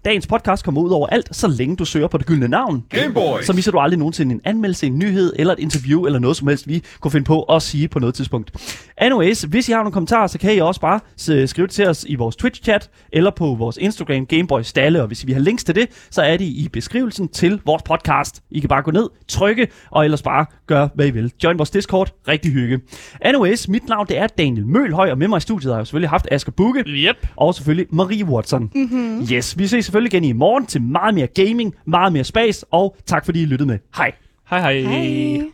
Dagens 0.04 0.26
podcast 0.26 0.64
kommer 0.64 0.80
ud 0.80 0.90
over 0.90 1.06
alt, 1.06 1.36
så 1.36 1.48
længe 1.48 1.76
du 1.76 1.84
søger 1.84 2.08
på 2.08 2.18
det 2.18 2.26
gyldne 2.26 2.48
navn. 2.48 2.84
Gameboys! 2.90 3.46
Så 3.46 3.52
misser 3.52 3.72
du 3.72 3.78
aldrig 3.78 3.98
nogensinde 3.98 4.34
en 4.34 4.40
anmeldelse, 4.44 4.86
en 4.86 4.98
nyhed 4.98 5.32
eller 5.36 5.52
et 5.52 5.58
interview 5.58 6.04
eller 6.04 6.18
noget 6.18 6.36
som 6.36 6.48
helst, 6.48 6.68
vi 6.68 6.82
kunne 7.00 7.10
finde 7.12 7.24
på 7.24 7.42
at 7.42 7.62
sige 7.62 7.88
på 7.88 7.98
noget 7.98 8.14
tidspunkt. 8.14 8.52
Anyways, 8.98 9.42
hvis 9.42 9.68
I 9.68 9.72
har 9.72 9.78
nogle 9.78 9.92
kommentarer, 9.92 10.26
så 10.26 10.38
kan 10.38 10.54
I 10.54 10.58
også 10.58 10.80
bare 10.80 11.00
s- 11.20 11.50
skrive 11.50 11.66
det 11.66 11.74
til 11.74 11.86
os 11.88 12.04
i 12.08 12.14
vores 12.14 12.36
Twitch-chat 12.44 13.08
eller 13.12 13.30
på 13.30 13.54
vores 13.58 13.76
Instagram 13.76 14.26
Gameboys 14.26 14.66
Stalle. 14.66 15.00
Og 15.00 15.06
hvis 15.06 15.26
vi 15.26 15.32
har 15.32 15.40
links 15.40 15.64
til 15.64 15.74
det, 15.74 15.86
så 16.10 16.22
er 16.22 16.36
de 16.36 16.44
i 16.44 16.68
beskrivelsen 16.72 17.28
til 17.28 17.60
vores 17.66 17.82
podcast. 17.82 18.42
I 18.54 18.60
kan 18.60 18.68
bare 18.68 18.82
gå 18.82 18.90
ned, 18.90 19.08
trykke 19.28 19.68
og 19.90 20.04
ellers 20.04 20.22
bare 20.22 20.46
gøre, 20.66 20.88
hvad 20.94 21.06
I 21.06 21.10
vil. 21.10 21.32
Join 21.44 21.58
vores 21.58 21.70
Discord. 21.70 22.14
Rigtig 22.28 22.52
hygge. 22.52 22.80
Anyways, 23.20 23.68
mit 23.68 23.88
navn 23.88 24.06
det 24.06 24.18
er 24.18 24.26
Daniel 24.26 24.66
Mølhøj, 24.66 25.10
og 25.10 25.18
med 25.18 25.28
mig 25.28 25.36
i 25.36 25.40
studiet 25.40 25.72
har 25.72 25.80
jeg 25.80 25.86
selvfølgelig 25.86 26.10
haft 26.10 26.28
Asger 26.30 26.52
Bukke. 26.52 26.84
Yep. 26.86 27.26
Og 27.36 27.54
selvfølgelig 27.54 27.86
Marie 27.90 28.24
Watson. 28.24 28.70
Mm-hmm. 28.74 29.26
Yes, 29.32 29.58
vi 29.58 29.66
ses 29.66 29.84
selvfølgelig 29.84 30.14
igen 30.14 30.24
i 30.24 30.32
morgen 30.32 30.66
til 30.66 30.82
meget 30.82 31.14
mere 31.14 31.26
gaming, 31.26 31.74
meget 31.86 32.12
mere 32.12 32.24
space, 32.24 32.66
og 32.70 32.96
tak 33.06 33.24
fordi 33.24 33.42
I 33.42 33.46
lyttede 33.46 33.68
med. 33.68 33.78
Hej. 33.96 34.12
Hej 34.50 34.60
hej. 34.60 34.80
Hej. 34.80 35.53